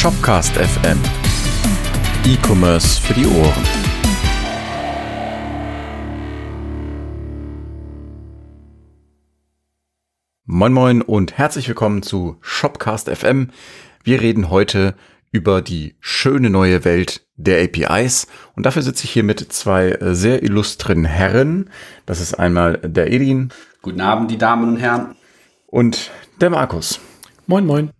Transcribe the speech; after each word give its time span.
Shopcast 0.00 0.54
FM. 0.54 0.98
E-Commerce 2.24 2.98
für 2.98 3.12
die 3.12 3.26
Ohren. 3.26 3.64
Moin 10.46 10.72
Moin 10.72 11.02
und 11.02 11.36
herzlich 11.36 11.68
willkommen 11.68 12.00
zu 12.02 12.38
Shopcast 12.40 13.10
FM. 13.10 13.50
Wir 14.02 14.22
reden 14.22 14.48
heute 14.48 14.94
über 15.32 15.60
die 15.60 15.96
schöne 16.00 16.48
neue 16.48 16.86
Welt 16.86 17.26
der 17.36 17.62
APIs. 17.62 18.26
Und 18.56 18.64
dafür 18.64 18.80
sitze 18.80 19.04
ich 19.04 19.10
hier 19.10 19.22
mit 19.22 19.52
zwei 19.52 19.90
äh, 19.90 20.14
sehr 20.14 20.42
illustren 20.42 21.04
Herren. 21.04 21.68
Das 22.06 22.22
ist 22.22 22.32
einmal 22.32 22.78
der 22.78 23.12
Edin. 23.12 23.50
Guten 23.82 24.00
Abend, 24.00 24.30
die 24.30 24.38
Damen 24.38 24.66
und 24.66 24.76
Herren. 24.78 25.14
Und 25.66 26.10
der 26.40 26.48
Markus. 26.48 27.00
Moin, 27.46 27.66
moin. 27.66 27.90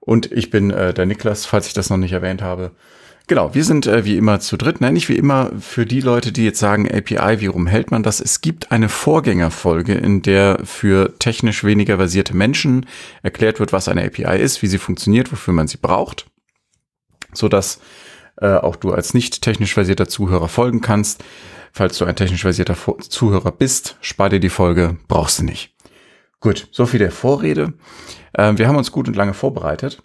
Und 0.00 0.30
ich 0.32 0.50
bin 0.50 0.70
äh, 0.70 0.94
der 0.94 1.06
Niklas, 1.06 1.46
falls 1.46 1.66
ich 1.66 1.74
das 1.74 1.90
noch 1.90 1.96
nicht 1.96 2.12
erwähnt 2.12 2.42
habe. 2.42 2.72
Genau, 3.28 3.54
wir 3.54 3.62
sind 3.62 3.86
äh, 3.86 4.06
wie 4.06 4.16
immer 4.16 4.40
zu 4.40 4.56
dritt. 4.56 4.80
Nein, 4.80 4.94
nicht 4.94 5.10
wie 5.10 5.16
immer 5.16 5.50
für 5.60 5.84
die 5.84 6.00
Leute, 6.00 6.32
die 6.32 6.44
jetzt 6.44 6.58
sagen, 6.58 6.88
API, 6.90 7.40
wie 7.40 7.46
rum 7.46 7.66
hält 7.66 7.90
man 7.90 8.02
das? 8.02 8.20
Es 8.20 8.40
gibt 8.40 8.72
eine 8.72 8.88
Vorgängerfolge, 8.88 9.92
in 9.92 10.22
der 10.22 10.60
für 10.64 11.18
technisch 11.18 11.62
weniger 11.62 11.98
versierte 11.98 12.34
Menschen 12.34 12.86
erklärt 13.22 13.60
wird, 13.60 13.70
was 13.72 13.86
eine 13.86 14.02
API 14.02 14.40
ist, 14.40 14.62
wie 14.62 14.66
sie 14.66 14.78
funktioniert, 14.78 15.30
wofür 15.30 15.52
man 15.52 15.68
sie 15.68 15.76
braucht, 15.76 16.24
so 17.34 17.48
dass 17.48 17.80
äh, 18.40 18.54
auch 18.54 18.76
du 18.76 18.92
als 18.92 19.12
nicht 19.12 19.42
technisch 19.42 19.74
versierter 19.74 20.08
Zuhörer 20.08 20.48
folgen 20.48 20.80
kannst. 20.80 21.22
Falls 21.72 21.98
du 21.98 22.06
ein 22.06 22.16
technisch 22.16 22.42
versierter 22.42 22.76
Zuhörer 22.98 23.52
bist, 23.52 23.98
spar 24.00 24.30
dir 24.30 24.40
die 24.40 24.48
Folge, 24.48 24.96
brauchst 25.06 25.40
du 25.40 25.44
nicht. 25.44 25.74
Gut, 26.40 26.68
so 26.70 26.86
viel 26.86 27.00
der 27.00 27.10
Vorrede. 27.10 27.74
Äh, 28.32 28.54
wir 28.56 28.68
haben 28.68 28.76
uns 28.76 28.92
gut 28.92 29.08
und 29.08 29.16
lange 29.16 29.34
vorbereitet. 29.34 30.00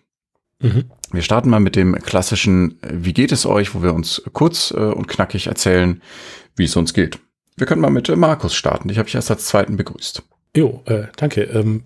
Mhm. 0.60 0.86
Wir 1.12 1.22
starten 1.22 1.50
mal 1.50 1.60
mit 1.60 1.76
dem 1.76 1.94
klassischen 1.96 2.82
äh, 2.82 2.90
Wie 2.92 3.14
geht 3.14 3.32
es 3.32 3.46
euch, 3.46 3.76
wo 3.76 3.84
wir 3.84 3.94
uns 3.94 4.24
kurz 4.34 4.72
äh, 4.72 4.80
und 4.80 5.08
knackig 5.08 5.48
erzählen, 5.48 6.02
wie 6.56 6.66
es 6.66 6.76
uns 6.76 6.94
geht. 6.94 7.20
Wir 7.56 7.68
können 7.68 7.82
mal 7.82 7.92
mit 7.92 8.10
äh, 8.10 8.16
Markus 8.16 8.56
starten. 8.56 8.90
Ich 8.90 8.98
habe 8.98 9.06
dich 9.06 9.16
erst 9.16 9.30
als 9.30 9.46
zweiten 9.46 9.78
begrüßt. 9.78 10.24
Jo, 10.56 10.82
äh, 10.86 11.04
danke. 11.18 11.44
Ähm, 11.44 11.84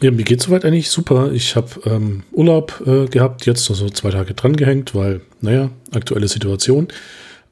ja, 0.00 0.10
mir 0.10 0.24
geht 0.24 0.40
soweit 0.40 0.64
eigentlich 0.64 0.90
super. 0.90 1.32
Ich 1.32 1.54
habe 1.54 1.68
ähm, 1.84 2.22
Urlaub 2.32 2.82
äh, 2.86 3.06
gehabt, 3.06 3.46
jetzt 3.46 3.64
so 3.64 3.88
zwei 3.90 4.10
Tage 4.10 4.34
dran 4.34 4.56
gehängt, 4.56 4.94
weil, 4.94 5.20
naja, 5.40 5.70
aktuelle 5.92 6.28
Situation. 6.28 6.88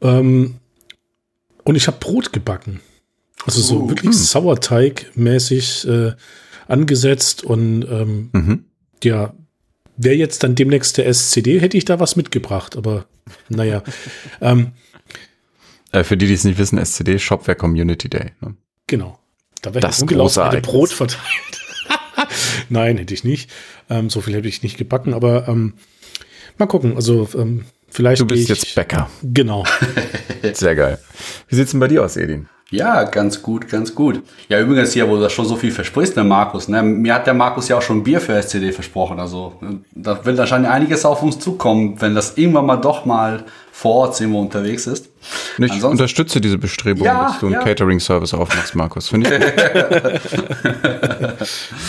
Ähm, 0.01 0.57
und 1.65 1.77
ich 1.77 1.87
habe 1.87 1.99
Brot 2.01 2.33
gebacken. 2.33 2.81
Also 3.47 3.61
so 3.61 3.81
uh, 3.81 3.89
wirklich 3.89 4.13
hm. 4.13 4.19
Sauerteig-mäßig 4.19 5.89
äh, 5.89 6.13
angesetzt 6.69 7.43
und 7.43 7.83
ähm, 7.91 8.31
mhm. 8.33 8.65
ja, 9.03 9.35
wäre 9.97 10.15
jetzt 10.15 10.43
dann 10.43 10.55
demnächst 10.55 10.99
der 10.99 11.07
SCD, 11.07 11.61
hätte 11.61 11.77
ich 11.77 11.85
da 11.85 12.01
was 12.01 12.17
mitgebracht, 12.17 12.77
aber 12.77 13.07
naja. 13.49 13.83
ähm, 14.41 14.73
äh, 15.93 16.05
für 16.05 16.17
die, 16.17 16.27
die 16.27 16.35
es 16.35 16.45
nicht 16.45 16.59
wissen, 16.59 16.79
SCD, 16.79 17.19
Shopware 17.19 17.57
Community 17.57 18.09
Day. 18.09 18.33
Ne? 18.41 18.55
Genau. 18.87 19.19
Da 19.63 19.75
wäre 19.75 19.81
das 19.81 20.07
große 20.07 20.61
Brot 20.63 20.91
verteilt. 20.91 21.21
Nein, 22.69 22.97
hätte 22.97 23.13
ich 23.13 23.25
nicht. 23.25 23.51
Ähm, 23.89 24.11
so 24.11 24.21
viel 24.21 24.35
hätte 24.35 24.49
ich 24.49 24.63
nicht 24.63 24.79
gebacken, 24.79 25.13
aber 25.13 25.49
ähm, 25.49 25.75
mal 26.59 26.67
gucken. 26.67 26.97
Also 26.97 27.29
ähm, 27.35 27.65
vielleicht. 27.89 28.21
Du 28.21 28.27
bist 28.27 28.49
jetzt 28.49 28.75
Bäcker. 28.75 29.11
Genau. 29.23 29.65
Sehr 30.55 30.75
geil. 30.75 30.99
Wie 31.49 31.57
sieht's 31.57 31.73
denn 31.73 31.81
bei 31.81 31.89
dir 31.89 32.05
aus, 32.05 32.17
Edin? 32.17 32.49
Ja, 32.71 33.03
ganz 33.03 33.43
gut, 33.43 33.69
ganz 33.69 33.95
gut. 33.95 34.23
Ja, 34.49 34.61
übrigens 34.61 34.93
hier, 34.93 35.09
wo 35.09 35.17
du 35.17 35.23
das 35.23 35.33
schon 35.33 35.45
so 35.45 35.57
viel 35.57 35.73
versprichst, 35.73 36.17
der 36.17 36.23
Markus. 36.23 36.69
Ne? 36.69 36.83
Mir 36.83 37.15
hat 37.15 37.27
der 37.27 37.35
Markus 37.35 37.69
ja 37.69 37.77
auch 37.77 37.83
schon 37.83 38.05
Bier 38.05 38.21
für 38.21 38.35
SCD 38.41 38.71
versprochen. 38.71 39.19
Also 39.19 39.55
da 39.93 40.25
will 40.25 40.39
wahrscheinlich 40.39 40.71
einiges 40.71 41.05
auf 41.05 41.23
uns 41.23 41.41
zukommen, 41.41 42.01
wenn 42.01 42.15
das 42.15 42.39
irgendwann 42.39 42.67
mal 42.67 42.77
doch 42.77 43.05
mal 43.05 43.45
vor 43.73 43.95
Ort 43.95 44.21
irgendwo 44.21 44.41
unterwegs 44.41 44.87
ist. 44.87 45.09
Und 45.59 45.65
ich 45.65 45.73
Ansonsten, 45.73 46.03
unterstütze 46.03 46.41
diese 46.41 46.59
Bestrebung, 46.59 47.05
ja, 47.05 47.25
dass 47.25 47.41
du 47.41 47.47
einen 47.47 47.55
ja. 47.55 47.63
Catering-Service 47.63 48.35
aufmachst, 48.35 48.75
Markus. 48.77 49.09
Finde 49.09 49.37
ich. 49.37 49.43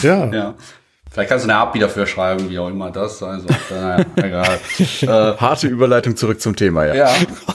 ja. 0.03 0.31
ja. 0.31 0.55
Vielleicht 1.13 1.29
kannst 1.29 1.43
du 1.43 1.49
eine 1.49 1.59
API 1.59 1.79
dafür 1.79 2.07
schreiben, 2.07 2.49
wie 2.49 2.57
auch 2.57 2.69
immer 2.69 2.89
das. 2.89 3.21
Also, 3.21 3.45
naja, 3.69 4.05
egal. 4.15 4.59
äh, 5.01 5.07
Harte 5.07 5.67
Überleitung 5.67 6.15
zurück 6.15 6.39
zum 6.39 6.55
Thema, 6.55 6.85
ja. 6.85 6.95
Ja. 6.95 7.09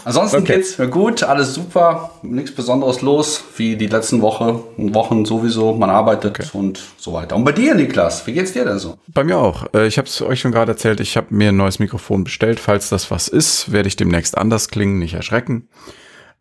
Ansonsten 0.05 0.43
okay. 0.43 0.57
geht's 0.57 0.77
mir 0.77 0.89
gut, 0.89 1.23
alles 1.23 1.55
super, 1.55 2.11
nichts 2.21 2.55
Besonderes 2.55 3.01
los, 3.01 3.43
wie 3.57 3.77
die 3.77 3.87
letzten 3.87 4.21
Woche, 4.21 4.63
Wochen 4.77 5.25
sowieso. 5.25 5.73
Man 5.73 5.89
arbeitet 5.89 6.39
okay. 6.39 6.49
und 6.53 6.83
so 6.99 7.15
weiter. 7.15 7.35
Und 7.35 7.45
bei 7.45 7.53
dir, 7.53 7.75
Niklas, 7.75 8.27
wie 8.27 8.35
geht's 8.35 8.53
dir 8.53 8.67
denn 8.67 8.79
so? 8.79 8.99
Bei 9.09 9.25
mir 9.25 9.39
auch. 9.39 9.65
Äh, 9.73 9.87
ich 9.87 9.97
habe 9.97 10.07
es 10.07 10.21
euch 10.21 10.41
schon 10.41 10.53
gerade 10.53 10.73
erzählt, 10.73 11.01
ich 11.01 11.17
habe 11.17 11.29
mir 11.31 11.49
ein 11.49 11.57
neues 11.57 11.79
Mikrofon 11.79 12.25
bestellt. 12.25 12.61
Falls 12.61 12.91
das 12.91 13.11
was 13.11 13.27
ist, 13.27 13.73
werde 13.73 13.89
ich 13.89 13.97
demnächst 13.97 14.37
anders 14.37 14.69
klingen, 14.69 14.99
nicht 14.99 15.15
erschrecken. 15.15 15.71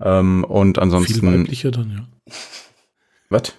Ähm, 0.02 0.44
und 0.44 0.80
ansonsten. 0.80 1.14
Viel 1.14 1.24
weiblicher 1.24 1.72
dann, 1.72 1.92
ja. 1.92 2.34
Was? 3.30 3.54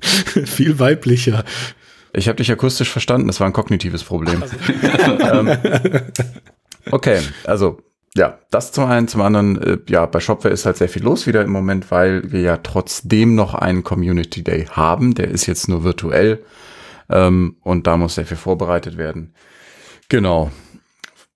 Viel 0.44 0.78
weiblicher. 0.78 1.44
Ich 2.12 2.28
habe 2.28 2.36
dich 2.36 2.50
akustisch 2.50 2.90
verstanden, 2.90 3.26
das 3.26 3.40
war 3.40 3.46
ein 3.46 3.52
kognitives 3.52 4.04
Problem. 4.04 4.42
Also. 4.42 4.56
ähm, 5.20 5.58
okay, 6.90 7.20
also 7.44 7.78
ja, 8.14 8.38
das 8.50 8.72
zum 8.72 8.84
einen, 8.86 9.06
zum 9.08 9.20
anderen, 9.20 9.62
äh, 9.62 9.78
ja, 9.88 10.06
bei 10.06 10.20
Shopware 10.20 10.52
ist 10.52 10.66
halt 10.66 10.76
sehr 10.76 10.88
viel 10.88 11.02
los 11.02 11.26
wieder 11.26 11.42
im 11.42 11.50
Moment, 11.50 11.90
weil 11.90 12.32
wir 12.32 12.40
ja 12.40 12.56
trotzdem 12.56 13.34
noch 13.34 13.54
einen 13.54 13.84
Community 13.84 14.42
Day 14.42 14.66
haben. 14.66 15.14
Der 15.14 15.28
ist 15.28 15.46
jetzt 15.46 15.68
nur 15.68 15.84
virtuell 15.84 16.44
ähm, 17.10 17.56
und 17.62 17.86
da 17.86 17.96
muss 17.96 18.16
sehr 18.16 18.26
viel 18.26 18.36
vorbereitet 18.36 18.96
werden. 18.96 19.34
Genau. 20.08 20.50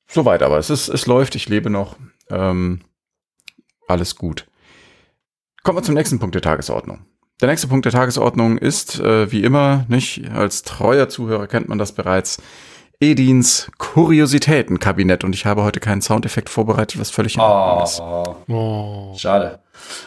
Soweit, 0.09 0.43
aber 0.43 0.59
es 0.59 0.71
ist, 0.71 0.89
es 0.89 1.07
läuft, 1.07 1.35
ich 1.35 1.49
lebe 1.49 1.71
noch. 1.71 1.97
Ähm, 2.31 2.81
alles 3.87 4.17
gut. 4.17 4.47
Kommen 5.63 5.79
wir 5.79 5.83
zum 5.83 5.95
nächsten 5.95 6.19
Punkt 6.19 6.35
der 6.35 6.43
Tagesordnung. 6.43 7.05
Der 7.43 7.49
nächste 7.49 7.67
Punkt 7.67 7.85
der 7.85 7.93
Tagesordnung 7.93 8.57
ist, 8.57 9.01
äh, 9.01 9.33
wie 9.33 9.43
immer, 9.43 9.85
nicht, 9.89 10.31
als 10.33 10.63
treuer 10.63 11.09
Zuhörer 11.09 11.49
kennt 11.49 11.69
man 11.69 11.77
das 11.77 11.91
bereits, 11.91 12.41
Edins 13.01 13.69
Kuriositätenkabinett. 13.79 15.25
Und 15.25 15.35
ich 15.35 15.45
habe 15.45 15.65
heute 15.65 15.81
keinen 15.81 16.03
Soundeffekt 16.03 16.49
vorbereitet, 16.49 17.01
was 17.01 17.11
völlig 17.11 17.37
oh, 17.41 17.81
ist. 17.83 18.01
Oh. 18.01 19.13
Schade. 19.19 19.59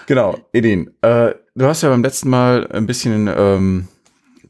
Genau, 0.07 0.37
Edin, 0.53 0.91
äh, 1.01 1.33
du 1.55 1.65
hast 1.65 1.83
ja 1.83 1.89
beim 1.89 2.03
letzten 2.03 2.29
Mal 2.29 2.71
ein 2.71 2.85
bisschen 2.85 3.29
ähm, 3.35 3.89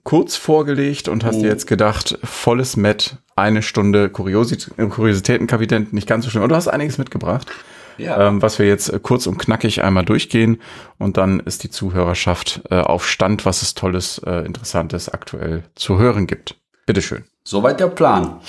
kurz 0.04 0.36
vorgelegt 0.36 1.08
und 1.08 1.24
hast 1.24 1.38
oh. 1.38 1.42
dir 1.42 1.48
jetzt 1.48 1.66
gedacht, 1.66 2.20
volles 2.24 2.78
Met, 2.78 3.18
eine 3.36 3.64
Stunde 3.64 4.12
Kuriosit 4.12 4.70
Kuriositätenkabinett, 4.78 5.92
nicht 5.92 6.08
ganz 6.08 6.26
so 6.26 6.30
schlimm. 6.30 6.44
Und 6.44 6.50
du 6.50 6.56
hast 6.56 6.68
einiges 6.68 7.00
mitgebracht 7.00 7.50
ja. 7.98 8.28
ähm, 8.28 8.42
was 8.42 8.60
wir 8.60 8.68
jetzt 8.68 8.90
äh, 8.90 9.00
kurz 9.02 9.28
und 9.28 9.38
knackig 9.38 9.84
einmal 9.84 10.06
durchgehen 10.06 10.62
und 10.98 11.18
dann 11.18 11.40
ist 11.40 11.64
die 11.64 11.70
Zuhörerschaft 11.70 12.62
äh, 12.70 12.80
auf 12.80 13.08
Stand, 13.08 13.46
was 13.46 13.62
es 13.62 13.74
Tolles, 13.74 14.20
äh, 14.26 14.46
Interessantes 14.46 15.10
aktuell 15.10 15.64
zu 15.76 15.98
hören 15.98 16.28
gibt. 16.28 16.56
Bitteschön. 16.86 17.24
Soweit 17.44 17.80
der 17.80 17.88
Plan. 17.88 18.40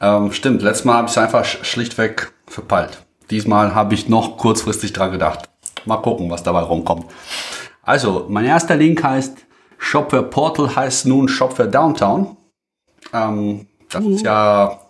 Ähm, 0.00 0.32
stimmt, 0.32 0.62
letztes 0.62 0.84
Mal 0.84 0.94
habe 0.94 1.06
ich 1.06 1.12
es 1.12 1.18
einfach 1.18 1.44
schlichtweg 1.44 2.32
verpeilt. 2.46 3.04
Diesmal 3.30 3.74
habe 3.74 3.94
ich 3.94 4.08
noch 4.08 4.36
kurzfristig 4.36 4.92
dran 4.92 5.12
gedacht. 5.12 5.48
Mal 5.84 5.98
gucken, 5.98 6.30
was 6.30 6.42
dabei 6.42 6.60
rumkommt. 6.60 7.06
Also, 7.82 8.26
mein 8.28 8.44
erster 8.44 8.76
Link 8.76 9.02
heißt 9.02 9.46
Shopware 9.78 10.22
Portal 10.22 10.74
heißt 10.74 11.06
nun 11.06 11.28
Shopware 11.28 11.68
Downtown. 11.68 12.36
Ähm, 13.12 13.66
das 13.90 14.04
uh. 14.04 14.10
ist 14.10 14.24
ja 14.24 14.80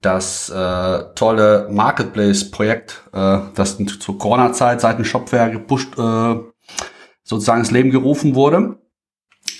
das 0.00 0.48
äh, 0.48 1.04
tolle 1.14 1.68
Marketplace-Projekt, 1.70 3.02
äh, 3.12 3.38
das 3.54 3.78
zur 4.00 4.18
Corona-Zeit 4.18 4.80
seit 4.80 4.98
dem 4.98 5.04
Shopware 5.04 5.50
gepusht, 5.50 5.98
äh, 5.98 6.36
sozusagen 7.22 7.60
ins 7.60 7.70
Leben 7.70 7.90
gerufen 7.90 8.34
wurde. 8.34 8.78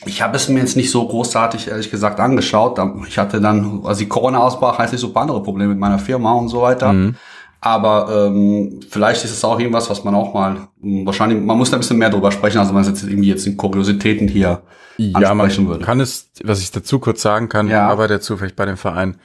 Ich 0.06 0.22
habe 0.22 0.36
es 0.36 0.48
mir 0.48 0.60
jetzt 0.60 0.76
nicht 0.76 0.90
so 0.90 1.06
großartig, 1.06 1.68
ehrlich 1.68 1.90
gesagt, 1.90 2.20
angeschaut. 2.20 2.80
Ich 3.06 3.18
hatte 3.18 3.40
dann, 3.40 3.82
als 3.84 3.98
die 3.98 4.08
Corona 4.08 4.38
ausbrach, 4.38 4.78
heißt 4.78 4.94
ich 4.94 5.00
so 5.00 5.08
ein 5.08 5.12
paar 5.12 5.22
andere 5.22 5.42
Probleme 5.42 5.70
mit 5.70 5.78
meiner 5.78 5.98
Firma 5.98 6.32
und 6.32 6.48
so 6.48 6.62
weiter. 6.62 6.92
Mhm. 6.92 7.16
Aber 7.60 8.08
ähm, 8.10 8.80
vielleicht 8.88 9.22
ist 9.24 9.32
es 9.32 9.44
auch 9.44 9.58
irgendwas, 9.58 9.90
was 9.90 10.02
man 10.02 10.14
auch 10.14 10.32
mal 10.32 10.68
hm, 10.80 11.04
wahrscheinlich, 11.04 11.38
man 11.42 11.58
muss 11.58 11.70
da 11.70 11.76
ein 11.76 11.80
bisschen 11.80 11.98
mehr 11.98 12.08
drüber 12.08 12.32
sprechen, 12.32 12.58
also 12.58 12.72
man 12.72 12.84
jetzt 12.84 13.02
irgendwie 13.02 13.28
jetzt 13.28 13.46
in 13.46 13.58
Kuriositäten 13.58 14.28
hier 14.28 14.62
ja, 14.96 15.14
ansprechen 15.14 15.64
man 15.64 15.72
würde. 15.72 15.84
Kann 15.84 16.00
es, 16.00 16.30
was 16.42 16.60
ich 16.62 16.70
dazu 16.70 16.98
kurz 16.98 17.20
sagen 17.20 17.50
kann, 17.50 17.68
ja. 17.68 17.86
aber 17.86 18.08
zufällig 18.20 18.56
bei 18.56 18.64
dem 18.64 18.78
Verein, 18.78 19.16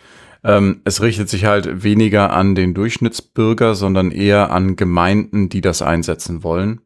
ähm, 0.45 0.81
es 0.85 1.01
richtet 1.01 1.27
sich 1.27 1.45
halt 1.45 1.83
weniger 1.83 2.31
an 2.31 2.53
den 2.53 2.75
Durchschnittsbürger, 2.75 3.73
sondern 3.73 4.11
eher 4.11 4.51
an 4.51 4.75
Gemeinden, 4.75 5.49
die 5.49 5.61
das 5.61 5.81
einsetzen 5.81 6.43
wollen. 6.43 6.81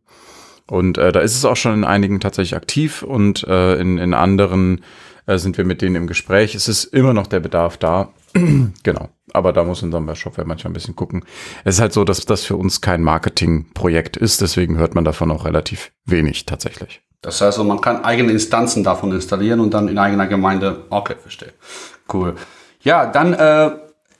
Und 0.66 0.98
äh, 0.98 1.12
da 1.12 1.20
ist 1.20 1.36
es 1.36 1.46
auch 1.46 1.58
schon 1.58 1.74
in 1.74 1.84
einigen 1.84 2.20
tatsächlich 2.20 2.56
aktiv 2.56 3.04
und 3.04 3.44
äh, 3.48 3.76
in, 3.76 3.98
in 3.98 4.14
anderen 4.14 4.82
äh, 5.26 5.38
sind 5.38 5.58
wir 5.58 5.66
mit 5.66 5.82
denen 5.82 5.96
im 5.96 6.08
Gespräch. 6.08 6.56
Es 6.56 6.68
ist 6.68 6.86
immer 6.86 7.14
noch 7.14 7.28
der 7.28 7.42
Bedarf 7.42 7.78
da. 7.78 8.14
genau. 8.84 9.10
Aber 9.34 9.52
da 9.52 9.64
muss 9.64 9.84
unser 9.84 10.16
Shopware 10.16 10.48
manchmal 10.48 10.72
ein 10.72 10.74
bisschen 10.74 10.96
gucken. 10.96 11.26
Es 11.66 11.76
ist 11.76 11.82
halt 11.82 11.94
so, 11.94 12.04
dass 12.04 12.26
das 12.26 12.46
für 12.46 12.56
uns 12.56 12.82
kein 12.82 13.04
Marketingprojekt 13.04 14.16
ist, 14.16 14.42
deswegen 14.42 14.78
hört 14.78 14.96
man 14.96 15.04
davon 15.04 15.32
auch 15.32 15.46
relativ 15.46 15.92
wenig 16.06 16.46
tatsächlich. 16.46 17.02
Das 17.22 17.42
heißt, 17.42 17.62
man 17.64 17.82
kann 17.82 18.06
eigene 18.06 18.32
Instanzen 18.32 18.84
davon 18.84 19.12
installieren 19.12 19.60
und 19.60 19.74
dann 19.74 19.90
in 19.90 19.98
eigener 19.98 20.28
Gemeinde. 20.28 20.86
Okay, 20.90 21.16
verstehe. 21.22 21.54
Cool. 22.12 22.36
Ja, 22.82 23.06
dann, 23.06 23.34
äh, 23.34 23.72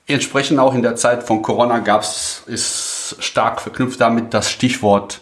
entsprechend 0.06 0.58
auch 0.58 0.74
in 0.74 0.82
der 0.82 0.96
Zeit 0.96 1.22
von 1.22 1.42
Corona 1.42 1.78
gab's 1.78 2.42
ist 2.46 3.16
stark 3.20 3.60
verknüpft 3.60 4.00
damit 4.00 4.34
das 4.34 4.50
Stichwort 4.50 5.20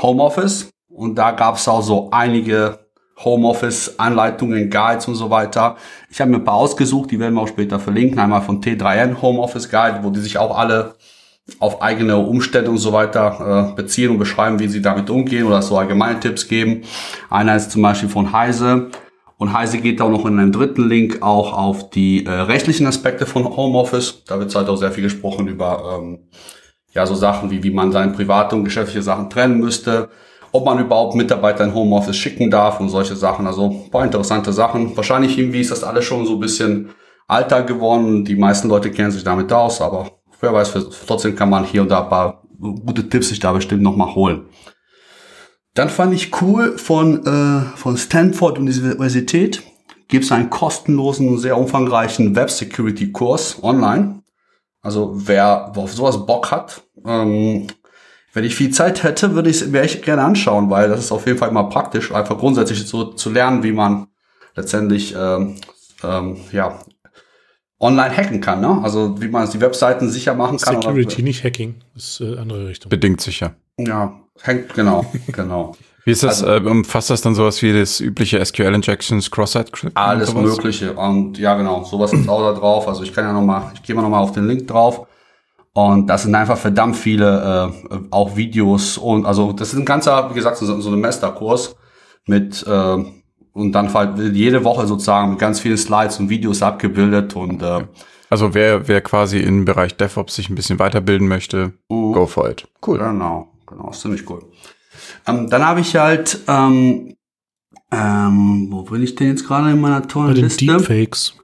Homeoffice. 0.00 0.70
Und 0.88 1.16
da 1.16 1.32
gab's 1.32 1.68
auch 1.68 1.82
so 1.82 2.08
einige 2.10 2.78
Homeoffice-Anleitungen, 3.18 4.70
Guides 4.70 5.08
und 5.08 5.16
so 5.16 5.30
weiter. 5.30 5.76
Ich 6.10 6.20
habe 6.20 6.30
mir 6.30 6.38
ein 6.38 6.44
paar 6.44 6.54
ausgesucht, 6.54 7.10
die 7.10 7.18
werden 7.18 7.34
wir 7.34 7.42
auch 7.42 7.48
später 7.48 7.78
verlinken. 7.78 8.18
Einmal 8.18 8.42
von 8.42 8.62
T3N 8.62 9.20
Homeoffice 9.20 9.68
Guide, 9.68 10.00
wo 10.02 10.10
die 10.10 10.20
sich 10.20 10.38
auch 10.38 10.56
alle 10.56 10.94
auf 11.58 11.82
eigene 11.82 12.18
Umstände 12.18 12.70
und 12.70 12.78
so 12.78 12.92
weiter 12.92 13.70
äh, 13.70 13.74
beziehen 13.74 14.10
und 14.10 14.18
beschreiben, 14.18 14.58
wie 14.58 14.68
sie 14.68 14.82
damit 14.82 15.10
umgehen 15.10 15.46
oder 15.46 15.62
so 15.62 15.78
allgemeine 15.78 16.20
Tipps 16.20 16.46
geben. 16.46 16.82
Einer 17.30 17.56
ist 17.56 17.70
zum 17.70 17.82
Beispiel 17.82 18.08
von 18.08 18.32
Heise. 18.32 18.90
Und 19.38 19.52
Heise 19.52 19.78
geht 19.78 20.02
auch 20.02 20.10
noch 20.10 20.26
in 20.26 20.38
einem 20.38 20.50
dritten 20.50 20.88
Link 20.88 21.22
auch 21.22 21.56
auf 21.56 21.90
die 21.90 22.26
äh, 22.26 22.30
rechtlichen 22.30 22.86
Aspekte 22.88 23.24
von 23.24 23.44
Homeoffice. 23.44 24.24
Da 24.26 24.40
wird 24.40 24.54
halt 24.54 24.68
auch 24.68 24.76
sehr 24.76 24.90
viel 24.90 25.04
gesprochen 25.04 25.46
über 25.46 25.98
ähm, 25.98 26.28
ja 26.92 27.06
so 27.06 27.14
Sachen 27.14 27.50
wie 27.50 27.62
wie 27.62 27.70
man 27.70 27.92
seine 27.92 28.12
private 28.12 28.56
und 28.56 28.64
geschäftliche 28.64 29.02
Sachen 29.02 29.30
trennen 29.30 29.60
müsste, 29.60 30.08
ob 30.50 30.64
man 30.64 30.80
überhaupt 30.80 31.14
Mitarbeiter 31.14 31.62
in 31.62 31.72
Homeoffice 31.72 32.16
schicken 32.16 32.50
darf 32.50 32.80
und 32.80 32.88
solche 32.88 33.14
Sachen. 33.14 33.46
Also 33.46 33.86
paar 33.92 34.04
interessante 34.04 34.52
Sachen. 34.52 34.96
Wahrscheinlich 34.96 35.38
irgendwie 35.38 35.60
ist 35.60 35.70
das 35.70 35.84
alles 35.84 36.04
schon 36.04 36.26
so 36.26 36.34
ein 36.34 36.40
bisschen 36.40 36.90
Alltag 37.28 37.68
geworden. 37.68 38.24
Die 38.24 38.34
meisten 38.34 38.68
Leute 38.68 38.90
kennen 38.90 39.12
sich 39.12 39.22
damit 39.22 39.52
aus, 39.52 39.80
aber 39.80 40.10
wer 40.40 40.52
weiß, 40.52 40.74
trotzdem 41.06 41.36
kann 41.36 41.50
man 41.50 41.64
hier 41.64 41.82
und 41.82 41.90
da 41.90 42.02
ein 42.02 42.08
paar 42.08 42.42
gute 42.58 43.08
Tipps 43.08 43.28
sich 43.28 43.38
da 43.38 43.52
bestimmt 43.52 43.82
nochmal 43.82 44.14
holen. 44.16 44.46
Dann 45.78 45.90
fand 45.90 46.12
ich 46.12 46.42
cool 46.42 46.76
von, 46.76 47.24
äh, 47.24 47.76
von 47.76 47.96
Stanford 47.96 48.58
Universität 48.58 49.62
gibt 50.08 50.24
es 50.24 50.32
einen 50.32 50.50
kostenlosen, 50.50 51.38
sehr 51.38 51.56
umfangreichen 51.56 52.34
Web 52.34 52.50
Security 52.50 53.12
Kurs 53.12 53.62
online. 53.62 54.24
Also 54.82 55.12
wer 55.14 55.70
auf 55.76 55.92
sowas 55.92 56.26
Bock 56.26 56.50
hat, 56.50 56.82
ähm, 57.06 57.68
wenn 58.32 58.44
ich 58.44 58.56
viel 58.56 58.70
Zeit 58.70 59.04
hätte, 59.04 59.36
würde 59.36 59.50
ich 59.50 59.60
es 59.60 59.68
mir 59.68 59.82
echt 59.82 60.04
gerne 60.04 60.22
anschauen, 60.22 60.68
weil 60.68 60.88
das 60.88 60.98
ist 60.98 61.12
auf 61.12 61.28
jeden 61.28 61.38
Fall 61.38 61.50
immer 61.50 61.68
praktisch, 61.68 62.10
einfach 62.10 62.38
grundsätzlich 62.38 62.84
so 62.84 63.12
zu 63.12 63.30
lernen, 63.30 63.62
wie 63.62 63.70
man 63.70 64.08
letztendlich 64.56 65.14
ähm, 65.16 65.60
ähm, 66.02 66.38
ja 66.50 66.80
online 67.78 68.16
hacken 68.16 68.40
kann, 68.40 68.60
ne? 68.60 68.80
Also 68.82 69.20
wie 69.20 69.28
man 69.28 69.48
die 69.48 69.60
Webseiten 69.60 70.10
sicher 70.10 70.34
machen 70.34 70.58
kann. 70.58 70.82
Security, 70.82 71.14
oder, 71.14 71.22
nicht 71.22 71.44
Hacking, 71.44 71.76
ist 71.94 72.20
äh, 72.20 72.36
andere 72.36 72.66
Richtung. 72.66 72.90
Bedingt 72.90 73.20
sicher. 73.20 73.54
Ja, 73.78 74.20
hängt 74.42 74.74
genau, 74.74 75.04
genau. 75.32 75.76
Wie 76.04 76.12
ist 76.12 76.22
das? 76.22 76.42
Also, 76.42 76.66
äh, 76.66 76.70
umfasst 76.70 77.10
das 77.10 77.20
dann 77.20 77.34
sowas 77.34 77.60
wie 77.60 77.72
das 77.72 78.00
übliche 78.00 78.42
SQL 78.42 78.74
Injections, 78.74 79.30
Cross-Site 79.30 79.72
Alles 79.94 80.30
und 80.30 80.42
Mögliche 80.42 80.94
und 80.94 81.36
ja 81.36 81.54
genau, 81.54 81.84
sowas 81.84 82.12
ist 82.14 82.28
auch 82.28 82.40
da 82.40 82.58
drauf. 82.58 82.88
Also 82.88 83.02
ich 83.02 83.12
kann 83.12 83.24
ja 83.24 83.32
noch 83.32 83.42
mal, 83.42 83.72
ich 83.74 83.82
gehe 83.82 83.94
mal 83.94 84.02
noch 84.02 84.08
mal 84.08 84.20
auf 84.20 84.32
den 84.32 84.46
Link 84.46 84.66
drauf. 84.66 85.06
Und 85.74 86.06
das 86.08 86.22
sind 86.22 86.34
einfach 86.34 86.56
verdammt 86.56 86.96
viele 86.96 87.70
äh, 87.90 87.96
auch 88.10 88.36
Videos 88.36 88.98
und 88.98 89.26
also 89.26 89.52
das 89.52 89.72
ist 89.74 89.78
ein 89.78 89.84
ganzer, 89.84 90.30
wie 90.30 90.34
gesagt, 90.34 90.56
so, 90.56 90.80
so 90.80 90.90
ein 90.90 91.00
Masterkurs 91.00 91.76
mit 92.26 92.66
äh, 92.66 93.04
und 93.52 93.72
dann 93.72 93.92
halt 93.92 94.18
jede 94.34 94.64
Woche 94.64 94.86
sozusagen 94.86 95.30
mit 95.30 95.38
ganz 95.38 95.60
vielen 95.60 95.76
Slides 95.76 96.18
und 96.20 96.30
Videos 96.30 96.62
abgebildet 96.62 97.36
und 97.36 97.62
äh, 97.62 97.84
also 98.30 98.54
wer, 98.54 98.88
wer 98.88 99.00
quasi 99.00 99.38
im 99.38 99.64
Bereich 99.64 99.96
DevOps 99.96 100.34
sich 100.34 100.50
ein 100.50 100.54
bisschen 100.54 100.78
weiterbilden 100.78 101.28
möchte, 101.28 101.72
uh, 101.90 102.12
go 102.12 102.26
for 102.26 102.48
it. 102.50 102.66
Cool. 102.86 102.98
Genau, 102.98 103.48
genau, 103.68 103.90
ist 103.90 104.00
ziemlich 104.00 104.28
cool. 104.28 104.42
Ähm, 105.26 105.48
dann 105.50 105.64
habe 105.64 105.80
ich 105.80 105.94
halt, 105.96 106.40
ähm, 106.48 107.14
ähm, 107.92 108.68
wo 108.70 108.82
bin 108.82 109.02
ich 109.02 109.14
denn 109.14 109.28
jetzt 109.28 109.46
gerade 109.46 109.70
in 109.70 109.80
meiner 109.80 110.06
tollen 110.06 110.28
Bei 110.28 110.34
den 110.34 110.44
Liste? 110.44 110.66
Deepfakes. 110.66 111.34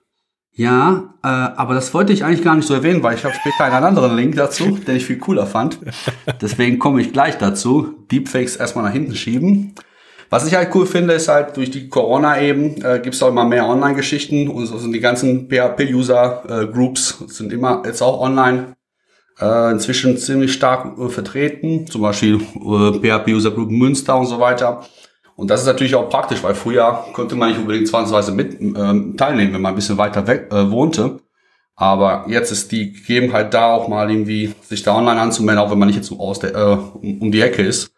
Ja, 0.56 1.14
äh, 1.24 1.26
aber 1.26 1.74
das 1.74 1.92
wollte 1.94 2.12
ich 2.12 2.24
eigentlich 2.24 2.44
gar 2.44 2.54
nicht 2.54 2.66
so 2.66 2.74
erwähnen, 2.74 3.02
weil 3.02 3.16
ich 3.16 3.24
habe 3.24 3.34
später 3.34 3.64
einen 3.64 3.84
anderen 3.84 4.14
Link 4.14 4.36
dazu, 4.36 4.78
den 4.86 4.96
ich 4.96 5.04
viel 5.04 5.18
cooler 5.18 5.46
fand. 5.46 5.80
Deswegen 6.40 6.78
komme 6.78 7.00
ich 7.00 7.12
gleich 7.12 7.38
dazu. 7.38 8.06
Deepfakes 8.10 8.56
erstmal 8.56 8.84
nach 8.84 8.92
hinten 8.92 9.16
schieben. 9.16 9.74
Was 10.30 10.46
ich 10.46 10.54
halt 10.54 10.74
cool 10.74 10.86
finde, 10.86 11.14
ist 11.14 11.28
halt 11.28 11.56
durch 11.56 11.70
die 11.70 11.88
Corona 11.88 12.40
eben, 12.40 12.82
äh, 12.82 13.00
gibt 13.02 13.14
es 13.14 13.22
auch 13.22 13.28
immer 13.28 13.44
mehr 13.44 13.66
Online-Geschichten 13.66 14.48
und 14.48 14.66
so 14.66 14.78
sind 14.78 14.92
die 14.92 15.00
ganzen 15.00 15.48
PHP-User-Groups 15.48 17.20
äh, 17.20 17.28
sind 17.28 17.52
immer 17.52 17.82
jetzt 17.84 18.02
auch 18.02 18.20
online 18.20 18.73
äh, 19.40 19.70
inzwischen 19.70 20.16
ziemlich 20.18 20.52
stark 20.52 20.98
äh, 20.98 21.08
vertreten, 21.08 21.86
zum 21.86 22.02
Beispiel 22.02 22.36
äh, 22.36 22.92
PHP-User 23.00 23.50
Group 23.50 23.70
Münster 23.70 24.16
und 24.16 24.26
so 24.26 24.40
weiter. 24.40 24.84
Und 25.36 25.50
das 25.50 25.60
ist 25.60 25.66
natürlich 25.66 25.94
auch 25.94 26.08
praktisch, 26.08 26.42
weil 26.42 26.54
früher 26.54 27.04
konnte 27.12 27.34
man 27.34 27.48
nicht 27.48 27.58
unbedingt 27.58 27.88
zwangsweise 27.88 28.32
mit 28.32 28.60
ähm, 28.60 29.16
teilnehmen, 29.16 29.54
wenn 29.54 29.62
man 29.62 29.72
ein 29.72 29.76
bisschen 29.76 29.98
weiter 29.98 30.26
weg 30.26 30.48
äh, 30.52 30.70
wohnte. 30.70 31.20
Aber 31.76 32.26
jetzt 32.28 32.52
ist 32.52 32.70
die 32.70 32.92
Gegebenheit 32.92 33.52
da 33.52 33.72
auch 33.72 33.88
mal 33.88 34.08
irgendwie 34.08 34.54
sich 34.62 34.84
da 34.84 34.94
online 34.94 35.20
anzumelden, 35.20 35.64
auch 35.64 35.70
wenn 35.72 35.78
man 35.78 35.88
nicht 35.88 35.96
jetzt 35.96 36.06
so 36.06 36.20
aus 36.20 36.38
der, 36.38 36.54
äh, 36.54 36.76
um, 37.02 37.22
um 37.22 37.32
die 37.32 37.40
Ecke 37.40 37.62
ist 37.62 37.93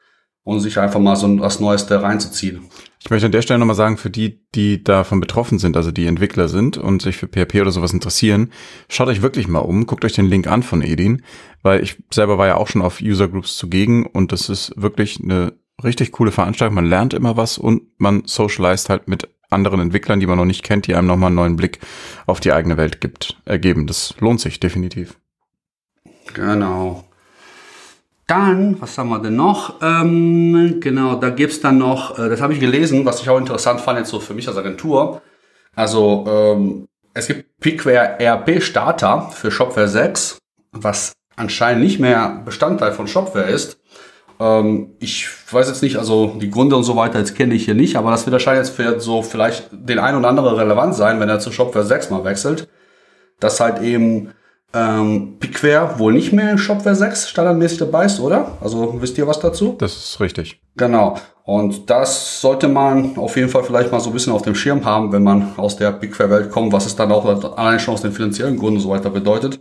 und 0.47 0.61
sich 0.61 0.79
einfach 0.79 1.01
mal 1.01 1.17
so 1.17 1.41
was 1.41 1.59
Neues 1.59 1.87
da 1.87 1.99
reinzuziehen. 1.99 2.61
Ich 3.01 3.11
möchte 3.11 3.27
an 3.27 3.33
der 3.33 3.43
Stelle 3.43 3.59
nochmal 3.59 3.75
sagen, 3.75 3.97
für 3.97 4.11
die, 4.11 4.47
die 4.55 4.83
davon 4.83 5.19
betroffen 5.19 5.59
sind, 5.59 5.77
also 5.77 5.91
die 5.91 6.07
Entwickler 6.07 6.47
sind 6.47 6.79
und 6.79 7.03
sich 7.03 7.17
für 7.17 7.27
PHP 7.27 7.61
oder 7.61 7.73
sowas 7.73 7.93
interessieren, 7.93 8.53
schaut 8.89 9.09
euch 9.09 9.23
wirklich 9.23 9.49
mal 9.49 9.59
um, 9.59 9.87
guckt 9.87 10.05
euch 10.05 10.13
den 10.13 10.27
Link 10.27 10.47
an 10.47 10.63
von 10.63 10.83
Edin, 10.83 11.23
weil 11.63 11.83
ich 11.83 12.01
selber 12.13 12.39
war 12.39 12.47
ja 12.47 12.57
auch 12.57 12.69
schon 12.69 12.81
auf 12.81 13.01
User 13.01 13.27
Groups 13.27 13.57
zugegen 13.57 14.07
und 14.07 14.31
das 14.31 14.49
ist 14.49 14.73
wirklich 14.77 15.21
eine 15.21 15.55
richtig 15.83 16.13
coole 16.13 16.31
Veranstaltung. 16.31 16.77
Man 16.77 16.87
lernt 16.87 17.13
immer 17.13 17.37
was 17.37 17.59
und 17.59 17.83
man 17.99 18.23
socialized 18.25 18.89
halt 18.89 19.09
mit 19.09 19.29
anderen 19.51 19.81
Entwicklern, 19.81 20.21
die 20.21 20.27
man 20.27 20.39
noch 20.39 20.45
nicht 20.45 20.63
kennt, 20.63 20.87
die 20.87 20.95
einem 20.95 21.09
nochmal 21.09 21.29
einen 21.29 21.37
neuen 21.37 21.57
Blick 21.57 21.81
auf 22.27 22.39
die 22.39 22.53
eigene 22.53 22.77
Welt 22.77 23.01
gibt, 23.01 23.37
ergeben. 23.47 23.89
Das 23.89 24.15
lohnt 24.21 24.41
sich 24.41 24.61
definitiv. 24.61 25.19
Genau. 26.35 27.05
Dann, 28.27 28.81
was 28.81 28.99
haben 28.99 29.09
wir 29.11 29.21
denn 29.21 29.37
noch? 29.37 29.81
Ähm, 29.81 30.81
genau, 30.81 31.15
da 31.15 31.31
gibt's 31.31 31.61
dann 31.61 31.79
noch, 31.79 32.19
äh, 32.19 32.29
das 32.29 32.41
habe 32.41 32.53
ich 32.53 32.61
gelesen, 32.61 33.05
was 33.05 33.23
ich 33.23 33.31
auch 33.31 33.39
interessant 33.39 33.81
fand, 33.81 33.99
jetzt 33.99 34.11
so 34.11 34.19
für 34.19 34.35
mich 34.35 34.49
als 34.49 34.57
Agentur. 34.57 35.23
Also, 35.77 36.25
ähm, 36.27 36.89
es 37.15 37.29
gibt 37.29 37.61
Pickware 37.61 38.19
ERP 38.19 38.61
Starter 38.63 39.31
für 39.31 39.51
Shopware 39.51 39.89
6, 39.89 40.39
was 40.73 41.13
anscheinend 41.37 41.85
nicht 41.85 42.01
mehr 42.01 42.43
Bestandteil 42.45 42.93
von 42.93 43.07
Shopware 43.07 43.49
ist. 43.49 43.79
Ähm, 44.41 44.97
ich 44.99 45.29
weiß 45.51 45.69
jetzt 45.69 45.83
nicht, 45.83 45.97
also 45.97 46.37
die 46.41 46.51
Gründe 46.51 46.77
und 46.77 46.85
so 46.85 46.97
weiter, 46.97 47.19
jetzt 47.19 47.37
kenne 47.37 47.55
ich 47.55 47.65
hier 47.65 47.75
nicht, 47.75 47.97
aber 47.97 48.11
das 48.11 48.27
wird 48.27 48.33
wahrscheinlich 48.33 48.67
jetzt 48.67 48.77
für 48.77 48.99
so 49.01 49.23
vielleicht 49.23 49.69
den 49.73 49.99
ein 49.99 50.17
oder 50.17 50.29
anderen 50.29 50.55
relevant 50.57 50.95
sein, 50.95 51.21
wenn 51.21 51.29
er 51.29 51.39
zu 51.39 51.53
Shopware 51.53 51.85
6 51.85 52.11
mal 52.11 52.25
wechselt. 52.25 52.69
Dass 53.39 53.61
halt 53.61 53.83
eben 53.83 54.33
ähm, 54.75 55.37
Pickware 55.39 55.99
wohl 55.99 56.13
nicht 56.13 56.33
mehr 56.33 56.51
in 56.51 56.59
Shopware 56.59 56.95
6 56.95 57.29
standardmäßig 57.29 57.79
dabei 57.79 58.07
ist, 58.07 58.21
oder? 58.21 58.59
Also 58.61 59.01
wisst 59.01 59.17
ihr 59.19 59.27
was 59.27 59.41
dazu? 59.41 59.77
Das 59.79 59.97
ist 59.97 60.21
richtig. 60.21 60.61
Genau. 60.77 61.17
Und 61.45 61.89
das 61.89 62.41
sollte 62.41 62.67
man 62.67 63.17
auf 63.17 63.37
jeden 63.37 63.49
Fall 63.49 63.63
vielleicht 63.63 63.93
mal 63.93 64.01
so 64.01 64.11
ein 64.11 64.13
bisschen 64.13 64.33
auf 64.33 64.43
dem 64.43 64.55
Schirm 64.55 64.85
haben, 64.85 65.13
wenn 65.13 65.23
man 65.23 65.57
aus 65.57 65.77
der 65.77 65.93
Pickware-Welt 65.93 66.51
kommt, 66.51 66.73
was 66.73 66.87
es 66.87 66.97
dann 66.97 67.13
auch 67.13 67.25
allein 67.57 67.79
schon 67.79 67.95
aus 67.95 68.03
den 68.03 68.13
finanziellen 68.13 68.59
Gründen 68.59 68.77
und 68.77 68.83
so 68.83 68.91
weiter 68.91 69.11
bedeutet. 69.11 69.61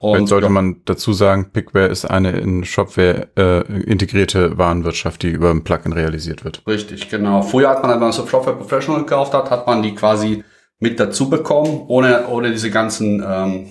Und 0.00 0.28
sollte 0.28 0.46
ja. 0.46 0.52
man 0.52 0.82
dazu 0.84 1.12
sagen, 1.12 1.50
Pickware 1.50 1.88
ist 1.88 2.04
eine 2.04 2.30
in 2.38 2.64
Shopware 2.64 3.28
äh, 3.36 3.62
integrierte 3.82 4.56
Warenwirtschaft, 4.56 5.22
die 5.24 5.30
über 5.30 5.50
ein 5.50 5.64
Plugin 5.64 5.92
realisiert 5.92 6.44
wird. 6.44 6.62
Richtig, 6.68 7.10
genau. 7.10 7.42
Früher 7.42 7.70
hat 7.70 7.82
man, 7.82 7.90
wenn 7.90 7.98
man 7.98 8.12
so 8.12 8.24
Shopware 8.24 8.56
Professional 8.56 9.00
gekauft 9.00 9.34
hat, 9.34 9.50
hat 9.50 9.66
man 9.66 9.82
die 9.82 9.96
quasi 9.96 10.44
mit 10.78 11.00
dazu 11.00 11.28
bekommen, 11.28 11.82
ohne, 11.88 12.28
ohne 12.28 12.52
diese 12.52 12.70
ganzen 12.70 13.24
ähm, 13.26 13.66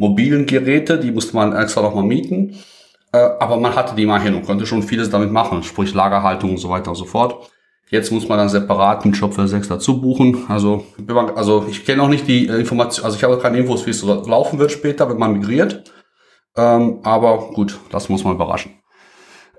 mobilen 0.00 0.46
Geräte, 0.46 0.98
die 0.98 1.12
musste 1.12 1.36
man 1.36 1.54
extra 1.54 1.82
nochmal 1.82 2.04
mieten. 2.04 2.56
Äh, 3.12 3.18
aber 3.18 3.58
man 3.58 3.76
hatte 3.76 3.94
die 3.94 4.06
mal 4.06 4.20
hin 4.20 4.34
und 4.34 4.46
konnte 4.46 4.66
schon 4.66 4.82
vieles 4.82 5.10
damit 5.10 5.30
machen, 5.30 5.62
sprich 5.62 5.94
Lagerhaltung 5.94 6.52
und 6.52 6.58
so 6.58 6.70
weiter 6.70 6.90
und 6.90 6.96
so 6.96 7.04
fort. 7.04 7.50
Jetzt 7.90 8.10
muss 8.10 8.28
man 8.28 8.38
dann 8.38 8.48
separat 8.48 9.04
einen 9.04 9.14
Shop 9.14 9.34
für 9.34 9.46
6 9.46 9.68
dazu 9.68 10.00
buchen. 10.00 10.44
Also, 10.48 10.84
also 11.34 11.66
ich 11.68 11.84
kenne 11.84 12.02
auch 12.02 12.08
nicht 12.08 12.26
die 12.26 12.48
äh, 12.48 12.60
Information, 12.60 13.04
also 13.04 13.16
ich 13.16 13.24
habe 13.24 13.38
keine 13.38 13.58
Infos, 13.58 13.84
wie 13.86 13.90
es 13.90 14.00
so 14.00 14.12
laufen 14.24 14.58
wird 14.58 14.72
später, 14.72 15.08
wenn 15.10 15.18
man 15.18 15.32
migriert. 15.32 15.92
Ähm, 16.56 17.00
aber 17.02 17.50
gut, 17.52 17.78
das 17.90 18.08
muss 18.08 18.24
man 18.24 18.34
überraschen. 18.34 18.72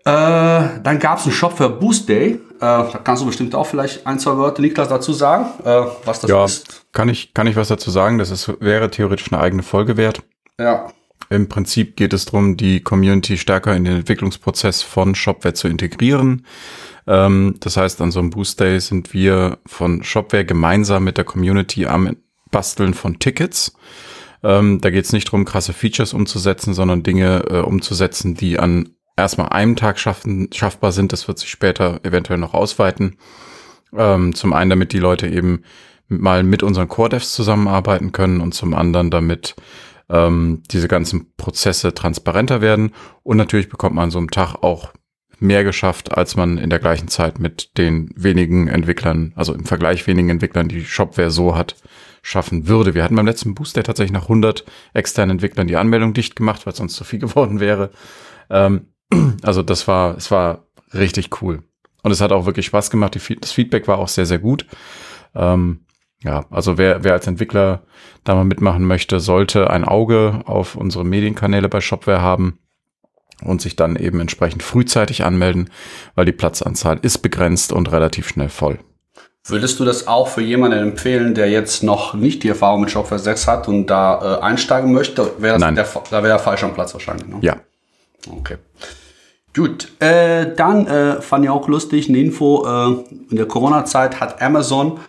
Äh, 0.05 0.81
dann 0.81 0.97
gab 0.99 1.19
es 1.19 1.25
einen 1.25 1.33
Shop 1.33 1.55
für 1.55 1.69
Boost 1.69 2.09
Day. 2.09 2.31
Äh, 2.31 2.39
da 2.59 2.99
kannst 3.03 3.21
du 3.21 3.27
bestimmt 3.27 3.53
auch 3.53 3.67
vielleicht 3.67 4.07
ein, 4.07 4.17
zwei 4.17 4.37
Wörter, 4.37 4.61
Niklas, 4.61 4.87
dazu 4.87 5.13
sagen, 5.13 5.45
äh, 5.63 5.83
was 6.05 6.21
das 6.21 6.31
ja, 6.31 6.43
ist. 6.43 6.85
Kann 6.93 7.09
ich, 7.09 7.33
kann 7.33 7.47
ich 7.47 7.55
was 7.55 7.67
dazu 7.67 7.91
sagen? 7.91 8.17
Das 8.17 8.31
ist, 8.31 8.51
wäre 8.61 8.89
theoretisch 8.89 9.31
eine 9.31 9.41
eigene 9.41 9.61
Folge 9.61 9.97
wert. 9.97 10.23
Ja. 10.59 10.91
Im 11.29 11.47
Prinzip 11.47 11.95
geht 11.95 12.11
es 12.13 12.25
darum, 12.25 12.57
die 12.57 12.81
Community 12.81 13.37
stärker 13.37 13.75
in 13.75 13.85
den 13.85 13.97
Entwicklungsprozess 13.97 14.81
von 14.81 15.15
Shopware 15.15 15.53
zu 15.53 15.69
integrieren. 15.69 16.45
Ähm, 17.07 17.55
das 17.59 17.77
heißt, 17.77 18.01
an 18.01 18.11
so 18.11 18.19
einem 18.19 18.31
Boost 18.31 18.59
Day 18.59 18.79
sind 18.79 19.13
wir 19.13 19.59
von 19.65 20.03
Shopware 20.03 20.45
gemeinsam 20.45 21.05
mit 21.05 21.17
der 21.17 21.23
Community 21.23 21.85
am 21.85 22.17
Basteln 22.51 22.93
von 22.93 23.17
Tickets. 23.19 23.73
Ähm, 24.43 24.81
da 24.81 24.89
geht 24.89 25.05
es 25.05 25.13
nicht 25.13 25.27
darum, 25.27 25.45
krasse 25.45 25.71
Features 25.71 26.13
umzusetzen, 26.13 26.73
sondern 26.73 27.03
Dinge 27.03 27.45
äh, 27.49 27.59
umzusetzen, 27.59 28.35
die 28.35 28.59
an 28.59 28.89
erstmal 29.15 29.49
einem 29.49 29.75
Tag 29.75 29.99
schaffen, 29.99 30.49
schaffbar 30.53 30.91
sind. 30.91 31.13
Das 31.13 31.27
wird 31.27 31.39
sich 31.39 31.49
später 31.49 31.99
eventuell 32.03 32.39
noch 32.39 32.53
ausweiten. 32.53 33.17
Ähm, 33.95 34.35
zum 34.35 34.53
einen, 34.53 34.69
damit 34.69 34.93
die 34.93 34.99
Leute 34.99 35.27
eben 35.27 35.63
mal 36.07 36.43
mit 36.43 36.63
unseren 36.63 36.87
Core-Devs 36.87 37.33
zusammenarbeiten 37.33 38.11
können 38.11 38.41
und 38.41 38.53
zum 38.53 38.73
anderen, 38.73 39.11
damit 39.11 39.55
ähm, 40.11 40.61
diese 40.69 40.87
ganzen 40.87 41.33
Prozesse 41.35 41.93
transparenter 41.93 42.61
werden 42.61 42.91
und 43.23 43.37
natürlich 43.37 43.69
bekommt 43.69 43.95
man 43.95 44.11
so 44.11 44.17
einem 44.17 44.29
Tag 44.29 44.55
auch 44.61 44.93
mehr 45.39 45.63
geschafft, 45.63 46.15
als 46.15 46.35
man 46.35 46.57
in 46.57 46.69
der 46.69 46.79
gleichen 46.79 47.07
Zeit 47.07 47.39
mit 47.39 47.77
den 47.77 48.11
wenigen 48.15 48.67
Entwicklern, 48.67 49.33
also 49.35 49.53
im 49.53 49.65
Vergleich 49.65 50.05
wenigen 50.05 50.29
Entwicklern, 50.29 50.67
die 50.67 50.85
Shopware 50.85 51.31
so 51.31 51.55
hat, 51.55 51.75
schaffen 52.21 52.67
würde. 52.67 52.93
Wir 52.93 53.03
hatten 53.03 53.15
beim 53.15 53.25
letzten 53.25 53.55
Booster 53.55 53.81
tatsächlich 53.81 54.13
nach 54.13 54.23
100 54.23 54.63
externen 54.93 55.37
Entwicklern 55.37 55.67
die 55.67 55.77
Anmeldung 55.77 56.13
dicht 56.13 56.35
gemacht, 56.35 56.65
weil 56.65 56.75
sonst 56.75 56.95
zu 56.95 57.03
viel 57.03 57.19
geworden 57.27 57.59
wäre. 57.59 57.89
Ähm, 58.49 58.87
also 59.41 59.63
das 59.63 59.87
war, 59.87 60.15
es 60.17 60.29
war 60.29 60.67
richtig 60.93 61.41
cool. 61.41 61.63
Und 62.03 62.11
es 62.11 62.21
hat 62.21 62.31
auch 62.31 62.45
wirklich 62.45 62.67
Spaß 62.67 62.91
gemacht. 62.91 63.15
Die, 63.15 63.39
das 63.39 63.51
Feedback 63.51 63.87
war 63.87 63.97
auch 63.97 64.07
sehr, 64.07 64.25
sehr 64.25 64.39
gut. 64.39 64.65
Ähm, 65.35 65.85
ja, 66.23 66.45
also 66.49 66.77
wer, 66.77 67.03
wer 67.03 67.13
als 67.13 67.27
Entwickler 67.27 67.83
da 68.23 68.35
mal 68.35 68.43
mitmachen 68.43 68.85
möchte, 68.85 69.19
sollte 69.19 69.69
ein 69.69 69.85
Auge 69.85 70.41
auf 70.45 70.75
unsere 70.75 71.03
Medienkanäle 71.03 71.69
bei 71.69 71.81
Shopware 71.81 72.21
haben 72.21 72.59
und 73.43 73.61
sich 73.61 73.75
dann 73.75 73.95
eben 73.95 74.19
entsprechend 74.19 74.61
frühzeitig 74.61 75.23
anmelden, 75.23 75.69
weil 76.15 76.25
die 76.25 76.31
Platzanzahl 76.31 76.99
ist 77.01 77.19
begrenzt 77.19 77.73
und 77.73 77.91
relativ 77.91 78.27
schnell 78.27 78.49
voll. 78.49 78.79
Würdest 79.43 79.79
du 79.79 79.85
das 79.85 80.07
auch 80.07 80.27
für 80.27 80.41
jemanden 80.41 80.77
empfehlen, 80.77 81.33
der 81.33 81.49
jetzt 81.49 81.81
noch 81.81 82.13
nicht 82.13 82.43
die 82.43 82.49
Erfahrung 82.49 82.81
mit 82.81 82.91
Shopware 82.91 83.17
6 83.17 83.47
hat 83.47 83.67
und 83.67 83.87
da 83.87 84.37
äh, 84.37 84.41
einsteigen 84.41 84.93
möchte? 84.93 85.31
Wär 85.39 85.53
das 85.53 85.61
Nein. 85.61 85.73
Der, 85.73 85.87
da 86.11 86.21
wäre 86.21 86.33
er 86.33 86.39
falsch 86.39 86.63
am 86.63 86.75
Platz 86.75 86.93
wahrscheinlich. 86.93 87.27
Ne? 87.27 87.37
Ja, 87.41 87.57
Okay. 88.29 88.57
Gut, 89.53 89.89
äh, 89.99 90.53
dann 90.55 90.87
äh, 90.87 91.21
fand 91.21 91.43
ich 91.43 91.51
auch 91.51 91.67
lustig 91.67 92.07
eine 92.07 92.19
Info. 92.19 92.65
Äh, 92.65 93.13
in 93.29 93.35
der 93.35 93.47
Corona-Zeit 93.47 94.19
hat 94.21 94.41
Amazon 94.41 94.99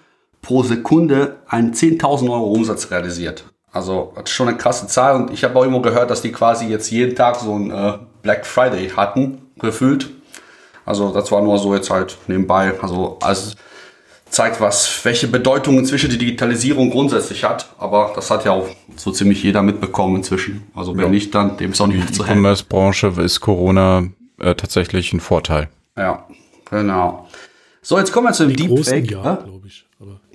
pro 0.42 0.62
Sekunde 0.62 1.36
einen 1.46 1.72
10.000 1.72 2.24
Euro 2.30 2.52
Umsatz 2.52 2.90
realisiert. 2.90 3.44
Also 3.72 4.12
das 4.14 4.24
ist 4.24 4.30
schon 4.30 4.48
eine 4.48 4.56
krasse 4.58 4.86
Zahl 4.86 5.16
und 5.16 5.30
ich 5.32 5.44
habe 5.44 5.58
auch 5.58 5.64
immer 5.64 5.80
gehört, 5.80 6.10
dass 6.10 6.20
die 6.20 6.32
quasi 6.32 6.66
jetzt 6.66 6.90
jeden 6.90 7.16
Tag 7.16 7.36
so 7.36 7.54
ein 7.56 7.70
äh, 7.70 7.94
Black 8.22 8.44
Friday 8.44 8.90
hatten, 8.90 9.38
gefühlt. 9.58 10.10
Also 10.84 11.12
das 11.12 11.30
war 11.32 11.40
nur 11.42 11.58
so 11.58 11.74
jetzt 11.74 11.88
halt 11.90 12.18
nebenbei. 12.26 12.74
Also, 12.82 13.16
also 13.22 13.54
zeigt 14.28 14.60
was, 14.60 15.02
welche 15.04 15.28
Bedeutung 15.28 15.78
inzwischen 15.78 16.10
die 16.10 16.18
Digitalisierung 16.18 16.90
grundsätzlich 16.90 17.44
hat. 17.44 17.68
Aber 17.78 18.12
das 18.14 18.30
hat 18.30 18.44
ja 18.44 18.50
auch 18.52 18.66
so 18.96 19.10
ziemlich 19.12 19.42
jeder 19.42 19.62
mitbekommen 19.62 20.16
inzwischen. 20.16 20.64
Also 20.74 20.96
wer 20.96 21.04
Ja. 21.04 21.10
nicht, 21.10 21.34
dann 21.34 21.56
dem 21.56 21.70
ist 21.72 21.80
auch 21.80 21.86
nicht 21.86 21.98
mehr 21.98 22.06
die 22.06 22.12
zu 22.12 22.24
helfen. 22.26 22.40
E-Commerce-Branche 22.40 23.12
ist 23.18 23.40
Corona 23.40 24.04
äh, 24.40 24.54
tatsächlich 24.54 25.12
ein 25.12 25.20
Vorteil. 25.20 25.68
Ja, 25.96 26.26
genau. 26.68 27.28
So, 27.80 27.98
jetzt 27.98 28.12
kommen 28.12 28.26
wir 28.28 28.32
zu 28.32 28.46
dem 28.46 28.56
Die 28.56 28.66
Deepfake. 28.68 29.10
ja, 29.10 29.22
Hä? 29.38 29.44
glaube 29.44 29.66
ich. 29.66 29.86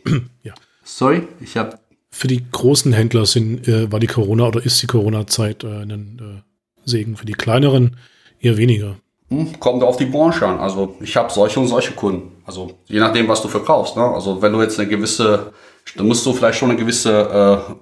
Ja. 0.44 0.54
Sorry, 0.84 1.28
ich 1.42 1.58
habe 1.58 1.78
Für 2.12 2.28
die 2.28 2.44
großen 2.50 2.94
Händler 2.94 3.26
sind, 3.26 3.68
äh, 3.68 3.92
war 3.92 4.00
die 4.00 4.08
Corona 4.08 4.48
oder 4.48 4.64
ist 4.64 4.82
die 4.82 4.88
Corona-Zeit 4.88 5.64
äh, 5.64 5.84
ein 5.84 6.20
äh, 6.22 6.90
Segen. 6.90 7.18
Für 7.18 7.26
die 7.26 7.34
kleineren 7.34 7.98
eher 8.40 8.58
weniger. 8.58 8.96
Hm, 9.30 9.60
Kommt 9.60 9.84
auf 9.84 9.98
die 9.98 10.06
Branche 10.06 10.46
an. 10.48 10.60
Also 10.60 10.96
ich 11.02 11.16
habe 11.18 11.32
solche 11.32 11.60
und 11.60 11.68
solche 11.68 11.92
Kunden. 11.92 12.32
Also 12.46 12.72
je 12.86 13.00
nachdem, 13.00 13.28
was 13.28 13.42
du 13.42 13.50
verkaufst. 13.50 13.98
Ne? 13.98 14.04
Also 14.04 14.42
wenn 14.42 14.54
du 14.54 14.62
jetzt 14.62 14.80
eine 14.80 14.88
gewisse, 14.88 15.52
dann 15.98 16.08
musst 16.08 16.26
du 16.26 16.34
vielleicht 16.34 16.58
schon 16.58 16.70
eine 16.70 16.80
gewisse 16.80 17.66
äh, 17.70 17.74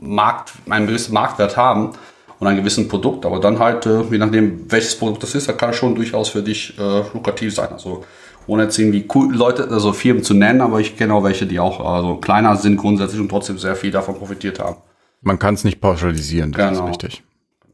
Markt, 0.00 0.52
einen 0.68 0.86
gewissen 0.86 1.12
Marktwert 1.12 1.56
haben 1.56 1.90
und 2.38 2.46
einen 2.46 2.56
gewissen 2.56 2.88
Produkt. 2.88 3.26
Aber 3.26 3.38
dann 3.40 3.58
halt, 3.58 3.84
äh, 3.84 4.02
je 4.10 4.18
nachdem, 4.18 4.70
welches 4.70 4.98
Produkt 4.98 5.22
das 5.22 5.34
ist, 5.34 5.48
da 5.48 5.52
kann 5.52 5.70
es 5.70 5.76
schon 5.76 5.94
durchaus 5.94 6.30
für 6.30 6.42
dich 6.42 6.78
äh, 6.78 7.02
lukrativ 7.12 7.54
sein. 7.54 7.68
Also 7.72 8.04
ohne 8.46 8.64
jetzt 8.64 8.78
irgendwie 8.78 9.06
cool, 9.14 9.34
Leute, 9.34 9.68
also 9.70 9.92
Firmen 9.92 10.22
zu 10.22 10.34
nennen, 10.34 10.60
aber 10.60 10.80
ich 10.80 10.96
kenne 10.96 11.14
auch 11.14 11.24
welche, 11.24 11.46
die 11.46 11.58
auch 11.60 11.80
also 11.80 12.16
kleiner 12.16 12.56
sind 12.56 12.76
grundsätzlich 12.76 13.20
und 13.20 13.28
trotzdem 13.28 13.58
sehr 13.58 13.76
viel 13.76 13.90
davon 13.90 14.16
profitiert 14.16 14.58
haben. 14.58 14.76
Man 15.22 15.38
kann 15.38 15.54
es 15.54 15.64
nicht 15.64 15.80
pauschalisieren, 15.80 16.52
das 16.52 16.70
Genau. 16.70 16.84
ist 16.84 16.90
wichtig. 16.90 17.22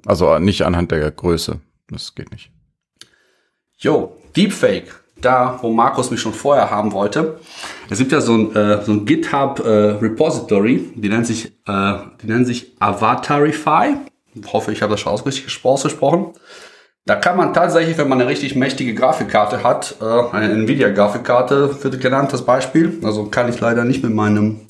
Also 0.06 0.38
nicht 0.38 0.62
anhand 0.62 0.90
der 0.92 1.10
Größe. 1.10 1.60
Das 1.90 2.14
geht 2.14 2.30
nicht. 2.30 2.50
Jo, 3.78 4.16
Deepfake. 4.36 4.94
Da, 5.20 5.58
wo 5.60 5.70
Markus 5.70 6.10
mich 6.10 6.18
schon 6.20 6.32
vorher 6.32 6.70
haben 6.70 6.92
wollte. 6.92 7.38
Es 7.90 7.98
gibt 7.98 8.10
ja 8.10 8.22
so 8.22 8.32
ein, 8.32 8.56
äh, 8.56 8.82
so 8.82 8.92
ein 8.92 9.04
GitHub 9.04 9.58
äh, 9.60 9.68
Repository, 9.68 10.92
die 10.94 11.08
nennt 11.10 11.26
sich, 11.26 11.52
äh, 11.66 11.94
die 12.22 12.26
nennen 12.26 12.46
sich 12.46 12.72
Avatarify. 12.80 13.96
Ich 14.34 14.50
hoffe, 14.50 14.72
ich 14.72 14.80
habe 14.80 14.92
das 14.92 15.00
schon 15.00 15.12
aus- 15.12 15.26
richtig 15.26 15.44
ges- 15.46 15.62
ausgesprochen. 15.62 16.28
Da 17.06 17.16
kann 17.16 17.36
man 17.36 17.54
tatsächlich, 17.54 17.96
wenn 17.98 18.08
man 18.08 18.20
eine 18.20 18.30
richtig 18.30 18.54
mächtige 18.56 18.94
Grafikkarte 18.94 19.64
hat, 19.64 19.96
äh, 20.00 20.04
eine 20.04 20.52
Nvidia-Grafikkarte 20.52 21.82
wird 21.82 22.00
genannt, 22.00 22.32
das 22.32 22.44
Beispiel. 22.44 23.00
Also 23.02 23.26
kann 23.26 23.48
ich 23.48 23.58
leider 23.60 23.84
nicht 23.84 24.02
mit 24.02 24.14
meinem 24.14 24.68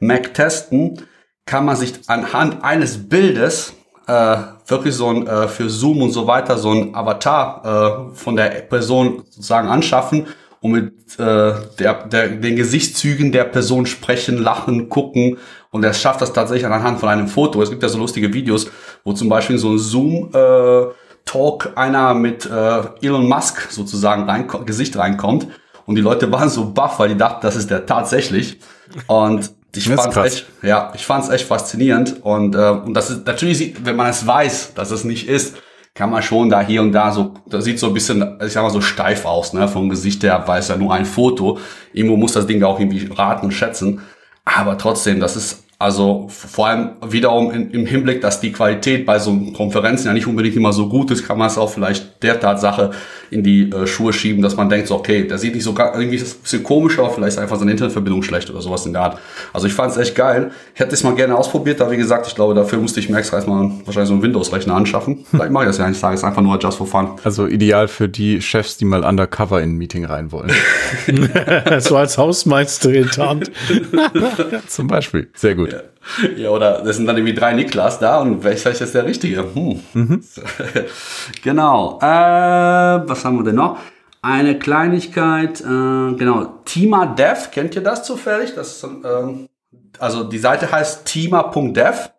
Mac 0.00 0.34
testen, 0.34 1.00
kann 1.46 1.64
man 1.64 1.76
sich 1.76 2.08
anhand 2.08 2.64
eines 2.64 3.08
Bildes 3.08 3.74
äh, 4.06 4.36
wirklich 4.66 4.94
so 4.94 5.08
ein 5.08 5.26
äh, 5.26 5.48
für 5.48 5.68
Zoom 5.68 6.02
und 6.02 6.10
so 6.10 6.26
weiter 6.26 6.58
so 6.58 6.70
ein 6.70 6.94
Avatar 6.94 8.10
äh, 8.12 8.16
von 8.16 8.36
der 8.36 8.48
Person 8.48 9.24
sozusagen 9.30 9.68
anschaffen 9.68 10.26
und 10.60 10.72
mit 10.72 11.18
äh, 11.18 11.54
der, 11.78 12.06
der, 12.06 12.28
den 12.28 12.56
Gesichtszügen 12.56 13.32
der 13.32 13.44
Person 13.44 13.86
sprechen, 13.86 14.38
lachen, 14.38 14.88
gucken 14.88 15.38
und 15.70 15.84
er 15.84 15.94
schafft 15.94 16.20
das 16.20 16.32
tatsächlich 16.32 16.66
anhand 16.66 17.00
von 17.00 17.08
einem 17.08 17.28
Foto. 17.28 17.62
Es 17.62 17.70
gibt 17.70 17.82
ja 17.82 17.88
so 17.88 17.98
lustige 17.98 18.32
Videos, 18.32 18.70
wo 19.04 19.12
zum 19.12 19.28
Beispiel 19.28 19.58
so 19.58 19.70
ein 19.70 19.78
Zoom 19.78 20.30
äh, 20.34 20.84
Talk 21.30 21.74
einer 21.76 22.12
mit 22.12 22.44
äh, 22.44 22.82
Elon 23.02 23.28
Musk 23.28 23.70
sozusagen 23.70 24.24
reinko 24.24 24.64
Gesicht 24.64 24.96
reinkommt 24.96 25.46
und 25.86 25.94
die 25.94 26.00
Leute 26.00 26.32
waren 26.32 26.48
so 26.48 26.72
baff, 26.72 26.98
weil 26.98 27.10
die 27.10 27.16
dachten, 27.16 27.38
das 27.42 27.54
ist 27.54 27.70
der 27.70 27.86
tatsächlich 27.86 28.58
und 29.06 29.52
ich 29.76 29.86
krass. 29.88 30.16
echt, 30.16 30.46
ja, 30.62 30.92
ich 30.96 31.06
fand's 31.06 31.28
echt 31.28 31.46
faszinierend 31.46 32.16
und 32.24 32.56
äh, 32.56 32.70
und 32.70 32.94
das 32.94 33.10
ist 33.10 33.26
natürlich, 33.28 33.84
wenn 33.84 33.94
man 33.94 34.08
es 34.08 34.26
weiß, 34.26 34.74
dass 34.74 34.90
es 34.90 35.04
nicht 35.04 35.28
ist, 35.28 35.56
kann 35.94 36.10
man 36.10 36.20
schon 36.24 36.50
da 36.50 36.62
hier 36.62 36.82
und 36.82 36.90
da 36.90 37.12
so, 37.12 37.34
das 37.46 37.64
sieht 37.64 37.78
so 37.78 37.86
ein 37.86 37.94
bisschen, 37.94 38.38
ich 38.44 38.52
sag 38.52 38.64
mal 38.64 38.70
so 38.70 38.80
steif 38.80 39.24
aus, 39.24 39.52
ne, 39.52 39.68
vom 39.68 39.88
Gesicht 39.88 40.24
her, 40.24 40.42
weil 40.46 40.58
es 40.58 40.66
ja 40.66 40.76
nur 40.76 40.92
ein 40.92 41.04
Foto. 41.04 41.58
Irgendwo 41.92 42.16
muss 42.16 42.32
das 42.32 42.48
Ding 42.48 42.60
auch 42.64 42.80
irgendwie 42.80 43.08
raten 43.12 43.46
und 43.46 43.52
schätzen, 43.52 44.00
aber 44.44 44.78
trotzdem, 44.78 45.20
das 45.20 45.36
ist 45.36 45.62
also 45.80 46.26
vor 46.28 46.66
allem 46.66 46.90
wiederum 47.08 47.50
in, 47.50 47.70
im 47.70 47.86
Hinblick, 47.86 48.20
dass 48.20 48.38
die 48.38 48.52
Qualität 48.52 49.06
bei 49.06 49.18
so 49.18 49.34
Konferenzen 49.56 50.08
ja 50.08 50.12
nicht 50.12 50.26
unbedingt 50.26 50.54
immer 50.54 50.74
so 50.74 50.90
gut 50.90 51.10
ist, 51.10 51.26
kann 51.26 51.38
man 51.38 51.46
es 51.46 51.56
auch 51.56 51.70
vielleicht 51.70 52.22
der 52.22 52.38
Tatsache 52.38 52.90
in 53.30 53.42
die 53.42 53.70
äh, 53.70 53.86
Schuhe 53.86 54.12
schieben, 54.12 54.42
dass 54.42 54.56
man 54.56 54.68
denkt, 54.68 54.88
so, 54.88 54.96
okay, 54.96 55.26
der 55.26 55.38
sieht 55.38 55.54
nicht 55.54 55.64
so 55.64 55.72
gar, 55.72 55.94
irgendwie 55.94 56.16
ist 56.16 56.26
es 56.26 56.34
ein 56.34 56.42
bisschen 56.42 56.62
komisch, 56.64 56.98
aber 56.98 57.08
vielleicht 57.10 57.32
ist 57.32 57.38
einfach 57.38 57.56
seine 57.56 57.70
Internetverbindung 57.70 58.22
schlecht 58.22 58.50
oder 58.50 58.60
sowas 58.60 58.84
in 58.84 58.92
der 58.92 59.02
Art. 59.02 59.18
Also 59.54 59.68
ich 59.68 59.72
fand 59.72 59.92
es 59.92 59.96
echt 59.96 60.14
geil. 60.14 60.50
Ich 60.74 60.80
hätte 60.80 60.92
es 60.92 61.02
mal 61.02 61.14
gerne 61.14 61.34
ausprobiert, 61.34 61.80
aber 61.80 61.92
wie 61.92 61.96
gesagt, 61.96 62.26
ich 62.26 62.34
glaube, 62.34 62.54
dafür 62.54 62.78
musste 62.78 63.00
ich 63.00 63.08
mir 63.08 63.16
extra 63.18 63.36
erstmal 63.36 63.70
wahrscheinlich 63.86 64.08
so 64.08 64.14
einen 64.14 64.22
Windows-Rechner 64.22 64.74
anschaffen. 64.74 65.24
Vielleicht 65.30 65.50
mache 65.50 65.64
ich 65.64 65.68
das 65.68 65.78
ja 65.78 65.86
eines 65.86 66.00
Tages 66.00 66.24
einfach 66.24 66.42
nur 66.42 66.58
just 66.58 66.76
for 66.76 66.86
fun. 66.86 67.12
Also 67.24 67.46
ideal 67.46 67.88
für 67.88 68.08
die 68.08 68.42
Chefs, 68.42 68.76
die 68.76 68.84
mal 68.84 69.04
undercover 69.04 69.62
in 69.62 69.70
ein 69.70 69.76
Meeting 69.76 70.04
rein 70.04 70.32
wollen. 70.32 70.50
so 71.78 71.96
als 71.96 72.18
Hausmeister 72.18 72.92
getarnt. 72.92 73.50
Zum 74.66 74.88
Beispiel. 74.88 75.30
Sehr 75.34 75.54
gut. 75.54 75.69
Ja, 76.36 76.50
oder 76.50 76.82
das 76.82 76.96
sind 76.96 77.06
dann 77.06 77.16
irgendwie 77.16 77.34
drei 77.34 77.52
Niklas 77.52 77.98
da 77.98 78.20
und 78.20 78.42
welcher 78.44 78.70
ist 78.70 78.94
der 78.94 79.04
Richtige? 79.04 79.44
Hm. 79.54 79.80
genau. 81.42 81.98
Äh, 82.00 82.04
was 82.04 83.24
haben 83.24 83.38
wir 83.38 83.44
denn 83.44 83.56
noch? 83.56 83.78
Eine 84.22 84.58
Kleinigkeit, 84.58 85.60
äh, 85.60 85.64
genau. 85.64 86.60
Tima 86.64 87.06
Dev, 87.06 87.50
kennt 87.52 87.74
ihr 87.74 87.82
das 87.82 88.04
zufällig? 88.04 88.54
Das 88.54 88.76
ist, 88.76 88.84
ähm, 88.84 89.48
also 89.98 90.24
die 90.24 90.38
Seite 90.38 90.70
heißt 90.70 91.06
tima.dev. 91.06 92.10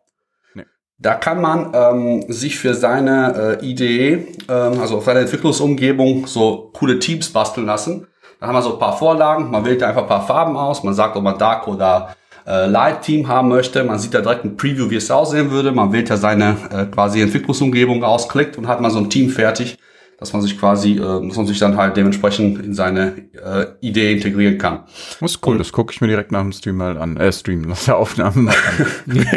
Nee. 0.56 0.66
Da 0.98 1.14
kann 1.16 1.42
man 1.42 1.72
ähm, 1.74 2.32
sich 2.32 2.58
für 2.58 2.74
seine 2.74 3.60
äh, 3.62 3.66
Idee, 3.66 4.28
ähm, 4.50 4.80
also 4.80 5.00
für 5.00 5.06
seine 5.06 5.20
Entwicklungsumgebung, 5.22 6.26
so 6.26 6.72
coole 6.74 6.98
Teams 6.98 7.30
basteln 7.30 7.68
lassen. 7.68 8.08
Da 8.40 8.48
haben 8.48 8.56
wir 8.56 8.64
so 8.64 8.74
ein 8.74 8.80
paar 8.80 8.98
Vorlagen. 8.98 9.52
Man 9.52 9.64
wählt 9.66 9.84
einfach 9.84 10.02
ein 10.02 10.08
paar 10.08 10.26
Farben 10.26 10.58
aus. 10.58 10.82
Man 10.84 10.96
sagt, 10.96 11.16
ob 11.16 11.22
man 11.22 11.38
Dark 11.38 11.68
oder 11.68 12.16
äh, 12.46 12.68
Light 12.68 13.04
Team 13.04 13.28
haben 13.28 13.50
möchte. 13.50 13.84
Man 13.84 14.00
sieht 14.00 14.14
da 14.14 14.22
direkt 14.22 14.46
ein 14.46 14.58
Preview, 14.58 14.90
wie 14.90 14.96
es 14.96 15.12
aussehen 15.12 15.52
würde. 15.52 15.72
Man 15.72 15.92
wählt 15.94 16.10
ja 16.10 16.18
seine 16.18 16.58
äh, 16.72 16.86
quasi 16.86 17.22
Entwicklungsumgebung 17.22 18.04
aus, 18.04 18.28
klickt 18.30 18.58
und 18.58 18.68
hat 18.68 18.82
man 18.82 18.92
so 18.92 19.00
ein 19.00 19.10
Team 19.10 19.30
fertig, 19.30 19.78
dass 20.18 20.34
man 20.34 20.42
sich 20.42 20.60
quasi, 20.60 20.94
äh, 20.94 21.28
dass 21.28 21.36
man 21.36 21.48
sich 21.48 21.60
dann 21.60 21.78
halt 21.78 21.98
dementsprechend 21.98 22.64
in 22.64 22.74
seine 22.74 23.18
äh, 23.34 23.66
Idee 23.82 24.14
integrieren 24.14 24.58
kann. 24.58 24.84
Das 25.20 25.32
ist 25.32 25.48
cool. 25.48 25.58
Das 25.58 25.72
gucke 25.72 25.92
ich 25.94 26.02
mir 26.02 26.08
direkt 26.08 26.32
nach 26.32 26.42
dem 26.42 26.52
Stream 26.52 26.78
mal 26.78 26.98
an. 26.98 27.18
Äh, 27.18 27.32
Stream, 27.32 27.62
nach 27.62 27.84
der 27.84 27.98
Aufnahme 27.98 28.38
mal 28.44 28.56
an. 28.56 29.28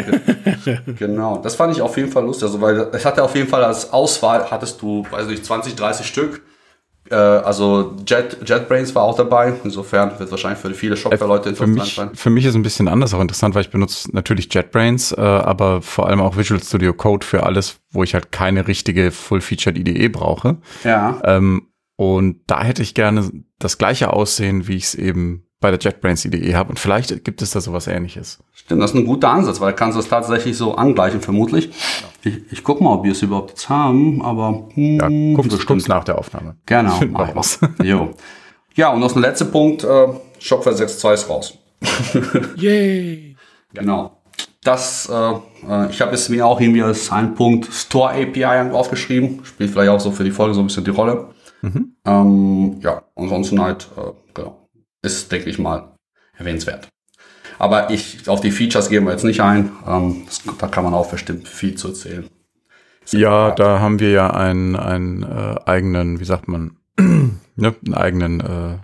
Genau, 0.97 1.39
das 1.43 1.55
fand 1.55 1.75
ich 1.75 1.81
auf 1.81 1.95
jeden 1.97 2.11
Fall 2.11 2.23
lustig, 2.23 2.45
also 2.45 2.61
weil 2.61 2.87
es 2.91 3.05
hatte 3.05 3.23
auf 3.23 3.35
jeden 3.35 3.47
Fall 3.47 3.63
als 3.63 3.91
Auswahl 3.93 4.49
hattest 4.49 4.81
du, 4.81 5.05
weiß 5.09 5.27
nicht, 5.27 5.45
20, 5.45 5.75
30 5.75 6.07
Stück. 6.07 6.41
Äh, 7.09 7.15
also 7.15 7.95
Jet, 8.07 8.37
JetBrains 8.45 8.95
war 8.95 9.03
auch 9.03 9.15
dabei. 9.15 9.53
Insofern 9.63 10.17
wird 10.19 10.31
wahrscheinlich 10.31 10.59
für 10.59 10.73
viele 10.73 10.97
Shopware-Leute 10.97 11.55
für, 11.55 11.65
interessant 11.65 11.75
mich, 11.75 11.95
sein. 11.95 12.09
für 12.15 12.29
mich 12.29 12.45
ist 12.45 12.55
ein 12.55 12.63
bisschen 12.63 12.87
anders 12.87 13.13
auch 13.13 13.21
interessant, 13.21 13.55
weil 13.55 13.61
ich 13.61 13.69
benutze 13.69 14.09
natürlich 14.13 14.53
JetBrains, 14.53 15.11
äh, 15.11 15.21
aber 15.21 15.81
vor 15.81 16.07
allem 16.07 16.21
auch 16.21 16.37
Visual 16.37 16.61
Studio 16.61 16.93
Code 16.93 17.25
für 17.25 17.43
alles, 17.43 17.77
wo 17.91 18.03
ich 18.03 18.13
halt 18.13 18.31
keine 18.31 18.67
richtige 18.67 19.11
Full-Featured 19.11 19.77
IDE 19.77 20.09
brauche. 20.09 20.57
Ja. 20.83 21.21
Ähm, 21.23 21.67
und 21.97 22.41
da 22.47 22.63
hätte 22.63 22.81
ich 22.81 22.93
gerne 22.93 23.31
das 23.59 23.77
gleiche 23.77 24.11
Aussehen, 24.11 24.67
wie 24.67 24.75
ich 24.75 24.85
es 24.85 24.95
eben 24.95 25.44
bei 25.59 25.71
der 25.71 25.79
JetBrains 25.79 26.25
IDE 26.25 26.55
habe. 26.55 26.69
Und 26.69 26.79
vielleicht 26.79 27.23
gibt 27.23 27.41
es 27.41 27.51
da 27.51 27.61
sowas 27.61 27.87
ähnliches. 27.87 28.39
Stimmt, 28.53 28.81
das 28.81 28.91
ist 28.91 28.97
ein 28.97 29.05
guter 29.05 29.29
Ansatz, 29.29 29.61
weil 29.61 29.73
kannst 29.73 29.95
du 29.95 29.99
es 29.99 30.09
tatsächlich 30.09 30.57
so 30.57 30.75
angleichen, 30.75 31.21
vermutlich. 31.21 31.69
Ich, 32.23 32.51
ich 32.51 32.63
guck 32.63 32.81
mal, 32.81 32.93
ob 32.93 33.03
wir 33.03 33.13
es 33.13 33.21
überhaupt 33.21 33.51
jetzt 33.51 33.69
haben, 33.69 34.21
aber 34.21 34.67
hm, 34.73 34.99
ja, 34.99 35.07
guckst, 35.35 35.51
bestimmt. 35.51 35.67
guckst 35.67 35.89
nach 35.89 36.03
der 36.03 36.17
Aufnahme. 36.17 36.55
Genau. 36.65 36.99
jo. 37.83 38.11
Ja, 38.75 38.89
und 38.89 38.99
noch 38.99 39.15
ein 39.15 39.21
letzter 39.21 39.45
Punkt, 39.45 39.83
äh, 39.83 40.07
Shopware 40.39 40.75
6.2 40.75 41.13
ist 41.13 41.29
raus. 41.29 41.57
Yay! 42.57 43.35
Genau. 43.73 44.17
Das, 44.63 45.09
äh, 45.09 45.31
äh, 45.69 45.89
ich 45.91 46.01
habe 46.01 46.13
es 46.13 46.27
mir 46.29 46.45
auch 46.45 46.59
irgendwie 46.59 46.81
als 46.81 47.11
einen 47.11 47.35
Punkt 47.35 47.71
Store 47.71 48.11
API 48.11 48.71
aufgeschrieben. 48.71 49.41
Spielt 49.45 49.69
vielleicht 49.71 49.91
auch 49.91 49.99
so 49.99 50.11
für 50.11 50.23
die 50.23 50.31
Folge 50.31 50.55
so 50.55 50.61
ein 50.61 50.67
bisschen 50.67 50.83
die 50.83 50.91
Rolle. 50.91 51.29
Mhm. 51.61 51.95
Ähm, 52.05 52.79
ja, 52.81 53.03
ansonsten 53.15 53.61
halt, 53.61 53.87
äh, 53.95 54.11
genau. 54.33 54.64
Ist, 55.05 55.31
denke 55.31 55.49
ich 55.49 55.59
mal, 55.59 55.95
erwähnenswert. 56.37 56.89
Aber 57.59 57.89
ich, 57.91 58.27
auf 58.27 58.41
die 58.41 58.51
Features 58.51 58.89
gehen 58.89 59.05
wir 59.05 59.11
jetzt 59.11 59.23
nicht 59.23 59.41
ein. 59.41 59.71
Ähm, 59.87 60.23
das, 60.25 60.41
da 60.57 60.67
kann 60.67 60.83
man 60.83 60.93
auch 60.93 61.11
bestimmt 61.11 61.47
viel 61.47 61.75
zu 61.75 61.89
erzählen. 61.89 62.27
Ja, 63.11 63.51
da 63.51 63.79
haben 63.79 63.99
wir 63.99 64.09
ja 64.09 64.31
einen, 64.31 64.75
einen 64.75 65.23
äh, 65.23 65.55
eigenen, 65.65 66.19
wie 66.19 66.25
sagt 66.25 66.47
man, 66.47 66.77
ne, 66.97 67.39
einen 67.85 67.93
eigenen, 67.93 68.39
äh, 68.39 68.77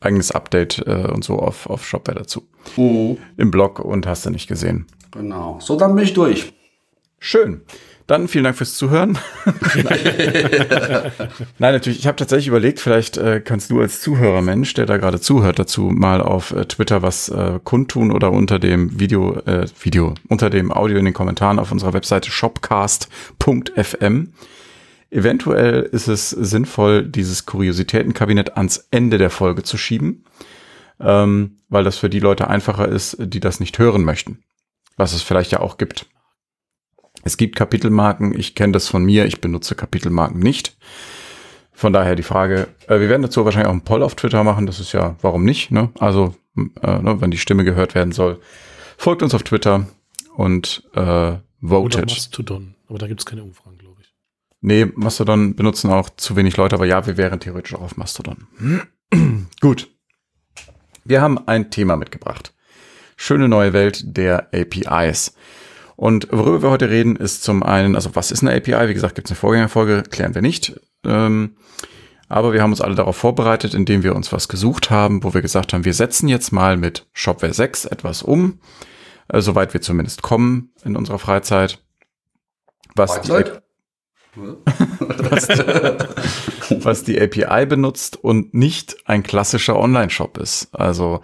eigenes 0.00 0.32
Update 0.32 0.78
äh, 0.86 1.06
und 1.12 1.22
so 1.22 1.38
auf, 1.38 1.68
auf 1.68 1.86
Shopware 1.86 2.18
dazu. 2.18 2.48
Mhm. 2.76 3.18
Im 3.36 3.50
Blog 3.50 3.78
und 3.78 4.06
hast 4.06 4.24
du 4.24 4.30
nicht 4.30 4.48
gesehen. 4.48 4.86
Genau. 5.10 5.58
So, 5.60 5.76
dann 5.76 5.94
bin 5.94 6.04
ich 6.04 6.14
durch. 6.14 6.54
Schön. 7.18 7.60
Dann 8.06 8.28
vielen 8.28 8.44
Dank 8.44 8.56
fürs 8.56 8.74
Zuhören. 8.74 9.18
Nein, 11.58 11.74
natürlich, 11.74 12.00
ich 12.00 12.06
habe 12.06 12.16
tatsächlich 12.16 12.48
überlegt, 12.48 12.80
vielleicht 12.80 13.16
äh, 13.16 13.40
kannst 13.40 13.70
du 13.70 13.80
als 13.80 14.00
Zuhörermensch, 14.00 14.74
der 14.74 14.86
da 14.86 14.96
gerade 14.96 15.20
zuhört, 15.20 15.58
dazu 15.58 15.82
mal 15.82 16.20
auf 16.20 16.52
äh, 16.52 16.64
Twitter 16.64 17.02
was 17.02 17.28
äh, 17.28 17.60
kundtun 17.62 18.10
oder 18.10 18.32
unter 18.32 18.58
dem 18.58 18.98
Video, 18.98 19.34
äh, 19.46 19.66
Video, 19.80 20.14
unter 20.28 20.50
dem 20.50 20.72
Audio 20.72 20.98
in 20.98 21.04
den 21.04 21.14
Kommentaren 21.14 21.58
auf 21.58 21.70
unserer 21.70 21.92
Webseite 21.92 22.30
shopcast.fm. 22.30 24.32
Eventuell 25.10 25.82
ist 25.82 26.08
es 26.08 26.30
sinnvoll, 26.30 27.06
dieses 27.06 27.46
Kuriositätenkabinett 27.46 28.56
ans 28.56 28.88
Ende 28.90 29.18
der 29.18 29.30
Folge 29.30 29.62
zu 29.62 29.76
schieben, 29.76 30.24
ähm, 31.00 31.58
weil 31.68 31.84
das 31.84 31.98
für 31.98 32.08
die 32.08 32.20
Leute 32.20 32.48
einfacher 32.48 32.88
ist, 32.88 33.16
die 33.18 33.40
das 33.40 33.60
nicht 33.60 33.78
hören 33.78 34.04
möchten. 34.04 34.42
Was 34.96 35.12
es 35.12 35.22
vielleicht 35.22 35.52
ja 35.52 35.60
auch 35.60 35.76
gibt. 35.76 36.06
Es 37.22 37.36
gibt 37.36 37.56
Kapitelmarken, 37.56 38.38
ich 38.38 38.54
kenne 38.54 38.72
das 38.72 38.88
von 38.88 39.04
mir, 39.04 39.26
ich 39.26 39.40
benutze 39.40 39.74
Kapitelmarken 39.74 40.40
nicht. 40.40 40.76
Von 41.72 41.92
daher 41.92 42.14
die 42.14 42.22
Frage, 42.22 42.68
äh, 42.86 43.00
wir 43.00 43.08
werden 43.08 43.22
dazu 43.22 43.44
wahrscheinlich 43.44 43.68
auch 43.68 43.72
einen 43.72 43.84
Poll 43.84 44.02
auf 44.02 44.14
Twitter 44.14 44.44
machen, 44.44 44.66
das 44.66 44.80
ist 44.80 44.92
ja, 44.92 45.16
warum 45.22 45.44
nicht, 45.44 45.70
ne? 45.70 45.90
Also, 45.98 46.34
äh, 46.56 46.98
ne, 46.98 47.20
wenn 47.20 47.30
die 47.30 47.38
Stimme 47.38 47.64
gehört 47.64 47.94
werden 47.94 48.12
soll, 48.12 48.40
folgt 48.96 49.22
uns 49.22 49.34
auf 49.34 49.42
Twitter 49.42 49.86
und 50.36 50.84
äh, 50.94 51.36
votet. 51.60 52.02
Oder 52.02 52.12
Mastodon, 52.12 52.74
aber 52.88 52.98
da 52.98 53.06
gibt 53.06 53.20
es 53.20 53.26
keine 53.26 53.42
Umfragen, 53.42 53.78
glaube 53.78 54.00
ich. 54.00 54.14
Nee, 54.60 54.86
Mastodon 54.94 55.56
benutzen 55.56 55.90
auch 55.90 56.10
zu 56.10 56.36
wenig 56.36 56.56
Leute, 56.56 56.76
aber 56.76 56.86
ja, 56.86 57.04
wir 57.06 57.16
wären 57.16 57.40
theoretisch 57.40 57.74
auch 57.74 57.82
auf 57.82 57.96
Mastodon. 57.96 58.46
Gut. 59.60 59.90
Wir 61.04 61.20
haben 61.20 61.48
ein 61.48 61.70
Thema 61.70 61.96
mitgebracht. 61.96 62.54
Schöne 63.16 63.48
neue 63.48 63.72
Welt 63.72 64.04
der 64.16 64.48
APIs. 64.54 65.34
Und 66.02 66.26
worüber 66.32 66.62
wir 66.62 66.70
heute 66.70 66.90
reden, 66.90 67.14
ist 67.14 67.44
zum 67.44 67.62
einen, 67.62 67.94
also 67.94 68.16
was 68.16 68.32
ist 68.32 68.42
eine 68.42 68.52
API? 68.56 68.88
Wie 68.88 68.94
gesagt, 68.94 69.14
gibt 69.14 69.28
es 69.28 69.30
eine 69.30 69.38
Vorgängerfolge, 69.38 70.02
klären 70.02 70.34
wir 70.34 70.42
nicht. 70.42 70.80
Ähm, 71.06 71.54
aber 72.28 72.52
wir 72.52 72.60
haben 72.60 72.72
uns 72.72 72.80
alle 72.80 72.96
darauf 72.96 73.16
vorbereitet, 73.16 73.72
indem 73.72 74.02
wir 74.02 74.16
uns 74.16 74.32
was 74.32 74.48
gesucht 74.48 74.90
haben, 74.90 75.22
wo 75.22 75.32
wir 75.32 75.42
gesagt 75.42 75.72
haben, 75.72 75.84
wir 75.84 75.94
setzen 75.94 76.26
jetzt 76.26 76.50
mal 76.50 76.76
mit 76.76 77.06
Shopware 77.12 77.54
6 77.54 77.84
etwas 77.84 78.24
um, 78.24 78.58
äh, 79.28 79.40
soweit 79.40 79.74
wir 79.74 79.80
zumindest 79.80 80.22
kommen 80.22 80.72
in 80.84 80.96
unserer 80.96 81.20
Freizeit. 81.20 81.78
Was 82.96 83.20
die, 83.20 83.30
was, 84.34 85.48
was 86.84 87.04
die 87.04 87.20
API 87.20 87.64
benutzt 87.66 88.16
und 88.16 88.54
nicht 88.54 88.96
ein 89.04 89.22
klassischer 89.22 89.78
Online-Shop 89.78 90.36
ist. 90.38 90.68
Also 90.74 91.22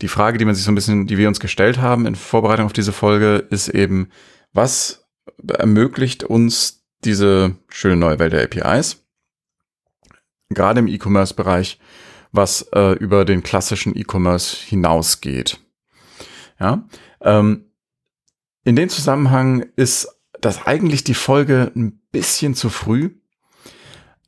die 0.00 0.08
Frage, 0.08 0.38
die 0.38 0.44
man 0.44 0.54
sich 0.54 0.64
so 0.64 0.70
ein 0.70 0.74
bisschen, 0.74 1.06
die 1.06 1.18
wir 1.18 1.28
uns 1.28 1.40
gestellt 1.40 1.78
haben 1.78 2.06
in 2.06 2.14
Vorbereitung 2.14 2.66
auf 2.66 2.72
diese 2.72 2.92
Folge, 2.92 3.46
ist 3.50 3.68
eben, 3.68 4.10
was 4.52 5.08
ermöglicht 5.46 6.24
uns 6.24 6.84
diese 7.04 7.56
schöne 7.68 7.96
neue 7.96 8.18
Welt 8.18 8.32
der 8.32 8.44
APIs? 8.44 9.04
Gerade 10.50 10.80
im 10.80 10.86
E-Commerce-Bereich, 10.86 11.78
was 12.32 12.62
äh, 12.72 12.92
über 12.92 13.24
den 13.24 13.42
klassischen 13.42 13.96
E-Commerce 13.96 14.56
hinausgeht. 14.64 15.58
Ja, 16.58 16.88
ähm, 17.20 17.72
in 18.64 18.76
dem 18.76 18.88
Zusammenhang 18.88 19.66
ist 19.76 20.08
das 20.40 20.66
eigentlich 20.66 21.04
die 21.04 21.14
Folge 21.14 21.72
ein 21.74 22.00
bisschen 22.12 22.54
zu 22.54 22.68
früh, 22.70 23.17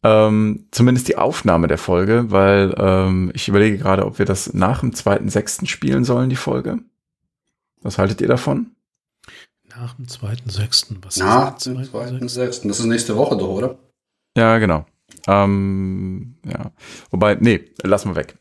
ähm, 0.03 0.67
zumindest 0.71 1.09
die 1.09 1.17
Aufnahme 1.17 1.69
der 1.69 1.79
Folge, 1.79 2.31
weil 2.31 2.75
ähm, 2.79 3.31
ich 3.35 3.49
überlege 3.49 3.79
gerade, 3.79 4.07
ob 4.07 4.19
wir 4.19 4.27
das 4.27 4.55
nach 4.55 4.81
dem 4.81 4.95
zweiten 4.95 5.29
sechsten 5.29 5.67
spielen 5.67 6.05
sollen, 6.05 6.31
die 6.31 6.37
Folge. 6.37 6.79
Was 7.83 7.99
haltet 7.99 8.21
ihr 8.21 8.29
davon? 8.29 8.73
Nach 9.69 9.95
dem 9.95 10.09
zweiten 10.09 10.51
sechsten. 10.51 10.99
Was 11.03 11.17
nach 11.17 11.59
dem 11.59 11.85
zweiten 11.85 12.29
sechsten. 12.29 12.69
Das 12.69 12.81
ist 12.81 12.87
nächste 12.87 13.17
Woche 13.17 13.37
doch, 13.37 13.49
oder? 13.49 13.79
Ja, 14.37 14.59
genau. 14.59 14.87
Ähm, 15.27 16.37
ja. 16.47 16.73
Wobei, 17.11 17.37
nee, 17.41 17.61
lassen 17.83 18.11
wir 18.11 18.17
weg. 18.17 18.37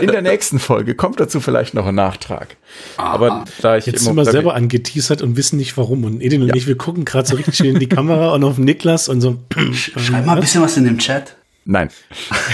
In 0.00 0.08
der 0.08 0.22
nächsten 0.22 0.58
Folge 0.58 0.94
kommt 0.94 1.20
dazu 1.20 1.40
vielleicht 1.40 1.74
noch 1.74 1.86
ein 1.86 1.94
Nachtrag. 1.94 2.56
Aha. 2.96 3.12
Aber 3.12 3.44
da 3.60 3.76
ich 3.76 3.86
Jetzt 3.86 4.04
sind 4.04 4.16
wir 4.16 4.24
selber 4.24 4.54
angeteasert 4.54 5.22
und 5.22 5.36
wissen 5.36 5.56
nicht 5.56 5.76
warum. 5.76 6.04
Und 6.04 6.20
Edin 6.20 6.42
und 6.42 6.48
ja. 6.48 6.54
ich, 6.54 6.66
wir 6.66 6.76
gucken 6.76 7.04
gerade 7.04 7.28
so 7.28 7.36
richtig 7.36 7.56
schön 7.56 7.74
in 7.74 7.80
die 7.80 7.88
Kamera 7.88 8.34
und 8.34 8.44
auf 8.44 8.58
Niklas 8.58 9.08
und 9.08 9.20
so. 9.20 9.38
Schreib 9.72 10.26
mal 10.26 10.34
ein 10.34 10.40
bisschen 10.40 10.62
was 10.62 10.76
in 10.76 10.84
dem 10.84 10.98
Chat. 10.98 11.36
Nein. 11.64 11.90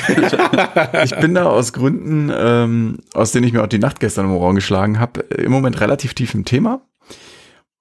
ich 1.04 1.16
bin 1.16 1.34
da 1.34 1.44
aus 1.44 1.72
Gründen, 1.72 2.30
ähm, 2.34 2.98
aus 3.14 3.32
denen 3.32 3.46
ich 3.46 3.52
mir 3.52 3.62
auch 3.62 3.68
die 3.68 3.78
Nacht 3.78 4.00
gestern 4.00 4.26
im 4.26 4.32
Ohren 4.32 4.54
geschlagen 4.54 4.98
habe, 4.98 5.20
im 5.20 5.50
Moment 5.50 5.80
relativ 5.80 6.14
tief 6.14 6.34
im 6.34 6.44
Thema. 6.44 6.82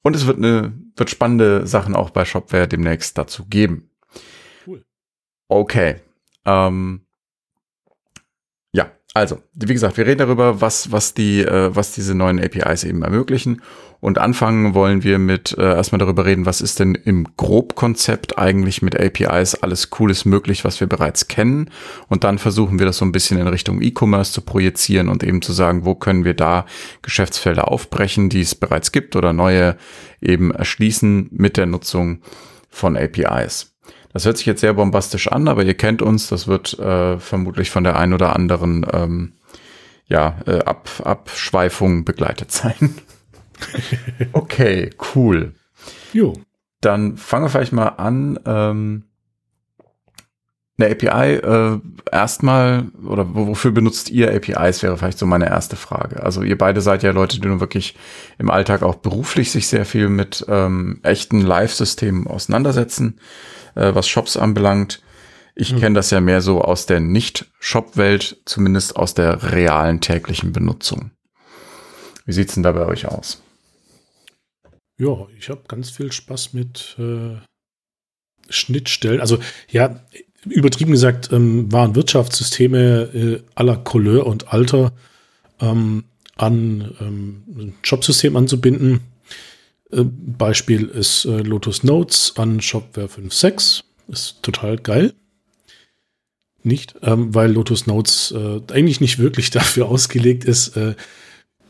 Und 0.03 0.15
es 0.15 0.25
wird 0.25 0.37
eine, 0.37 0.73
wird 0.95 1.09
spannende 1.09 1.67
Sachen 1.67 1.95
auch 1.95 2.11
bei 2.11 2.23
Shopware 2.23 2.67
demnächst 2.67 3.17
dazu 3.17 3.45
geben. 3.45 3.86
Okay. 5.47 5.95
Ähm, 6.45 7.01
ja, 8.73 8.91
also, 9.13 9.41
wie 9.53 9.73
gesagt, 9.73 9.97
wir 9.97 10.05
reden 10.05 10.19
darüber, 10.19 10.61
was, 10.61 10.91
was, 10.91 11.13
die, 11.13 11.41
äh, 11.41 11.75
was 11.75 11.93
diese 11.93 12.15
neuen 12.15 12.39
APIs 12.39 12.83
eben 12.83 13.03
ermöglichen. 13.03 13.61
Und 13.99 14.19
anfangen 14.19 14.75
wollen 14.75 15.03
wir 15.03 15.17
mit 15.17 15.57
äh, 15.57 15.63
erstmal 15.63 15.97
darüber 15.97 16.25
reden, 16.25 16.45
was 16.45 16.61
ist 16.61 16.79
denn 16.79 16.93
im 16.93 17.27
Grobkonzept 17.35 18.37
eigentlich 18.37 18.83
mit 18.83 18.99
APIs 18.99 19.55
alles 19.55 19.89
Cooles 19.89 20.25
möglich, 20.25 20.63
was 20.63 20.79
wir 20.79 20.87
bereits 20.87 21.27
kennen. 21.27 21.71
Und 22.07 22.23
dann 22.23 22.37
versuchen 22.37 22.77
wir 22.77 22.85
das 22.85 22.97
so 22.97 23.05
ein 23.05 23.11
bisschen 23.11 23.39
in 23.39 23.47
Richtung 23.47 23.81
E-Commerce 23.81 24.33
zu 24.33 24.41
projizieren 24.41 25.09
und 25.09 25.23
eben 25.23 25.41
zu 25.41 25.51
sagen, 25.51 25.83
wo 25.83 25.95
können 25.95 26.25
wir 26.25 26.35
da 26.35 26.65
Geschäftsfelder 27.01 27.71
aufbrechen, 27.71 28.29
die 28.29 28.41
es 28.41 28.53
bereits 28.53 28.91
gibt 28.91 29.15
oder 29.15 29.33
neue 29.33 29.77
eben 30.21 30.51
erschließen 30.51 31.29
mit 31.31 31.57
der 31.57 31.65
Nutzung 31.65 32.21
von 32.69 32.95
APIs. 32.95 33.76
Das 34.17 34.25
hört 34.25 34.37
sich 34.37 34.47
jetzt 34.47 34.61
sehr 34.61 34.73
bombastisch 34.73 35.31
an, 35.31 35.47
aber 35.47 35.63
ihr 35.63 35.75
kennt 35.75 36.01
uns, 36.01 36.27
das 36.27 36.47
wird 36.47 36.79
äh, 36.79 37.19
vermutlich 37.19 37.69
von 37.69 37.83
der 37.83 37.99
ein 37.99 38.13
oder 38.13 38.35
anderen 38.35 38.83
ähm, 38.91 39.33
ja, 40.07 40.39
äh, 40.47 40.57
Ab 40.63 40.89
Abschweifung 41.03 42.03
begleitet 42.03 42.51
sein. 42.51 42.95
okay, 44.33 44.89
cool. 45.13 45.53
Jo. 46.13 46.33
Dann 46.81 47.15
fangen 47.15 47.45
wir 47.45 47.49
vielleicht 47.49 47.73
mal 47.73 47.89
an. 47.89 48.39
Ähm, 48.47 49.03
eine 50.79 50.89
API 50.89 51.35
äh, 51.35 51.79
erstmal, 52.11 52.85
oder 53.05 53.35
wofür 53.35 53.69
benutzt 53.69 54.09
ihr 54.09 54.33
APIs, 54.33 54.81
wäre 54.81 54.97
vielleicht 54.97 55.19
so 55.19 55.27
meine 55.27 55.47
erste 55.47 55.75
Frage. 55.75 56.23
Also 56.23 56.41
ihr 56.41 56.57
beide 56.57 56.81
seid 56.81 57.03
ja 57.03 57.11
Leute, 57.11 57.39
die 57.39 57.47
nun 57.47 57.59
wirklich 57.59 57.95
im 58.39 58.49
Alltag 58.49 58.81
auch 58.81 58.95
beruflich 58.95 59.51
sich 59.51 59.67
sehr 59.67 59.85
viel 59.85 60.09
mit 60.09 60.43
ähm, 60.49 61.01
echten 61.03 61.41
Live-Systemen 61.41 62.25
auseinandersetzen 62.25 63.19
äh, 63.77 63.95
was 63.95 64.07
Shops 64.07 64.35
anbelangt. 64.37 65.01
Ich 65.55 65.73
mhm. 65.73 65.79
kenne 65.79 65.95
das 65.95 66.11
ja 66.11 66.21
mehr 66.21 66.41
so 66.41 66.61
aus 66.61 66.85
der 66.85 66.99
Nicht-Shop-Welt, 66.99 68.37
zumindest 68.45 68.95
aus 68.95 69.13
der 69.13 69.51
realen 69.53 70.01
täglichen 70.01 70.51
Benutzung. 70.51 71.11
Wie 72.25 72.33
sieht's 72.33 72.55
denn 72.55 72.63
da 72.63 72.73
bei 72.73 72.85
euch 72.85 73.07
aus? 73.07 73.41
Ja, 74.99 75.27
ich 75.37 75.49
habe 75.49 75.63
ganz 75.67 75.89
viel 75.89 76.11
Spaß 76.11 76.53
mit 76.53 76.95
äh, 76.99 77.37
Schnittstellen. 78.49 79.21
Also 79.21 79.39
ja, 79.69 80.01
übertrieben 80.45 80.91
gesagt, 80.91 81.31
ähm, 81.31 81.71
waren 81.71 81.95
Wirtschaftssysteme 81.95 83.01
äh, 83.13 83.43
aller 83.55 83.77
Couleur 83.77 84.25
und 84.25 84.51
Alter 84.53 84.93
ähm, 85.59 86.05
an 86.35 86.95
ähm, 86.99 87.43
ein 87.47 87.73
Jobsystem 87.83 88.35
anzubinden. 88.35 89.01
Äh, 89.91 90.03
Beispiel 90.03 90.85
ist 90.85 91.25
äh, 91.25 91.39
Lotus 91.41 91.83
Notes 91.83 92.33
an 92.37 92.61
Shopware 92.61 93.07
5.6. 93.07 93.83
Ist 94.09 94.41
total 94.41 94.77
geil. 94.77 95.13
nicht, 96.63 96.95
ähm, 97.01 97.33
weil 97.33 97.51
Lotus 97.51 97.87
Notes 97.87 98.31
äh, 98.31 98.61
eigentlich 98.73 98.99
nicht 99.01 99.19
wirklich 99.19 99.49
dafür 99.51 99.87
ausgelegt 99.87 100.43
ist, 100.43 100.75
äh, 100.75 100.95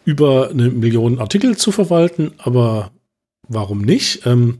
über 0.06 0.50
eine 0.50 0.70
Million 0.70 1.20
Artikel 1.20 1.58
zu 1.58 1.72
verwalten, 1.72 2.32
aber 2.38 2.92
warum 3.48 3.82
nicht? 3.82 4.26
Ähm, 4.26 4.60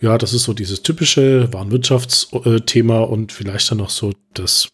ja, 0.00 0.18
das 0.18 0.34
ist 0.34 0.42
so 0.42 0.52
dieses 0.52 0.82
typische 0.82 1.52
Warenwirtschaftsthema 1.52 3.00
und 3.00 3.30
vielleicht 3.30 3.70
dann 3.70 3.78
noch 3.78 3.90
so 3.90 4.12
das 4.34 4.68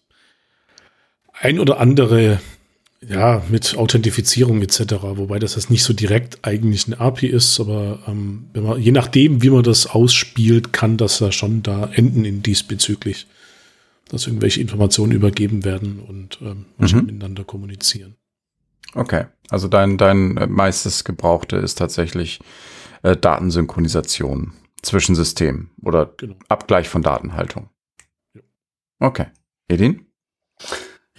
ein 1.33 1.61
oder 1.61 1.79
andere, 1.79 2.41
ja, 3.07 3.43
mit 3.49 3.77
Authentifizierung 3.77 4.61
etc., 4.63 4.81
wobei 5.03 5.39
das 5.39 5.55
jetzt 5.55 5.71
nicht 5.71 5.85
so 5.85 5.93
direkt 5.93 6.45
eigentlich 6.45 6.87
eine 6.87 6.99
API 7.01 7.29
ist, 7.29 7.61
aber 7.61 8.01
ähm, 8.07 8.49
wenn 8.53 8.65
man, 8.65 8.81
je 8.81 8.93
nachdem, 8.93 9.43
wie 9.43 9.51
man 9.51 9.63
das 9.63 9.87
ausspielt, 9.87 10.73
kann 10.73 10.97
das 10.97 11.21
ja 11.21 11.31
schon 11.31 11.63
da 11.63 11.89
enden 11.93 12.25
in 12.25 12.43
diesbezüglich, 12.43 13.27
dass 14.09 14.27
irgendwelche 14.27 14.61
Informationen 14.61 15.13
übergeben 15.13 15.65
werden 15.65 16.01
und 16.01 16.39
ähm, 16.43 16.67
mhm. 16.79 17.07
miteinander 17.07 17.45
kommunizieren. 17.45 18.17
Okay, 18.95 19.27
also 19.51 19.69
dein, 19.69 19.99
dein 19.99 20.35
meistes 20.49 21.05
Gebrauchte 21.05 21.57
ist 21.57 21.77
tatsächlich 21.77 22.41
äh, 23.03 23.17
Datensynchronisation 23.17 24.55
zwischen 24.83 25.15
Systemen 25.15 25.71
oder 25.83 26.13
genau. 26.17 26.37
Abgleich 26.49 26.89
von 26.89 27.03
Datenhaltung. 27.03 27.69
Ja. 28.35 28.41
Okay. 28.99 29.27
Edin? 29.69 30.07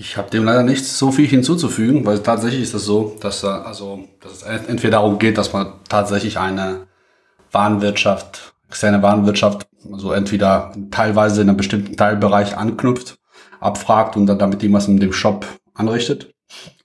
Ich 0.01 0.15
habe 0.15 0.29
dem 0.29 0.45
leider 0.45 0.63
nicht 0.63 0.85
so 0.85 1.11
viel 1.11 1.27
hinzuzufügen, 1.27 2.05
weil 2.05 2.19
tatsächlich 2.19 2.61
ist 2.61 2.69
es 2.69 2.73
das 2.73 2.85
so, 2.85 3.17
dass, 3.19 3.43
also, 3.43 4.07
dass 4.21 4.31
es 4.31 4.43
entweder 4.43 4.91
darum 4.91 5.19
geht, 5.19 5.37
dass 5.37 5.51
man 5.51 5.73
tatsächlich 5.89 6.39
eine 6.39 6.87
Warenwirtschaft, 7.51 8.53
externe 8.69 9.03
Warenwirtschaft, 9.03 9.67
also 9.91 10.13
entweder 10.13 10.73
teilweise 10.89 11.41
in 11.41 11.49
einem 11.49 11.57
bestimmten 11.57 11.97
Teilbereich 11.97 12.55
anknüpft, 12.55 13.17
abfragt 13.59 14.15
und 14.15 14.25
dann 14.25 14.39
damit 14.39 14.63
irgendwas 14.63 14.87
in 14.87 15.01
dem 15.01 15.11
Shop 15.11 15.45
anrichtet. 15.73 16.33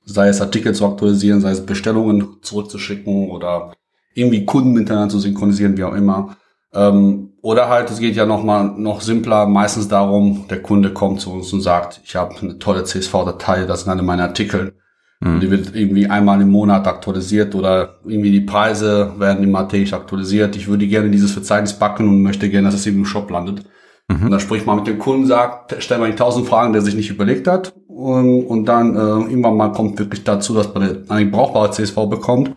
Sei 0.05 0.27
es 0.27 0.41
Artikel 0.41 0.75
zu 0.75 0.85
aktualisieren, 0.85 1.41
sei 1.41 1.53
es 1.53 1.65
Bestellungen 1.65 2.39
zurückzuschicken 2.43 3.31
oder 3.31 3.75
irgendwie 4.15 4.45
Kunden 4.45 4.73
miteinander 4.73 5.11
zu 5.11 5.21
synchronisieren, 5.21 5.77
wie 5.77 5.85
auch 5.85 5.95
immer. 5.95 6.37
Ähm, 6.75 7.31
oder 7.43 7.69
halt, 7.69 7.91
es 7.91 7.99
geht 7.99 8.17
ja 8.17 8.27
noch 8.27 8.43
mal 8.43 8.65
noch 8.77 9.01
simpler, 9.01 9.47
meistens 9.47 9.89
darum, 9.89 10.47
der 10.49 10.63
Kunde 10.63 10.93
kommt 10.93 11.21
zu 11.21 11.33
uns 11.33 11.53
und 11.53 11.61
sagt, 11.61 12.01
ich 12.05 12.17
habe 12.17 12.35
eine 12.41 12.59
tolle 12.59 12.85
CSV-Datei, 12.85 13.67
das 13.67 13.83
sind 13.83 13.93
alle 13.93 14.03
meine 14.03 14.23
Artikel. 14.23 14.75
Mhm. 15.21 15.41
Die 15.41 15.51
wird 15.51 15.75
irgendwie 15.75 16.07
einmal 16.07 16.41
im 16.41 16.51
Monat 16.51 16.87
aktualisiert 16.87 17.55
oder 17.55 17.97
irgendwie 18.05 18.31
die 18.31 18.41
Preise 18.41 19.13
werden 19.19 19.45
immer 19.45 19.69
täglich 19.69 19.95
aktualisiert. 19.95 20.57
Ich 20.57 20.69
würde 20.69 20.87
gerne 20.87 21.11
dieses 21.11 21.33
Verzeichnis 21.33 21.75
backen 21.75 22.09
und 22.09 22.23
möchte 22.23 22.49
gerne, 22.49 22.69
dass 22.69 22.77
es 22.77 22.87
eben 22.87 22.99
im 22.99 23.05
Shop 23.05 23.31
landet. 23.31 23.65
Mhm. 24.09 24.25
Und 24.25 24.31
dann 24.31 24.41
spricht 24.41 24.67
man 24.67 24.77
mit 24.77 24.87
dem 24.87 24.99
Kunden, 24.99 25.27
sagt, 25.27 25.83
stellt 25.83 26.01
man 26.01 26.11
die 26.11 26.17
tausend 26.17 26.49
Fragen, 26.49 26.73
der 26.73 26.83
sich 26.83 26.95
nicht 26.95 27.11
überlegt 27.11 27.47
hat. 27.47 27.75
Und, 27.89 28.47
und 28.47 28.65
dann 28.65 28.97
äh, 28.97 28.99
irgendwann 28.99 29.57
mal 29.57 29.73
kommt 29.73 29.99
wirklich 29.99 30.25
dazu, 30.25 30.55
dass 30.55 30.75
man 30.75 31.09
eine 31.09 31.31
brauchbare 31.31 31.71
CSV 31.71 31.95
bekommt 32.09 32.55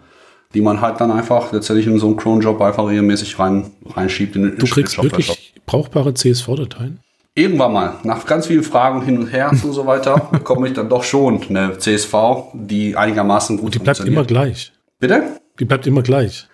die 0.53 0.61
man 0.61 0.81
halt 0.81 0.99
dann 1.01 1.11
einfach 1.11 1.51
letztendlich 1.51 1.87
in 1.87 1.99
so 1.99 2.07
einen 2.07 2.17
Cron-Job 2.17 2.61
einfach 2.61 2.87
regelmäßig 2.87 3.37
rein, 3.39 3.71
reinschiebt. 3.85 4.35
In 4.35 4.43
den 4.43 4.57
du 4.57 4.65
kriegst 4.65 5.01
wirklich 5.01 5.53
brauchbare 5.65 6.13
CSV-Dateien? 6.13 6.99
Irgendwann 7.35 7.73
mal, 7.73 7.95
nach 8.03 8.25
ganz 8.25 8.47
vielen 8.47 8.63
Fragen 8.63 9.03
hin 9.03 9.19
und 9.19 9.27
her 9.27 9.51
und 9.63 9.73
so 9.73 9.85
weiter, 9.85 10.29
bekomme 10.31 10.67
ich 10.67 10.73
dann 10.73 10.89
doch 10.89 11.03
schon 11.03 11.41
eine 11.49 11.77
CSV, 11.77 12.15
die 12.53 12.95
einigermaßen 12.95 13.57
gut 13.57 13.65
und 13.65 13.75
die 13.75 13.79
bleibt 13.79 13.99
immer 13.99 14.25
gleich. 14.25 14.71
Bitte? 14.99 15.23
Die 15.59 15.65
bleibt 15.65 15.85
immer 15.85 16.01
gleich. 16.01 16.47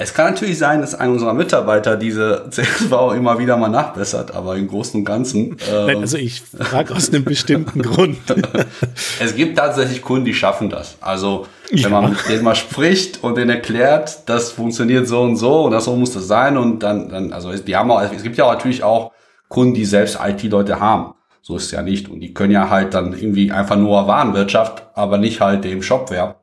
Es 0.00 0.14
kann 0.14 0.32
natürlich 0.32 0.58
sein, 0.58 0.80
dass 0.80 0.94
ein 0.94 1.10
unserer 1.10 1.34
Mitarbeiter 1.34 1.96
diese 1.96 2.46
CSV 2.50 2.92
immer 3.16 3.40
wieder 3.40 3.56
mal 3.56 3.68
nachbessert, 3.68 4.32
aber 4.32 4.54
im 4.54 4.68
Großen 4.68 5.00
und 5.00 5.04
Ganzen. 5.04 5.56
Ähm, 5.68 5.86
Nein, 5.86 5.96
also 5.96 6.16
ich 6.16 6.40
frage 6.40 6.94
aus 6.94 7.08
einem 7.08 7.24
bestimmten 7.24 7.82
Grund. 7.82 8.18
es 9.20 9.34
gibt 9.34 9.58
tatsächlich 9.58 10.00
Kunden, 10.00 10.24
die 10.24 10.34
schaffen 10.34 10.70
das. 10.70 10.96
Also 11.00 11.48
wenn 11.70 11.80
ja. 11.80 11.88
man 11.88 12.10
mit 12.10 12.28
denen 12.28 12.44
mal 12.44 12.54
spricht 12.54 13.24
und 13.24 13.36
denen 13.36 13.50
erklärt, 13.50 14.28
das 14.28 14.52
funktioniert 14.52 15.08
so 15.08 15.22
und 15.22 15.36
so 15.36 15.64
und 15.64 15.72
das 15.72 15.86
so 15.86 15.96
muss 15.96 16.12
das 16.12 16.28
sein 16.28 16.56
und 16.56 16.80
dann, 16.84 17.08
dann 17.08 17.32
also 17.32 17.52
die 17.52 17.74
haben 17.74 17.90
auch, 17.90 18.00
es 18.00 18.22
gibt 18.22 18.36
ja 18.36 18.44
auch 18.44 18.52
natürlich 18.52 18.84
auch 18.84 19.10
Kunden, 19.48 19.74
die 19.74 19.84
selbst 19.84 20.20
IT-Leute 20.22 20.78
haben. 20.78 21.14
So 21.42 21.56
ist 21.56 21.64
es 21.64 21.70
ja 21.72 21.82
nicht. 21.82 22.08
Und 22.08 22.20
die 22.20 22.34
können 22.34 22.52
ja 22.52 22.70
halt 22.70 22.94
dann 22.94 23.14
irgendwie 23.14 23.50
einfach 23.50 23.76
nur 23.76 24.06
Warenwirtschaft, 24.06 24.84
aber 24.94 25.18
nicht 25.18 25.40
halt 25.40 25.64
dem 25.64 25.82
Shopware. 25.82 26.36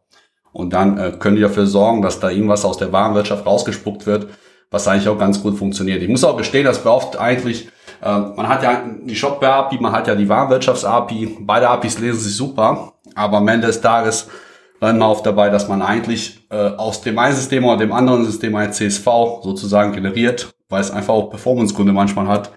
Und 0.55 0.71
dann 0.71 0.97
äh, 0.97 1.11
können 1.19 1.35
die 1.35 1.41
dafür 1.41 1.65
sorgen, 1.65 2.01
dass 2.01 2.21
da 2.21 2.29
irgendwas 2.29 2.63
aus 2.63 2.77
der 2.77 2.93
Warenwirtschaft 2.93 3.45
rausgespuckt 3.45 4.05
wird, 4.05 4.27
was 4.71 4.87
eigentlich 4.87 5.09
auch 5.09 5.19
ganz 5.19 5.43
gut 5.43 5.57
funktioniert. 5.57 6.01
Ich 6.01 6.07
muss 6.07 6.23
auch 6.23 6.37
gestehen, 6.37 6.63
dass 6.63 6.85
wir 6.85 6.93
oft 6.93 7.19
eigentlich, 7.19 7.67
äh, 8.01 8.17
man 8.17 8.47
hat 8.47 8.63
ja 8.63 8.81
die 9.03 9.17
Shopware-API, 9.17 9.79
man 9.81 9.91
hat 9.91 10.07
ja 10.07 10.15
die 10.15 10.29
Warenwirtschafts-API, 10.29 11.39
beide 11.41 11.67
APIs 11.67 11.99
lesen 11.99 12.21
sich 12.21 12.37
super, 12.37 12.93
aber 13.15 13.37
am 13.37 13.47
Ende 13.49 13.67
des 13.67 13.81
Tages 13.81 14.29
lernt 14.79 14.97
man 14.97 15.09
oft 15.09 15.25
dabei, 15.25 15.49
dass 15.49 15.67
man 15.67 15.81
eigentlich 15.81 16.47
äh, 16.49 16.55
aus 16.55 17.01
dem 17.01 17.19
einen 17.19 17.35
System 17.35 17.65
oder 17.65 17.75
dem 17.75 17.91
anderen 17.91 18.23
System 18.23 18.55
ein 18.55 18.71
CSV 18.71 19.05
sozusagen 19.43 19.91
generiert, 19.91 20.55
weil 20.69 20.79
es 20.79 20.89
einfach 20.89 21.15
auch 21.15 21.31
Performance-Gründe 21.31 21.91
manchmal 21.91 22.29
hat 22.29 22.51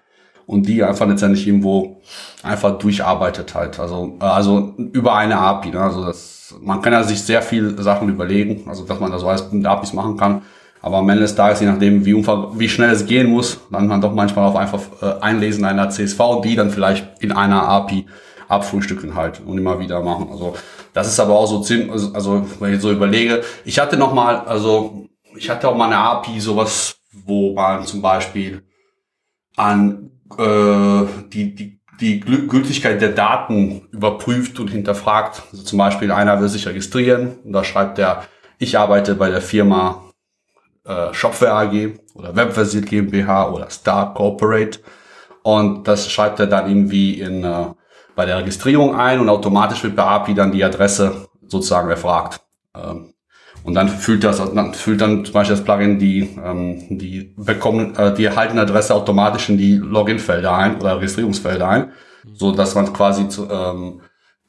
und 0.49 0.67
die 0.67 0.83
einfach 0.83 1.07
letztendlich 1.07 1.47
irgendwo 1.47 2.01
einfach 2.43 2.79
durcharbeitet 2.79 3.55
halt. 3.55 3.79
Also, 3.79 4.17
äh, 4.21 4.25
also 4.25 4.75
über 4.77 5.15
eine 5.15 5.39
API. 5.39 5.71
Ne? 5.71 5.81
Also 5.81 6.05
das 6.05 6.39
man 6.61 6.81
kann 6.81 6.93
ja 6.93 7.03
sich 7.03 7.23
sehr 7.23 7.43
viel 7.43 7.81
Sachen 7.83 8.09
überlegen, 8.09 8.69
also 8.69 8.85
dass 8.85 9.01
man 9.01 9.13
das 9.13 9.21
so 9.21 9.29
als 9.29 9.45
APIs 9.65 9.93
machen 9.93 10.17
kann. 10.17 10.43
Aber 10.81 10.99
am 10.99 11.09
Ende 11.09 11.23
des 11.23 11.35
Tages, 11.35 11.61
je 11.61 11.67
nachdem, 11.67 12.07
wie, 12.07 12.15
wie 12.15 12.69
schnell 12.69 12.91
es 12.91 13.05
gehen 13.05 13.29
muss, 13.29 13.61
dann 13.71 13.89
man 13.89 14.01
doch 14.01 14.15
manchmal 14.15 14.47
auf 14.47 14.57
einfach 14.57 14.81
äh, 15.03 15.21
Einlesen 15.21 15.65
einer 15.65 15.91
CSV, 15.91 16.41
die 16.43 16.55
dann 16.55 16.71
vielleicht 16.71 17.23
in 17.23 17.33
einer 17.33 17.69
API 17.69 18.07
abfrühstücken 18.47 19.15
halt 19.15 19.43
und 19.45 19.59
immer 19.59 19.79
wieder 19.81 20.01
machen. 20.03 20.29
Also 20.31 20.55
das 20.95 21.09
ist 21.09 21.21
aber 21.21 21.35
auch 21.35 21.47
so 21.47 21.61
ziemlich, 21.61 21.91
also, 21.91 22.15
also 22.15 22.47
wenn 22.61 22.75
ich 22.75 22.81
so 22.81 22.91
überlege, 22.93 23.43
ich 23.65 23.79
hatte 23.79 23.97
noch 23.97 24.15
mal, 24.15 24.39
also 24.39 25.09
ich 25.37 25.51
hatte 25.51 25.69
auch 25.69 25.77
mal 25.77 25.87
eine 25.87 25.99
API, 25.99 26.41
sowas, 26.41 26.97
wo 27.27 27.55
man 27.55 27.85
zum 27.85 28.01
Beispiel 28.01 28.63
an 29.57 30.09
äh, 30.37 31.07
die, 31.33 31.55
die 31.55 31.79
die 32.01 32.21
Gültigkeit 32.21 33.01
der 33.01 33.11
Daten 33.11 33.89
überprüft 33.91 34.61
und 34.61 34.69
hinterfragt. 34.69 35.43
Also 35.51 35.65
zum 35.65 35.79
Beispiel 35.79 36.13
einer 36.13 36.41
will 36.41 36.49
sich 36.49 36.67
registrieren 36.67 37.39
und 37.45 37.53
da 37.53 37.65
schreibt 37.65 37.99
er, 37.99 38.25
ich 38.59 38.79
arbeite 38.79 39.15
bei 39.15 39.31
der 39.31 39.41
Firma 39.41 40.05
äh, 40.85 41.13
Shopware 41.13 41.53
AG 41.53 41.99
oder 42.15 42.37
Webversiert 42.37 42.87
GmbH 42.87 43.51
oder 43.51 43.69
Star 43.71 44.15
Corporate 44.15 44.81
und 45.43 45.89
das 45.89 46.11
schreibt 46.11 46.41
er 46.41 46.47
dann 46.47 46.69
irgendwie 46.69 47.21
in 47.21 47.45
äh, 47.45 47.67
bei 48.15 48.27
der 48.27 48.39
Registrierung 48.39 48.97
ein 48.97 49.21
und 49.21 49.29
automatisch 49.29 49.83
wird 49.85 49.95
bei 49.95 50.03
API 50.03 50.35
dann 50.35 50.51
die 50.51 50.65
Adresse 50.65 51.29
sozusagen 51.47 51.89
erfragt. 51.89 52.41
Ähm, 52.75 53.15
und 53.65 53.75
dann 53.75 53.89
fühlt 53.89 54.25
das, 54.25 54.39
dann 54.39 54.75
fühlt 54.75 55.01
dann 55.01 55.25
zum 55.25 55.35
Beispiel 55.35 55.57
das 55.57 55.65
Plugin 55.65 55.99
die, 55.99 56.37
ähm, 56.45 56.99
die 56.99 57.35
bekommen, 57.37 57.95
äh, 57.97 58.15
die 58.15 58.25
erhaltene 58.25 58.63
Adresse 58.63 58.95
automatisch 58.95 59.49
in 59.49 59.59
die 59.59 59.77
Login-Felder 59.77 60.55
ein 60.55 60.81
oder 60.81 60.97
Registrierungsfelder 60.97 61.69
ein, 61.69 61.93
so 62.33 62.53
dass 62.53 62.75
man 62.75 62.93
quasi 62.93 63.29
zu, 63.29 63.49
ähm, 63.51 64.01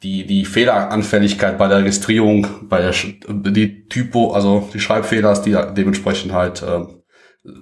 die, 0.04 0.26
die 0.26 0.46
Fehleranfälligkeit 0.46 1.58
bei 1.58 1.68
der 1.68 1.80
Registrierung, 1.80 2.48
bei 2.70 2.82
der, 2.82 2.94
die 3.28 3.88
Typo, 3.88 4.32
also 4.32 4.70
die 4.74 4.80
Schreibfehler, 4.80 5.34
die 5.42 5.58
dementsprechend 5.76 6.32
halt 6.32 6.64
äh, 6.64 6.86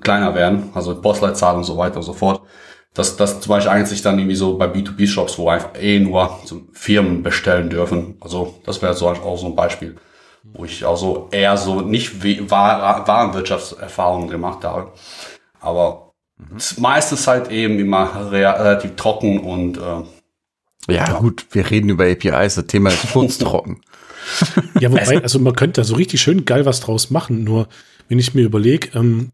kleiner 0.01 0.35
werden, 0.35 0.69
also 0.73 0.99
Postleitzahl 1.01 1.55
und 1.55 1.63
so 1.63 1.77
weiter 1.77 1.97
und 1.97 2.03
so 2.03 2.13
fort. 2.13 2.41
Das, 2.93 3.15
das 3.15 3.41
zum 3.41 3.49
Beispiel 3.49 3.71
eigentlich 3.71 4.01
dann 4.01 4.17
irgendwie 4.17 4.35
so 4.35 4.57
bei 4.57 4.65
B2B-Shops, 4.65 5.37
wo 5.37 5.49
einfach 5.49 5.71
eh 5.79 5.99
nur 5.99 6.39
Firmen 6.73 7.21
bestellen 7.21 7.69
dürfen. 7.69 8.17
Also 8.21 8.55
das 8.65 8.81
wäre 8.81 8.93
so 8.93 9.07
auch 9.07 9.37
so 9.37 9.47
ein 9.47 9.55
Beispiel 9.55 9.95
wo 10.53 10.65
ich 10.65 10.85
auch 10.85 10.97
so 10.97 11.29
eher 11.31 11.57
so 11.57 11.81
nicht 11.81 12.23
Warenwirtschaftserfahrungen 12.23 14.29
gemacht 14.29 14.63
habe. 14.63 14.91
Aber 15.59 16.13
mhm. 16.37 16.57
meistens 16.77 17.25
halt 17.27 17.51
eben 17.51 17.79
immer 17.79 18.31
relativ 18.31 18.95
trocken 18.95 19.39
und 19.39 19.77
äh, 19.77 20.03
ja, 20.89 21.05
ja, 21.05 21.19
gut, 21.19 21.45
wir 21.51 21.69
reden 21.69 21.89
über 21.89 22.05
APIs, 22.05 22.55
das 22.55 22.67
Thema 22.67 22.89
ist 22.89 22.99
furztrocken. 22.99 23.81
ja, 24.79 24.91
wobei, 24.91 25.21
also 25.21 25.39
man 25.39 25.53
könnte 25.53 25.81
da 25.81 25.85
so 25.85 25.95
richtig 25.95 26.21
schön 26.21 26.45
geil 26.45 26.65
was 26.65 26.79
draus 26.79 27.09
machen, 27.09 27.43
nur 27.43 27.67
wenn 28.07 28.19
ich 28.19 28.33
mir 28.33 28.43
überlege, 28.43 28.97
ähm, 28.97 29.31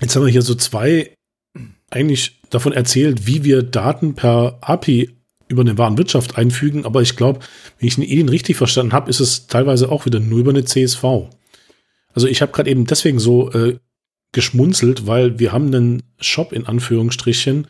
jetzt 0.00 0.14
haben 0.14 0.24
wir 0.24 0.30
hier 0.30 0.42
so 0.42 0.54
zwei 0.54 1.16
eigentlich 1.90 2.40
davon 2.50 2.72
erzählt, 2.72 3.26
wie 3.26 3.44
wir 3.44 3.62
Daten 3.62 4.14
per 4.14 4.58
API 4.60 5.15
über 5.48 5.62
eine 5.62 5.78
Warenwirtschaft 5.78 6.36
einfügen, 6.36 6.84
aber 6.84 7.02
ich 7.02 7.16
glaube, 7.16 7.40
wenn 7.78 7.88
ich 7.88 7.94
den 7.96 8.04
Edin 8.04 8.28
richtig 8.28 8.56
verstanden 8.56 8.92
habe, 8.92 9.10
ist 9.10 9.20
es 9.20 9.46
teilweise 9.46 9.90
auch 9.90 10.06
wieder 10.06 10.20
nur 10.20 10.40
über 10.40 10.50
eine 10.50 10.64
CSV. 10.64 11.04
Also 12.12 12.26
ich 12.26 12.42
habe 12.42 12.52
gerade 12.52 12.70
eben 12.70 12.86
deswegen 12.86 13.18
so 13.18 13.52
äh, 13.52 13.78
geschmunzelt, 14.32 15.06
weil 15.06 15.38
wir 15.38 15.52
haben 15.52 15.66
einen 15.66 16.02
Shop 16.20 16.52
in 16.52 16.66
Anführungsstrichen, 16.66 17.68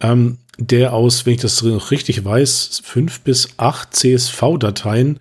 ähm, 0.00 0.38
der 0.58 0.92
aus, 0.92 1.26
wenn 1.26 1.34
ich 1.34 1.40
das 1.40 1.64
richtig 1.90 2.24
weiß, 2.24 2.82
fünf 2.84 3.20
bis 3.20 3.48
acht 3.56 3.94
CSV-Dateien 3.94 5.20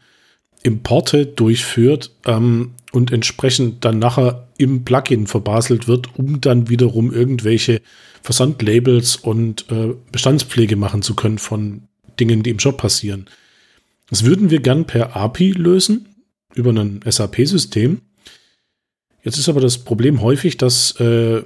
Importe 0.64 1.26
durchführt 1.26 2.12
ähm, 2.26 2.76
und 2.92 3.12
entsprechend 3.12 3.84
dann 3.86 4.00
nachher 4.00 4.50
im 4.62 4.84
Plugin 4.84 5.28
verbaselt 5.28 5.88
wird, 5.88 6.18
um 6.18 6.42
dann 6.42 6.70
wiederum 6.70 7.12
irgendwelche 7.14 7.82
Versandlabels 8.22 9.16
und 9.16 9.66
äh, 9.72 9.94
Bestandspflege 10.12 10.76
machen 10.76 11.02
zu 11.02 11.16
können 11.16 11.38
von 11.38 11.84
Dingen, 12.20 12.44
die 12.44 12.52
im 12.52 12.58
Job 12.58 12.78
passieren. 12.78 13.26
Das 14.10 14.26
würden 14.26 14.50
wir 14.50 14.60
gern 14.60 14.86
per 14.86 15.16
API 15.16 15.52
lösen, 15.52 16.08
über 16.54 16.72
ein 16.72 17.00
SAP-System. 17.06 18.02
Jetzt 19.24 19.38
ist 19.38 19.50
aber 19.50 19.62
das 19.62 19.80
Problem 19.80 20.22
häufig, 20.22 20.58
dass 20.58 21.00
äh, 21.00 21.44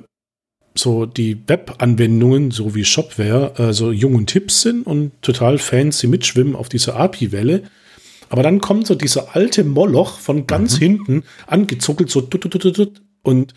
so 0.75 1.05
die 1.05 1.37
Web-Anwendungen, 1.47 2.51
so 2.51 2.75
wie 2.75 2.85
Shopware, 2.85 3.53
äh, 3.57 3.73
so 3.73 3.91
jung 3.91 4.15
und 4.15 4.27
Tipps 4.27 4.61
sind 4.61 4.85
und 4.85 5.11
total 5.21 5.57
fancy 5.57 6.07
mitschwimmen 6.07 6.55
auf 6.55 6.69
dieser 6.69 6.95
API-Welle. 6.95 7.63
Aber 8.29 8.43
dann 8.43 8.59
kommt 8.59 8.87
so 8.87 8.95
dieser 8.95 9.35
alte 9.35 9.63
Moloch 9.63 10.19
von 10.19 10.47
ganz 10.47 10.75
mhm. 10.75 10.79
hinten 10.79 11.23
angezuckelt, 11.47 12.09
so 12.09 12.21
tut, 12.21 12.41
tut, 12.41 12.61
tut, 12.61 12.75
tut, 12.75 13.01
und 13.23 13.53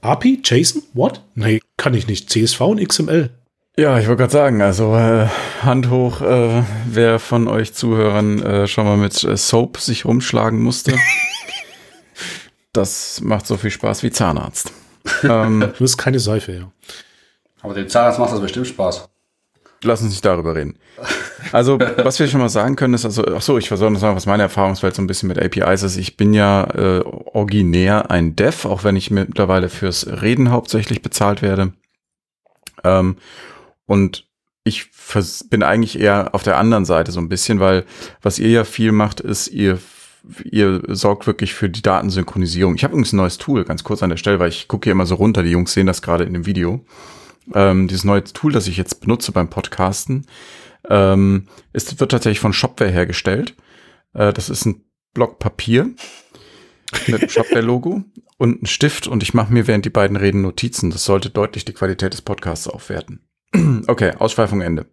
API, 0.00 0.40
JSON, 0.44 0.82
what? 0.94 1.22
Nee, 1.34 1.60
kann 1.76 1.94
ich 1.94 2.06
nicht. 2.06 2.30
CSV 2.30 2.60
und 2.60 2.86
XML. 2.86 3.30
Ja, 3.76 3.98
ich 3.98 4.08
wollte 4.08 4.22
gerade 4.22 4.32
sagen, 4.32 4.60
also 4.60 4.96
äh, 4.96 5.28
Hand 5.62 5.88
hoch, 5.88 6.20
äh, 6.20 6.64
wer 6.86 7.20
von 7.20 7.46
euch 7.46 7.74
Zuhörern 7.74 8.42
äh, 8.42 8.66
schon 8.66 8.84
mal 8.84 8.96
mit 8.96 9.22
äh, 9.22 9.36
Soap 9.36 9.78
sich 9.78 10.04
rumschlagen 10.04 10.60
musste. 10.60 10.96
das 12.72 13.20
macht 13.20 13.46
so 13.46 13.56
viel 13.56 13.70
Spaß 13.70 14.02
wie 14.02 14.10
Zahnarzt. 14.10 14.72
ähm, 15.22 15.60
das 15.60 15.80
ist 15.80 15.96
keine 15.96 16.18
Seife, 16.18 16.52
ja. 16.52 16.72
Aber 17.60 17.74
dem 17.74 17.88
Zahnarzt 17.88 18.18
macht 18.18 18.32
das 18.32 18.40
bestimmt 18.40 18.66
Spaß. 18.66 19.08
Lass 19.84 20.02
uns 20.02 20.10
nicht 20.10 20.24
darüber 20.24 20.56
reden. 20.56 20.76
Also, 21.52 21.78
was 21.78 22.18
wir 22.18 22.28
schon 22.28 22.40
mal 22.40 22.48
sagen 22.48 22.76
können, 22.76 22.94
ist, 22.94 23.04
also, 23.04 23.24
ach 23.26 23.42
so, 23.42 23.58
ich 23.58 23.68
versuche 23.68 23.90
noch 23.90 24.00
sagen, 24.00 24.16
was 24.16 24.26
meine 24.26 24.42
Erfahrungswelt 24.42 24.94
so 24.94 25.02
ein 25.02 25.06
bisschen 25.06 25.28
mit 25.28 25.38
APIs 25.38 25.82
ist. 25.82 25.96
Ich 25.96 26.16
bin 26.16 26.34
ja 26.34 26.64
äh, 26.74 27.00
originär 27.00 28.10
ein 28.10 28.36
Dev, 28.36 28.66
auch 28.68 28.84
wenn 28.84 28.96
ich 28.96 29.10
mittlerweile 29.10 29.68
fürs 29.68 30.06
Reden 30.06 30.50
hauptsächlich 30.50 31.02
bezahlt 31.02 31.42
werde. 31.42 31.72
Ähm, 32.84 33.16
und 33.86 34.26
ich 34.64 34.90
bin 35.48 35.62
eigentlich 35.62 35.98
eher 35.98 36.34
auf 36.34 36.42
der 36.42 36.58
anderen 36.58 36.84
Seite 36.84 37.12
so 37.12 37.20
ein 37.20 37.28
bisschen, 37.28 37.60
weil 37.60 37.84
was 38.22 38.38
ihr 38.38 38.50
ja 38.50 38.64
viel 38.64 38.92
macht, 38.92 39.20
ist, 39.20 39.48
ihr 39.48 39.78
ihr 40.44 40.82
sorgt 40.88 41.26
wirklich 41.26 41.54
für 41.54 41.68
die 41.68 41.82
Datensynchronisierung. 41.82 42.74
Ich 42.74 42.84
habe 42.84 42.92
übrigens 42.92 43.12
ein 43.12 43.16
neues 43.16 43.38
Tool, 43.38 43.64
ganz 43.64 43.84
kurz 43.84 44.02
an 44.02 44.10
der 44.10 44.16
Stelle, 44.16 44.38
weil 44.38 44.50
ich 44.50 44.68
gucke 44.68 44.84
hier 44.84 44.92
immer 44.92 45.06
so 45.06 45.14
runter, 45.14 45.42
die 45.42 45.50
Jungs 45.50 45.72
sehen 45.72 45.86
das 45.86 46.02
gerade 46.02 46.24
in 46.24 46.34
dem 46.34 46.46
Video. 46.46 46.84
Ähm, 47.54 47.88
dieses 47.88 48.04
neue 48.04 48.24
Tool, 48.24 48.52
das 48.52 48.66
ich 48.66 48.76
jetzt 48.76 49.00
benutze 49.00 49.32
beim 49.32 49.48
Podcasten, 49.48 50.26
ähm, 50.88 51.48
ist, 51.72 52.00
wird 52.00 52.10
tatsächlich 52.10 52.40
von 52.40 52.52
Shopware 52.52 52.90
hergestellt. 52.90 53.54
Äh, 54.14 54.32
das 54.32 54.50
ist 54.50 54.66
ein 54.66 54.84
Block 55.14 55.38
Papier 55.38 55.90
mit 57.06 57.22
dem 57.22 57.28
Shopware-Logo 57.28 58.04
und 58.36 58.62
ein 58.62 58.66
Stift 58.66 59.06
und 59.06 59.22
ich 59.22 59.34
mache 59.34 59.52
mir 59.52 59.66
während 59.66 59.84
die 59.84 59.90
beiden 59.90 60.16
reden 60.16 60.42
Notizen. 60.42 60.90
Das 60.90 61.04
sollte 61.04 61.30
deutlich 61.30 61.64
die 61.64 61.72
Qualität 61.72 62.12
des 62.12 62.22
Podcasts 62.22 62.68
aufwerten. 62.68 63.28
okay, 63.86 64.12
Ausschweifung 64.18 64.60
Ende. 64.60 64.86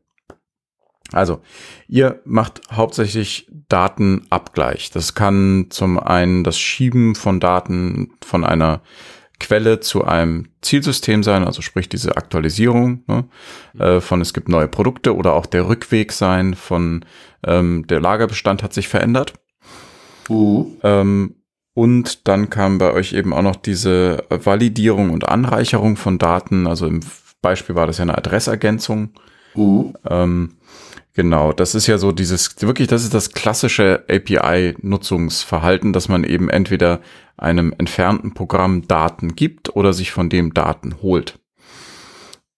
Also, 1.11 1.41
ihr 1.87 2.21
macht 2.25 2.61
hauptsächlich 2.71 3.47
Datenabgleich. 3.69 4.89
Das 4.89 5.13
kann 5.13 5.67
zum 5.69 5.99
einen 5.99 6.43
das 6.43 6.57
Schieben 6.57 7.13
von 7.13 7.39
Daten 7.39 8.13
von 8.25 8.43
einer 8.43 8.81
Quelle 9.39 9.79
zu 9.79 10.05
einem 10.05 10.47
Zielsystem 10.61 11.23
sein, 11.23 11.43
also 11.43 11.61
sprich 11.61 11.89
diese 11.89 12.15
Aktualisierung 12.15 13.03
ne, 13.07 13.25
äh, 13.77 13.99
von 13.99 14.21
es 14.21 14.33
gibt 14.33 14.49
neue 14.49 14.67
Produkte 14.67 15.15
oder 15.15 15.33
auch 15.33 15.45
der 15.45 15.67
Rückweg 15.67 16.11
sein 16.11 16.53
von 16.53 17.05
ähm, 17.45 17.85
der 17.87 17.99
Lagerbestand 17.99 18.63
hat 18.63 18.73
sich 18.73 18.87
verändert. 18.87 19.33
Uh. 20.29 20.71
Ähm, 20.83 21.35
und 21.73 22.27
dann 22.27 22.49
kam 22.49 22.77
bei 22.77 22.93
euch 22.93 23.13
eben 23.13 23.33
auch 23.33 23.41
noch 23.41 23.57
diese 23.57 24.23
Validierung 24.29 25.09
und 25.09 25.27
Anreicherung 25.27 25.97
von 25.97 26.17
Daten. 26.17 26.67
Also 26.67 26.87
im 26.87 27.01
Beispiel 27.41 27.75
war 27.75 27.85
das 27.85 27.97
ja 27.97 28.03
eine 28.03 28.17
Adressergänzung. 28.17 29.09
Uh. 29.55 29.93
Ähm, 30.09 30.57
Genau, 31.15 31.53
das 31.53 31.75
ist 31.75 31.87
ja 31.87 31.97
so 31.97 32.11
dieses, 32.11 32.61
wirklich, 32.61 32.89
das 32.89 33.03
ist 33.03 33.13
das 33.13 33.31
klassische 33.31 34.03
API-Nutzungsverhalten, 34.09 35.93
dass 35.93 36.09
man 36.09 36.25
eben 36.25 36.49
entweder 36.49 36.99
einem 37.37 37.73
entfernten 37.77 38.33
Programm 38.33 38.85
Daten 38.85 39.33
gibt 39.33 39.77
oder 39.77 39.93
sich 39.93 40.11
von 40.11 40.29
dem 40.29 40.53
Daten 40.53 41.01
holt. 41.01 41.39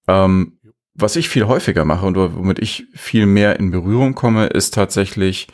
Ähm, 0.07 0.57
was 0.95 1.15
ich 1.15 1.29
viel 1.29 1.45
häufiger 1.45 1.85
mache 1.85 2.07
und 2.07 2.15
womit 2.17 2.57
ich 2.57 2.87
viel 2.95 3.27
mehr 3.27 3.59
in 3.59 3.69
Berührung 3.69 4.15
komme, 4.15 4.47
ist 4.47 4.73
tatsächlich 4.73 5.47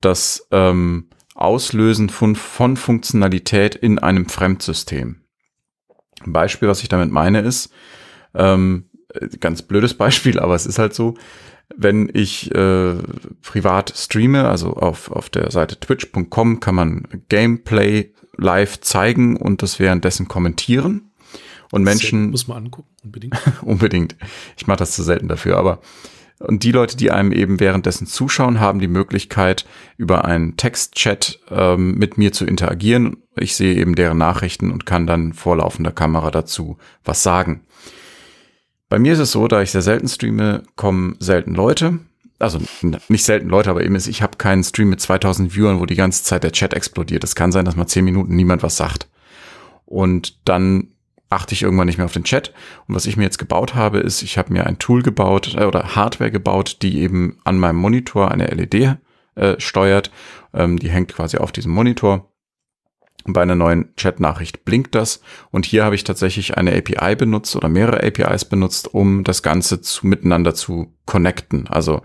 das 0.00 0.48
ähm, 0.50 1.10
Auslösen 1.36 2.08
von, 2.08 2.34
von 2.34 2.76
Funktionalität 2.76 3.76
in 3.76 4.00
einem 4.00 4.26
Fremdsystem. 4.26 5.22
Ein 6.24 6.32
Beispiel, 6.32 6.68
was 6.68 6.82
ich 6.82 6.88
damit 6.88 7.12
meine, 7.12 7.40
ist, 7.42 7.72
ähm, 8.34 8.90
ganz 9.38 9.62
blödes 9.62 9.94
Beispiel, 9.94 10.40
aber 10.40 10.56
es 10.56 10.66
ist 10.66 10.80
halt 10.80 10.92
so, 10.92 11.14
wenn 11.76 12.10
ich 12.12 12.54
äh, 12.54 12.94
privat 13.42 13.92
streame, 13.96 14.48
also 14.48 14.74
auf, 14.74 15.10
auf 15.10 15.30
der 15.30 15.50
Seite 15.50 15.78
twitch.com 15.78 16.60
kann 16.60 16.74
man 16.74 17.08
Gameplay 17.28 18.12
live 18.36 18.80
zeigen 18.80 19.36
und 19.36 19.62
das 19.62 19.78
währenddessen 19.78 20.28
kommentieren. 20.28 21.12
Und 21.70 21.84
Menschen. 21.84 22.30
Muss 22.30 22.48
man 22.48 22.64
angucken, 22.64 22.88
unbedingt. 23.02 23.34
unbedingt. 23.62 24.16
Ich 24.56 24.66
mache 24.66 24.78
das 24.78 24.92
zu 24.92 25.02
selten 25.02 25.28
dafür, 25.28 25.56
aber 25.56 25.80
und 26.42 26.64
die 26.64 26.72
Leute, 26.72 26.96
die 26.96 27.10
einem 27.10 27.32
eben 27.32 27.60
währenddessen 27.60 28.06
zuschauen, 28.06 28.58
haben 28.58 28.80
die 28.80 28.88
Möglichkeit, 28.88 29.64
über 29.96 30.24
einen 30.24 30.56
Textchat 30.56 31.38
ähm, 31.50 31.94
mit 31.94 32.18
mir 32.18 32.32
zu 32.32 32.44
interagieren. 32.44 33.18
Ich 33.36 33.54
sehe 33.54 33.76
eben 33.76 33.94
deren 33.94 34.18
Nachrichten 34.18 34.72
und 34.72 34.84
kann 34.84 35.06
dann 35.06 35.32
vor 35.34 35.56
laufender 35.56 35.92
Kamera 35.92 36.30
dazu 36.30 36.78
was 37.04 37.22
sagen. 37.22 37.62
Bei 38.92 38.98
mir 38.98 39.14
ist 39.14 39.20
es 39.20 39.32
so, 39.32 39.48
da 39.48 39.62
ich 39.62 39.70
sehr 39.70 39.80
selten 39.80 40.06
streame, 40.06 40.64
kommen 40.76 41.16
selten 41.18 41.54
Leute. 41.54 42.00
Also 42.38 42.58
nicht 43.08 43.24
selten 43.24 43.48
Leute, 43.48 43.70
aber 43.70 43.82
eben 43.82 43.94
ist, 43.94 44.06
ich 44.06 44.20
habe 44.20 44.36
keinen 44.36 44.62
Stream 44.62 44.90
mit 44.90 45.00
2000 45.00 45.54
Viewern, 45.54 45.80
wo 45.80 45.86
die 45.86 45.94
ganze 45.94 46.24
Zeit 46.24 46.44
der 46.44 46.52
Chat 46.52 46.74
explodiert. 46.74 47.24
Es 47.24 47.34
kann 47.34 47.52
sein, 47.52 47.64
dass 47.64 47.74
mal 47.74 47.86
10 47.86 48.04
Minuten 48.04 48.36
niemand 48.36 48.62
was 48.62 48.76
sagt. 48.76 49.08
Und 49.86 50.46
dann 50.46 50.88
achte 51.30 51.54
ich 51.54 51.62
irgendwann 51.62 51.86
nicht 51.86 51.96
mehr 51.96 52.04
auf 52.04 52.12
den 52.12 52.24
Chat. 52.24 52.52
Und 52.86 52.94
was 52.94 53.06
ich 53.06 53.16
mir 53.16 53.22
jetzt 53.22 53.38
gebaut 53.38 53.74
habe, 53.74 53.98
ist, 54.00 54.20
ich 54.20 54.36
habe 54.36 54.52
mir 54.52 54.66
ein 54.66 54.78
Tool 54.78 55.00
gebaut 55.00 55.54
äh, 55.56 55.64
oder 55.64 55.96
Hardware 55.96 56.30
gebaut, 56.30 56.82
die 56.82 57.00
eben 57.00 57.38
an 57.44 57.56
meinem 57.56 57.76
Monitor 57.76 58.30
eine 58.30 58.48
LED 58.48 58.98
äh, 59.36 59.54
steuert. 59.56 60.10
Ähm, 60.52 60.78
die 60.78 60.90
hängt 60.90 61.14
quasi 61.14 61.38
auf 61.38 61.50
diesem 61.50 61.72
Monitor 61.72 62.30
bei 63.24 63.42
einer 63.42 63.54
neuen 63.54 63.94
Chat-Nachricht 63.96 64.64
blinkt 64.64 64.94
das. 64.94 65.20
Und 65.50 65.66
hier 65.66 65.84
habe 65.84 65.94
ich 65.94 66.04
tatsächlich 66.04 66.56
eine 66.56 66.76
API 66.76 67.16
benutzt 67.16 67.56
oder 67.56 67.68
mehrere 67.68 68.02
APIs 68.02 68.44
benutzt, 68.44 68.92
um 68.92 69.24
das 69.24 69.42
Ganze 69.42 69.80
zu, 69.80 70.06
miteinander 70.06 70.54
zu 70.54 70.92
connecten. 71.06 71.66
Also 71.68 72.02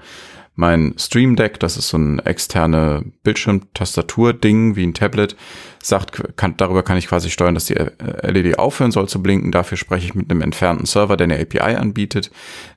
mein 0.60 0.96
Stream 0.98 1.36
Deck, 1.36 1.60
das 1.60 1.78
ist 1.78 1.90
so 1.90 2.00
ein 2.00 2.18
externe 2.18 3.04
Bildschirmtastatur-Ding 3.22 4.76
wie 4.76 4.88
ein 4.88 4.96
Tablet, 4.96 5.36
sagt, 5.84 6.36
kann, 6.36 6.58
darüber 6.58 6.82
kann 6.82 6.98
ich 6.98 7.08
quasi 7.08 7.30
steuern, 7.30 7.54
dass 7.54 7.66
die 7.66 7.76
LED 7.76 8.58
aufhören 8.58 8.92
soll 8.92 9.08
zu 9.08 9.22
blinken. 9.22 9.52
Dafür 9.52 9.78
spreche 9.78 10.08
ich 10.08 10.16
mit 10.16 10.32
einem 10.32 10.42
entfernten 10.42 10.88
Server, 10.88 11.16
der 11.16 11.26
eine 11.26 11.40
API 11.40 11.76
anbietet, 11.76 12.32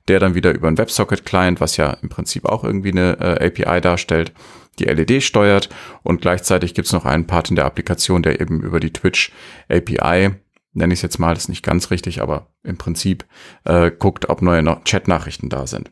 der 0.09 0.21
dann 0.21 0.35
wieder 0.35 0.53
über 0.53 0.69
einen 0.69 0.77
WebSocket-Client, 0.77 1.63
was 1.63 1.79
ja 1.79 1.97
im 2.03 2.11
Prinzip 2.11 2.45
auch 2.45 2.65
irgendwie 2.65 2.93
eine 2.93 3.19
äh, 3.19 3.47
API 3.47 3.81
darstellt, 3.81 4.35
die 4.79 4.85
LED 4.85 5.23
steuert 5.23 5.69
und 6.03 6.21
gleichzeitig 6.21 6.75
gibt 6.75 6.87
es 6.87 6.93
noch 6.93 7.05
einen 7.05 7.27
Part 7.27 7.51
in 7.51 7.57
der 7.57 7.67
Applikation, 7.67 8.23
der 8.23 8.41
eben 8.41 8.63
über 8.63 8.81
die 8.81 8.93
Twitch 8.93 9.33
API, 9.69 10.31
nenne 10.73 10.95
ich 10.95 10.99
es 10.99 11.03
jetzt 11.03 11.19
mal, 11.19 11.35
das 11.35 11.45
ist 11.45 11.49
nicht 11.49 11.65
ganz 11.65 11.91
richtig, 11.91 12.23
aber 12.23 12.49
im 12.63 12.79
Prinzip 12.79 13.25
äh, 13.65 13.91
guckt, 13.91 14.29
ob 14.29 14.43
neue 14.43 14.63
Chat-Nachrichten 14.85 15.49
da 15.49 15.67
sind. 15.67 15.91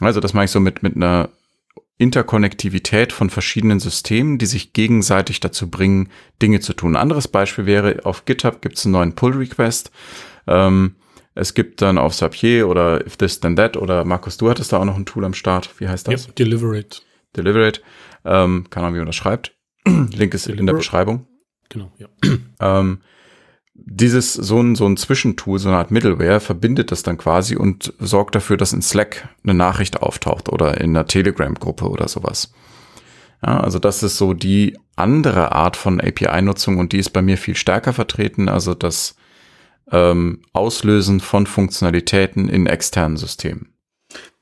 Also 0.00 0.20
das 0.20 0.34
mache 0.34 0.46
ich 0.46 0.50
so 0.50 0.60
mit, 0.60 0.82
mit 0.82 0.96
einer 0.96 1.30
Interkonnektivität 1.96 3.12
von 3.12 3.30
verschiedenen 3.30 3.78
Systemen, 3.78 4.38
die 4.38 4.46
sich 4.46 4.72
gegenseitig 4.72 5.40
dazu 5.40 5.70
bringen, 5.70 6.10
Dinge 6.42 6.60
zu 6.60 6.72
tun. 6.72 6.96
Ein 6.96 7.02
anderes 7.02 7.28
Beispiel 7.28 7.66
wäre, 7.66 8.04
auf 8.04 8.24
GitHub 8.24 8.60
gibt 8.60 8.78
es 8.78 8.84
einen 8.84 8.92
neuen 8.92 9.14
Pull-Request. 9.14 9.92
Ähm, 10.48 10.96
es 11.36 11.54
gibt 11.54 11.82
dann 11.82 11.98
auf 11.98 12.14
Zapier 12.14 12.68
oder 12.68 13.04
If 13.06 13.16
This 13.16 13.40
Then 13.40 13.56
That 13.56 13.76
oder 13.76 14.04
Markus, 14.04 14.36
du 14.36 14.50
hattest 14.50 14.72
da 14.72 14.78
auch 14.78 14.84
noch 14.84 14.96
ein 14.96 15.06
Tool 15.06 15.24
am 15.24 15.34
Start. 15.34 15.70
Wie 15.78 15.88
heißt 15.88 16.08
das? 16.08 16.26
Yep, 16.26 16.36
Deliverate. 16.36 17.00
Deliberate. 17.36 17.80
Ähm, 18.24 18.66
keine 18.70 18.86
Ahnung, 18.86 18.94
wie 18.94 19.00
man 19.00 19.06
das 19.06 19.16
schreibt. 19.16 19.56
Link 19.86 20.34
ist 20.34 20.46
in 20.46 20.66
der 20.66 20.74
Beschreibung. 20.74 21.26
Genau, 21.68 21.92
ja. 21.98 22.08
Ähm, 22.60 23.00
dieses, 23.74 24.34
so 24.34 24.60
ein, 24.60 24.76
so 24.76 24.86
ein 24.86 24.96
Zwischentool, 24.96 25.58
so 25.58 25.68
eine 25.68 25.78
Art 25.78 25.90
Middleware, 25.90 26.38
verbindet 26.38 26.92
das 26.92 27.02
dann 27.02 27.18
quasi 27.18 27.56
und 27.56 27.92
sorgt 27.98 28.36
dafür, 28.36 28.56
dass 28.56 28.72
in 28.72 28.82
Slack 28.82 29.28
eine 29.42 29.54
Nachricht 29.54 30.00
auftaucht 30.00 30.48
oder 30.48 30.80
in 30.80 30.90
einer 30.90 31.06
Telegram-Gruppe 31.06 31.88
oder 31.88 32.06
sowas. 32.06 32.52
Ja, 33.44 33.60
also 33.60 33.80
das 33.80 34.02
ist 34.02 34.16
so 34.16 34.32
die 34.32 34.78
andere 34.96 35.52
Art 35.52 35.76
von 35.76 36.00
API-Nutzung 36.00 36.78
und 36.78 36.92
die 36.92 36.98
ist 36.98 37.10
bei 37.10 37.20
mir 37.20 37.36
viel 37.36 37.56
stärker 37.56 37.92
vertreten, 37.92 38.48
also 38.48 38.74
das 38.74 39.16
ähm, 39.90 40.42
Auslösen 40.52 41.20
von 41.20 41.46
Funktionalitäten 41.46 42.48
in 42.48 42.66
externen 42.66 43.16
Systemen. 43.16 43.74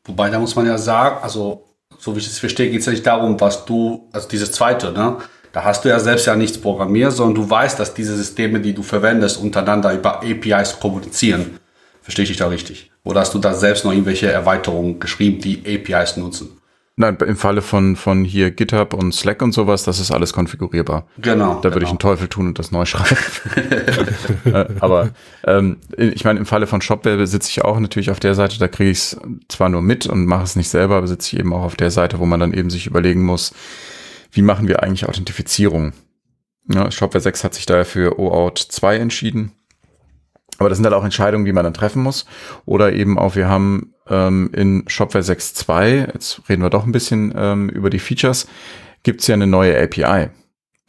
Wobei, 0.04 0.30
da 0.30 0.38
muss 0.38 0.56
man 0.56 0.66
ja 0.66 0.78
sagen, 0.78 1.22
also 1.22 1.71
so 2.02 2.16
wie 2.16 2.18
ich 2.18 2.26
es 2.26 2.40
verstehe, 2.40 2.68
geht 2.68 2.80
es 2.80 2.86
ja 2.86 2.92
nicht 2.92 3.06
darum, 3.06 3.40
was 3.40 3.64
du, 3.64 4.08
also 4.12 4.26
dieses 4.26 4.50
zweite, 4.50 4.90
ne? 4.90 5.18
Da 5.52 5.62
hast 5.62 5.84
du 5.84 5.88
ja 5.88 6.00
selbst 6.00 6.26
ja 6.26 6.34
nichts 6.34 6.58
programmiert, 6.58 7.12
sondern 7.12 7.34
du 7.36 7.48
weißt, 7.48 7.78
dass 7.78 7.94
diese 7.94 8.16
Systeme, 8.16 8.58
die 8.58 8.74
du 8.74 8.82
verwendest, 8.82 9.40
untereinander 9.40 9.92
über 9.92 10.22
APIs 10.22 10.80
kommunizieren. 10.80 11.58
Verstehe 12.00 12.24
ich 12.24 12.30
dich 12.30 12.38
da 12.38 12.48
richtig? 12.48 12.90
Oder 13.04 13.20
hast 13.20 13.34
du 13.34 13.38
da 13.38 13.54
selbst 13.54 13.84
noch 13.84 13.92
irgendwelche 13.92 14.32
Erweiterungen 14.32 14.98
geschrieben, 14.98 15.40
die 15.40 15.62
APIs 15.64 16.16
nutzen? 16.16 16.58
Nein, 16.94 17.16
im 17.26 17.36
Falle 17.36 17.62
von, 17.62 17.96
von 17.96 18.22
hier 18.22 18.50
GitHub 18.50 18.92
und 18.92 19.14
Slack 19.14 19.40
und 19.40 19.52
sowas, 19.52 19.82
das 19.82 19.98
ist 19.98 20.10
alles 20.10 20.34
konfigurierbar. 20.34 21.06
Genau. 21.18 21.54
Da 21.54 21.64
würde 21.64 21.70
genau. 21.70 21.84
ich 21.84 21.90
einen 21.90 21.98
Teufel 21.98 22.28
tun 22.28 22.48
und 22.48 22.58
das 22.58 22.70
neu 22.70 22.84
schreiben. 22.84 23.16
Äh, 24.44 24.66
Aber 24.80 25.10
ähm, 25.46 25.76
ich 25.96 26.24
meine, 26.24 26.40
im 26.40 26.46
Falle 26.46 26.66
von 26.66 26.80
Shopware 26.80 27.26
sitze 27.26 27.48
ich 27.48 27.64
auch 27.64 27.78
natürlich 27.78 28.10
auf 28.10 28.18
der 28.18 28.34
Seite, 28.34 28.58
da 28.58 28.66
kriege 28.66 28.90
ich 28.90 28.98
es 28.98 29.20
zwar 29.48 29.68
nur 29.68 29.82
mit 29.82 30.06
und 30.06 30.26
mache 30.26 30.42
es 30.42 30.56
nicht 30.56 30.68
selber, 30.68 30.96
aber 30.96 31.06
sitze 31.06 31.34
ich 31.34 31.40
eben 31.40 31.52
auch 31.52 31.62
auf 31.62 31.76
der 31.76 31.90
Seite, 31.90 32.18
wo 32.18 32.26
man 32.26 32.40
dann 32.40 32.52
eben 32.52 32.68
sich 32.68 32.86
überlegen 32.86 33.22
muss, 33.22 33.54
wie 34.32 34.42
machen 34.42 34.68
wir 34.68 34.82
eigentlich 34.82 35.08
Authentifizierung? 35.08 35.92
Ja, 36.68 36.90
Shopware 36.90 37.20
6 37.20 37.44
hat 37.44 37.54
sich 37.54 37.66
daher 37.66 37.84
für 37.84 38.18
OAuth 38.18 38.58
2 38.58 38.96
entschieden. 38.96 39.52
Aber 40.58 40.68
das 40.68 40.78
sind 40.78 40.84
halt 40.84 40.94
auch 40.94 41.04
Entscheidungen, 41.04 41.44
die 41.44 41.52
man 41.52 41.64
dann 41.64 41.74
treffen 41.74 42.02
muss. 42.02 42.26
Oder 42.66 42.92
eben 42.92 43.18
auch, 43.18 43.34
wir 43.34 43.48
haben 43.48 43.94
ähm, 44.08 44.50
in 44.52 44.84
Shopware 44.86 45.24
6.2, 45.24 46.12
jetzt 46.12 46.42
reden 46.48 46.62
wir 46.62 46.70
doch 46.70 46.84
ein 46.84 46.92
bisschen 46.92 47.32
ähm, 47.36 47.68
über 47.68 47.90
die 47.90 47.98
Features, 47.98 48.46
gibt's 49.02 49.26
ja 49.26 49.34
eine 49.34 49.46
neue 49.46 49.80
API. 49.80 50.30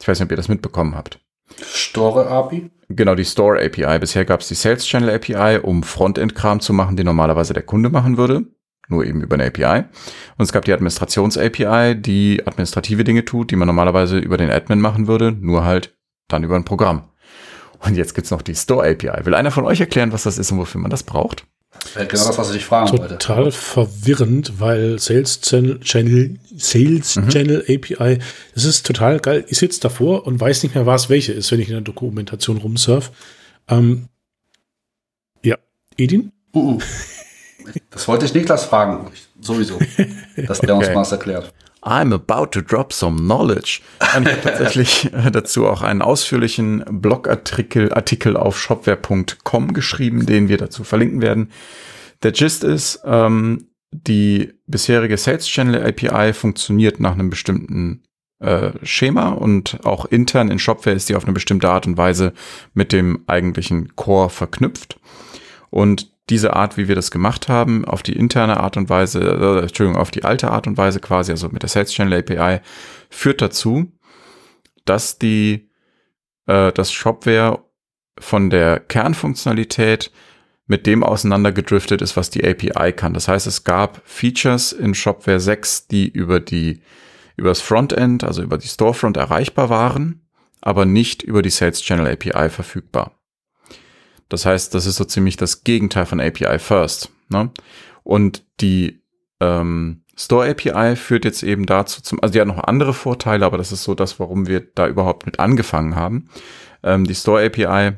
Ich 0.00 0.08
weiß 0.08 0.18
nicht, 0.18 0.26
ob 0.26 0.32
ihr 0.32 0.36
das 0.36 0.48
mitbekommen 0.48 0.94
habt. 0.94 1.18
Store 1.62 2.28
API? 2.28 2.70
Genau, 2.88 3.14
die 3.14 3.24
Store 3.24 3.64
API. 3.64 3.98
Bisher 3.98 4.24
gab's 4.24 4.48
die 4.48 4.54
Sales 4.54 4.86
Channel 4.86 5.10
API, 5.10 5.58
um 5.62 5.82
Frontend-Kram 5.82 6.60
zu 6.60 6.72
machen, 6.72 6.96
den 6.96 7.06
normalerweise 7.06 7.54
der 7.54 7.62
Kunde 7.62 7.90
machen 7.90 8.16
würde. 8.16 8.46
Nur 8.88 9.04
eben 9.06 9.22
über 9.22 9.34
eine 9.34 9.46
API. 9.46 9.84
Und 10.36 10.44
es 10.44 10.52
gab 10.52 10.66
die 10.66 10.72
Administrations-API, 10.72 11.94
die 11.94 12.42
administrative 12.46 13.04
Dinge 13.04 13.24
tut, 13.24 13.50
die 13.50 13.56
man 13.56 13.66
normalerweise 13.66 14.18
über 14.18 14.36
den 14.36 14.50
Admin 14.50 14.80
machen 14.80 15.06
würde, 15.06 15.32
nur 15.32 15.64
halt 15.64 15.96
dann 16.28 16.44
über 16.44 16.56
ein 16.56 16.64
Programm. 16.64 17.08
Und 17.84 17.96
jetzt 17.96 18.14
gibt's 18.14 18.30
noch 18.30 18.42
die 18.42 18.54
Store 18.54 18.88
API. 18.88 19.24
Will 19.26 19.34
einer 19.34 19.50
von 19.50 19.64
euch 19.64 19.80
erklären, 19.80 20.12
was 20.12 20.22
das 20.24 20.38
ist 20.38 20.50
und 20.52 20.58
wofür 20.58 20.80
man 20.80 20.90
das 20.90 21.02
braucht? 21.02 21.44
Genau 21.94 22.08
das, 22.08 22.38
was 22.38 22.48
ich 22.48 22.56
dich 22.56 22.64
fragen 22.64 22.96
wollte. 22.96 23.18
Total 23.18 23.50
verwirrend, 23.52 24.58
weil 24.58 24.98
Sales 24.98 25.40
Channel, 25.40 25.80
Channel 25.80 26.38
Sales 26.56 27.16
Mhm. 27.16 27.28
Channel 27.28 27.64
API, 27.68 28.18
das 28.54 28.64
ist 28.64 28.86
total 28.86 29.20
geil. 29.20 29.44
Ich 29.48 29.58
sitze 29.58 29.80
davor 29.80 30.26
und 30.26 30.40
weiß 30.40 30.62
nicht 30.62 30.74
mehr, 30.74 30.86
was 30.86 31.10
welche 31.10 31.32
ist, 31.32 31.50
wenn 31.52 31.60
ich 31.60 31.68
in 31.68 31.74
der 31.74 31.82
Dokumentation 31.82 32.56
rumsurf. 32.58 33.10
Ähm, 33.68 34.08
ja, 35.42 35.56
Edin? 35.98 36.32
Mhm. 36.54 36.78
Das 37.90 38.08
wollte 38.08 38.24
ich 38.26 38.34
Niklas 38.34 38.64
fragen. 38.64 39.10
Sowieso. 39.40 39.78
Dass 40.46 40.60
der 40.60 40.76
uns 40.76 40.86
mal 40.88 40.94
das 40.94 41.12
erklärt. 41.12 41.52
I'm 41.84 42.12
about 42.12 42.46
to 42.52 42.62
drop 42.62 42.92
some 42.92 43.18
knowledge. 43.18 43.80
Und 44.16 44.26
ich 44.26 44.32
habe 44.32 44.42
tatsächlich 44.42 45.12
äh, 45.12 45.30
dazu 45.30 45.66
auch 45.66 45.82
einen 45.82 46.02
ausführlichen 46.02 46.84
Blogartikel 46.88 47.92
Artikel 47.92 48.36
auf 48.36 48.58
shopware.com 48.58 49.72
geschrieben, 49.74 50.26
den 50.26 50.48
wir 50.48 50.56
dazu 50.56 50.82
verlinken 50.82 51.20
werden. 51.20 51.50
Der 52.22 52.32
Gist 52.32 52.64
ist, 52.64 53.02
ähm, 53.04 53.68
die 53.92 54.54
bisherige 54.66 55.16
Sales 55.16 55.46
Channel 55.46 55.86
API 55.86 56.32
funktioniert 56.32 57.00
nach 57.00 57.12
einem 57.12 57.30
bestimmten 57.30 58.02
äh, 58.40 58.72
Schema 58.82 59.28
und 59.28 59.78
auch 59.84 60.06
intern 60.06 60.50
in 60.50 60.58
Shopware 60.58 60.96
ist 60.96 61.08
die 61.08 61.14
auf 61.14 61.24
eine 61.24 61.32
bestimmte 61.32 61.68
Art 61.68 61.86
und 61.86 61.96
Weise 61.96 62.32
mit 62.72 62.92
dem 62.92 63.24
eigentlichen 63.26 63.94
Core 63.94 64.30
verknüpft. 64.30 64.98
Und 65.70 66.13
diese 66.30 66.54
Art, 66.54 66.76
wie 66.76 66.88
wir 66.88 66.94
das 66.94 67.10
gemacht 67.10 67.48
haben, 67.48 67.84
auf 67.84 68.02
die 68.02 68.14
interne 68.14 68.58
Art 68.58 68.76
und 68.76 68.88
Weise, 68.88 69.20
äh, 69.20 69.62
Entschuldigung, 69.62 70.00
auf 70.00 70.10
die 70.10 70.24
alte 70.24 70.50
Art 70.50 70.66
und 70.66 70.78
Weise 70.78 71.00
quasi, 71.00 71.32
also 71.32 71.48
mit 71.50 71.62
der 71.62 71.68
Sales 71.68 71.92
Channel 71.92 72.18
API, 72.18 72.60
führt 73.10 73.42
dazu, 73.42 73.92
dass 74.84 75.18
die, 75.18 75.70
äh, 76.46 76.72
das 76.72 76.92
Shopware 76.92 77.62
von 78.18 78.48
der 78.48 78.80
Kernfunktionalität 78.80 80.10
mit 80.66 80.86
dem 80.86 81.02
auseinandergedriftet 81.02 82.00
ist, 82.00 82.16
was 82.16 82.30
die 82.30 82.44
API 82.46 82.92
kann. 82.92 83.12
Das 83.12 83.28
heißt, 83.28 83.46
es 83.46 83.64
gab 83.64 84.00
Features 84.04 84.72
in 84.72 84.94
Shopware 84.94 85.40
6, 85.40 85.88
die 85.88 86.08
über 86.08 86.40
die, 86.40 86.80
über 87.36 87.50
das 87.50 87.60
Frontend, 87.60 88.24
also 88.24 88.42
über 88.42 88.56
die 88.56 88.68
Storefront 88.68 89.18
erreichbar 89.18 89.68
waren, 89.68 90.26
aber 90.62 90.86
nicht 90.86 91.22
über 91.22 91.42
die 91.42 91.50
Sales 91.50 91.82
Channel 91.82 92.10
API 92.10 92.48
verfügbar. 92.48 93.18
Das 94.34 94.46
heißt, 94.46 94.74
das 94.74 94.84
ist 94.84 94.96
so 94.96 95.04
ziemlich 95.04 95.36
das 95.36 95.62
Gegenteil 95.62 96.06
von 96.06 96.18
API 96.18 96.58
First. 96.58 97.12
Ne? 97.28 97.50
Und 98.02 98.42
die 98.60 99.00
ähm, 99.38 100.02
Store 100.16 100.50
API 100.50 100.96
führt 100.96 101.24
jetzt 101.24 101.44
eben 101.44 101.66
dazu, 101.66 102.02
zum, 102.02 102.20
also 102.20 102.32
die 102.32 102.40
hat 102.40 102.48
noch 102.48 102.58
andere 102.64 102.94
Vorteile, 102.94 103.46
aber 103.46 103.58
das 103.58 103.70
ist 103.70 103.84
so 103.84 103.94
das, 103.94 104.18
warum 104.18 104.48
wir 104.48 104.58
da 104.74 104.88
überhaupt 104.88 105.24
mit 105.24 105.38
angefangen 105.38 105.94
haben. 105.94 106.30
Ähm, 106.82 107.04
die 107.04 107.14
Store 107.14 107.46
API 107.46 107.92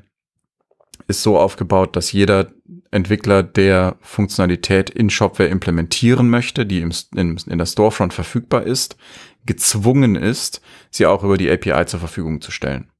ist 1.09 1.23
so 1.23 1.39
aufgebaut, 1.39 1.97
dass 1.97 2.13
jeder 2.13 2.49
Entwickler, 2.91 3.43
der 3.43 3.97
Funktionalität 4.03 4.91
in 4.91 5.09
Shopware 5.09 5.49
implementieren 5.49 6.29
möchte, 6.29 6.67
die 6.67 6.83
im, 6.83 6.93
in, 7.15 7.39
in 7.47 7.57
der 7.57 7.67
Storefront 7.67 8.13
verfügbar 8.13 8.65
ist, 8.65 8.99
gezwungen 9.47 10.17
ist, 10.17 10.61
sie 10.91 11.07
auch 11.07 11.25
über 11.25 11.39
die 11.39 11.51
API 11.51 11.87
zur 11.87 12.01
Verfügung 12.01 12.43
zu 12.43 12.51
stellen. 12.51 12.91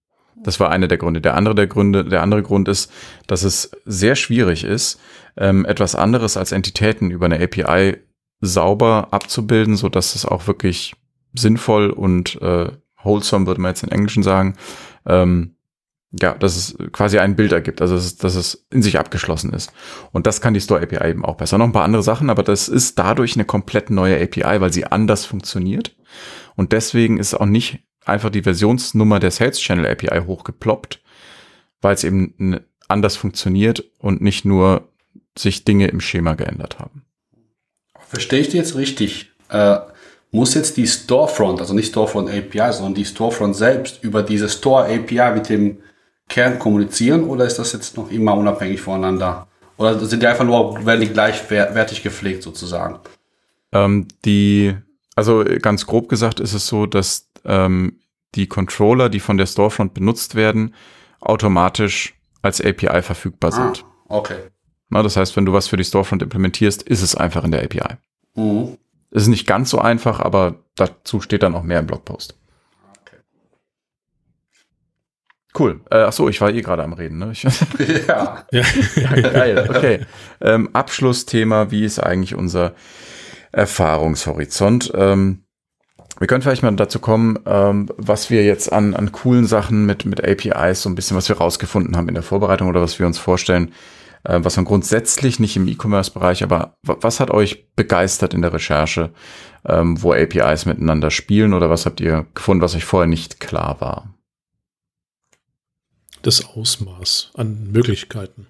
Das 0.43 0.61
war 0.61 0.71
einer 0.71 0.89
der 0.89 0.99
Gründe. 0.99 1.21
Der 1.21 1.35
andere 1.35 1.55
der 1.55 1.67
Gründe, 1.67 2.05
der 2.05 2.23
andere 2.23 2.43
Grund 2.43 2.69
ist, 2.69 2.93
dass 3.27 3.43
es 3.43 3.71
sehr 3.85 4.17
schwierig 4.17 4.65
ist, 4.65 5.01
ähm, 5.37 5.65
etwas 5.65 5.95
anderes 5.95 6.37
als 6.37 6.53
Entitäten 6.53 7.11
über 7.11 7.27
eine 7.27 7.41
API 7.43 7.99
sauber 8.41 9.09
abzubilden, 9.11 9.77
so 9.77 9.89
dass 9.89 10.15
es 10.15 10.27
auch 10.27 10.47
wirklich 10.47 10.95
sinnvoll 11.35 11.91
und 11.91 12.41
äh, 12.43 12.71
wholesome, 13.03 13.47
würde 13.47 13.61
man 13.61 13.71
jetzt 13.71 13.83
in 13.83 13.91
Englischen 13.91 14.23
sagen, 14.23 14.57
ähm, 15.07 15.57
ja, 16.13 16.35
dass 16.35 16.57
es 16.57 16.77
quasi 16.93 17.19
ein 17.19 17.37
Bild 17.37 17.53
ergibt, 17.53 17.83
also 17.83 17.95
dass 17.95 18.05
es, 18.05 18.17
dass 18.17 18.35
es 18.37 18.67
in 18.71 18.83
sich 18.83 18.99
abgeschlossen 18.99 19.53
ist. 19.53 19.73
Und 20.13 20.27
das 20.27 20.41
kann 20.41 20.55
die 20.55 20.61
Store 20.61 20.81
API 20.81 21.11
eben 21.11 21.25
auch 21.25 21.37
besser. 21.37 21.59
Noch 21.59 21.67
ein 21.67 21.73
paar 21.73 21.85
andere 21.85 22.03
Sachen, 22.03 22.31
aber 22.31 22.43
das 22.43 22.69
ist 22.69 22.99
dadurch 22.99 23.35
eine 23.35 23.45
komplett 23.45 23.91
neue 23.91 24.21
API, 24.23 24.61
weil 24.61 24.73
sie 24.73 24.87
anders 24.87 25.25
funktioniert. 25.25 25.97
Und 26.55 26.73
deswegen 26.73 27.19
ist 27.19 27.35
auch 27.35 27.47
nicht 27.47 27.86
einfach 28.07 28.31
die 28.31 28.43
Versionsnummer 28.43 29.21
der 29.21 29.31
Sales 29.31 29.61
Channel 29.61 29.87
API 29.87 30.23
hochgeploppt, 30.27 31.03
weil 31.83 31.95
es 31.95 32.05
eben 32.05 32.61
anders 32.89 33.17
funktioniert 33.17 33.85
und 33.99 34.23
nicht 34.23 34.45
nur 34.45 34.89
sich 35.37 35.65
Dinge 35.65 35.89
im 35.89 36.01
Schema 36.01 36.35
geändert 36.35 36.79
haben. 36.79 37.03
Verstehe 38.09 38.41
ich 38.41 38.49
die 38.49 38.57
jetzt 38.57 38.77
richtig? 38.77 39.33
Äh, 39.51 39.79
muss 40.31 40.55
jetzt 40.55 40.77
die 40.77 40.87
Storefront, 40.87 41.61
also 41.61 41.75
nicht 41.75 41.89
Storefront 41.89 42.31
API, 42.31 42.73
sondern 42.73 42.95
die 42.95 43.05
Storefront 43.05 43.57
selbst 43.57 44.03
über 44.03 44.23
diese 44.23 44.49
Store 44.49 44.85
API 44.85 45.35
mit 45.35 45.49
dem 45.49 45.79
Kern 46.29 46.59
kommunizieren 46.59 47.25
oder 47.25 47.45
ist 47.45 47.59
das 47.59 47.73
jetzt 47.73 47.97
noch 47.97 48.11
immer 48.11 48.35
unabhängig 48.37 48.81
voneinander? 48.81 49.47
Oder 49.77 49.99
sind 49.99 50.23
die 50.23 50.27
einfach 50.27 50.45
nur 50.45 50.85
werden 50.87 51.01
die 51.01 51.13
gleichwertig 51.13 52.03
gepflegt 52.03 52.43
sozusagen? 52.43 52.99
Ähm, 53.73 54.09
die, 54.25 54.75
also 55.15 55.45
ganz 55.61 55.87
grob 55.87 56.09
gesagt 56.09 56.41
ist 56.41 56.55
es 56.55 56.67
so, 56.67 56.87
dass 56.87 57.29
ähm, 57.47 58.01
die 58.35 58.47
Controller, 58.47 59.09
die 59.09 59.21
von 59.21 59.39
der 59.39 59.47
Storefront 59.47 59.95
benutzt 59.95 60.35
werden, 60.35 60.75
automatisch 61.21 62.15
als 62.43 62.61
API 62.61 63.03
verfügbar 63.03 63.53
sind. 63.53 63.85
Ah, 64.09 64.17
okay. 64.17 64.39
Na, 64.89 65.03
das 65.03 65.17
heißt, 65.17 65.37
wenn 65.37 65.47
du 65.47 65.53
was 65.53 65.69
für 65.69 65.77
die 65.77 65.85
Storefront 65.85 66.23
implementierst, 66.23 66.83
ist 66.83 67.03
es 67.03 67.15
einfach 67.15 67.45
in 67.45 67.51
der 67.51 67.65
API. 67.65 67.97
Mhm. 68.35 68.79
Es 69.11 69.23
ist 69.23 69.29
nicht 69.29 69.47
ganz 69.47 69.71
so 69.71 69.79
einfach, 69.79 70.21
aber 70.21 70.57
dazu 70.75 71.21
steht 71.21 71.43
dann 71.43 71.55
auch 71.55 71.63
mehr 71.63 71.81
im 71.81 71.87
Blogpost. 71.87 72.39
Okay. 73.01 73.17
Cool. 75.59 75.81
Äh, 75.91 76.03
ach 76.03 76.13
so, 76.13 76.29
ich 76.29 76.41
war 76.41 76.51
eh 76.51 76.61
gerade 76.61 76.85
am 76.85 76.93
Reden. 76.93 77.19
Ne? 77.19 77.33
Ich, 77.33 77.43
ja. 78.07 78.45
Ja. 78.53 78.65
ja, 78.97 79.21
geil. 79.21 79.67
Okay. 79.69 80.07
Ähm, 80.41 80.71
Abschlussthema, 80.73 81.71
wie 81.71 81.85
ist 81.85 81.99
eigentlich 81.99 82.35
unser 82.35 82.75
Erfahrungshorizont? 83.53 84.93
Ähm, 84.95 85.46
wir 86.19 86.27
können 86.27 86.43
vielleicht 86.43 86.63
mal 86.63 86.75
dazu 86.75 86.99
kommen, 86.99 87.39
ähm, 87.47 87.89
was 87.97 88.31
wir 88.31 88.45
jetzt 88.45 88.73
an, 88.73 88.95
an 88.95 89.13
coolen 89.13 89.47
Sachen 89.47 89.85
mit, 89.87 90.05
mit 90.07 90.25
APIs, 90.25 90.83
so 90.83 90.89
ein 90.89 90.95
bisschen, 90.95 91.17
was 91.17 91.29
wir 91.29 91.37
rausgefunden 91.39 91.97
haben 91.97 92.09
in 92.09 92.15
der 92.15 92.23
Vorbereitung 92.23 92.69
oder 92.69 92.81
was 92.83 92.99
wir 92.99 93.07
uns 93.07 93.19
vorstellen, 93.19 93.73
äh, 94.25 94.41
was 94.43 94.57
man 94.57 94.65
grundsätzlich 94.65 95.39
nicht 95.41 95.57
im 95.57 95.69
E-Commerce-Bereich, 95.69 96.43
aber 96.43 96.75
wa- 96.83 96.97
was 97.01 97.21
hat 97.21 97.31
euch 97.31 97.69
begeistert 97.77 98.35
in 98.35 98.43
der 98.43 98.53
Recherche, 98.53 99.11
ähm, 99.67 100.03
wo 100.03 100.13
APIs 100.15 100.65
miteinander 100.67 101.11
spielen 101.11 101.53
oder 101.53 101.69
was 101.71 101.87
habt 101.87 102.01
ihr 102.01 102.27
gefunden, 102.35 102.63
was 102.63 102.75
euch 102.75 102.85
vorher 102.85 103.09
nicht 103.09 103.41
klar 103.41 103.81
war? 103.81 104.13
das 106.23 106.45
Ausmaß 106.45 107.31
an 107.35 107.71
Möglichkeiten. 107.71 108.49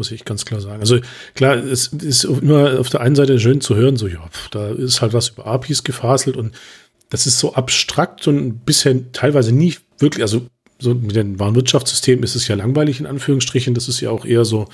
Muss 0.00 0.10
ich 0.12 0.24
ganz 0.24 0.46
klar 0.46 0.62
sagen. 0.62 0.80
Also 0.80 0.98
klar, 1.34 1.56
es 1.56 1.88
ist 1.88 2.24
immer 2.24 2.80
auf 2.80 2.88
der 2.88 3.02
einen 3.02 3.14
Seite 3.14 3.38
schön 3.38 3.60
zu 3.60 3.76
hören, 3.76 3.96
so 3.96 4.08
ja, 4.08 4.26
pf, 4.28 4.48
da 4.48 4.70
ist 4.70 5.02
halt 5.02 5.12
was 5.12 5.28
über 5.28 5.46
APIs 5.46 5.84
gefaselt 5.84 6.38
und 6.38 6.54
das 7.10 7.26
ist 7.26 7.38
so 7.38 7.52
abstrakt 7.52 8.26
und 8.26 8.64
bisher 8.64 9.12
teilweise 9.12 9.52
nie 9.52 9.76
wirklich, 9.98 10.22
also 10.22 10.46
so 10.78 10.94
mit 10.94 11.14
dem 11.16 11.38
Warenwirtschaftssystem 11.38 12.22
ist 12.22 12.34
es 12.34 12.48
ja 12.48 12.56
langweilig 12.56 12.98
in 12.98 13.04
Anführungsstrichen, 13.04 13.74
das 13.74 13.88
ist 13.88 14.00
ja 14.00 14.08
auch 14.08 14.24
eher 14.24 14.46
so, 14.46 14.68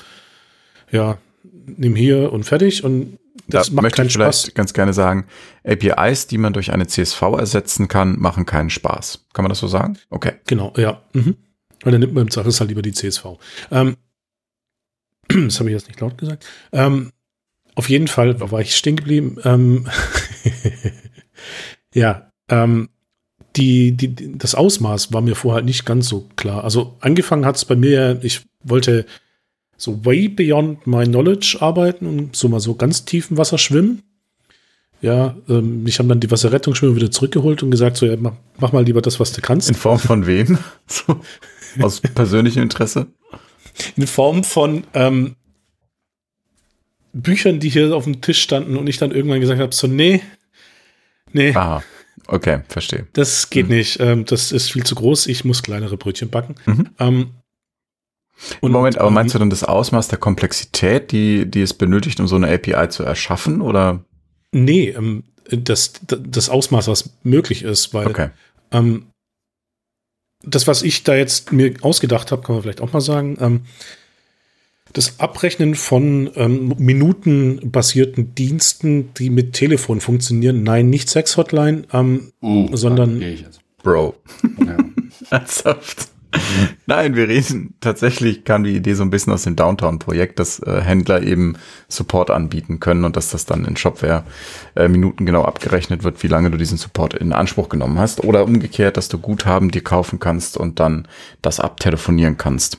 ja, 0.93 1.18
nimm 1.43 1.97
hier 1.97 2.33
und 2.33 2.45
fertig 2.45 2.85
und 2.85 3.18
das 3.49 3.66
da 3.66 3.74
macht 3.74 3.83
möchte 3.83 3.97
keinen 3.97 4.07
ich 4.07 4.12
vielleicht 4.12 4.43
Spaß. 4.43 4.55
ganz 4.55 4.74
gerne 4.74 4.93
sagen, 4.93 5.27
APIs, 5.64 6.29
die 6.29 6.39
man 6.39 6.53
durch 6.53 6.70
eine 6.70 6.87
CSV 6.87 7.20
ersetzen 7.37 7.89
kann, 7.89 8.16
machen 8.20 8.47
keinen 8.47 8.70
Spaß. 8.70 9.27
Kann 9.33 9.43
man 9.43 9.51
das 9.51 9.59
so 9.59 9.66
sagen? 9.66 9.99
Okay. 10.09 10.35
Genau, 10.47 10.72
ja. 10.77 11.03
Mhm. 11.14 11.35
Weil 11.83 11.91
dann 11.91 12.01
nimmt 12.01 12.14
man 12.14 12.22
im 12.22 12.31
Zweifelsfall 12.31 12.68
lieber 12.68 12.83
die 12.83 12.93
CSV. 12.93 13.24
Ähm, 13.72 13.97
das 15.29 15.59
habe 15.59 15.70
ich 15.70 15.74
jetzt 15.74 15.89
nicht 15.89 16.01
laut 16.01 16.18
gesagt. 16.18 16.47
Ähm, 16.72 17.12
auf 17.74 17.89
jeden 17.89 18.09
Fall 18.09 18.41
war 18.41 18.61
ich 18.61 18.74
stehen 18.74 18.97
geblieben. 18.97 19.37
Ähm, 19.45 19.87
ja, 21.95 22.31
ähm, 22.49 22.89
die, 23.57 23.93
die, 23.93 24.39
das 24.39 24.55
Ausmaß 24.55 25.12
war 25.12 25.22
mir 25.22 25.35
vorher 25.35 25.62
nicht 25.62 25.85
ganz 25.87 26.09
so 26.09 26.29
klar. 26.37 26.64
Also 26.64 26.97
angefangen 27.01 27.47
hat 27.47 27.57
es 27.57 27.64
bei 27.64 27.77
mir, 27.77 28.18
ich 28.22 28.43
wollte 28.62 29.07
so 29.77 30.05
way 30.05 30.29
beyond 30.29 30.87
my 30.87 31.05
knowledge 31.05 31.59
arbeiten 31.61 32.07
und 32.07 32.37
so 32.37 32.49
mal 32.49 32.61
so 32.61 32.74
ganz 32.74 33.05
tief 33.05 33.31
im 33.31 33.39
Wasser 33.39 33.59
schwimmen. 33.59 34.03
Ja, 35.03 35.37
ähm, 35.49 35.83
mich 35.83 35.99
haben 35.99 36.09
dann 36.09 36.20
die 36.20 36.31
Wasserrettungsschwimmer 36.31 36.97
wieder 36.97 37.11
zurückgeholt 37.11 37.62
und 37.62 37.70
gesagt, 37.70 37.99
so, 37.99 38.07
ja, 38.07 38.16
mach, 38.18 38.33
mach, 38.59 38.72
mal 38.72 38.85
lieber 38.85 39.03
das, 39.03 39.20
was 39.20 39.33
du 39.33 39.43
kannst. 39.43 39.68
In 39.68 39.74
Form 39.74 39.99
von 39.99 40.27
wem? 40.27 40.59
So, 40.87 41.20
aus 41.81 42.01
persönlichem 42.01 42.62
Interesse? 42.62 43.09
In 43.97 44.07
Form 44.07 44.45
von 44.45 44.85
ähm, 44.95 45.37
Büchern, 47.12 47.61
die 47.61 47.68
hier 47.68 47.95
auf 47.95 48.05
dem 48.05 48.20
Tisch 48.20 48.43
standen 48.43 48.77
und 48.77 48.89
ich 48.89 48.99
dann 48.99 49.11
irgendwann 49.11 49.41
gesagt 49.41 49.61
habe, 49.61 49.74
so, 49.74 49.87
nee, 49.87 50.22
nee. 51.33 51.55
Aha, 51.55 51.83
okay, 52.27 52.61
verstehe. 52.68 53.07
Das 53.12 53.51
geht 53.51 53.68
mhm. 53.68 53.77
nicht. 53.77 54.01
Ähm, 54.01 54.24
das 54.24 54.53
ist 54.53 54.70
viel 54.70 54.85
zu 54.85 54.95
groß. 54.95 55.27
Ich 55.27 55.45
muss 55.45 55.62
kleinere 55.62 55.97
Brötchen 55.97 56.31
backen. 56.31 56.57
Mhm. 56.66 56.89
Ähm, 56.99 57.31
und, 58.61 58.70
Moment, 58.70 58.99
aber 58.99 59.11
meinst 59.11 59.35
du 59.35 59.39
dann 59.39 59.49
das 59.49 59.64
Ausmaß 59.64 60.09
der 60.09 60.18
Komplexität, 60.18 61.11
die, 61.11 61.51
die 61.51 61.62
es 61.62 61.72
benötigt, 61.72 62.20
um 62.20 62.29
so 62.29 62.37
eine 62.37 62.53
API 62.53 62.89
zu 62.91 63.03
erschaffen, 63.03 63.62
oder? 63.62 64.05
Nee, 64.53 64.91
ähm, 64.91 65.24
das, 65.49 65.95
das 66.07 66.51
Ausmaß, 66.51 66.89
was 66.89 67.11
möglich 67.22 67.62
ist, 67.62 67.95
weil 67.95 68.07
okay. 68.07 68.31
ähm, 68.72 69.07
das, 70.47 70.66
was 70.66 70.82
ich 70.82 71.03
da 71.03 71.14
jetzt 71.14 71.53
mir 71.53 71.74
ausgedacht 71.82 72.32
habe, 72.32 72.42
kann 72.42 72.55
man 72.55 72.62
vielleicht 72.62 72.80
auch 72.80 72.92
mal 72.92 73.01
sagen, 73.01 73.36
ähm, 73.40 73.61
das 74.92 75.20
Abrechnen 75.20 75.74
von 75.74 76.30
ähm, 76.36 76.74
minutenbasierten 76.78 78.34
Diensten, 78.34 79.12
die 79.14 79.28
mit 79.28 79.53
Telefon 79.53 80.01
funktionieren, 80.01 80.62
nein, 80.62 80.88
nicht 80.88 81.11
Sex-Hotline, 81.11 81.84
ähm, 81.92 82.32
oh, 82.40 82.68
sondern 82.72 83.22
Bro. 83.82 84.14
Ja. 84.64 84.76
Ernsthaft. 85.30 86.09
Nein, 86.87 87.16
wir 87.16 87.29
reden, 87.29 87.74
tatsächlich 87.81 88.45
kam 88.45 88.64
die 88.64 88.77
Idee 88.77 88.95
so 88.95 89.03
ein 89.03 89.11
bisschen 89.11 89.33
aus 89.33 89.45
dem 89.45 89.57
Downtown-Projekt, 89.57 90.39
dass 90.39 90.61
äh, 90.61 90.81
Händler 90.81 91.22
eben 91.22 91.57
Support 91.89 92.31
anbieten 92.31 92.81
können 92.81 93.05
und 93.05 93.16
dass 93.16 93.31
das 93.31 93.47
dann 93.47 93.64
in 93.64 93.77
Shopware 93.77 94.24
äh, 94.74 94.89
minutengenau 94.89 95.45
abgerechnet 95.45 96.05
wird, 96.05 96.22
wie 96.22 96.29
lange 96.29 96.51
du 96.51 96.57
diesen 96.57 96.79
Support 96.79 97.14
in 97.14 97.33
Anspruch 97.33 97.68
genommen 97.68 97.99
hast. 97.99 98.24
Oder 98.24 98.45
umgekehrt, 98.45 98.97
dass 98.97 99.09
du 99.09 99.18
Guthaben 99.18 99.70
dir 99.70 99.83
kaufen 99.83 100.18
kannst 100.18 100.57
und 100.57 100.81
dann 100.81 101.09
das 101.43 101.61
abtelefonieren 101.61 102.37
kannst. 102.37 102.79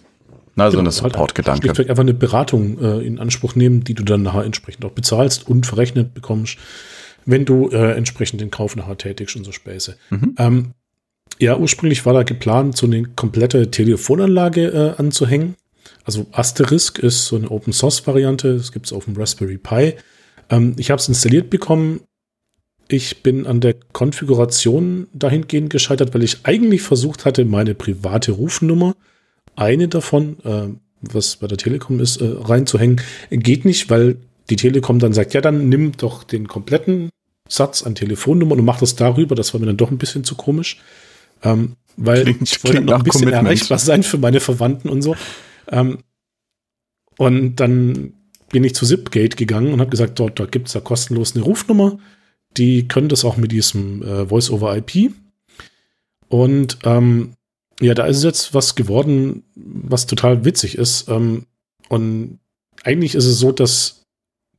Na, 0.56 0.72
so 0.72 0.78
genau, 0.78 0.89
ein 0.89 0.93
halt 0.93 1.14
Support-Gedanke. 1.14 1.62
Schlichtweg 1.62 1.89
einfach 1.89 2.02
eine 2.02 2.16
Beratung 2.16 2.80
äh, 2.80 3.06
in 3.06 3.20
Anspruch 3.20 3.56
nehmen, 3.56 3.84
die 3.84 3.93
du 3.93 4.04
dann 4.04 4.24
nachher 4.24 4.43
entsprechend 4.43 4.84
auch 4.86 4.91
bezahlst 4.91 5.48
und 5.48 5.68
verrechnet 5.68 6.16
bekommst, 6.16 6.58
wenn 7.26 7.45
du 7.45 7.70
äh, 7.70 7.91
entsprechend 7.91 8.41
den 8.41 8.50
Kauf 8.50 8.76
nachher 8.76 8.98
tätigst 8.98 9.36
und 9.36 9.43
so 9.43 9.52
Späße. 9.52 9.98
Mhm. 10.10 10.36
Ähm, 10.39 10.72
ja, 11.39 11.57
ursprünglich 11.57 12.05
war 12.05 12.13
da 12.13 12.23
geplant, 12.23 12.77
so 12.77 12.88
eine 12.88 13.03
komplette 13.03 13.69
Telefonanlage 13.71 14.67
äh, 14.67 14.99
anzuhängen. 14.99 15.55
Also 16.03 16.25
Asterisk 16.31 16.99
ist 16.99 17.25
so 17.25 17.35
eine 17.35 17.51
Open 17.51 17.73
Source 17.73 18.07
Variante. 18.07 18.55
Das 18.55 18.71
gibt 18.71 18.85
es 18.85 18.93
auf 18.93 19.05
dem 19.05 19.15
Raspberry 19.15 19.57
Pi. 19.57 19.93
Ähm, 20.49 20.75
ich 20.77 20.89
habe 20.89 20.99
es 20.99 21.07
installiert 21.07 21.49
bekommen. 21.49 22.01
Ich 22.88 23.21
bin 23.21 23.45
an 23.45 23.59
der 23.59 23.75
Konfiguration 23.91 25.07
dahingehend 25.13 25.69
gescheitert, 25.69 26.13
weil 26.13 26.23
ich 26.23 26.39
eigentlich 26.43 26.81
versucht 26.81 27.25
hatte, 27.25 27.43
meine 27.43 27.75
private 27.75 28.31
Rufnummer, 28.31 28.95
eine 29.57 29.89
davon, 29.89 30.38
äh, 30.45 30.67
was 31.01 31.35
bei 31.35 31.47
der 31.47 31.57
Telekom 31.57 31.99
ist, 31.99 32.21
äh, 32.21 32.25
reinzuhängen. 32.25 33.01
Geht 33.29 33.65
nicht, 33.65 33.89
weil 33.89 34.17
die 34.49 34.55
Telekom 34.55 34.99
dann 34.99 35.13
sagt, 35.13 35.33
ja, 35.33 35.41
dann 35.41 35.67
nimm 35.67 35.91
doch 35.97 36.23
den 36.23 36.47
kompletten 36.47 37.09
Satz 37.49 37.83
an 37.83 37.95
Telefonnummern 37.95 38.59
und 38.59 38.65
mach 38.65 38.79
das 38.79 38.95
darüber. 38.95 39.35
Das 39.35 39.53
war 39.53 39.59
mir 39.59 39.67
dann 39.67 39.77
doch 39.77 39.91
ein 39.91 39.97
bisschen 39.97 40.23
zu 40.23 40.35
komisch. 40.35 40.79
Ähm, 41.43 41.75
weil 41.97 42.23
klingt, 42.23 42.43
ich 42.43 42.63
wollte 42.63 42.81
noch 42.81 42.95
ein 42.95 43.03
bisschen 43.03 43.21
Commitment. 43.21 43.47
erreichbar 43.47 43.79
sein 43.79 44.03
für 44.03 44.17
meine 44.17 44.39
Verwandten 44.39 44.89
und 44.89 45.01
so. 45.01 45.15
Ähm, 45.69 45.99
und 47.17 47.55
dann 47.55 48.13
bin 48.49 48.63
ich 48.63 48.75
zu 48.75 48.85
Zipgate 48.85 49.35
gegangen 49.35 49.73
und 49.73 49.81
habe 49.81 49.89
gesagt, 49.89 50.19
dort, 50.19 50.39
dort 50.39 50.51
gibt 50.51 50.67
es 50.67 50.73
da 50.73 50.79
kostenlos 50.79 51.35
eine 51.35 51.43
Rufnummer. 51.43 51.97
Die 52.55 52.88
können 52.88 53.09
das 53.09 53.25
auch 53.25 53.38
mit 53.38 53.51
diesem 53.51 54.01
äh, 54.03 54.27
Voice-over-IP. 54.27 55.11
Und 56.29 56.77
ähm, 56.83 57.33
ja, 57.79 57.93
da 57.93 58.05
ist 58.05 58.23
jetzt 58.23 58.53
was 58.53 58.75
geworden, 58.75 59.43
was 59.55 60.07
total 60.07 60.45
witzig 60.45 60.77
ist. 60.77 61.09
Ähm, 61.09 61.45
und 61.89 62.39
eigentlich 62.83 63.15
ist 63.15 63.25
es 63.25 63.39
so, 63.39 63.51
dass 63.51 64.03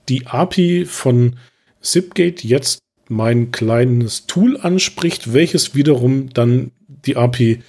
die 0.08 0.26
API 0.26 0.84
von 0.84 1.36
Zipgate 1.80 2.46
jetzt 2.46 2.78
mein 3.08 3.50
kleines 3.52 4.26
Tool 4.26 4.58
anspricht, 4.60 5.32
welches 5.32 5.74
wiederum 5.74 6.30
dann 6.32 6.72
die 6.86 7.16
API 7.16 7.62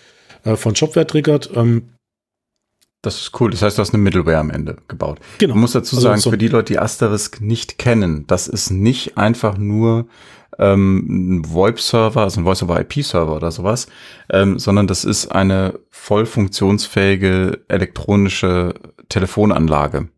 äh, 0.44 0.56
von 0.56 0.76
Shopware 0.76 1.08
triggert. 1.08 1.52
Ähm, 1.56 1.90
das 3.02 3.22
ist 3.22 3.40
cool. 3.40 3.52
Das 3.52 3.62
heißt, 3.62 3.78
du 3.78 3.82
hast 3.82 3.94
eine 3.94 4.04
Middleware 4.04 4.40
am 4.40 4.50
Ende 4.50 4.78
gebaut. 4.90 5.20
Genau. 5.38 5.54
Man 5.54 5.62
muss 5.62 5.72
dazu 5.72 5.96
also 5.96 6.04
sagen, 6.04 6.14
also 6.16 6.24
so 6.24 6.32
für 6.32 6.38
die 6.38 6.50
Leute, 6.50 6.74
die 6.74 6.80
Asterisk 6.80 7.40
nicht 7.40 7.78
kennen, 7.78 8.28
das 8.28 8.48
ist 8.48 8.72
nicht 8.72 9.18
einfach 9.18 9.58
nur 9.58 10.08
ähm, 10.58 11.38
ein 11.40 11.54
VoIP-Server, 11.54 12.22
also 12.22 12.42
ein 12.42 12.44
Voice-over-IP-Server 12.44 13.36
oder 13.36 13.52
sowas, 13.52 13.88
ähm, 14.30 14.60
sondern 14.60 14.88
das 14.88 15.06
ist 15.06 15.32
eine 15.32 15.80
voll 15.90 16.26
funktionsfähige 16.26 17.62
elektronische 17.70 18.74
Telefonanlage. 19.08 20.10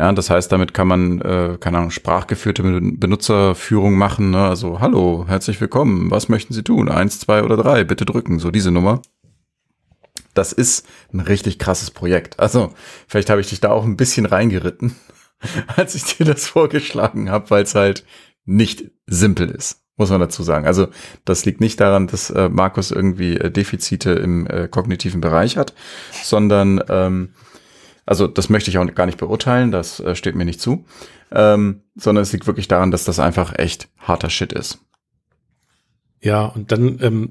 Ja, 0.00 0.10
das 0.12 0.30
heißt, 0.30 0.50
damit 0.50 0.72
kann 0.72 0.88
man, 0.88 1.20
äh, 1.20 1.58
keine 1.60 1.76
Ahnung, 1.76 1.90
sprachgeführte 1.90 2.62
Benutzerführung 2.62 3.98
machen. 3.98 4.30
Ne? 4.30 4.42
Also, 4.48 4.80
hallo, 4.80 5.26
herzlich 5.28 5.60
willkommen. 5.60 6.10
Was 6.10 6.30
möchten 6.30 6.54
Sie 6.54 6.62
tun? 6.62 6.88
Eins, 6.88 7.20
zwei 7.20 7.42
oder 7.42 7.58
drei? 7.58 7.84
Bitte 7.84 8.06
drücken. 8.06 8.38
So 8.38 8.50
diese 8.50 8.70
Nummer. 8.70 9.02
Das 10.32 10.54
ist 10.54 10.86
ein 11.12 11.20
richtig 11.20 11.58
krasses 11.58 11.90
Projekt. 11.90 12.40
Also, 12.40 12.72
vielleicht 13.08 13.28
habe 13.28 13.42
ich 13.42 13.50
dich 13.50 13.60
da 13.60 13.72
auch 13.72 13.84
ein 13.84 13.98
bisschen 13.98 14.24
reingeritten, 14.24 14.96
als 15.76 15.94
ich 15.94 16.16
dir 16.16 16.24
das 16.24 16.46
vorgeschlagen 16.46 17.28
habe, 17.28 17.50
weil 17.50 17.64
es 17.64 17.74
halt 17.74 18.06
nicht 18.46 18.90
simpel 19.06 19.50
ist, 19.50 19.82
muss 19.98 20.08
man 20.08 20.20
dazu 20.20 20.42
sagen. 20.42 20.64
Also, 20.66 20.88
das 21.26 21.44
liegt 21.44 21.60
nicht 21.60 21.78
daran, 21.78 22.06
dass 22.06 22.30
äh, 22.30 22.48
Markus 22.48 22.90
irgendwie 22.90 23.36
äh, 23.36 23.50
Defizite 23.50 24.12
im 24.12 24.46
äh, 24.46 24.66
kognitiven 24.66 25.20
Bereich 25.20 25.58
hat, 25.58 25.74
sondern 26.22 26.82
ähm, 26.88 27.34
also 28.10 28.26
das 28.26 28.48
möchte 28.48 28.70
ich 28.70 28.78
auch 28.78 28.94
gar 28.94 29.06
nicht 29.06 29.18
beurteilen, 29.18 29.70
das 29.70 30.00
äh, 30.00 30.16
steht 30.16 30.34
mir 30.34 30.44
nicht 30.44 30.60
zu, 30.60 30.84
ähm, 31.30 31.82
sondern 31.94 32.24
es 32.24 32.32
liegt 32.32 32.48
wirklich 32.48 32.66
daran, 32.66 32.90
dass 32.90 33.04
das 33.04 33.20
einfach 33.20 33.56
echt 33.56 33.88
harter 33.98 34.30
Shit 34.30 34.52
ist. 34.52 34.80
Ja, 36.20 36.46
und 36.46 36.72
dann 36.72 36.98
ähm, 37.02 37.30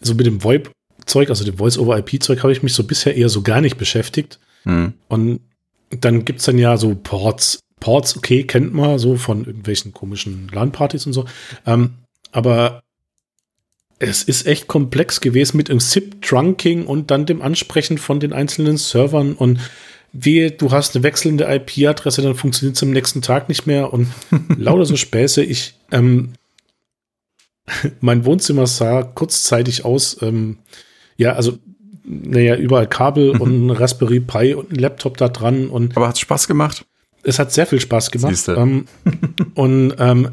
so 0.00 0.16
mit 0.16 0.26
dem 0.26 0.42
VoIP-Zeug, 0.42 1.30
also 1.30 1.44
dem 1.44 1.58
Voice-over-IP-Zeug, 1.58 2.42
habe 2.42 2.50
ich 2.50 2.64
mich 2.64 2.74
so 2.74 2.82
bisher 2.82 3.16
eher 3.16 3.28
so 3.28 3.42
gar 3.42 3.60
nicht 3.60 3.78
beschäftigt. 3.78 4.40
Hm. 4.64 4.94
Und 5.06 5.42
dann 5.90 6.24
gibt's 6.24 6.44
dann 6.44 6.58
ja 6.58 6.76
so 6.76 6.96
Ports. 6.96 7.60
Ports, 7.78 8.16
okay, 8.16 8.42
kennt 8.42 8.74
man 8.74 8.98
so 8.98 9.14
von 9.14 9.44
irgendwelchen 9.44 9.92
komischen 9.92 10.48
LAN-Partys 10.48 11.06
und 11.06 11.12
so. 11.12 11.26
Ähm, 11.66 11.98
aber 12.32 12.82
es 14.00 14.24
ist 14.24 14.48
echt 14.48 14.66
komplex 14.66 15.20
gewesen 15.20 15.56
mit 15.56 15.68
dem 15.68 15.78
SIP-Trunking 15.78 16.84
und 16.84 17.12
dann 17.12 17.26
dem 17.26 17.42
Ansprechen 17.42 17.96
von 17.96 18.18
den 18.18 18.32
einzelnen 18.32 18.76
Servern 18.76 19.34
und 19.34 19.60
wehe, 20.24 20.50
du 20.50 20.70
hast 20.70 20.94
eine 20.94 21.02
wechselnde 21.02 21.44
IP-Adresse, 21.44 22.22
dann 22.22 22.34
funktioniert 22.34 22.76
es 22.76 22.82
am 22.82 22.90
nächsten 22.90 23.22
Tag 23.22 23.48
nicht 23.48 23.66
mehr 23.66 23.92
und 23.92 24.08
lauter 24.56 24.86
so 24.86 24.96
Späße. 24.96 25.42
Ich, 25.42 25.74
ähm, 25.90 26.32
mein 28.00 28.24
Wohnzimmer 28.24 28.66
sah 28.66 29.02
kurzzeitig 29.02 29.84
aus, 29.84 30.20
ähm, 30.22 30.58
ja, 31.16 31.32
also, 31.32 31.58
naja, 32.04 32.56
überall 32.56 32.88
Kabel 32.88 33.34
mhm. 33.34 33.40
und 33.40 33.66
ein 33.66 33.70
Raspberry 33.70 34.20
Pi 34.20 34.54
und 34.54 34.70
ein 34.70 34.76
Laptop 34.76 35.16
da 35.16 35.28
dran 35.28 35.68
und. 35.68 35.96
Aber 35.96 36.08
hat 36.08 36.18
Spaß 36.18 36.46
gemacht? 36.46 36.84
Es 37.24 37.40
hat 37.40 37.52
sehr 37.52 37.66
viel 37.66 37.80
Spaß 37.80 38.12
gemacht. 38.12 38.46
Ähm, 38.48 38.86
und 39.54 39.94
ähm, 39.98 40.30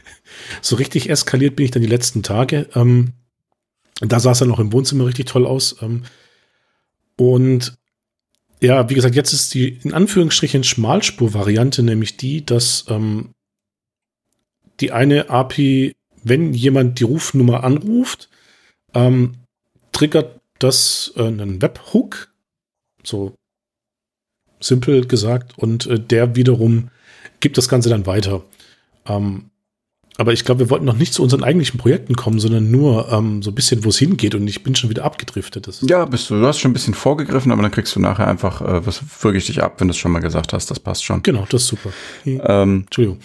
so 0.60 0.76
richtig 0.76 1.08
eskaliert 1.08 1.56
bin 1.56 1.64
ich 1.64 1.70
dann 1.70 1.82
die 1.82 1.88
letzten 1.88 2.22
Tage. 2.22 2.68
Ähm, 2.74 3.12
da 4.00 4.20
sah 4.20 4.32
es 4.32 4.40
dann 4.40 4.48
noch 4.48 4.58
im 4.58 4.72
Wohnzimmer 4.72 5.06
richtig 5.06 5.26
toll 5.26 5.46
aus. 5.46 5.76
Ähm, 5.80 6.02
und 7.16 7.78
ja, 8.60 8.88
wie 8.88 8.94
gesagt, 8.94 9.14
jetzt 9.14 9.32
ist 9.32 9.54
die 9.54 9.68
in 9.68 9.92
Anführungsstrichen 9.92 10.64
Schmalspur-Variante 10.64 11.82
nämlich 11.82 12.16
die, 12.16 12.44
dass 12.44 12.86
ähm, 12.88 13.30
die 14.80 14.92
eine 14.92 15.30
API, 15.30 15.94
wenn 16.22 16.54
jemand 16.54 16.98
die 17.00 17.04
Rufnummer 17.04 17.64
anruft, 17.64 18.28
ähm, 18.94 19.34
triggert 19.92 20.40
das 20.58 21.12
äh, 21.16 21.24
einen 21.24 21.60
Webhook, 21.60 22.32
so 23.02 23.34
simpel 24.60 25.06
gesagt, 25.06 25.58
und 25.58 25.86
äh, 25.86 26.00
der 26.00 26.34
wiederum 26.34 26.90
gibt 27.40 27.58
das 27.58 27.68
Ganze 27.68 27.88
dann 27.88 28.06
weiter. 28.06 28.42
Ähm, 29.06 29.50
Aber 30.18 30.32
ich 30.32 30.44
glaube, 30.44 30.60
wir 30.60 30.70
wollten 30.70 30.84
noch 30.84 30.96
nicht 30.96 31.12
zu 31.12 31.22
unseren 31.22 31.44
eigentlichen 31.44 31.78
Projekten 31.78 32.16
kommen, 32.16 32.38
sondern 32.40 32.70
nur 32.70 33.12
ähm, 33.12 33.42
so 33.42 33.50
ein 33.50 33.54
bisschen, 33.54 33.84
wo 33.84 33.90
es 33.90 33.98
hingeht. 33.98 34.34
Und 34.34 34.46
ich 34.48 34.62
bin 34.62 34.74
schon 34.74 34.90
wieder 34.90 35.04
abgedriftet. 35.04 35.66
Das 35.66 35.80
ja, 35.82 36.04
bist 36.04 36.30
du. 36.30 36.40
Du 36.40 36.46
hast 36.46 36.58
schon 36.58 36.70
ein 36.70 36.74
bisschen 36.74 36.94
vorgegriffen, 36.94 37.52
aber 37.52 37.62
dann 37.62 37.70
kriegst 37.70 37.94
du 37.96 38.00
nachher 38.00 38.26
einfach 38.26 38.60
äh, 38.62 38.86
was 38.86 39.02
wirklich 39.22 39.46
dich 39.46 39.62
ab, 39.62 39.74
wenn 39.78 39.88
du 39.88 39.92
es 39.92 39.98
schon 39.98 40.12
mal 40.12 40.20
gesagt 40.20 40.52
hast. 40.52 40.70
Das 40.70 40.80
passt 40.80 41.04
schon. 41.04 41.22
Genau, 41.22 41.46
das 41.48 41.62
ist 41.62 41.68
super. 41.68 41.90
Ähm, 42.24 42.84
Entschuldigung. 42.86 43.18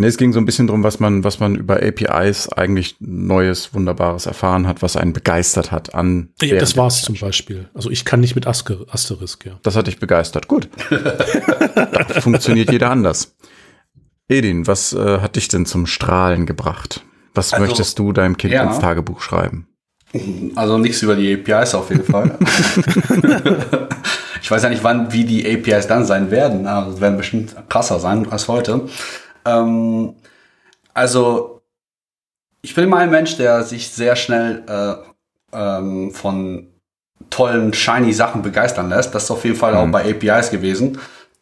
Nee, 0.00 0.06
es 0.06 0.16
ging 0.16 0.32
so 0.32 0.38
ein 0.38 0.44
bisschen 0.44 0.68
drum, 0.68 0.84
was 0.84 1.00
man, 1.00 1.24
was 1.24 1.40
man 1.40 1.56
über 1.56 1.82
APIs 1.82 2.48
eigentlich 2.50 2.96
Neues, 3.00 3.74
Wunderbares 3.74 4.26
erfahren 4.26 4.68
hat, 4.68 4.80
was 4.80 4.96
einen 4.96 5.12
begeistert 5.12 5.72
hat 5.72 5.94
an. 5.94 6.28
Ja, 6.40 6.56
das 6.56 6.76
war's 6.76 7.02
zum 7.02 7.16
Beispiel. 7.16 7.68
Also 7.74 7.90
ich 7.90 8.04
kann 8.04 8.20
nicht 8.20 8.36
mit 8.36 8.46
Asker, 8.46 8.78
Asterisk, 8.88 9.44
ja. 9.44 9.58
Das 9.64 9.74
hat 9.74 9.88
dich 9.88 9.98
begeistert. 9.98 10.46
Gut. 10.46 10.68
funktioniert 12.20 12.70
jeder 12.70 12.90
anders. 12.90 13.34
Edin, 14.28 14.66
was 14.66 14.92
äh, 14.92 15.20
hat 15.20 15.36
dich 15.36 15.48
denn 15.48 15.66
zum 15.66 15.86
Strahlen 15.86 16.44
gebracht? 16.46 17.02
Was 17.34 17.52
also, 17.52 17.64
möchtest 17.64 17.98
du 17.98 18.12
deinem 18.12 18.36
Kind 18.36 18.52
ja. 18.52 18.64
ins 18.64 18.78
Tagebuch 18.78 19.20
schreiben? 19.20 19.66
Also 20.54 20.78
nichts 20.78 21.02
über 21.02 21.16
die 21.16 21.34
APIs 21.34 21.74
auf 21.74 21.90
jeden 21.90 22.04
Fall. 22.04 22.38
ich 24.42 24.50
weiß 24.50 24.62
ja 24.62 24.70
nicht, 24.70 24.82
wann, 24.82 25.12
wie 25.12 25.24
die 25.24 25.46
APIs 25.46 25.86
dann 25.86 26.04
sein 26.04 26.30
werden. 26.30 26.66
Also, 26.66 26.92
das 26.92 27.00
werden 27.00 27.18
bestimmt 27.18 27.54
krasser 27.68 28.00
sein 28.00 28.30
als 28.30 28.48
heute. 28.48 28.88
Ähm, 29.44 30.14
also, 30.94 31.62
ich 32.62 32.74
bin 32.74 32.84
immer 32.84 32.98
ein 32.98 33.10
Mensch, 33.10 33.36
der 33.36 33.62
sich 33.64 33.88
sehr 33.90 34.16
schnell 34.16 34.62
äh, 34.66 34.94
ähm, 35.52 36.10
von 36.12 36.68
tollen, 37.30 37.74
shiny 37.74 38.12
Sachen 38.12 38.42
begeistern 38.42 38.88
lässt. 38.88 39.14
Das 39.14 39.24
ist 39.24 39.30
auf 39.30 39.44
jeden 39.44 39.56
Fall 39.56 39.72
mhm. 39.72 39.78
auch 39.78 39.92
bei 39.92 40.10
APIs 40.10 40.50
gewesen 40.50 40.98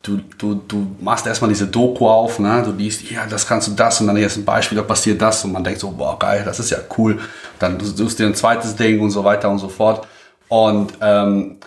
du, 0.07 0.21
du, 0.39 0.55
du 0.67 0.87
machst 1.01 1.27
erstmal 1.27 1.49
diese 1.49 1.67
Doku 1.67 2.09
auf, 2.09 2.39
ne? 2.39 2.63
du 2.65 2.73
liest, 2.73 3.11
ja, 3.11 3.27
das 3.29 3.47
kannst 3.47 3.69
du 3.69 3.73
das 3.73 4.01
und 4.01 4.07
dann 4.07 4.17
ist 4.17 4.37
ein 4.37 4.45
Beispiel, 4.45 4.77
da 4.77 4.83
passiert 4.83 5.21
das 5.21 5.45
und 5.45 5.53
man 5.53 5.65
denkt 5.65 5.81
so, 5.81 5.91
boah, 5.91 6.19
geil, 6.19 6.43
das 6.45 6.61
ist 6.61 6.71
ja 6.71 6.79
cool. 6.97 7.19
Dann 7.59 7.79
suchst 7.81 8.19
du 8.19 8.23
dir 8.23 8.29
ein 8.29 8.35
zweites 8.35 8.77
Ding 8.77 9.01
und 9.01 9.11
so 9.11 9.25
weiter 9.25 9.51
und 9.51 9.59
so 9.59 9.69
fort. 9.69 10.07
Und 10.49 10.93
ähm, 11.01 11.59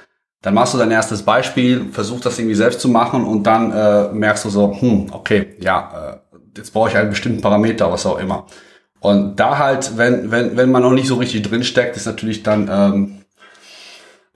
dann 0.42 0.54
machst 0.54 0.74
du 0.74 0.78
dein 0.78 0.92
erstes 0.92 1.24
Beispiel, 1.24 1.90
versuchst 1.92 2.26
das 2.26 2.40
irgendwie 2.40 2.56
selbst 2.56 2.80
zu 2.80 2.88
machen 2.88 3.26
und 3.26 3.44
dann 3.44 3.72
äh, 3.74 4.08
merkst 4.14 4.46
du 4.46 4.50
so, 4.50 4.74
hm, 4.80 5.08
okay, 5.12 5.56
ja, 5.60 6.22
äh, 6.34 6.38
jetzt 6.58 6.72
brauche 6.72 6.90
ich 6.90 6.96
einen 6.96 7.10
bestimmten 7.10 7.42
Parameter, 7.42 7.92
was 7.92 8.06
auch 8.06 8.20
immer. 8.20 8.46
Und 9.02 9.38
da 9.40 9.58
halt, 9.58 9.98
wenn, 9.98 10.32
wenn, 10.32 10.56
wenn 10.58 10.72
man 10.72 10.82
noch 10.82 10.92
nicht 10.92 11.08
so 11.08 11.16
richtig 11.16 11.44
drin 11.44 11.64
steckt, 11.64 11.96
ist 11.96 12.06
natürlich 12.06 12.44
dann 12.44 12.70
ähm, 12.72 13.19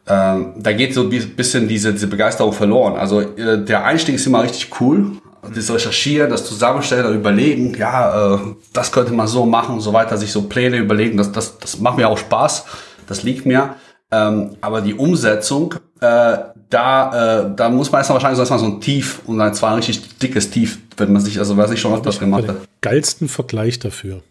ähm, 0.05 0.53
da 0.57 0.73
geht 0.73 0.93
so 0.93 1.03
ein 1.03 1.09
bisschen 1.09 1.67
diese, 1.67 1.93
diese 1.93 2.07
Begeisterung 2.07 2.51
verloren. 2.51 2.95
Also 2.95 3.21
äh, 3.21 3.63
der 3.63 3.85
Einstieg 3.85 4.15
ist 4.15 4.27
immer 4.27 4.43
richtig 4.43 4.81
cool. 4.81 5.13
Das 5.55 5.73
Recherchieren, 5.73 6.29
das 6.29 6.45
Zusammenstellen 6.45 7.05
und 7.05 7.15
Überlegen, 7.15 7.75
ja, 7.77 8.35
äh, 8.35 8.39
das 8.71 8.91
könnte 8.91 9.13
man 9.13 9.27
so 9.27 9.45
machen 9.45 9.75
und 9.75 9.81
so 9.81 9.91
weiter, 9.91 10.17
sich 10.17 10.31
so 10.31 10.43
Pläne 10.43 10.77
überlegen, 10.77 11.17
das, 11.17 11.33
das, 11.33 11.57
das 11.57 11.79
macht 11.79 11.97
mir 11.97 12.07
auch 12.07 12.17
Spaß, 12.17 12.65
das 13.07 13.23
liegt 13.23 13.45
mir. 13.45 13.75
Ähm, 14.09 14.55
aber 14.61 14.79
die 14.81 14.93
Umsetzung, 14.93 15.75
äh, 15.99 16.37
da, 16.69 17.41
äh, 17.41 17.55
da 17.55 17.69
muss 17.69 17.91
man 17.91 17.99
erstmal 17.99 18.15
wahrscheinlich 18.15 18.39
erstmal 18.39 18.59
so 18.59 18.65
ein 18.67 18.79
Tief 18.79 19.21
und 19.25 19.37
dann 19.37 19.53
zwar 19.53 19.71
ein 19.71 19.77
richtig 19.77 20.17
dickes 20.19 20.49
Tief, 20.49 20.79
wenn 20.97 21.11
man 21.11 21.21
sich, 21.21 21.39
also 21.39 21.57
was 21.57 21.71
ich 21.71 21.81
schon 21.81 21.93
öfters 21.93 22.19
gemacht 22.19 22.47
habe. 22.47 22.61
Geilsten 22.81 23.27
Vergleich 23.27 23.79
dafür. 23.79 24.21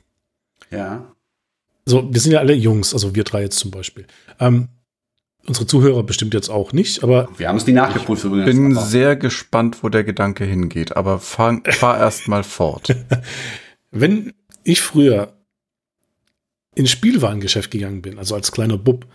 Ja. 0.71 1.03
So, 1.85 2.09
wir 2.11 2.21
sind 2.21 2.33
ja 2.33 2.39
alle 2.39 2.55
Jungs, 2.55 2.95
also 2.95 3.15
wir 3.15 3.25
drei 3.25 3.43
jetzt 3.43 3.59
zum 3.59 3.71
Beispiel. 3.71 4.07
Ähm, 4.41 4.69
Unsere 5.47 5.67
Zuhörer 5.67 6.05
bestimmt 6.05 6.35
jetzt 6.35 6.51
auch 6.51 6.73
nicht, 6.73 7.03
aber. 7.03 7.29
Wir 7.37 7.49
haben 7.49 7.57
es 7.57 7.67
nie 7.67 7.73
nachgeprüft. 7.73 8.25
Ich 8.25 8.45
bin 8.45 8.77
sehr 8.77 9.17
gespannt, 9.17 9.83
wo 9.83 9.89
der 9.89 10.05
Gedanke 10.05 10.45
hingeht, 10.45 10.97
aber 10.97 11.19
fang, 11.19 11.65
fahr 11.65 11.99
erst 11.99 12.29
mal 12.29 12.45
fort. 12.45 12.95
Wenn 13.91 14.33
ich 14.63 14.81
früher 14.81 15.37
ins 16.77 16.91
Spielwarengeschäft 16.91 17.73
gegangen 17.73 18.03
bin, 18.03 18.19
also 18.19 18.37
als 18.37 18.53
kleiner 18.53 18.79
Bub, 18.79 19.07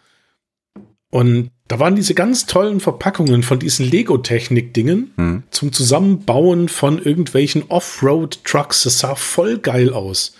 und 1.10 1.52
da 1.70 1.80
waren 1.80 1.96
diese 1.96 2.14
ganz 2.14 2.46
tollen 2.46 2.82
Verpackungen 2.82 3.42
von 3.42 3.60
diesen 3.60 3.90
Lego-Technik-Dingen 3.90 5.14
hm. 5.16 5.44
zum 5.52 5.72
Zusammenbauen 5.72 6.68
von 6.68 7.02
irgendwelchen 7.02 7.64
Offroad-Trucks. 7.70 8.84
Das 8.84 9.00
sah 9.00 9.16
voll 9.16 9.60
geil 9.60 9.94
aus. 9.94 10.38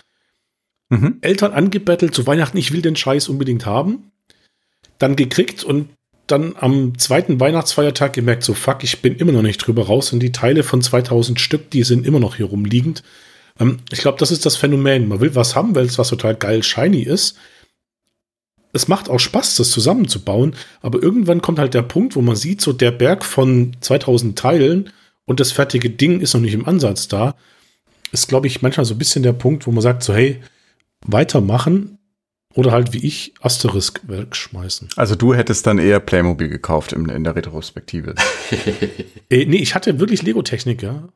Mhm. 0.90 1.18
Eltern 1.22 1.52
angebettelt 1.52 2.14
zu 2.14 2.26
Weihnachten, 2.26 2.58
ich 2.58 2.72
will 2.72 2.82
den 2.82 2.96
Scheiß 2.96 3.28
unbedingt 3.28 3.64
haben 3.64 4.10
dann 4.98 5.16
gekriegt 5.16 5.64
und 5.64 5.88
dann 6.26 6.54
am 6.58 6.98
zweiten 6.98 7.40
Weihnachtsfeiertag 7.40 8.12
gemerkt, 8.12 8.44
so 8.44 8.54
fuck, 8.54 8.84
ich 8.84 9.00
bin 9.00 9.16
immer 9.16 9.32
noch 9.32 9.42
nicht 9.42 9.58
drüber 9.58 9.86
raus 9.86 10.12
und 10.12 10.20
die 10.20 10.32
Teile 10.32 10.62
von 10.62 10.82
2000 10.82 11.40
Stück, 11.40 11.70
die 11.70 11.82
sind 11.82 12.06
immer 12.06 12.20
noch 12.20 12.36
hier 12.36 12.46
rumliegend. 12.46 13.02
Ähm, 13.58 13.78
ich 13.90 14.00
glaube, 14.00 14.18
das 14.18 14.30
ist 14.30 14.44
das 14.44 14.56
Phänomen. 14.56 15.08
Man 15.08 15.20
will 15.20 15.34
was 15.34 15.56
haben, 15.56 15.74
weil 15.74 15.86
es 15.86 15.98
was 15.98 16.08
total 16.08 16.34
geil 16.34 16.62
shiny 16.62 17.02
ist. 17.02 17.36
Es 18.72 18.88
macht 18.88 19.08
auch 19.08 19.18
Spaß, 19.18 19.56
das 19.56 19.70
zusammenzubauen, 19.70 20.54
aber 20.82 21.02
irgendwann 21.02 21.40
kommt 21.40 21.58
halt 21.58 21.72
der 21.72 21.82
Punkt, 21.82 22.14
wo 22.16 22.20
man 22.20 22.36
sieht, 22.36 22.60
so 22.60 22.74
der 22.74 22.90
Berg 22.90 23.24
von 23.24 23.74
2000 23.80 24.38
Teilen 24.38 24.90
und 25.24 25.40
das 25.40 25.52
fertige 25.52 25.88
Ding 25.88 26.20
ist 26.20 26.34
noch 26.34 26.42
nicht 26.42 26.54
im 26.54 26.68
Ansatz 26.68 27.08
da. 27.08 27.34
Ist, 28.12 28.28
glaube 28.28 28.46
ich, 28.46 28.60
manchmal 28.60 28.84
so 28.84 28.94
ein 28.94 28.98
bisschen 28.98 29.22
der 29.22 29.32
Punkt, 29.32 29.66
wo 29.66 29.70
man 29.70 29.82
sagt, 29.82 30.02
so 30.02 30.14
hey, 30.14 30.40
weitermachen, 31.04 31.97
oder 32.58 32.72
halt 32.72 32.92
wie 32.92 33.06
ich 33.06 33.34
Asterisk 33.40 34.00
wegschmeißen. 34.08 34.88
Also 34.96 35.14
du 35.14 35.32
hättest 35.32 35.64
dann 35.68 35.78
eher 35.78 36.00
Playmobil 36.00 36.48
gekauft 36.48 36.92
in, 36.92 37.08
in 37.08 37.22
der 37.22 37.36
Retrospektive. 37.36 38.16
äh, 39.30 39.44
nee, 39.46 39.58
ich 39.58 39.76
hatte 39.76 40.00
wirklich 40.00 40.22
Lego-Technik, 40.22 40.82
ja. 40.82 41.08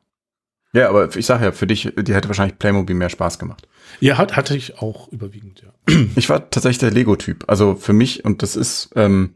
Ja, 0.71 0.87
aber 0.87 1.13
ich 1.13 1.25
sage 1.25 1.43
ja, 1.43 1.51
für 1.51 1.67
dich, 1.67 1.91
die 1.97 2.13
hätte 2.13 2.29
wahrscheinlich 2.29 2.57
Playmobil 2.59 2.95
mehr 2.95 3.09
Spaß 3.09 3.39
gemacht. 3.39 3.67
Ja, 3.99 4.17
hat, 4.17 4.37
hatte 4.37 4.55
ich 4.55 4.79
auch 4.79 5.09
überwiegend, 5.09 5.61
ja. 5.61 5.95
Ich 6.15 6.29
war 6.29 6.49
tatsächlich 6.49 6.77
der 6.77 6.91
Lego-Typ. 6.91 7.43
Also 7.47 7.75
für 7.75 7.91
mich, 7.91 8.23
und 8.23 8.41
das 8.41 8.55
ist, 8.55 8.91
ähm, 8.95 9.35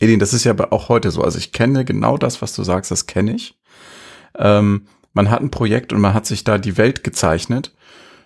Edin, 0.00 0.18
das 0.18 0.32
ist 0.32 0.44
ja 0.44 0.54
auch 0.70 0.88
heute 0.88 1.10
so. 1.10 1.22
Also 1.22 1.36
ich 1.36 1.52
kenne 1.52 1.84
genau 1.84 2.16
das, 2.16 2.40
was 2.40 2.54
du 2.54 2.62
sagst, 2.62 2.90
das 2.90 3.04
kenne 3.04 3.34
ich. 3.34 3.58
Ähm, 4.38 4.86
man 5.12 5.28
hat 5.28 5.42
ein 5.42 5.50
Projekt 5.50 5.92
und 5.92 6.00
man 6.00 6.14
hat 6.14 6.24
sich 6.24 6.42
da 6.42 6.56
die 6.56 6.78
Welt 6.78 7.04
gezeichnet 7.04 7.74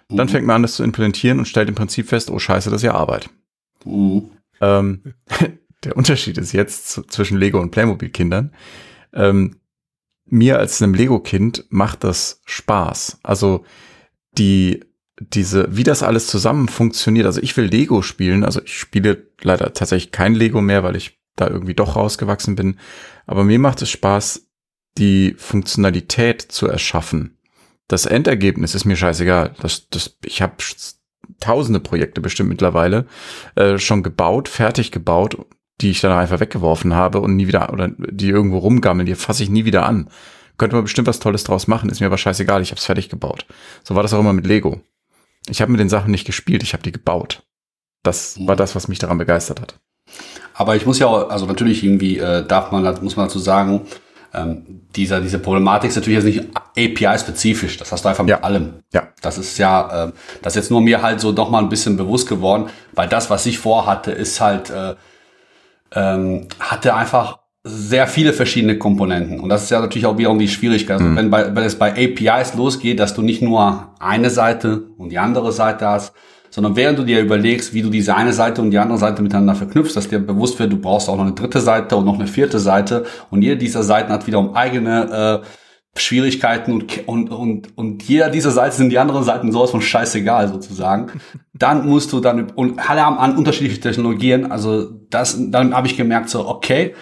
dann 0.08 0.26
mhm. 0.26 0.30
fängt 0.30 0.46
man 0.46 0.56
an, 0.56 0.62
das 0.62 0.76
zu 0.76 0.84
implementieren 0.84 1.38
und 1.38 1.46
stellt 1.46 1.68
im 1.68 1.74
Prinzip 1.74 2.08
fest, 2.08 2.30
oh 2.30 2.38
scheiße, 2.38 2.70
das 2.70 2.82
ist 2.82 2.86
ja 2.86 2.94
Arbeit. 2.94 3.28
Mhm. 3.84 4.30
Ähm, 4.60 5.02
der 5.84 5.96
Unterschied 5.96 6.38
ist 6.38 6.52
jetzt 6.52 7.10
zwischen 7.10 7.38
Lego 7.38 7.60
und 7.60 7.70
Playmobil-Kindern. 7.70 8.52
Ähm, 9.12 9.56
mir 10.26 10.58
als 10.58 10.82
einem 10.82 10.94
Lego-Kind 10.94 11.64
macht 11.68 12.04
das 12.04 12.40
Spaß. 12.44 13.20
Also 13.22 13.64
die, 14.38 14.84
diese, 15.20 15.68
wie 15.76 15.84
das 15.84 16.02
alles 16.02 16.26
zusammen 16.26 16.68
funktioniert. 16.68 17.26
Also 17.26 17.40
ich 17.40 17.56
will 17.56 17.66
Lego 17.66 18.02
spielen. 18.02 18.44
Also 18.44 18.60
ich 18.62 18.78
spiele 18.78 19.28
leider 19.40 19.72
tatsächlich 19.72 20.12
kein 20.12 20.34
Lego 20.34 20.60
mehr, 20.60 20.82
weil 20.82 20.96
ich 20.96 21.20
da 21.36 21.48
irgendwie 21.48 21.74
doch 21.74 21.96
rausgewachsen 21.96 22.56
bin. 22.56 22.78
Aber 23.26 23.44
mir 23.44 23.58
macht 23.58 23.82
es 23.82 23.90
Spaß, 23.90 24.46
die 24.98 25.34
Funktionalität 25.36 26.42
zu 26.42 26.66
erschaffen 26.66 27.35
das 27.88 28.06
Endergebnis 28.06 28.74
ist 28.74 28.84
mir 28.84 28.96
scheißegal. 28.96 29.54
Das, 29.60 29.88
das, 29.88 30.16
ich 30.24 30.42
habe 30.42 30.54
tausende 31.40 31.80
Projekte 31.80 32.20
bestimmt 32.20 32.48
mittlerweile 32.48 33.06
äh, 33.54 33.78
schon 33.78 34.02
gebaut, 34.02 34.48
fertig 34.48 34.90
gebaut, 34.92 35.38
die 35.80 35.90
ich 35.90 36.00
dann 36.00 36.12
einfach 36.12 36.40
weggeworfen 36.40 36.94
habe 36.94 37.20
und 37.20 37.36
nie 37.36 37.46
wieder, 37.46 37.72
oder 37.72 37.90
die 37.98 38.28
irgendwo 38.28 38.58
rumgammeln, 38.58 39.06
die 39.06 39.14
fasse 39.14 39.42
ich 39.42 39.50
nie 39.50 39.64
wieder 39.64 39.86
an. 39.86 40.10
Könnte 40.58 40.74
man 40.74 40.84
bestimmt 40.84 41.06
was 41.06 41.20
Tolles 41.20 41.44
draus 41.44 41.66
machen, 41.66 41.90
ist 41.90 42.00
mir 42.00 42.06
aber 42.06 42.18
scheißegal, 42.18 42.62
ich 42.62 42.70
habe 42.70 42.78
es 42.78 42.86
fertig 42.86 43.08
gebaut. 43.08 43.46
So 43.84 43.94
war 43.94 44.02
das 44.02 44.14
auch 44.14 44.20
immer 44.20 44.32
mit 44.32 44.46
Lego. 44.46 44.80
Ich 45.48 45.60
habe 45.60 45.70
mit 45.70 45.80
den 45.80 45.90
Sachen 45.90 46.10
nicht 46.10 46.26
gespielt, 46.26 46.62
ich 46.62 46.72
habe 46.72 46.82
die 46.82 46.92
gebaut. 46.92 47.42
Das 48.02 48.38
war 48.46 48.56
das, 48.56 48.74
was 48.74 48.88
mich 48.88 48.98
daran 48.98 49.18
begeistert 49.18 49.60
hat. 49.60 49.78
Aber 50.54 50.76
ich 50.76 50.86
muss 50.86 50.98
ja 50.98 51.08
auch, 51.08 51.28
also 51.28 51.44
natürlich 51.46 51.84
irgendwie 51.84 52.18
äh, 52.18 52.46
darf 52.46 52.72
man, 52.72 52.82
muss 53.02 53.16
man 53.16 53.26
dazu 53.26 53.38
sagen, 53.38 53.82
ähm, 54.36 54.82
dieser, 54.94 55.20
diese 55.20 55.38
Problematik 55.38 55.90
ist 55.90 55.96
natürlich 55.96 56.24
jetzt 56.24 56.36
nicht 56.36 56.48
API-spezifisch. 56.76 57.76
Das 57.76 57.92
hast 57.92 58.04
du 58.04 58.08
einfach 58.08 58.24
mit 58.24 58.30
ja. 58.30 58.40
allem. 58.40 58.74
Ja. 58.92 59.08
Das 59.22 59.38
ist 59.38 59.58
ja, 59.58 60.06
äh, 60.06 60.12
das 60.42 60.52
ist 60.54 60.56
jetzt 60.62 60.70
nur 60.70 60.80
mir 60.80 61.02
halt 61.02 61.20
so 61.20 61.32
noch 61.32 61.50
mal 61.50 61.58
ein 61.58 61.68
bisschen 61.68 61.96
bewusst 61.96 62.28
geworden, 62.28 62.66
weil 62.92 63.08
das, 63.08 63.30
was 63.30 63.46
ich 63.46 63.58
vorhatte, 63.58 64.12
ist 64.12 64.40
halt, 64.40 64.70
äh, 64.70 64.94
ähm, 65.94 66.48
hatte 66.60 66.94
einfach 66.94 67.38
sehr 67.64 68.06
viele 68.06 68.32
verschiedene 68.32 68.78
Komponenten. 68.78 69.40
Und 69.40 69.48
das 69.48 69.64
ist 69.64 69.70
ja 69.70 69.80
natürlich 69.80 70.06
auch 70.06 70.18
wieder 70.18 70.32
die 70.36 70.48
Schwierigkeit. 70.48 70.98
Also 70.98 71.10
mhm. 71.10 71.16
wenn, 71.16 71.30
bei, 71.30 71.54
wenn 71.54 71.64
es 71.64 71.76
bei 71.76 71.90
APIs 71.92 72.54
losgeht, 72.54 73.00
dass 73.00 73.14
du 73.14 73.22
nicht 73.22 73.42
nur 73.42 73.88
eine 73.98 74.30
Seite 74.30 74.84
und 74.98 75.08
die 75.08 75.18
andere 75.18 75.50
Seite 75.50 75.88
hast, 75.88 76.14
sondern 76.56 76.74
während 76.74 76.98
du 76.98 77.02
dir 77.02 77.20
überlegst, 77.20 77.74
wie 77.74 77.82
du 77.82 77.90
diese 77.90 78.16
eine 78.16 78.32
Seite 78.32 78.62
und 78.62 78.70
die 78.70 78.78
andere 78.78 78.96
Seite 78.96 79.20
miteinander 79.20 79.54
verknüpfst, 79.54 79.94
dass 79.94 80.08
dir 80.08 80.20
bewusst 80.20 80.58
wird, 80.58 80.72
du 80.72 80.78
brauchst 80.78 81.06
auch 81.10 81.16
noch 81.16 81.24
eine 81.24 81.34
dritte 81.34 81.60
Seite 81.60 81.96
und 81.96 82.06
noch 82.06 82.14
eine 82.14 82.26
vierte 82.26 82.58
Seite 82.58 83.04
und 83.28 83.42
jede 83.42 83.58
dieser 83.58 83.82
Seiten 83.82 84.10
hat 84.10 84.26
wiederum 84.26 84.54
eigene 84.54 85.42
äh, 85.44 86.00
Schwierigkeiten 86.00 86.72
und, 86.72 87.06
und, 87.06 87.28
und, 87.28 87.76
und 87.76 88.02
jeder 88.04 88.30
dieser 88.30 88.52
Seiten 88.52 88.74
sind 88.74 88.88
die 88.88 88.98
anderen 88.98 89.22
Seiten 89.22 89.52
sowas 89.52 89.70
von 89.70 89.82
scheißegal 89.82 90.48
sozusagen. 90.48 91.20
Dann 91.52 91.86
musst 91.86 92.14
du 92.14 92.20
dann, 92.20 92.50
und 92.50 92.78
alle 92.78 93.04
haben 93.04 93.18
an 93.18 93.36
unterschiedliche 93.36 93.80
Technologien, 93.80 94.50
also 94.50 94.90
das, 95.10 95.38
dann 95.50 95.74
habe 95.74 95.86
ich 95.86 95.96
gemerkt 95.96 96.28
so, 96.28 96.46
okay, 96.46 96.94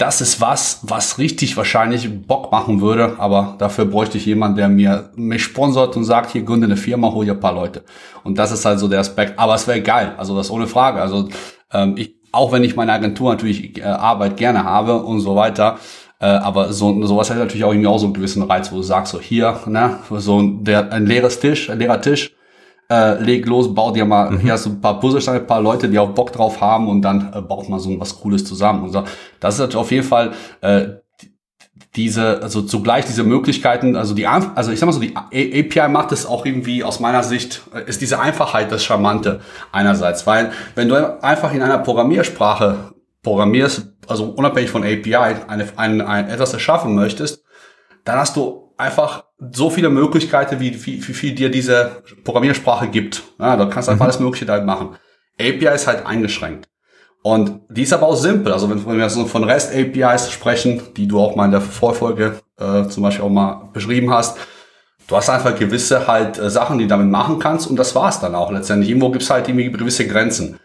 das 0.00 0.22
ist 0.22 0.40
was, 0.40 0.80
was 0.82 1.18
richtig 1.18 1.58
wahrscheinlich 1.58 2.26
Bock 2.26 2.50
machen 2.50 2.80
würde, 2.80 3.16
aber 3.18 3.56
dafür 3.58 3.84
bräuchte 3.84 4.16
ich 4.16 4.24
jemanden, 4.24 4.56
der 4.56 4.68
mir 4.70 5.10
mich 5.14 5.42
sponsort 5.42 5.94
und 5.94 6.04
sagt, 6.04 6.30
hier 6.30 6.42
gründe 6.42 6.66
eine 6.66 6.78
Firma, 6.78 7.12
hol 7.12 7.26
dir 7.26 7.32
ein 7.32 7.40
paar 7.40 7.52
Leute. 7.52 7.84
Und 8.24 8.38
das 8.38 8.50
ist 8.50 8.64
halt 8.64 8.78
so 8.78 8.88
der 8.88 9.00
Aspekt. 9.00 9.38
Aber 9.38 9.54
es 9.54 9.66
wäre 9.66 9.82
geil, 9.82 10.14
also 10.16 10.34
das 10.34 10.50
ohne 10.50 10.66
Frage. 10.66 11.02
Also 11.02 11.28
ähm, 11.70 11.96
ich, 11.98 12.14
auch 12.32 12.50
wenn 12.50 12.64
ich 12.64 12.76
meine 12.76 12.92
Agentur 12.94 13.30
natürlich 13.30 13.76
äh, 13.76 13.82
Arbeit 13.82 14.38
gerne 14.38 14.64
habe 14.64 15.02
und 15.02 15.20
so 15.20 15.36
weiter, 15.36 15.78
äh, 16.18 16.24
aber 16.24 16.72
so 16.72 17.04
sowas 17.04 17.28
hat 17.28 17.36
natürlich 17.36 17.64
auch 17.64 17.72
irgendwie 17.72 17.88
auch 17.88 17.98
so 17.98 18.06
einen 18.06 18.14
gewissen 18.14 18.42
Reiz, 18.42 18.72
wo 18.72 18.76
du 18.76 18.82
sagst, 18.82 19.12
so 19.12 19.20
hier, 19.20 19.60
ne, 19.66 19.98
so 20.16 20.40
der 20.40 20.92
ein 20.92 21.04
leeres 21.04 21.40
Tisch, 21.40 21.68
ein 21.68 21.78
leerer 21.78 22.00
Tisch, 22.00 22.32
äh, 22.90 23.22
leg 23.22 23.46
los, 23.46 23.72
bau 23.72 23.92
dir 23.92 24.04
mal, 24.04 24.30
mhm. 24.30 24.40
hier 24.40 24.52
hast 24.52 24.66
du 24.66 24.70
ein 24.70 24.80
paar 24.80 24.98
Puzzlesteine, 24.98 25.40
ein 25.40 25.46
paar 25.46 25.62
Leute, 25.62 25.88
die 25.88 25.98
auch 25.98 26.10
Bock 26.10 26.32
drauf 26.32 26.60
haben 26.60 26.88
und 26.88 27.02
dann 27.02 27.32
äh, 27.32 27.40
baut 27.40 27.68
mal 27.68 27.78
so 27.78 27.98
was 28.00 28.20
Cooles 28.20 28.44
zusammen. 28.44 28.82
Und 28.82 28.92
so. 28.92 29.04
Das 29.38 29.58
ist 29.58 29.76
auf 29.76 29.90
jeden 29.92 30.06
Fall 30.06 30.32
äh, 30.60 30.88
diese, 31.96 32.42
also 32.42 32.62
zugleich 32.62 33.04
diese 33.04 33.24
Möglichkeiten, 33.24 33.96
also 33.96 34.14
die, 34.14 34.26
also 34.26 34.70
ich 34.70 34.78
sag 34.78 34.86
mal 34.86 34.92
so, 34.92 35.00
die 35.00 35.16
API 35.16 35.88
macht 35.88 36.12
es 36.12 36.26
auch 36.26 36.46
irgendwie 36.46 36.84
aus 36.84 37.00
meiner 37.00 37.22
Sicht, 37.22 37.62
äh, 37.74 37.88
ist 37.88 38.00
diese 38.00 38.20
Einfachheit 38.20 38.72
das 38.72 38.84
Charmante 38.84 39.40
einerseits, 39.72 40.26
weil 40.26 40.50
wenn 40.74 40.88
du 40.88 41.22
einfach 41.22 41.52
in 41.54 41.62
einer 41.62 41.78
Programmiersprache 41.78 42.92
programmierst, 43.22 43.92
also 44.08 44.24
unabhängig 44.24 44.70
von 44.70 44.82
API, 44.82 45.14
eine, 45.14 45.66
ein, 45.76 46.00
ein, 46.00 46.28
etwas 46.28 46.52
erschaffen 46.52 46.94
möchtest, 46.94 47.39
dann 48.04 48.18
hast 48.18 48.36
du 48.36 48.72
einfach 48.76 49.24
so 49.52 49.70
viele 49.70 49.90
Möglichkeiten, 49.90 50.60
wie, 50.60 50.74
wie, 50.84 51.06
wie 51.06 51.12
viel 51.12 51.34
dir 51.34 51.50
diese 51.50 52.02
Programmiersprache 52.24 52.88
gibt. 52.88 53.22
Ja, 53.38 53.56
da 53.56 53.66
kannst 53.66 53.88
du 53.88 53.92
einfach 53.92 54.04
mhm. 54.04 54.10
alles 54.10 54.20
Mögliche 54.20 54.46
damit 54.46 54.66
machen. 54.66 54.96
API 55.38 55.74
ist 55.74 55.86
halt 55.86 56.06
eingeschränkt. 56.06 56.68
Und 57.22 57.60
die 57.68 57.82
ist 57.82 57.92
aber 57.92 58.06
auch 58.08 58.16
simpel. 58.16 58.52
Also 58.52 58.70
wenn, 58.70 58.84
wenn 58.86 58.98
wir 58.98 59.10
so 59.10 59.26
von 59.26 59.44
REST 59.44 59.74
APIs 59.74 60.30
sprechen, 60.30 60.82
die 60.96 61.06
du 61.06 61.20
auch 61.20 61.36
mal 61.36 61.46
in 61.46 61.50
der 61.50 61.60
Vorfolge 61.60 62.40
äh, 62.58 62.86
zum 62.88 63.02
Beispiel 63.02 63.24
auch 63.24 63.30
mal 63.30 63.68
beschrieben 63.72 64.10
hast, 64.10 64.38
du 65.06 65.16
hast 65.16 65.28
einfach 65.28 65.58
gewisse 65.58 66.06
halt 66.06 66.38
äh, 66.38 66.48
Sachen, 66.48 66.78
die 66.78 66.84
du 66.84 66.88
damit 66.88 67.10
machen 67.10 67.38
kannst 67.38 67.66
und 67.66 67.76
das 67.76 67.94
war's 67.94 68.20
dann 68.20 68.34
auch 68.34 68.50
letztendlich. 68.50 68.90
Irgendwo 68.90 69.10
gibt's 69.10 69.28
halt 69.28 69.48
irgendwie 69.48 69.70
gewisse 69.70 70.06
Grenzen. 70.06 70.58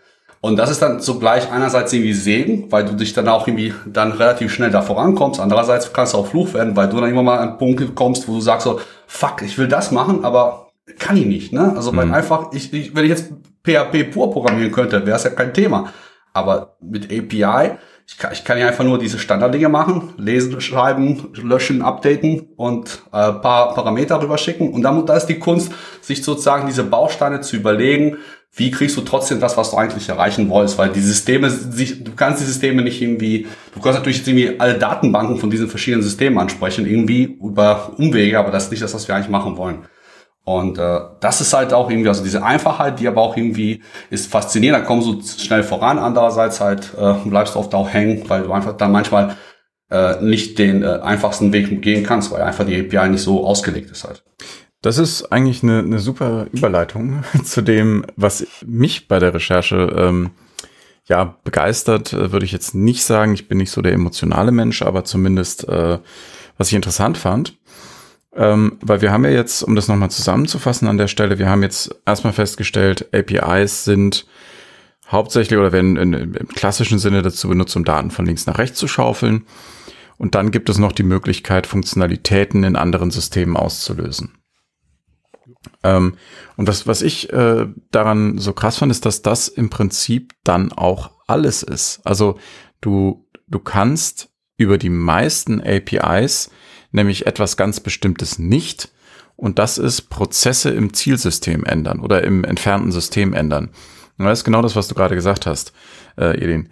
Und 0.46 0.58
das 0.58 0.70
ist 0.70 0.80
dann 0.80 1.00
zugleich 1.00 1.52
einerseits 1.52 1.92
irgendwie 1.92 2.14
Segen, 2.14 2.72
weil 2.72 2.86
du 2.86 2.94
dich 2.94 3.14
dann 3.14 3.28
auch 3.28 3.48
irgendwie 3.48 3.74
dann 3.88 4.12
relativ 4.12 4.54
schnell 4.54 4.70
da 4.70 4.84
vorankommst. 4.84 5.40
Andererseits 5.40 5.92
kannst 5.92 6.14
du 6.14 6.20
auch 6.20 6.28
Fluch 6.28 6.54
werden, 6.54 6.76
weil 6.76 6.88
du 6.88 7.02
dann 7.02 7.10
immer 7.10 7.24
mal 7.24 7.40
an 7.40 7.50
einen 7.50 7.58
Punkt 7.58 7.96
kommst, 7.96 8.28
wo 8.28 8.34
du 8.34 8.42
sagst 8.42 8.66
so, 8.66 8.80
fuck, 9.08 9.42
ich 9.42 9.58
will 9.58 9.68
das 9.68 9.92
machen, 9.92 10.24
aber 10.24 10.70
kann 11.00 11.18
ich 11.18 11.26
nicht. 11.26 11.52
Ne? 11.52 11.74
Also 11.76 11.92
mhm. 11.92 11.98
weil 11.98 12.14
einfach, 12.14 12.54
ich, 12.54 12.72
ich, 12.72 12.96
wenn 12.96 13.06
ich 13.06 13.10
jetzt 13.10 13.34
PHP 13.64 14.12
pur 14.14 14.30
programmieren 14.30 14.72
könnte, 14.72 15.04
wäre 15.04 15.18
es 15.18 15.24
ja 15.24 15.32
kein 15.32 15.52
Thema. 15.52 15.92
Aber 16.32 16.78
mit 16.80 17.06
API, 17.06 17.72
ich 18.08 18.20
kann, 18.20 18.32
ich 18.32 18.44
kann 18.44 18.60
ja 18.60 18.68
einfach 18.68 18.84
nur 18.84 19.00
diese 19.00 19.18
Standarddinge 19.18 19.68
machen, 19.68 20.14
lesen, 20.18 20.62
schreiben, 20.62 21.30
löschen, 21.42 21.82
updaten 21.82 22.50
und 22.56 23.02
äh, 23.08 23.32
paar 23.32 23.74
Parameter 23.74 24.22
rüberschicken. 24.22 24.72
Und 24.72 24.84
dann 24.84 25.08
da 25.08 25.16
ist 25.16 25.26
die 25.26 25.40
Kunst, 25.40 25.72
sich 26.02 26.24
sozusagen 26.24 26.68
diese 26.68 26.84
Bausteine 26.84 27.42
zu 27.42 27.56
überlegen, 27.56 28.18
wie 28.56 28.72
kriegst 28.72 28.96
du 28.96 29.02
trotzdem 29.02 29.40
das, 29.42 29.58
was 29.58 29.72
du 29.72 29.78
eigentlich 29.78 30.08
erreichen 30.08 30.50
wolltest? 30.50 30.78
Weil 30.78 30.90
die 30.90 31.02
Systeme, 31.02 31.50
du 31.50 32.16
kannst 32.16 32.42
die 32.42 32.46
Systeme 32.46 32.82
nicht 32.82 33.02
irgendwie, 33.02 33.48
du 33.74 33.82
kannst 33.82 34.00
natürlich 34.00 34.26
irgendwie 34.26 34.60
alle 34.60 34.76
Datenbanken 34.76 35.38
von 35.38 35.50
diesen 35.50 35.68
verschiedenen 35.68 36.04
Systemen 36.04 36.40
ansprechen, 36.40 36.86
irgendwie 36.86 37.24
über 37.24 37.92
Umwege, 37.98 38.40
aber 38.40 38.52
das 38.52 38.66
ist 38.66 38.72
nicht 38.72 38.84
das, 38.84 38.94
was 38.94 39.08
wir 39.08 39.16
eigentlich 39.16 39.30
machen 39.30 39.58
wollen. 39.58 39.86
Und 40.46 40.78
äh, 40.78 41.00
das 41.20 41.42
ist 41.42 41.54
halt 41.54 41.74
auch 41.74 41.90
irgendwie, 41.90 42.08
also 42.08 42.24
diese 42.24 42.44
Einfachheit, 42.44 43.00
die 43.00 43.08
aber 43.08 43.22
auch 43.22 43.36
irgendwie 43.36 43.82
ist 44.10 44.32
faszinierend, 44.32 44.84
da 44.84 44.86
kommst 44.86 45.08
du 45.08 45.44
schnell 45.44 45.64
voran, 45.64 45.98
andererseits 45.98 46.62
halt 46.62 46.92
äh, 46.98 47.14
bleibst 47.26 47.56
du 47.56 47.60
oft 47.60 47.74
auch 47.74 47.90
hängen, 47.92 48.24
weil 48.30 48.44
du 48.44 48.54
einfach 48.54 48.78
dann 48.78 48.92
manchmal 48.92 49.36
äh, 49.90 50.22
nicht 50.22 50.60
den 50.60 50.84
äh, 50.84 51.00
einfachsten 51.02 51.52
Weg 51.52 51.82
gehen 51.82 52.04
kannst, 52.04 52.32
weil 52.32 52.44
einfach 52.44 52.66
die 52.66 52.80
API 52.80 53.10
nicht 53.10 53.22
so 53.22 53.46
ausgelegt 53.46 53.92
ist 53.92 54.04
halt. 54.06 54.24
Das 54.86 55.00
ist 55.00 55.32
eigentlich 55.32 55.64
eine, 55.64 55.80
eine 55.80 55.98
super 55.98 56.46
Überleitung 56.52 57.24
zu 57.44 57.64
dem, 57.64 58.06
was 58.18 58.46
mich 58.68 59.08
bei 59.08 59.18
der 59.18 59.34
Recherche 59.34 59.92
ähm, 59.98 60.30
ja 61.06 61.38
begeistert, 61.44 62.14
äh, 62.14 62.32
würde 62.32 62.46
ich 62.46 62.52
jetzt 62.52 62.76
nicht 62.76 63.04
sagen. 63.04 63.34
Ich 63.34 63.48
bin 63.48 63.58
nicht 63.58 63.72
so 63.72 63.82
der 63.82 63.94
emotionale 63.94 64.52
Mensch, 64.52 64.84
aber 64.84 65.04
zumindest 65.04 65.68
äh, 65.68 65.98
was 66.60 66.68
ich 66.68 66.76
interessant 66.76 67.18
fand. 67.18 67.58
Ähm, 68.36 68.78
weil 68.80 69.02
wir 69.02 69.12
haben 69.12 69.26
ja 69.26 69.32
jetzt, 69.32 69.64
um 69.64 69.76
das 69.76 69.88
nochmal 69.88 70.12
zusammenzufassen 70.12 70.88
an 70.88 71.00
der 71.00 71.08
Stelle, 71.08 71.40
wir 71.40 71.50
haben 71.50 71.64
jetzt 71.64 71.96
erstmal 72.06 72.34
festgestellt, 72.34 73.10
APIs 73.12 73.86
sind 73.86 74.28
hauptsächlich 75.08 75.58
oder 75.58 75.72
werden 75.72 75.98
in, 75.98 76.14
im 76.14 76.48
klassischen 76.50 77.00
Sinne 77.00 77.24
dazu 77.24 77.50
benutzt, 77.50 77.76
um 77.76 77.86
Daten 77.86 78.12
von 78.12 78.28
links 78.28 78.46
nach 78.46 78.60
rechts 78.60 78.78
zu 78.78 78.88
schaufeln. 78.88 79.48
Und 80.18 80.36
dann 80.36 80.52
gibt 80.52 80.70
es 80.70 80.78
noch 80.78 80.92
die 80.92 81.02
Möglichkeit, 81.02 81.66
Funktionalitäten 81.66 82.64
in 82.64 82.76
anderen 82.76 83.10
Systemen 83.10 83.58
auszulösen. 83.58 84.45
Ähm, 85.84 86.18
und 86.58 86.68
was, 86.68 86.88
was 86.88 87.02
ich 87.02 87.32
äh, 87.32 87.68
daran 87.92 88.38
so 88.38 88.54
krass 88.54 88.78
fand, 88.78 88.92
ist, 88.92 89.06
dass 89.06 89.22
das 89.22 89.48
im 89.48 89.70
Prinzip 89.70 90.34
dann 90.44 90.72
auch 90.72 91.12
alles 91.28 91.64
ist. 91.64 92.02
Also 92.04 92.40
du, 92.82 93.26
du 93.48 93.60
kannst 93.60 94.30
über 94.58 94.78
die 94.78 94.90
meisten 94.90 95.62
APIs 95.62 96.50
nämlich 96.92 97.28
etwas 97.28 97.58
ganz 97.58 97.80
Bestimmtes 97.80 98.40
nicht. 98.40 98.90
Und 99.36 99.60
das 99.60 99.78
ist 99.78 100.10
Prozesse 100.10 100.70
im 100.70 100.94
Zielsystem 100.94 101.66
ändern 101.66 102.00
oder 102.00 102.24
im 102.24 102.46
entfernten 102.46 102.92
System 102.92 103.34
ändern. 103.34 103.70
Und 104.18 104.26
das 104.26 104.40
ist 104.40 104.46
genau 104.46 104.62
das, 104.62 104.78
was 104.78 104.88
du 104.88 104.96
gerade 104.96 105.16
gesagt 105.16 105.46
hast, 105.46 105.74
äh, 106.18 106.42
Edin. 106.42 106.70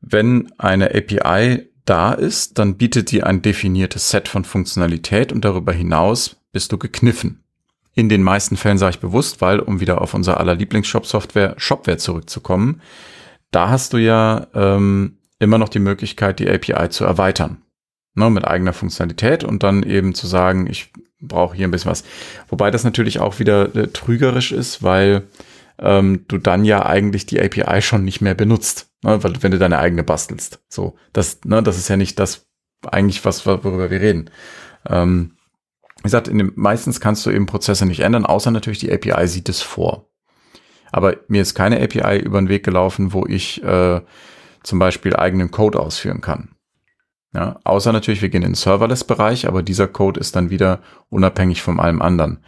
Wenn 0.00 0.52
eine 0.58 0.94
API 0.94 1.68
da 1.84 2.12
ist, 2.12 2.58
dann 2.58 2.76
bietet 2.76 3.10
die 3.10 3.24
ein 3.24 3.42
definiertes 3.42 4.10
Set 4.10 4.28
von 4.28 4.44
Funktionalität 4.44 5.32
und 5.32 5.44
darüber 5.44 5.72
hinaus 5.72 6.36
bist 6.52 6.70
du 6.70 6.78
gekniffen. 6.78 7.42
In 7.94 8.08
den 8.08 8.22
meisten 8.22 8.56
Fällen 8.56 8.78
sage 8.78 8.92
ich 8.92 9.00
bewusst, 9.00 9.40
weil, 9.40 9.60
um 9.60 9.80
wieder 9.80 10.00
auf 10.00 10.14
unser 10.14 10.40
aller 10.40 10.54
Lieblings-Shop-Software, 10.54 11.54
Shopware 11.58 11.98
zurückzukommen, 11.98 12.80
da 13.50 13.68
hast 13.68 13.92
du 13.92 13.98
ja 13.98 14.46
ähm, 14.54 15.18
immer 15.38 15.58
noch 15.58 15.68
die 15.68 15.78
Möglichkeit, 15.78 16.38
die 16.38 16.48
API 16.48 16.88
zu 16.88 17.04
erweitern. 17.04 17.62
Ne, 18.14 18.28
mit 18.28 18.46
eigener 18.46 18.74
Funktionalität 18.74 19.42
und 19.42 19.62
dann 19.62 19.82
eben 19.82 20.14
zu 20.14 20.26
sagen, 20.26 20.66
ich 20.68 20.92
brauche 21.18 21.56
hier 21.56 21.66
ein 21.66 21.70
bisschen 21.70 21.90
was. 21.90 22.04
Wobei 22.48 22.70
das 22.70 22.84
natürlich 22.84 23.20
auch 23.20 23.38
wieder 23.38 23.74
äh, 23.74 23.88
trügerisch 23.88 24.52
ist, 24.52 24.82
weil 24.82 25.28
ähm, 25.78 26.26
du 26.28 26.36
dann 26.36 26.66
ja 26.66 26.84
eigentlich 26.84 27.24
die 27.24 27.40
API 27.40 27.80
schon 27.80 28.04
nicht 28.04 28.20
mehr 28.20 28.34
benutzt, 28.34 28.90
ne, 29.02 29.24
weil 29.24 29.42
wenn 29.42 29.50
du 29.50 29.58
deine 29.58 29.78
eigene 29.78 30.02
bastelst. 30.02 30.60
So, 30.68 30.94
das, 31.14 31.40
ne, 31.44 31.62
das 31.62 31.78
ist 31.78 31.88
ja 31.88 31.96
nicht 31.96 32.18
das 32.18 32.46
eigentlich 32.90 33.24
was, 33.24 33.46
worüber 33.46 33.90
wir 33.90 34.00
reden. 34.00 34.30
Ähm, 34.86 35.36
wie 36.02 36.08
gesagt, 36.08 36.26
in 36.26 36.38
dem, 36.38 36.52
meistens 36.56 37.00
kannst 37.00 37.24
du 37.24 37.30
eben 37.30 37.46
Prozesse 37.46 37.86
nicht 37.86 38.00
ändern, 38.00 38.26
außer 38.26 38.50
natürlich 38.50 38.80
die 38.80 38.92
API 38.92 39.28
sieht 39.28 39.48
es 39.48 39.62
vor. 39.62 40.08
Aber 40.90 41.16
mir 41.28 41.40
ist 41.40 41.54
keine 41.54 41.80
API 41.80 42.18
über 42.18 42.40
den 42.40 42.48
Weg 42.48 42.64
gelaufen, 42.64 43.12
wo 43.12 43.24
ich 43.24 43.62
äh, 43.62 44.00
zum 44.64 44.78
Beispiel 44.78 45.14
eigenen 45.14 45.50
Code 45.50 45.78
ausführen 45.78 46.20
kann. 46.20 46.50
Ja, 47.34 47.60
außer 47.64 47.92
natürlich, 47.92 48.20
wir 48.20 48.28
gehen 48.28 48.42
in 48.42 48.50
den 48.50 48.54
Serverless-Bereich, 48.54 49.46
aber 49.46 49.62
dieser 49.62 49.88
Code 49.88 50.20
ist 50.20 50.36
dann 50.36 50.50
wieder 50.50 50.82
unabhängig 51.08 51.62
von 51.62 51.80
allem 51.80 52.02
anderen. 52.02 52.44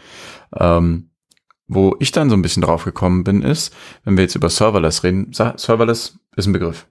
Ähm, 0.54 1.10
wo 1.66 1.96
ich 2.00 2.12
dann 2.12 2.28
so 2.28 2.36
ein 2.36 2.42
bisschen 2.42 2.62
drauf 2.62 2.84
gekommen 2.84 3.24
bin, 3.24 3.40
ist, 3.40 3.74
wenn 4.04 4.18
wir 4.18 4.24
jetzt 4.24 4.34
über 4.34 4.50
Serverless 4.50 5.02
reden, 5.04 5.32
Serverless 5.32 6.18
ist 6.36 6.46
ein 6.46 6.52
Begriff. 6.52 6.86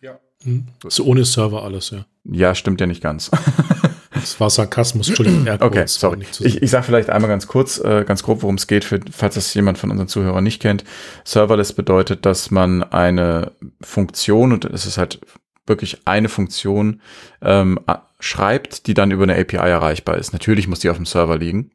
Ja. 0.00 0.18
Hm. 0.42 0.68
So 0.88 1.04
ohne 1.04 1.26
Server 1.26 1.62
alles, 1.64 1.90
ja. 1.90 2.06
Ja, 2.24 2.54
stimmt 2.54 2.80
ja 2.80 2.86
nicht 2.86 3.02
ganz. 3.02 3.30
Das 4.20 4.40
war 4.40 4.50
Sarkasmus, 4.50 5.08
Entschuldigung. 5.08 5.48
Okay, 5.60 5.84
sorry. 5.86 6.18
Ich, 6.40 6.62
ich 6.62 6.70
sage 6.70 6.84
vielleicht 6.84 7.10
einmal 7.10 7.28
ganz 7.28 7.46
kurz, 7.46 7.78
äh, 7.78 8.04
ganz 8.06 8.22
grob, 8.22 8.42
worum 8.42 8.56
es 8.56 8.66
geht, 8.66 8.84
für, 8.84 9.00
falls 9.10 9.34
das 9.34 9.52
jemand 9.54 9.78
von 9.78 9.90
unseren 9.90 10.08
Zuhörern 10.08 10.44
nicht 10.44 10.60
kennt. 10.60 10.84
Serverless 11.24 11.72
bedeutet, 11.72 12.26
dass 12.26 12.50
man 12.50 12.82
eine 12.82 13.52
Funktion, 13.80 14.52
und 14.52 14.64
es 14.66 14.86
ist 14.86 14.98
halt 14.98 15.20
wirklich 15.66 16.06
eine 16.06 16.28
Funktion, 16.28 17.00
ähm, 17.42 17.78
schreibt, 18.18 18.86
die 18.86 18.94
dann 18.94 19.10
über 19.10 19.22
eine 19.22 19.38
API 19.38 19.56
erreichbar 19.56 20.18
ist. 20.18 20.32
Natürlich 20.32 20.68
muss 20.68 20.80
die 20.80 20.90
auf 20.90 20.96
dem 20.96 21.06
Server 21.06 21.38
liegen. 21.38 21.70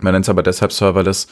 Man 0.00 0.12
nennt 0.12 0.24
es 0.24 0.28
aber 0.28 0.42
deshalb 0.42 0.72
Serverless, 0.72 1.26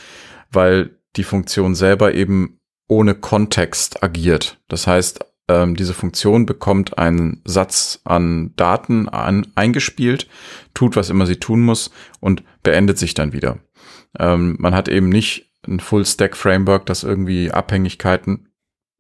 weil 0.51 0.91
die 1.17 1.25
Funktion 1.25 1.75
selber 1.75 2.15
eben 2.15 2.59
ohne 2.89 3.15
Kontext 3.15 4.03
agiert. 4.03 4.59
Das 4.69 4.87
heißt, 4.87 5.25
ähm, 5.49 5.77
diese 5.77 5.95
Funktion 5.95 6.47
bekommt 6.47 6.99
einen 6.99 7.43
Satz 7.45 8.01
an 8.05 8.53
Daten 8.57 9.09
an, 9.09 9.47
eingespielt, 9.55 10.29
tut, 10.75 10.97
was 10.97 11.11
immer 11.11 11.27
sie 11.27 11.37
tun 11.37 11.63
muss 11.63 11.91
und 12.21 12.43
beendet 12.63 12.99
sich 12.99 13.15
dann 13.15 13.33
wieder. 13.33 13.59
Ähm, 14.19 14.57
man 14.59 14.75
hat 14.75 14.89
eben 14.89 15.09
nicht 15.09 15.51
ein 15.67 15.81
Full-Stack-Framework, 15.81 16.87
das 16.87 17.03
irgendwie 17.03 17.51
Abhängigkeiten 17.51 18.49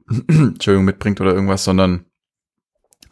Entschuldigung, 0.28 0.84
mitbringt 0.84 1.20
oder 1.20 1.32
irgendwas, 1.32 1.64
sondern 1.64 2.05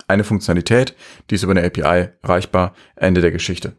eine 0.08 0.24
Funktionalität, 0.24 0.94
die 1.30 1.34
ist 1.34 1.42
über 1.42 1.52
eine 1.52 1.64
API 1.64 2.10
erreichbar, 2.22 2.74
Ende 2.94 3.20
der 3.20 3.32
Geschichte. 3.32 3.76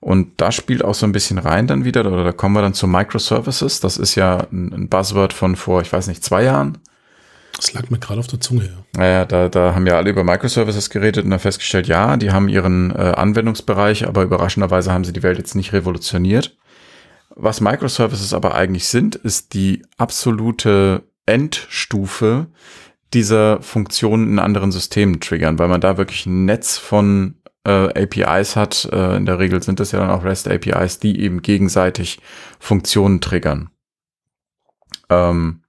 Und 0.00 0.40
da 0.40 0.52
spielt 0.52 0.84
auch 0.84 0.94
so 0.94 1.06
ein 1.06 1.12
bisschen 1.12 1.38
rein 1.38 1.66
dann 1.66 1.84
wieder, 1.84 2.00
oder 2.00 2.24
da 2.24 2.32
kommen 2.32 2.54
wir 2.54 2.60
dann 2.60 2.74
zu 2.74 2.86
Microservices. 2.86 3.80
Das 3.80 3.96
ist 3.96 4.16
ja 4.16 4.46
ein 4.52 4.88
Buzzword 4.90 5.32
von 5.32 5.56
vor, 5.56 5.80
ich 5.80 5.92
weiß 5.92 6.08
nicht, 6.08 6.22
zwei 6.22 6.44
Jahren. 6.44 6.78
Das 7.56 7.72
lag 7.72 7.88
mir 7.90 7.98
gerade 7.98 8.20
auf 8.20 8.26
der 8.26 8.40
Zunge, 8.40 8.64
ja. 8.64 8.84
Naja, 8.96 9.24
da, 9.24 9.48
da 9.48 9.74
haben 9.74 9.86
ja 9.86 9.96
alle 9.96 10.10
über 10.10 10.24
Microservices 10.24 10.90
geredet 10.90 11.24
und 11.24 11.30
dann 11.30 11.38
festgestellt, 11.38 11.86
ja, 11.86 12.16
die 12.16 12.32
haben 12.32 12.48
ihren 12.48 12.90
äh, 12.90 13.14
Anwendungsbereich, 13.16 14.06
aber 14.06 14.22
überraschenderweise 14.22 14.92
haben 14.92 15.04
sie 15.04 15.12
die 15.12 15.22
Welt 15.22 15.38
jetzt 15.38 15.54
nicht 15.54 15.72
revolutioniert. 15.72 16.56
Was 17.36 17.60
Microservices 17.60 18.32
aber 18.32 18.54
eigentlich 18.54 18.86
sind, 18.88 19.16
ist 19.16 19.54
die 19.54 19.82
absolute 19.96 21.02
Endstufe 21.26 22.46
dieser 23.12 23.62
Funktionen 23.62 24.28
in 24.28 24.38
anderen 24.38 24.72
Systemen 24.72 25.20
triggern, 25.20 25.58
weil 25.58 25.68
man 25.68 25.80
da 25.80 25.96
wirklich 25.96 26.26
ein 26.26 26.44
Netz 26.44 26.76
von 26.76 27.36
äh, 27.64 27.70
APIs 28.02 28.56
hat. 28.56 28.88
Äh, 28.92 29.16
in 29.16 29.26
der 29.26 29.38
Regel 29.38 29.62
sind 29.62 29.80
das 29.80 29.92
ja 29.92 30.00
dann 30.00 30.10
auch 30.10 30.24
REST 30.24 30.48
APIs, 30.48 30.98
die 30.98 31.20
eben 31.20 31.42
gegenseitig 31.42 32.20
Funktionen 32.58 33.20
triggern. 33.20 33.70
Ähm, 35.08 35.63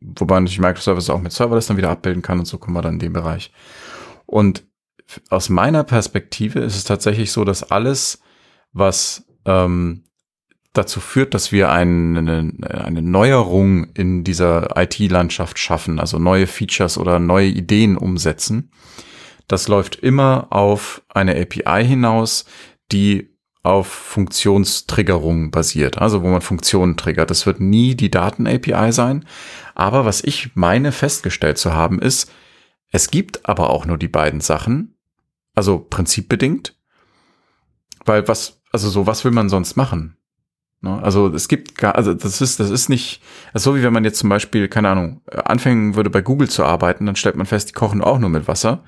wobei 0.00 0.38
natürlich 0.40 0.60
Microservices 0.60 1.10
auch 1.10 1.20
mit 1.20 1.32
Serverless 1.32 1.66
dann 1.66 1.76
wieder 1.76 1.90
abbilden 1.90 2.22
kann 2.22 2.38
und 2.38 2.46
so 2.46 2.58
kommen 2.58 2.76
wir 2.76 2.82
dann 2.82 2.94
in 2.94 3.00
den 3.00 3.12
Bereich. 3.12 3.52
Und 4.26 4.64
aus 5.30 5.48
meiner 5.48 5.84
Perspektive 5.84 6.60
ist 6.60 6.76
es 6.76 6.84
tatsächlich 6.84 7.32
so, 7.32 7.44
dass 7.44 7.70
alles, 7.70 8.20
was 8.72 9.26
ähm, 9.46 10.04
dazu 10.72 11.00
führt, 11.00 11.34
dass 11.34 11.50
wir 11.50 11.70
eine, 11.70 12.52
eine 12.62 13.02
Neuerung 13.02 13.86
in 13.94 14.22
dieser 14.22 14.76
IT-Landschaft 14.76 15.58
schaffen, 15.58 15.98
also 15.98 16.18
neue 16.18 16.46
Features 16.46 16.98
oder 16.98 17.18
neue 17.18 17.48
Ideen 17.48 17.96
umsetzen. 17.96 18.70
Das 19.48 19.66
läuft 19.66 19.96
immer 19.96 20.48
auf 20.50 21.02
eine 21.08 21.40
API 21.40 21.84
hinaus, 21.84 22.44
die 22.92 23.37
auf 23.62 23.88
Funktionstriggerung 23.88 25.50
basiert, 25.50 25.98
also 25.98 26.22
wo 26.22 26.28
man 26.28 26.40
Funktionen 26.40 26.96
triggert. 26.96 27.30
Das 27.30 27.46
wird 27.46 27.60
nie 27.60 27.94
die 27.94 28.10
Daten-API 28.10 28.92
sein. 28.92 29.24
Aber 29.74 30.04
was 30.04 30.22
ich 30.22 30.54
meine 30.54 30.92
festgestellt 30.92 31.58
zu 31.58 31.74
haben, 31.74 32.00
ist, 32.00 32.30
es 32.90 33.10
gibt 33.10 33.48
aber 33.48 33.70
auch 33.70 33.84
nur 33.84 33.98
die 33.98 34.08
beiden 34.08 34.40
Sachen, 34.40 34.96
also 35.54 35.78
prinzipbedingt, 35.78 36.76
weil 38.04 38.26
was, 38.28 38.62
also 38.72 38.88
so, 38.88 39.06
was 39.06 39.24
will 39.24 39.32
man 39.32 39.48
sonst 39.48 39.76
machen? 39.76 40.16
Ne? 40.80 41.02
Also 41.02 41.28
es 41.34 41.48
gibt 41.48 41.76
gar, 41.76 41.96
also 41.96 42.14
das 42.14 42.40
ist, 42.40 42.60
das 42.60 42.70
ist 42.70 42.88
nicht, 42.88 43.20
also 43.52 43.72
so 43.72 43.76
wie 43.76 43.82
wenn 43.82 43.92
man 43.92 44.04
jetzt 44.04 44.18
zum 44.18 44.28
Beispiel, 44.28 44.68
keine 44.68 44.88
Ahnung, 44.88 45.22
anfangen 45.26 45.96
würde 45.96 46.10
bei 46.10 46.22
Google 46.22 46.48
zu 46.48 46.64
arbeiten, 46.64 47.06
dann 47.06 47.16
stellt 47.16 47.36
man 47.36 47.46
fest, 47.46 47.70
die 47.70 47.74
kochen 47.74 48.02
auch 48.02 48.18
nur 48.18 48.30
mit 48.30 48.48
Wasser. 48.48 48.84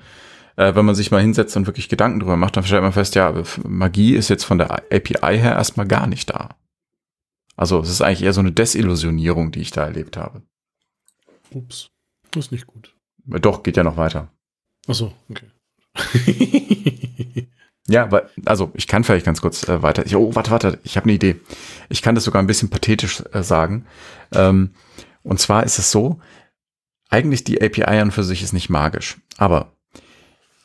Äh, 0.55 0.75
wenn 0.75 0.85
man 0.85 0.95
sich 0.95 1.11
mal 1.11 1.21
hinsetzt 1.21 1.55
und 1.57 1.67
wirklich 1.67 1.89
Gedanken 1.89 2.19
drüber 2.19 2.37
macht, 2.37 2.57
dann 2.57 2.63
stellt 2.63 2.83
man 2.83 2.93
fest, 2.93 3.15
ja, 3.15 3.33
Magie 3.63 4.15
ist 4.15 4.29
jetzt 4.29 4.43
von 4.43 4.57
der 4.57 4.71
API 4.71 5.37
her 5.37 5.53
erstmal 5.53 5.87
gar 5.87 6.07
nicht 6.07 6.29
da. 6.29 6.49
Also 7.55 7.79
es 7.79 7.89
ist 7.89 8.01
eigentlich 8.01 8.23
eher 8.23 8.33
so 8.33 8.41
eine 8.41 8.51
Desillusionierung, 8.51 9.51
die 9.51 9.61
ich 9.61 9.71
da 9.71 9.83
erlebt 9.83 10.17
habe. 10.17 10.41
Ups, 11.51 11.91
das 12.31 12.45
ist 12.45 12.51
nicht 12.51 12.67
gut. 12.67 12.95
Doch, 13.25 13.63
geht 13.63 13.77
ja 13.77 13.83
noch 13.83 13.97
weiter. 13.97 14.29
Ach 14.87 14.95
so, 14.95 15.13
okay. 15.29 15.47
Ja, 17.91 18.09
weil, 18.09 18.29
also 18.45 18.71
ich 18.73 18.87
kann 18.87 19.03
vielleicht 19.03 19.25
ganz 19.25 19.41
kurz 19.41 19.67
äh, 19.67 19.81
weiter. 19.81 20.05
Ich, 20.05 20.15
oh, 20.15 20.33
warte, 20.33 20.51
warte, 20.51 20.79
ich 20.83 20.95
habe 20.95 21.05
eine 21.05 21.13
Idee. 21.13 21.41
Ich 21.89 22.01
kann 22.01 22.15
das 22.15 22.23
sogar 22.23 22.41
ein 22.41 22.47
bisschen 22.47 22.69
pathetisch 22.69 23.21
äh, 23.33 23.43
sagen. 23.43 23.85
Ähm, 24.33 24.71
und 25.23 25.41
zwar 25.41 25.63
ist 25.63 25.77
es 25.77 25.91
so, 25.91 26.19
eigentlich 27.09 27.43
die 27.43 27.61
API 27.61 27.99
an 27.99 28.11
für 28.11 28.23
sich 28.23 28.43
ist 28.43 28.53
nicht 28.53 28.69
magisch. 28.69 29.17
Aber 29.37 29.73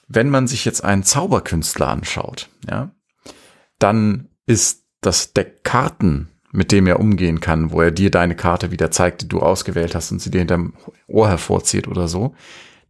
wenn 0.09 0.31
man 0.31 0.47
sich 0.47 0.65
jetzt 0.65 0.85
einen 0.85 1.03
Zauberkünstler 1.03 1.89
anschaut, 1.89 2.49
ja, 2.69 2.91
dann 3.79 4.29
ist 4.47 4.85
das 5.01 5.33
Deck 5.33 5.65
Karten, 5.65 6.29
mit 6.53 6.73
dem 6.73 6.87
er 6.87 7.01
umgehen 7.01 7.41
kann, 7.41 7.71
wo 7.71 7.81
er 7.83 7.91
dir 7.91 8.11
deine 8.11 8.37
Karte 8.37 8.71
wieder 8.71 8.91
zeigt, 8.91 9.23
die 9.23 9.29
du 9.29 9.41
ausgewählt 9.41 9.95
hast 9.95 10.11
und 10.13 10.21
sie 10.21 10.31
dir 10.31 10.39
hinterm 10.39 10.75
Ohr 11.07 11.29
hervorzieht 11.29 11.89
oder 11.89 12.09
so, 12.09 12.35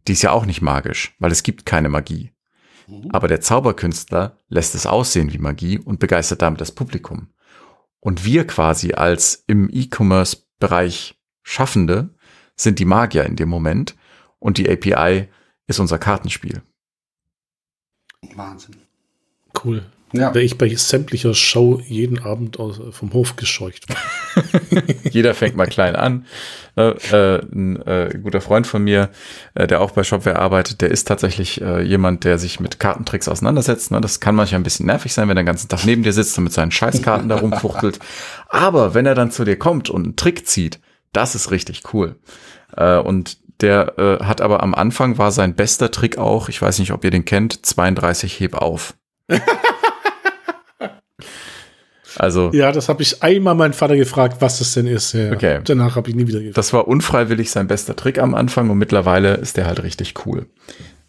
die 0.07 0.13
ist 0.13 0.21
ja 0.21 0.31
auch 0.31 0.45
nicht 0.45 0.61
magisch, 0.61 1.15
weil 1.19 1.31
es 1.31 1.43
gibt 1.43 1.65
keine 1.65 1.89
Magie. 1.89 2.31
Mhm. 2.87 3.09
Aber 3.11 3.27
der 3.27 3.41
Zauberkünstler 3.41 4.37
lässt 4.47 4.75
es 4.75 4.85
aussehen 4.85 5.33
wie 5.33 5.37
Magie 5.37 5.79
und 5.79 5.99
begeistert 5.99 6.41
damit 6.41 6.61
das 6.61 6.71
Publikum. 6.71 7.29
Und 7.99 8.23
wir 8.23 8.47
quasi 8.47 8.93
als 8.93 9.43
im 9.47 9.69
E-Commerce-Bereich 9.71 11.15
Schaffende 11.43 12.13
sind 12.55 12.79
die 12.79 12.85
Magier 12.85 13.25
in 13.25 13.35
dem 13.35 13.49
Moment 13.49 13.95
und 14.39 14.57
die 14.57 14.69
API 14.69 15.27
ist 15.67 15.79
unser 15.79 15.99
Kartenspiel. 15.99 16.61
Wahnsinn. 18.35 18.75
Cool. 19.63 19.83
Ja. 20.13 20.33
Wäre 20.33 20.45
ich 20.45 20.57
bei 20.57 20.73
sämtlicher 20.73 21.33
Show 21.33 21.81
jeden 21.85 22.19
Abend 22.19 22.59
aus, 22.59 22.79
vom 22.91 23.11
Hof 23.11 23.35
gescheucht. 23.35 23.87
Jeder 25.11 25.33
fängt 25.33 25.57
mal 25.57 25.67
klein 25.67 25.97
an. 25.97 26.25
Äh, 26.77 26.91
äh, 27.11 27.41
ein 27.51 27.81
äh, 27.85 28.17
guter 28.23 28.39
Freund 28.39 28.65
von 28.67 28.85
mir, 28.85 29.09
äh, 29.53 29.67
der 29.67 29.81
auch 29.81 29.91
bei 29.91 30.05
Shopware 30.05 30.39
arbeitet, 30.39 30.79
der 30.79 30.91
ist 30.91 31.09
tatsächlich 31.09 31.59
äh, 31.59 31.81
jemand, 31.81 32.23
der 32.23 32.37
sich 32.37 32.61
mit 32.61 32.79
Kartentricks 32.79 33.27
auseinandersetzt. 33.27 33.91
Ne? 33.91 33.99
Das 33.99 34.21
kann 34.21 34.35
manchmal 34.35 34.61
ein 34.61 34.63
bisschen 34.63 34.85
nervig 34.85 35.13
sein, 35.13 35.27
wenn 35.27 35.35
er 35.35 35.43
den 35.43 35.47
ganzen 35.47 35.67
Tag 35.67 35.83
neben 35.85 36.03
dir 36.03 36.13
sitzt 36.13 36.37
und 36.37 36.45
mit 36.45 36.53
seinen 36.53 36.71
Scheißkarten 36.71 37.27
da 37.27 37.35
rumfuchtelt. 37.35 37.99
Aber 38.47 38.93
wenn 38.93 39.05
er 39.05 39.15
dann 39.15 39.31
zu 39.31 39.43
dir 39.43 39.59
kommt 39.59 39.89
und 39.89 40.03
einen 40.05 40.15
Trick 40.15 40.47
zieht, 40.47 40.79
das 41.11 41.35
ist 41.35 41.51
richtig 41.51 41.93
cool. 41.93 42.15
Äh, 42.77 42.97
und 42.97 43.39
der 43.61 43.97
äh, 43.97 44.23
hat 44.23 44.41
aber 44.41 44.63
am 44.63 44.75
Anfang 44.75 45.17
war 45.17 45.31
sein 45.31 45.55
bester 45.55 45.91
Trick 45.91 46.17
auch, 46.17 46.49
ich 46.49 46.61
weiß 46.61 46.79
nicht, 46.79 46.91
ob 46.91 47.03
ihr 47.03 47.11
den 47.11 47.25
kennt, 47.25 47.65
32 47.65 48.39
heb 48.39 48.55
auf. 48.55 48.95
Also 52.19 52.49
ja, 52.51 52.71
das 52.71 52.89
habe 52.89 53.03
ich 53.03 53.21
einmal 53.21 53.55
meinen 53.55 53.73
Vater 53.73 53.95
gefragt, 53.95 54.37
was 54.39 54.59
das 54.59 54.73
denn 54.73 54.87
ist. 54.87 55.13
Ja. 55.13 55.31
Okay. 55.31 55.59
Danach 55.63 55.95
habe 55.95 56.09
ich 56.09 56.15
nie 56.15 56.27
wieder 56.27 56.39
gefragt. 56.39 56.57
Das 56.57 56.73
war 56.73 56.87
unfreiwillig 56.87 57.51
sein 57.51 57.67
bester 57.67 57.95
Trick 57.95 58.17
am 58.19 58.33
Anfang 58.33 58.69
und 58.69 58.77
mittlerweile 58.77 59.35
ist 59.35 59.57
der 59.57 59.67
halt 59.67 59.83
richtig 59.83 60.25
cool. 60.25 60.47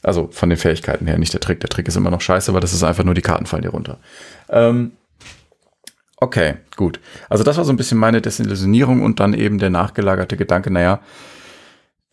Also 0.02 0.28
von 0.30 0.48
den 0.48 0.58
Fähigkeiten 0.58 1.06
her, 1.06 1.18
nicht 1.18 1.32
der 1.32 1.40
Trick. 1.40 1.60
Der 1.60 1.70
Trick 1.70 1.88
ist 1.88 1.96
immer 1.96 2.10
noch 2.10 2.20
scheiße, 2.20 2.50
aber 2.50 2.60
das 2.60 2.72
ist 2.72 2.84
einfach 2.84 3.04
nur 3.04 3.14
die 3.14 3.22
Karten 3.22 3.46
fallen 3.46 3.62
dir 3.62 3.70
runter. 3.70 3.98
Ähm, 4.48 4.92
okay, 6.18 6.56
gut. 6.76 7.00
Also 7.28 7.42
das 7.42 7.56
war 7.56 7.64
so 7.64 7.72
ein 7.72 7.76
bisschen 7.76 7.98
meine 7.98 8.20
Desillusionierung 8.20 9.02
und 9.02 9.18
dann 9.18 9.34
eben 9.34 9.58
der 9.58 9.70
nachgelagerte 9.70 10.36
Gedanke, 10.36 10.70
naja, 10.70 11.00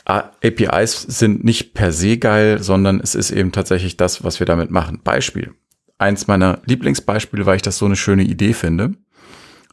APIs 0.05 1.01
sind 1.01 1.43
nicht 1.43 1.73
per 1.73 1.91
se 1.91 2.17
geil, 2.17 2.61
sondern 2.61 2.99
es 2.99 3.15
ist 3.15 3.31
eben 3.31 3.51
tatsächlich 3.51 3.97
das, 3.97 4.23
was 4.23 4.39
wir 4.39 4.45
damit 4.45 4.69
machen. 4.69 5.01
Beispiel 5.03 5.53
eins 5.97 6.27
meiner 6.27 6.59
Lieblingsbeispiele, 6.65 7.45
weil 7.45 7.57
ich 7.57 7.61
das 7.61 7.77
so 7.77 7.85
eine 7.85 7.95
schöne 7.95 8.23
Idee 8.23 8.53
finde. 8.53 8.93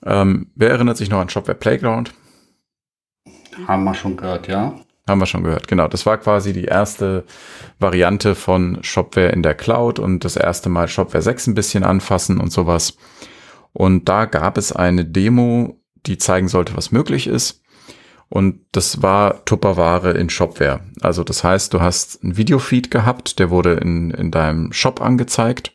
Ähm, 0.05 0.51
wer 0.55 0.71
erinnert 0.71 0.97
sich 0.97 1.11
noch 1.11 1.21
an 1.21 1.29
Shopware 1.29 1.59
Playground? 1.59 2.13
Haben 3.67 3.85
wir 3.85 3.95
schon 3.95 4.17
gehört, 4.17 4.49
ja. 4.49 4.75
Haben 5.09 5.21
wir 5.21 5.27
schon 5.27 5.43
gehört, 5.43 5.69
genau. 5.69 5.89
Das 5.89 6.07
war 6.07 6.19
quasi 6.19 6.53
die 6.53 6.65
erste 6.65 7.25
Variante 7.79 8.35
von 8.35 8.79
Shopware 8.83 9.31
in 9.31 9.43
der 9.43 9.55
Cloud 9.55 9.99
und 9.99 10.25
das 10.25 10.37
erste 10.37 10.69
Mal 10.69 10.89
Shopware 10.89 11.23
6 11.23 11.49
ein 11.49 11.55
bisschen 11.55 11.85
anfassen 11.85 12.41
und 12.41 12.53
sowas. 12.53 12.97
Und 13.73 14.09
da 14.09 14.27
gab 14.27 14.59
es 14.59 14.73
eine 14.73 15.05
Demo, 15.05 15.81
die 16.07 16.19
zeigen 16.19 16.49
sollte, 16.49 16.77
was 16.77 16.93
möglich 16.93 17.27
ist. 17.27 17.62
Und 18.33 18.61
das 18.73 19.03
war 19.03 19.45
Tupperware 19.45 20.13
in 20.13 20.31
Shopware. 20.31 20.81
Also 21.03 21.23
das 21.23 21.45
heißt, 21.45 21.75
du 21.75 21.83
hast 21.83 22.25
ein 22.25 22.39
Videofeed 22.39 22.91
gehabt, 22.91 23.39
der 23.39 23.51
wurde 23.51 23.75
in, 23.75 24.11
in 24.11 24.31
deinem 24.31 24.73
Shop 24.73 25.03
angezeigt. 25.03 25.73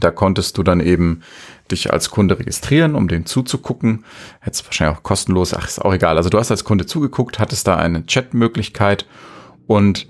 Da 0.00 0.10
konntest 0.10 0.56
du 0.56 0.62
dann 0.62 0.80
eben 0.80 1.20
dich 1.70 1.92
als 1.92 2.08
Kunde 2.08 2.38
registrieren, 2.38 2.94
um 2.94 3.08
den 3.08 3.26
zuzugucken. 3.26 4.06
Hättest 4.40 4.64
wahrscheinlich 4.64 4.96
auch 4.96 5.02
kostenlos, 5.02 5.52
ach, 5.52 5.68
ist 5.68 5.84
auch 5.84 5.92
egal. 5.92 6.16
Also 6.16 6.30
du 6.30 6.38
hast 6.38 6.50
als 6.50 6.64
Kunde 6.64 6.86
zugeguckt, 6.86 7.38
hattest 7.38 7.66
da 7.66 7.76
eine 7.76 8.04
Chatmöglichkeit 8.04 9.04
und 9.66 10.08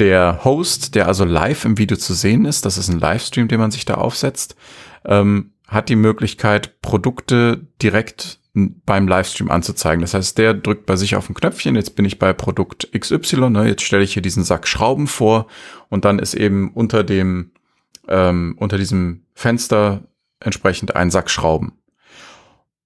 der 0.00 0.44
Host, 0.44 0.94
der 0.94 1.08
also 1.08 1.24
live 1.24 1.64
im 1.64 1.78
Video 1.78 1.96
zu 1.96 2.12
sehen 2.12 2.44
ist, 2.44 2.66
das 2.66 2.76
ist 2.76 2.90
ein 2.90 3.00
Livestream, 3.00 3.48
den 3.48 3.58
man 3.58 3.70
sich 3.70 3.86
da 3.86 3.94
aufsetzt, 3.94 4.54
ähm, 5.06 5.54
hat 5.66 5.88
die 5.88 5.96
Möglichkeit, 5.96 6.82
Produkte 6.82 7.68
direkt 7.80 8.41
beim 8.54 9.08
Livestream 9.08 9.50
anzuzeigen. 9.50 10.02
Das 10.02 10.14
heißt, 10.14 10.36
der 10.36 10.52
drückt 10.54 10.84
bei 10.86 10.96
sich 10.96 11.16
auf 11.16 11.28
ein 11.28 11.34
Knöpfchen, 11.34 11.74
jetzt 11.74 11.96
bin 11.96 12.04
ich 12.04 12.18
bei 12.18 12.32
Produkt 12.32 12.88
XY, 12.92 13.50
ne, 13.50 13.66
jetzt 13.66 13.82
stelle 13.82 14.04
ich 14.04 14.12
hier 14.12 14.22
diesen 14.22 14.44
Sack 14.44 14.68
Schrauben 14.68 15.06
vor 15.06 15.46
und 15.88 16.04
dann 16.04 16.18
ist 16.18 16.34
eben 16.34 16.70
unter 16.74 17.02
dem 17.02 17.52
ähm, 18.08 18.56
unter 18.58 18.78
diesem 18.78 19.24
Fenster 19.34 20.02
entsprechend 20.40 20.96
einen 20.96 21.10
Sack 21.10 21.30
Schrauben. 21.30 21.78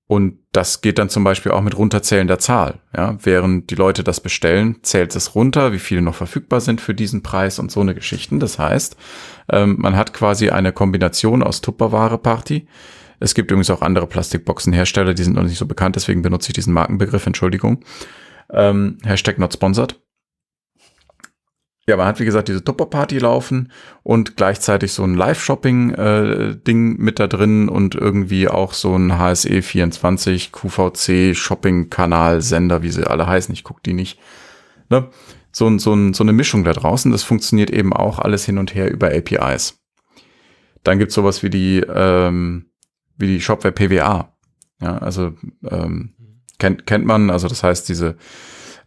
Und 0.09 0.39
das 0.53 0.83
geht 0.83 0.99
dann 0.99 1.09
zum 1.09 1.25
Beispiel 1.25 1.51
auch 1.51 1.62
mit 1.62 1.77
Runterzählen 1.77 2.29
der 2.29 2.39
Zahl. 2.39 2.79
Ja, 2.97 3.19
während 3.23 3.71
die 3.71 3.75
Leute 3.75 4.05
das 4.05 4.21
bestellen, 4.21 4.77
zählt 4.83 5.17
es 5.17 5.35
runter, 5.35 5.73
wie 5.73 5.81
viele 5.81 6.01
noch 6.01 6.14
verfügbar 6.14 6.61
sind 6.61 6.81
für 6.81 6.95
diesen 6.95 7.25
Preis 7.25 7.59
und 7.59 7.73
so 7.73 7.81
eine 7.81 7.95
Geschichten. 7.95 8.39
Das 8.39 8.59
heißt, 8.59 8.97
ähm, 9.51 9.77
man 9.79 9.97
hat 9.97 10.14
quasi 10.14 10.51
eine 10.51 10.73
Kombination 10.73 11.43
aus 11.43 11.61
Tupperware-Party. 11.61 12.69
Es 13.21 13.35
gibt 13.35 13.51
übrigens 13.51 13.71
auch 13.71 13.83
andere 13.83 14.07
Plastikboxenhersteller, 14.07 15.14
die 15.14 15.25
sind 15.25 15.37
noch 15.37 15.43
nicht 15.43 15.59
so 15.59 15.67
bekannt, 15.67 15.97
deswegen 15.97 16.23
benutze 16.23 16.51
ich 16.51 16.55
diesen 16.55 16.73
Markenbegriff, 16.73 17.27
Entschuldigung. 17.27 17.85
Ähm, 18.53 18.99
Hashtag 19.05 19.39
not 19.39 19.53
sponsored. 19.53 20.01
Ja, 21.89 21.97
man 21.97 22.07
hat 22.07 22.19
wie 22.19 22.25
gesagt 22.25 22.49
diese 22.49 22.64
Tupper-Party 22.64 23.19
laufen 23.19 23.71
und 24.03 24.37
gleichzeitig 24.37 24.93
so 24.93 25.05
ein 25.05 25.14
Live-Shopping-Ding 25.14 25.97
äh, 25.97 26.99
mit 26.99 27.21
da 27.21 27.29
drin 27.29 27.69
und 27.69 27.95
irgendwie 27.95 28.49
auch 28.49 28.73
so 28.73 28.97
ein 28.97 29.19
HSE 29.19 29.62
24 29.62 30.51
QVC 30.51 31.37
Shopping-Kanal, 31.37 32.43
Sender, 32.43 32.83
wie 32.83 32.91
sie 32.91 33.07
alle 33.09 33.29
heißen. 33.29 33.55
Ich 33.55 33.62
gucke 33.62 33.83
die 33.85 33.93
nicht. 33.93 34.19
Ne? 34.89 35.09
so, 35.57 35.79
so, 35.79 36.12
so 36.12 36.23
eine 36.23 36.33
Mischung 36.33 36.64
da 36.64 36.73
draußen. 36.73 37.11
Das 37.12 37.23
funktioniert 37.23 37.71
eben 37.71 37.95
auch 37.95 38.19
alles 38.19 38.45
hin 38.45 38.59
und 38.59 38.75
her 38.75 38.91
über 38.91 39.09
APIs. 39.09 39.79
Dann 40.83 40.99
gibt's 40.99 41.14
sowas 41.14 41.43
wie 41.43 41.51
die, 41.51 41.79
ähm, 41.79 42.67
wie 43.17 43.27
die 43.27 43.41
Shopware 43.41 43.73
PWA. 43.73 44.33
Ja, 44.81 44.99
also 44.99 45.33
ähm, 45.69 46.14
kennt, 46.59 46.87
kennt 46.87 47.07
man, 47.07 47.31
also 47.31 47.49
das 47.49 47.62
heißt 47.62 47.89
diese 47.89 48.17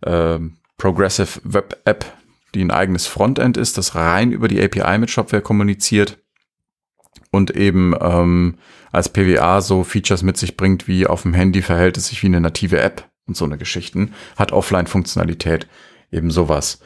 ähm, 0.06 0.58
Progressive 0.78 1.40
Web 1.44 1.78
App, 1.86 2.06
die 2.54 2.64
ein 2.64 2.72
eigenes 2.72 3.08
Frontend 3.08 3.58
ist, 3.58 3.78
das 3.78 3.96
rein 3.96 4.32
über 4.32 4.48
die 4.48 4.62
API 4.62 4.98
mit 4.98 5.10
Shopware 5.10 5.42
kommuniziert 5.42 6.18
und 7.32 7.56
eben 7.56 7.94
ähm, 8.00 8.56
als 8.92 9.10
PWA 9.10 9.62
so 9.62 9.84
Features 9.84 10.24
mit 10.24 10.38
sich 10.38 10.58
bringt, 10.58 10.88
wie 10.88 11.06
auf 11.06 11.24
dem 11.24 11.34
Handy 11.34 11.62
verhält 11.62 11.98
es 11.98 12.08
sich 12.08 12.24
wie 12.24 12.28
eine 12.28 12.42
native 12.42 12.80
App 12.80 13.08
und 13.28 13.38
so 13.38 13.46
eine 13.46 13.58
Geschichten, 13.58 14.14
hat 14.36 14.52
Offline-Funktionalität, 14.52 15.68
eben 16.12 16.32
sowas. 16.32 16.80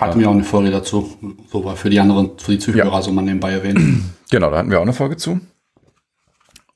Hatten 0.00 0.20
wir 0.20 0.28
auch 0.28 0.34
eine 0.34 0.44
Folge 0.44 0.70
dazu, 0.70 1.16
so 1.50 1.64
war 1.64 1.74
für 1.74 1.90
die 1.90 1.98
anderen, 1.98 2.38
für 2.38 2.52
die 2.52 2.58
Zuhörer, 2.60 2.92
ja. 2.92 3.02
so 3.02 3.10
man 3.10 3.24
nebenbei 3.24 3.52
erwähnt. 3.52 3.80
Genau, 4.30 4.50
da 4.50 4.58
hatten 4.58 4.70
wir 4.70 4.78
auch 4.78 4.82
eine 4.82 4.92
Folge 4.92 5.16
zu. 5.16 5.40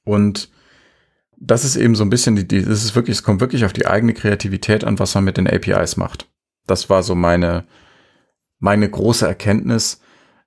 Und 0.04 0.50
das 1.36 1.64
ist 1.64 1.76
eben 1.76 1.94
so 1.94 2.04
ein 2.04 2.10
bisschen 2.10 2.36
die, 2.36 2.46
die 2.46 2.64
das 2.64 2.84
ist 2.84 2.94
wirklich, 2.94 3.16
es 3.16 3.22
kommt 3.22 3.40
wirklich 3.40 3.64
auf 3.64 3.72
die 3.72 3.86
eigene 3.86 4.14
Kreativität 4.14 4.84
an, 4.84 4.98
was 4.98 5.14
man 5.14 5.24
mit 5.24 5.36
den 5.36 5.48
APIs 5.48 5.96
macht. 5.96 6.28
Das 6.66 6.88
war 6.88 7.02
so 7.02 7.14
meine, 7.14 7.64
meine 8.58 8.88
große 8.88 9.26
Erkenntnis. 9.26 10.00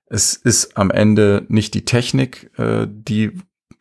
Es 0.08 0.34
ist 0.34 0.76
am 0.76 0.90
Ende 0.90 1.44
nicht 1.48 1.74
die 1.74 1.84
Technik, 1.84 2.50
äh, 2.58 2.86
die 2.88 3.32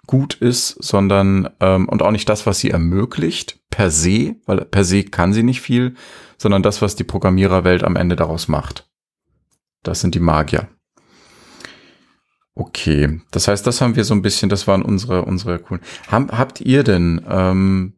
gut 0.08 0.36
ist, 0.36 0.84
sondern 0.84 1.50
ähm, 1.60 1.90
und 1.90 2.02
auch 2.02 2.12
nicht 2.12 2.30
das, 2.30 2.46
was 2.46 2.60
sie 2.60 2.72
ermöglicht 2.72 3.60
per 3.70 3.92
se, 3.92 4.36
weil 4.46 4.66
per 4.66 4.84
se 4.84 5.04
kann 5.04 5.34
sie 5.34 5.44
nicht 5.44 5.62
viel, 5.62 5.96
sondern 6.38 6.64
das, 6.64 6.82
was 6.82 6.96
die 6.96 7.04
Programmiererwelt 7.04 7.84
am 7.84 7.96
Ende 7.96 8.16
daraus 8.16 8.48
macht. 8.48 8.90
Das 9.84 10.02
sind 10.02 10.16
die 10.16 10.20
Magier. 10.20 10.68
Okay, 12.58 13.20
das 13.32 13.50
heißt, 13.50 13.68
das 13.68 13.82
haben 13.82 13.98
wir 13.98 14.06
so 14.06 14.14
ein 14.14 14.22
bisschen, 14.22 14.50
das 14.50 14.66
waren 14.66 14.82
unsere 14.82 15.26
unsere 15.26 15.60
coolen. 15.60 15.82
Hab, 16.08 16.32
habt 16.32 16.62
ihr 16.62 16.84
denn 16.84 17.22
ähm, 17.30 17.94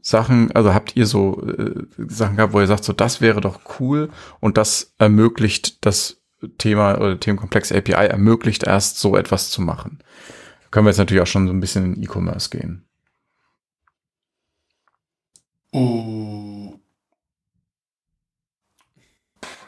Sachen, 0.00 0.50
also 0.52 0.72
habt 0.72 0.96
ihr 0.96 1.06
so 1.06 1.46
äh, 1.46 1.84
Sachen 1.98 2.36
gehabt, 2.36 2.54
wo 2.54 2.60
ihr 2.60 2.66
sagt, 2.66 2.84
so 2.84 2.94
das 2.94 3.20
wäre 3.20 3.42
doch 3.42 3.60
cool 3.78 4.08
und 4.40 4.56
das 4.56 4.94
ermöglicht 4.98 5.84
das 5.84 6.22
Thema 6.56 6.96
oder 6.96 7.20
Themenkomplex 7.20 7.72
API 7.72 8.06
ermöglicht 8.06 8.62
erst 8.64 8.98
so 8.98 9.16
etwas 9.16 9.50
zu 9.50 9.60
machen. 9.60 9.98
Können 10.70 10.86
wir 10.86 10.90
jetzt 10.90 10.98
natürlich 10.98 11.22
auch 11.22 11.26
schon 11.26 11.46
so 11.46 11.52
ein 11.52 11.60
bisschen 11.60 11.94
in 11.94 12.02
E-Commerce 12.02 12.48
gehen. 12.50 12.84
Mm. 15.72 16.53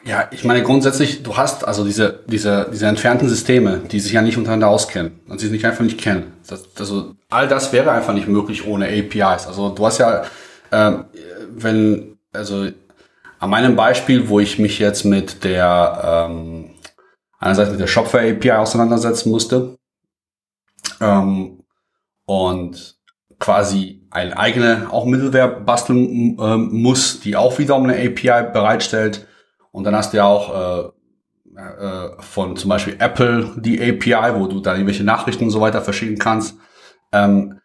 Ja, 0.07 0.29
ich 0.31 0.45
meine 0.45 0.63
grundsätzlich, 0.63 1.21
du 1.21 1.35
hast 1.35 1.67
also 1.67 1.83
diese, 1.83 2.23
diese, 2.27 2.69
diese 2.71 2.85
entfernten 2.85 3.27
Systeme, 3.27 3.79
die 3.91 3.99
sich 3.99 4.13
ja 4.13 4.21
nicht 4.21 4.37
untereinander 4.37 4.69
auskennen 4.69 5.19
und 5.27 5.39
sich 5.39 5.51
nicht 5.51 5.65
einfach 5.65 5.83
nicht 5.83 5.99
kennen. 5.99 6.31
Das, 6.47 6.63
also 6.79 7.15
all 7.29 7.49
das 7.49 7.73
wäre 7.73 7.91
einfach 7.91 8.13
nicht 8.13 8.29
möglich 8.29 8.65
ohne 8.65 8.85
APIs. 8.85 9.47
Also 9.47 9.69
du 9.69 9.85
hast 9.85 9.97
ja, 9.97 10.23
ähm, 10.71 11.05
wenn, 11.49 12.17
also 12.31 12.69
an 13.39 13.49
meinem 13.49 13.75
Beispiel, 13.75 14.29
wo 14.29 14.39
ich 14.39 14.59
mich 14.59 14.79
jetzt 14.79 15.03
mit 15.03 15.43
der 15.43 16.27
ähm, 16.29 16.69
einerseits 17.39 17.71
mit 17.71 17.81
der 17.81 17.87
Shopware 17.87 18.31
API 18.31 18.51
auseinandersetzen 18.51 19.29
musste 19.29 19.77
ähm, 21.01 21.63
und 22.25 22.95
quasi 23.39 24.07
eine 24.09 24.37
eigene 24.37 24.87
auch 24.89 25.05
Middleware 25.05 25.59
basteln 25.59 26.37
ähm, 26.39 26.69
muss, 26.71 27.19
die 27.19 27.35
auch 27.35 27.59
wiederum 27.59 27.83
eine 27.83 27.95
API 27.95 28.51
bereitstellt. 28.53 29.27
Und 29.77 29.83
dann 29.83 29.95
hast 29.95 30.11
du 30.11 30.17
ja 30.17 30.25
auch 30.25 30.89
äh, 31.55 31.55
äh, 31.55 32.09
von 32.19 32.57
zum 32.57 32.69
Beispiel 32.69 32.95
Apple 32.97 33.51
die 33.57 33.79
API, 33.79 34.33
wo 34.33 34.47
du 34.47 34.59
dann 34.59 34.77
irgendwelche 34.77 35.03
Nachrichten 35.03 35.43
und 35.43 35.51
so 35.51 35.61
weiter 35.61 35.83
verschicken 35.83 36.17
kannst. 36.17 36.57
Ähm, 37.11 37.59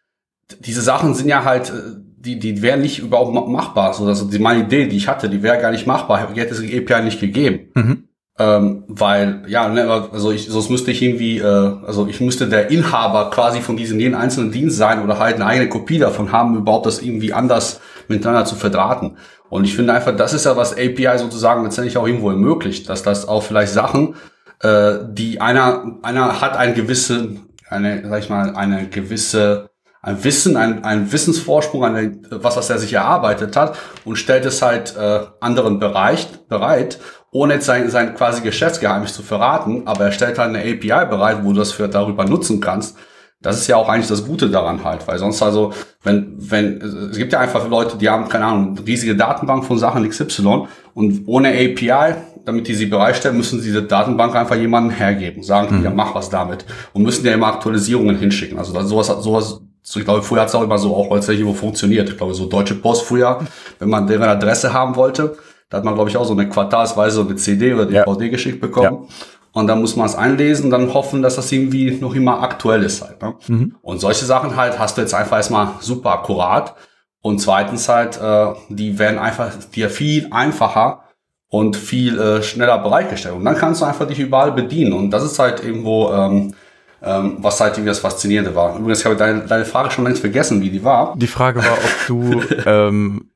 diese 0.59 0.83
Sachen 0.83 1.15
sind 1.15 1.27
ja 1.27 1.43
halt, 1.43 1.71
äh, 1.71 1.73
die, 2.19 2.37
die 2.37 2.61
wären 2.61 2.81
nicht 2.81 2.99
überhaupt 2.99 3.33
machbar. 3.49 3.95
So, 3.95 4.05
also 4.05 4.29
die, 4.29 4.37
meine 4.37 4.61
Idee, 4.61 4.85
die 4.85 4.97
ich 4.97 5.07
hatte, 5.07 5.27
die 5.27 5.41
wäre 5.41 5.59
gar 5.59 5.71
nicht 5.71 5.87
machbar, 5.87 6.19
hätte 6.35 6.53
es 6.53 6.61
die 6.61 6.77
API 6.77 7.03
nicht 7.03 7.19
gegeben. 7.19 7.71
Mhm. 7.73 8.07
Ähm, 8.37 8.83
weil, 8.87 9.43
ja, 9.47 9.67
ne, 9.67 9.89
also 10.11 10.31
ich, 10.31 10.47
sonst 10.47 10.69
müsste 10.69 10.91
ich 10.91 11.01
irgendwie, 11.01 11.39
äh, 11.39 11.43
also 11.43 12.05
ich 12.05 12.21
müsste 12.21 12.47
der 12.47 12.69
Inhaber 12.69 13.31
quasi 13.31 13.59
von 13.59 13.75
diesem 13.75 13.99
jeden 13.99 14.13
einzelnen 14.13 14.51
Dienst 14.51 14.77
sein 14.77 15.03
oder 15.03 15.17
halt 15.17 15.37
eine 15.37 15.47
eigene 15.47 15.67
Kopie 15.67 15.97
davon 15.97 16.31
haben, 16.31 16.57
überhaupt 16.57 16.85
das 16.85 17.01
irgendwie 17.01 17.33
anders 17.33 17.81
miteinander 18.07 18.45
zu 18.45 18.55
verdrahten. 18.55 19.17
Und 19.49 19.65
ich 19.65 19.75
finde 19.75 19.93
einfach, 19.93 20.15
das 20.15 20.33
ist 20.33 20.45
ja 20.45 20.57
was 20.57 20.73
API 20.73 21.17
sozusagen 21.17 21.63
letztendlich 21.63 21.97
auch 21.97 22.07
irgendwo 22.07 22.29
ermöglicht, 22.29 22.89
dass 22.89 23.03
das 23.03 23.27
auch 23.27 23.43
vielleicht 23.43 23.73
Sachen, 23.73 24.15
äh, 24.61 24.95
die 25.09 25.41
einer, 25.41 25.97
einer 26.01 26.41
hat 26.41 26.57
einen 26.57 26.73
gewissen, 26.73 27.49
eine, 27.69 28.07
sag 28.07 28.19
ich 28.19 28.29
mal, 28.29 28.55
eine 28.55 28.87
gewisse 28.87 29.69
ein 30.05 30.21
Wissen, 30.21 30.57
ein, 30.57 30.83
ein 30.83 31.13
Wissensvorsprung, 31.13 31.85
eine, 31.85 32.19
was, 32.29 32.57
was 32.57 32.69
er 32.69 32.77
sich 32.77 32.91
erarbeitet 32.91 33.55
hat 33.55 33.77
und 34.03 34.17
stellt 34.17 34.43
es 34.43 34.61
halt 34.61 34.97
äh, 34.97 35.21
anderen 35.39 35.79
Bereich, 35.79 36.27
bereit 36.49 36.99
ohne 37.33 37.55
jetzt 37.55 37.65
sein, 37.65 37.89
sein 37.89 38.13
quasi 38.15 38.41
Geschäftsgeheimnis 38.41 39.13
zu 39.13 39.23
verraten, 39.23 39.87
aber 39.87 40.05
er 40.05 40.11
stellt 40.11 40.37
halt 40.37 40.49
eine 40.49 40.59
API 40.59 41.07
bereit, 41.09 41.39
wo 41.43 41.51
du 41.51 41.59
das 41.59 41.71
für 41.71 41.89
darüber 41.89 42.25
nutzen 42.25 42.61
kannst. 42.61 42.95
Das 43.43 43.59
ist 43.59 43.67
ja 43.67 43.75
auch 43.75 43.89
eigentlich 43.89 44.07
das 44.07 44.25
Gute 44.25 44.49
daran 44.49 44.83
halt, 44.83 45.05
weil 45.07 45.19
sonst 45.19 45.43
also, 45.43 45.73
wenn, 46.01 46.33
wenn, 46.37 46.81
es 46.81 47.17
gibt 47.17 47.33
ja 47.33 47.39
einfach 47.39 47.69
Leute, 47.69 47.97
die 47.97 48.09
haben, 48.09 48.29
keine 48.29 48.45
Ahnung, 48.45 48.79
riesige 48.87 49.15
Datenbank 49.15 49.65
von 49.65 49.77
Sachen 49.77 50.07
XY 50.09 50.67
und 50.95 51.23
ohne 51.27 51.49
API, 51.49 52.15
damit 52.45 52.67
die 52.67 52.73
sie 52.73 52.85
bereitstellen, 52.85 53.35
müssen 53.35 53.59
sie 53.59 53.67
diese 53.67 53.83
Datenbank 53.83 54.33
einfach 54.35 54.55
jemandem 54.55 54.95
hergeben, 54.95 55.43
sagen, 55.43 55.79
mhm. 55.79 55.83
ja, 55.83 55.91
mach 55.91 56.15
was 56.15 56.29
damit 56.29 56.65
und 56.93 57.03
müssen 57.03 57.25
ja 57.25 57.33
immer 57.33 57.47
Aktualisierungen 57.47 58.17
hinschicken. 58.17 58.57
Also 58.57 58.79
sowas, 58.81 59.07
sowas, 59.07 59.59
so, 59.81 59.99
ich 59.99 60.05
glaube, 60.05 60.23
früher 60.23 60.41
hat 60.41 60.47
es 60.47 60.55
auch 60.55 60.63
immer 60.63 60.77
so 60.77 60.95
auch 60.95 61.09
tatsächlich 61.09 61.45
wo 61.45 61.53
funktioniert. 61.53 62.09
Ich 62.09 62.17
glaube, 62.17 62.33
so 62.33 62.45
Deutsche 62.45 62.75
Post 62.75 63.03
früher, 63.03 63.39
wenn 63.79 63.89
man 63.89 64.07
deren 64.07 64.29
Adresse 64.29 64.71
haben 64.71 64.95
wollte, 64.95 65.35
da 65.69 65.77
hat 65.77 65.83
man, 65.83 65.95
glaube 65.95 66.09
ich, 66.09 66.15
auch 66.15 66.25
so 66.25 66.33
eine 66.33 66.47
quartalsweise 66.47 67.15
so 67.17 67.21
eine 67.27 67.35
CD 67.35 67.73
oder 67.73 67.87
DVD 67.87 68.25
ja. 68.25 68.31
geschickt 68.31 68.61
bekommen. 68.61 69.07
Ja. 69.09 69.15
Und 69.53 69.67
dann 69.67 69.79
muss 69.79 69.95
man 69.95 70.07
es 70.07 70.15
einlesen, 70.15 70.71
dann 70.71 70.93
hoffen, 70.93 71.21
dass 71.21 71.35
das 71.35 71.51
irgendwie 71.51 71.91
noch 71.91 72.15
immer 72.15 72.41
aktuell 72.41 72.83
ist 72.83 73.03
halt. 73.03 73.21
Ne? 73.21 73.35
Mhm. 73.47 73.75
Und 73.83 73.99
solche 73.99 74.25
Sachen 74.25 74.55
halt 74.55 74.79
hast 74.79 74.97
du 74.97 75.01
jetzt 75.01 75.13
einfach 75.13 75.37
erstmal 75.37 75.69
super 75.79 76.11
akkurat. 76.11 76.75
Und 77.21 77.39
zweitens 77.39 77.87
halt, 77.87 78.19
äh, 78.19 78.47
die 78.69 78.97
werden 78.97 79.19
einfach 79.19 79.51
dir 79.73 79.91
viel 79.91 80.27
einfacher 80.31 81.03
und 81.49 81.77
viel 81.77 82.19
äh, 82.19 82.41
schneller 82.41 82.79
bereitgestellt. 82.79 83.35
Und 83.35 83.45
dann 83.45 83.55
kannst 83.55 83.81
du 83.81 83.85
einfach 83.85 84.07
dich 84.07 84.19
überall 84.19 84.51
bedienen. 84.51 84.91
Und 84.91 85.11
das 85.11 85.23
ist 85.23 85.37
halt 85.37 85.63
irgendwo, 85.63 86.11
ähm, 86.11 86.55
ähm, 87.03 87.37
was 87.37 87.61
halt 87.61 87.73
irgendwie 87.73 87.89
das 87.89 87.99
Faszinierende 87.99 88.55
war. 88.55 88.75
Übrigens, 88.75 89.01
ich 89.01 89.05
habe 89.05 89.15
deine, 89.15 89.41
deine 89.41 89.65
Frage 89.65 89.91
schon 89.91 90.03
längst 90.03 90.21
vergessen, 90.21 90.61
wie 90.61 90.71
die 90.71 90.83
war. 90.83 91.13
Die 91.15 91.27
Frage 91.27 91.59
war, 91.59 91.73
ob 91.73 92.07
du 92.07 92.41
ähm, 92.65 93.29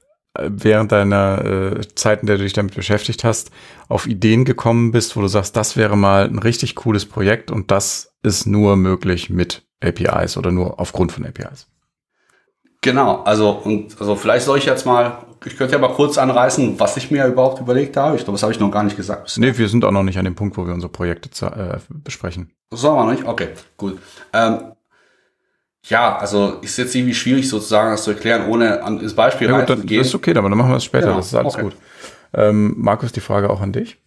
während 0.47 0.91
deiner 0.91 1.45
äh, 1.45 1.87
Zeit, 1.95 2.21
in 2.21 2.27
der 2.27 2.37
du 2.37 2.43
dich 2.43 2.53
damit 2.53 2.75
beschäftigt 2.75 3.23
hast, 3.23 3.51
auf 3.87 4.07
Ideen 4.07 4.45
gekommen 4.45 4.91
bist, 4.91 5.15
wo 5.15 5.21
du 5.21 5.27
sagst, 5.27 5.55
das 5.55 5.77
wäre 5.77 5.97
mal 5.97 6.25
ein 6.25 6.39
richtig 6.39 6.75
cooles 6.75 7.05
Projekt 7.05 7.51
und 7.51 7.71
das 7.71 8.13
ist 8.23 8.45
nur 8.45 8.75
möglich 8.75 9.29
mit 9.29 9.63
APIs 9.81 10.37
oder 10.37 10.51
nur 10.51 10.79
aufgrund 10.79 11.11
von 11.11 11.25
APIs. 11.25 11.67
Genau, 12.81 13.23
also 13.23 13.49
und 13.51 13.99
also 13.99 14.15
vielleicht 14.15 14.45
soll 14.45 14.59
ich 14.59 14.65
jetzt 14.65 14.85
mal, 14.85 15.25
ich 15.45 15.57
könnte 15.57 15.73
ja 15.73 15.79
mal 15.79 15.93
kurz 15.93 16.17
anreißen, 16.17 16.79
was 16.79 16.95
ich 16.95 17.09
mir 17.09 17.25
überhaupt 17.25 17.59
überlegt 17.59 17.97
habe. 17.97 18.15
Ich 18.15 18.23
glaube, 18.23 18.35
das 18.35 18.43
habe 18.43 18.53
ich 18.53 18.59
noch 18.59 18.71
gar 18.71 18.83
nicht 18.83 18.95
gesagt. 18.95 19.35
Nee, 19.37 19.57
wir 19.57 19.67
sind 19.67 19.83
auch 19.83 19.91
noch 19.91 20.03
nicht 20.03 20.17
an 20.17 20.25
dem 20.25 20.35
Punkt, 20.35 20.57
wo 20.57 20.65
wir 20.65 20.73
unsere 20.73 20.91
Projekte 20.91 21.29
äh, 21.45 21.79
besprechen. 21.89 22.51
Wir 22.69 22.89
noch 22.89 23.09
nicht? 23.09 23.25
Okay, 23.25 23.49
gut. 23.77 23.99
Ähm, 24.31 24.73
ja, 25.89 26.17
also 26.17 26.59
ist 26.61 26.77
jetzt 26.77 26.95
irgendwie 26.95 27.13
schwierig 27.13 27.47
sozusagen 27.47 27.91
das 27.91 28.03
zu 28.03 28.11
erklären, 28.11 28.47
ohne 28.49 28.83
an 28.83 28.99
das 28.99 29.13
Beispiel 29.13 29.49
ja, 29.49 29.63
gut, 29.63 29.69
Das 29.69 30.07
ist 30.07 30.15
okay, 30.15 30.35
aber 30.35 30.49
dann 30.49 30.57
machen 30.57 30.71
wir 30.71 30.77
es 30.77 30.83
später, 30.83 31.07
genau. 31.07 31.17
das 31.17 31.27
ist 31.27 31.35
alles 31.35 31.55
okay. 31.55 31.63
gut. 31.63 31.75
Ähm, 32.33 32.73
Markus, 32.77 33.11
die 33.11 33.21
Frage 33.21 33.49
auch 33.49 33.61
an 33.61 33.71
dich. 33.71 33.97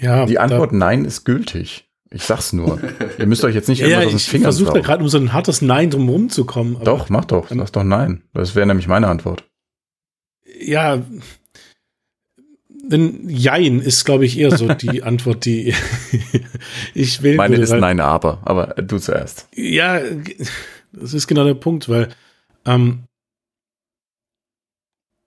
Ja, 0.00 0.26
die 0.26 0.38
Antwort 0.38 0.72
Nein 0.72 1.04
ist 1.04 1.24
gültig. 1.24 1.88
Ich 2.10 2.24
sag's 2.24 2.52
nur. 2.52 2.78
Ihr 3.18 3.26
müsst 3.26 3.44
euch 3.44 3.54
jetzt 3.54 3.68
nicht 3.68 3.80
ja, 3.86 4.00
aus 4.00 4.08
den 4.08 4.18
Fingern 4.18 4.50
Ich 4.50 4.56
versuche 4.56 4.74
da 4.74 4.80
gerade 4.80 5.02
um 5.02 5.08
so 5.08 5.18
ein 5.18 5.32
hartes 5.32 5.62
Nein 5.62 5.90
drum 5.90 6.28
zu 6.28 6.44
kommen. 6.44 6.76
Doch, 6.84 7.08
mach 7.08 7.24
doch. 7.24 7.48
Sag 7.48 7.72
doch 7.72 7.84
Nein. 7.84 8.22
Das 8.34 8.54
wäre 8.54 8.66
nämlich 8.66 8.88
meine 8.88 9.08
Antwort. 9.08 9.44
Ja, 10.60 11.00
ein 12.90 13.28
Jein 13.28 13.80
ist, 13.80 14.04
glaube 14.04 14.24
ich, 14.24 14.38
eher 14.38 14.56
so 14.56 14.68
die 14.68 15.02
Antwort, 15.02 15.44
die 15.44 15.74
ich 16.94 17.22
will. 17.22 17.36
Meine 17.36 17.56
ist 17.56 17.70
Nein, 17.70 18.00
aber, 18.00 18.40
aber 18.44 18.74
du 18.82 18.98
zuerst. 18.98 19.48
Ja, 19.54 20.00
das 20.92 21.14
ist 21.14 21.26
genau 21.26 21.44
der 21.44 21.54
Punkt, 21.54 21.88
weil 21.88 22.08
ähm, 22.64 23.04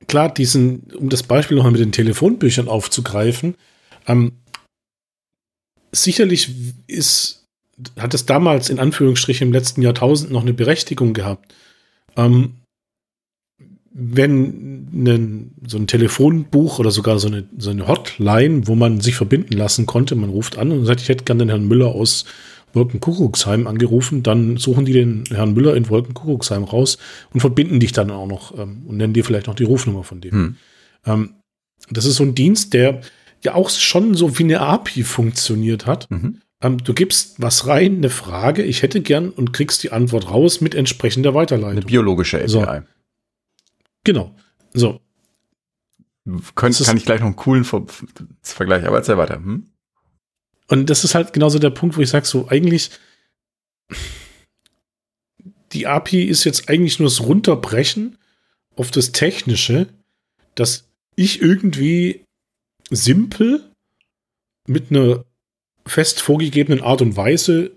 klar, 0.07 0.33
diesen, 0.33 0.91
um 0.93 1.09
das 1.09 1.23
Beispiel 1.23 1.57
nochmal 1.57 1.71
mit 1.71 1.81
den 1.81 1.91
Telefonbüchern 1.91 2.67
aufzugreifen, 2.67 3.55
ähm, 4.07 4.33
sicherlich 5.91 6.53
ist, 6.87 7.45
hat 7.97 8.13
es 8.13 8.25
damals 8.25 8.69
in 8.69 8.79
Anführungsstrichen 8.79 9.47
im 9.47 9.53
letzten 9.53 9.81
Jahrtausend 9.81 10.31
noch 10.31 10.41
eine 10.41 10.53
Berechtigung 10.53 11.13
gehabt. 11.13 11.53
Ähm, 12.15 12.55
wenn 13.97 14.89
ein, 14.93 15.51
so 15.65 15.77
ein 15.77 15.87
Telefonbuch 15.87 16.79
oder 16.79 16.91
sogar 16.91 17.17
so 17.17 17.27
eine, 17.27 17.45
so 17.57 17.69
eine 17.69 17.87
Hotline, 17.87 18.67
wo 18.67 18.75
man 18.75 18.99
sich 18.99 19.15
verbinden 19.15 19.53
lassen 19.53 19.85
konnte, 19.85 20.15
man 20.15 20.29
ruft 20.29 20.57
an 20.57 20.73
und 20.73 20.85
sagt, 20.85 21.01
ich 21.01 21.07
hätte 21.07 21.23
gerne 21.23 21.45
den 21.45 21.49
Herrn 21.49 21.67
Müller 21.67 21.87
aus 21.87 22.25
Wolkenkuckucksheim 22.73 23.67
angerufen, 23.67 24.21
dann 24.21 24.57
suchen 24.57 24.83
die 24.83 24.91
den 24.91 25.23
Herrn 25.29 25.53
Müller 25.53 25.77
in 25.77 25.89
Wolkenkuckucksheim 25.89 26.65
raus 26.65 26.97
und 27.33 27.39
verbinden 27.39 27.79
dich 27.79 27.93
dann 27.93 28.11
auch 28.11 28.27
noch 28.27 28.57
ähm, 28.59 28.83
und 28.85 28.97
nennen 28.97 29.13
dir 29.13 29.23
vielleicht 29.23 29.47
noch 29.47 29.55
die 29.55 29.63
Rufnummer 29.63 30.03
von 30.03 30.19
dem. 30.19 30.31
Hm. 30.31 30.55
Ähm, 31.05 31.29
das 31.89 32.03
ist 32.03 32.17
so 32.17 32.23
ein 32.23 32.35
Dienst, 32.35 32.73
der 32.73 32.99
ja 33.43 33.53
auch 33.53 33.69
schon 33.69 34.13
so 34.13 34.37
wie 34.37 34.43
eine 34.43 34.59
API 34.59 35.03
funktioniert 35.03 35.85
hat. 35.85 36.11
Mhm. 36.11 36.41
Ähm, 36.61 36.79
du 36.83 36.93
gibst 36.93 37.35
was 37.41 37.67
rein, 37.67 37.97
eine 37.97 38.09
Frage, 38.09 38.63
ich 38.63 38.81
hätte 38.81 38.99
gern 38.99 39.29
und 39.29 39.53
kriegst 39.53 39.83
die 39.83 39.93
Antwort 39.93 40.29
raus 40.29 40.59
mit 40.59 40.75
entsprechender 40.75 41.33
Weiterleitung. 41.33 41.77
Eine 41.77 41.85
biologische 41.85 42.39
API. 42.39 42.49
So. 42.49 42.65
Genau. 44.05 44.33
So. 44.73 45.01
Könnt, 46.55 46.77
kann 46.77 46.97
ich 46.97 47.05
gleich 47.05 47.19
noch 47.19 47.27
einen 47.27 47.35
coolen 47.35 47.65
Ver 47.65 47.85
Vergleich, 48.41 48.85
aber 48.85 48.97
erzähl 48.97 49.17
weiter. 49.17 49.35
Hm? 49.35 49.67
Und 50.67 50.89
das 50.89 51.03
ist 51.03 51.13
halt 51.13 51.33
genauso 51.33 51.59
der 51.59 51.69
Punkt, 51.69 51.97
wo 51.97 52.01
ich 52.01 52.09
sage, 52.09 52.25
so 52.25 52.47
eigentlich, 52.47 52.91
die 55.73 55.85
API 55.85 56.23
ist 56.23 56.45
jetzt 56.45 56.69
eigentlich 56.69 56.99
nur 56.99 57.09
das 57.09 57.21
Runterbrechen 57.21 58.17
auf 58.75 58.89
das 58.89 59.11
Technische, 59.11 59.87
dass 60.55 60.87
ich 61.15 61.41
irgendwie 61.41 62.23
simpel 62.89 63.69
mit 64.67 64.89
einer 64.89 65.25
fest 65.85 66.21
vorgegebenen 66.21 66.81
Art 66.83 67.01
und 67.01 67.15
Weise 67.15 67.71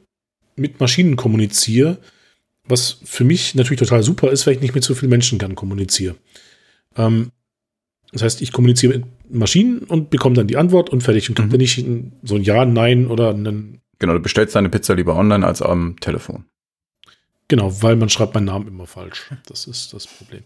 mit 0.56 0.80
Maschinen 0.80 1.16
kommuniziere, 1.16 1.98
was 2.68 2.98
für 3.04 3.24
mich 3.24 3.54
natürlich 3.54 3.80
total 3.80 4.02
super 4.02 4.30
ist, 4.30 4.46
weil 4.46 4.54
ich 4.54 4.60
nicht 4.60 4.74
mit 4.74 4.84
so 4.84 4.94
vielen 4.94 5.10
Menschen 5.10 5.38
gern 5.38 5.54
kommuniziere. 5.54 6.16
Ähm, 6.96 7.32
das 8.12 8.22
heißt, 8.22 8.42
ich 8.42 8.52
kommuniziere 8.52 8.98
mit 8.98 9.06
Maschinen 9.30 9.80
und 9.80 10.10
bekomme 10.10 10.34
dann 10.34 10.46
die 10.46 10.56
Antwort 10.56 10.90
und 10.90 11.02
fertig. 11.02 11.28
Und 11.28 11.36
kriege 11.36 11.48
mhm. 11.48 11.58
nicht 11.58 11.84
so 12.22 12.36
ein 12.36 12.42
Ja, 12.42 12.64
Nein 12.64 13.06
oder 13.06 13.30
einen. 13.30 13.80
Genau, 13.98 14.14
du 14.14 14.20
bestellst 14.20 14.54
deine 14.54 14.68
Pizza 14.68 14.94
lieber 14.94 15.16
online 15.16 15.46
als 15.46 15.60
am 15.60 15.96
Telefon. 16.00 16.44
Genau, 17.48 17.82
weil 17.82 17.96
man 17.96 18.08
schreibt 18.08 18.34
meinen 18.34 18.44
Namen 18.44 18.68
immer 18.68 18.86
falsch. 18.86 19.30
Das 19.46 19.66
ist 19.66 19.92
das 19.92 20.06
Problem. 20.06 20.42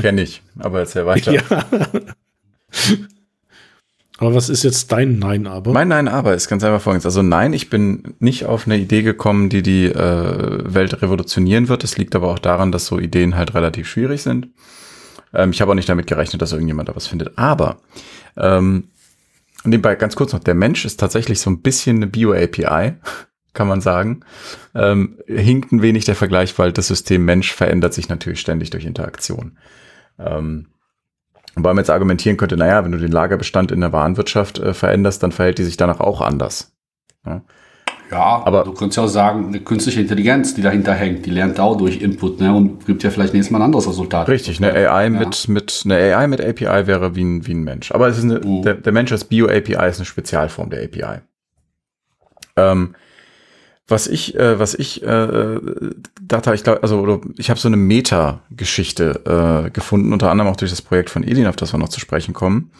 Kenn 0.00 0.18
ich, 0.18 0.42
aber 0.58 0.80
erzähl 0.80 1.06
weiter. 1.06 1.32
Ja. 2.72 3.04
Aber 4.20 4.34
was 4.34 4.50
ist 4.50 4.64
jetzt 4.64 4.92
dein 4.92 5.18
Nein 5.18 5.46
aber? 5.46 5.72
Mein 5.72 5.88
Nein 5.88 6.06
aber 6.06 6.34
ist 6.34 6.46
ganz 6.46 6.62
einfach 6.62 6.82
folgendes. 6.82 7.06
Also 7.06 7.22
nein, 7.22 7.54
ich 7.54 7.70
bin 7.70 8.16
nicht 8.18 8.44
auf 8.44 8.66
eine 8.66 8.76
Idee 8.76 9.00
gekommen, 9.00 9.48
die 9.48 9.62
die 9.62 9.86
äh, 9.86 10.74
Welt 10.74 11.00
revolutionieren 11.00 11.68
wird. 11.68 11.84
Das 11.84 11.96
liegt 11.96 12.14
aber 12.14 12.28
auch 12.28 12.38
daran, 12.38 12.70
dass 12.70 12.84
so 12.84 12.98
Ideen 12.98 13.34
halt 13.34 13.54
relativ 13.54 13.88
schwierig 13.88 14.20
sind. 14.20 14.48
Ähm, 15.32 15.52
ich 15.52 15.62
habe 15.62 15.70
auch 15.70 15.74
nicht 15.74 15.88
damit 15.88 16.06
gerechnet, 16.06 16.42
dass 16.42 16.52
irgendjemand 16.52 16.90
da 16.90 16.96
was 16.96 17.06
findet. 17.06 17.38
Aber 17.38 17.78
ähm, 18.36 18.88
nebenbei 19.64 19.94
ganz 19.94 20.16
kurz 20.16 20.34
noch, 20.34 20.40
der 20.40 20.54
Mensch 20.54 20.84
ist 20.84 21.00
tatsächlich 21.00 21.40
so 21.40 21.48
ein 21.48 21.62
bisschen 21.62 21.96
eine 21.96 22.06
Bio-API, 22.06 22.96
kann 23.54 23.68
man 23.68 23.80
sagen. 23.80 24.20
Ähm, 24.74 25.16
hinkt 25.28 25.72
ein 25.72 25.80
wenig 25.80 26.04
der 26.04 26.14
Vergleich, 26.14 26.58
weil 26.58 26.72
das 26.72 26.88
System 26.88 27.24
Mensch 27.24 27.54
verändert 27.54 27.94
sich 27.94 28.10
natürlich 28.10 28.40
ständig 28.40 28.68
durch 28.68 28.84
Interaktion. 28.84 29.56
Ähm, 30.18 30.66
Wobei 31.56 31.70
man 31.70 31.78
jetzt 31.78 31.90
argumentieren 31.90 32.36
könnte, 32.36 32.56
naja, 32.56 32.84
wenn 32.84 32.92
du 32.92 32.98
den 32.98 33.12
Lagerbestand 33.12 33.72
in 33.72 33.80
der 33.80 33.92
Warenwirtschaft 33.92 34.58
äh, 34.58 34.74
veränderst, 34.74 35.22
dann 35.22 35.32
verhält 35.32 35.58
die 35.58 35.64
sich 35.64 35.76
danach 35.76 36.00
auch 36.00 36.20
anders. 36.20 36.72
Ja, 37.26 37.42
ja 38.10 38.42
aber 38.44 38.64
du 38.64 38.72
könntest 38.72 38.98
ja 38.98 39.04
auch 39.04 39.08
sagen, 39.08 39.48
eine 39.48 39.60
künstliche 39.60 40.00
Intelligenz, 40.00 40.54
die 40.54 40.62
dahinter 40.62 40.94
hängt, 40.94 41.26
die 41.26 41.30
lernt 41.30 41.58
auch 41.58 41.76
durch 41.76 42.00
Input 42.00 42.40
ne, 42.40 42.54
und 42.54 42.86
gibt 42.86 43.02
ja 43.02 43.10
vielleicht 43.10 43.34
nächstes 43.34 43.50
Mal 43.50 43.58
ein 43.58 43.64
anderes 43.64 43.88
Resultat. 43.88 44.28
Richtig, 44.28 44.62
eine 44.62 44.72
AI 44.72 45.04
ja. 45.04 45.10
mit, 45.10 45.48
mit, 45.48 45.82
eine 45.84 46.16
AI 46.16 46.26
mit 46.28 46.40
API 46.40 46.86
wäre 46.86 47.16
wie 47.16 47.24
ein, 47.24 47.46
wie 47.46 47.54
ein 47.54 47.64
Mensch. 47.64 47.92
Aber 47.92 48.08
es 48.08 48.18
ist 48.18 48.24
eine, 48.24 48.44
uh. 48.44 48.62
der, 48.62 48.74
der 48.74 48.92
Mensch 48.92 49.10
als 49.10 49.24
Bio-API 49.24 49.88
ist 49.88 49.98
eine 49.98 50.06
Spezialform 50.06 50.70
der 50.70 50.84
API. 50.84 51.20
Ähm, 52.56 52.94
was 53.90 54.06
ich, 54.06 54.34
äh, 54.36 54.58
was 54.58 54.74
ich 54.74 55.02
äh, 55.02 55.60
dachte, 56.20 56.54
ich 56.54 56.64
glaube, 56.64 56.82
also 56.82 57.20
ich 57.36 57.50
habe 57.50 57.60
so 57.60 57.68
eine 57.68 57.76
Meta-Geschichte 57.76 59.66
äh, 59.66 59.70
gefunden, 59.70 60.12
unter 60.12 60.30
anderem 60.30 60.50
auch 60.50 60.56
durch 60.56 60.70
das 60.70 60.82
Projekt 60.82 61.10
von 61.10 61.22
Edin, 61.22 61.46
auf 61.46 61.56
das 61.56 61.72
wir 61.72 61.78
noch 61.78 61.88
zu 61.88 62.00
sprechen 62.00 62.34
kommen. 62.34 62.70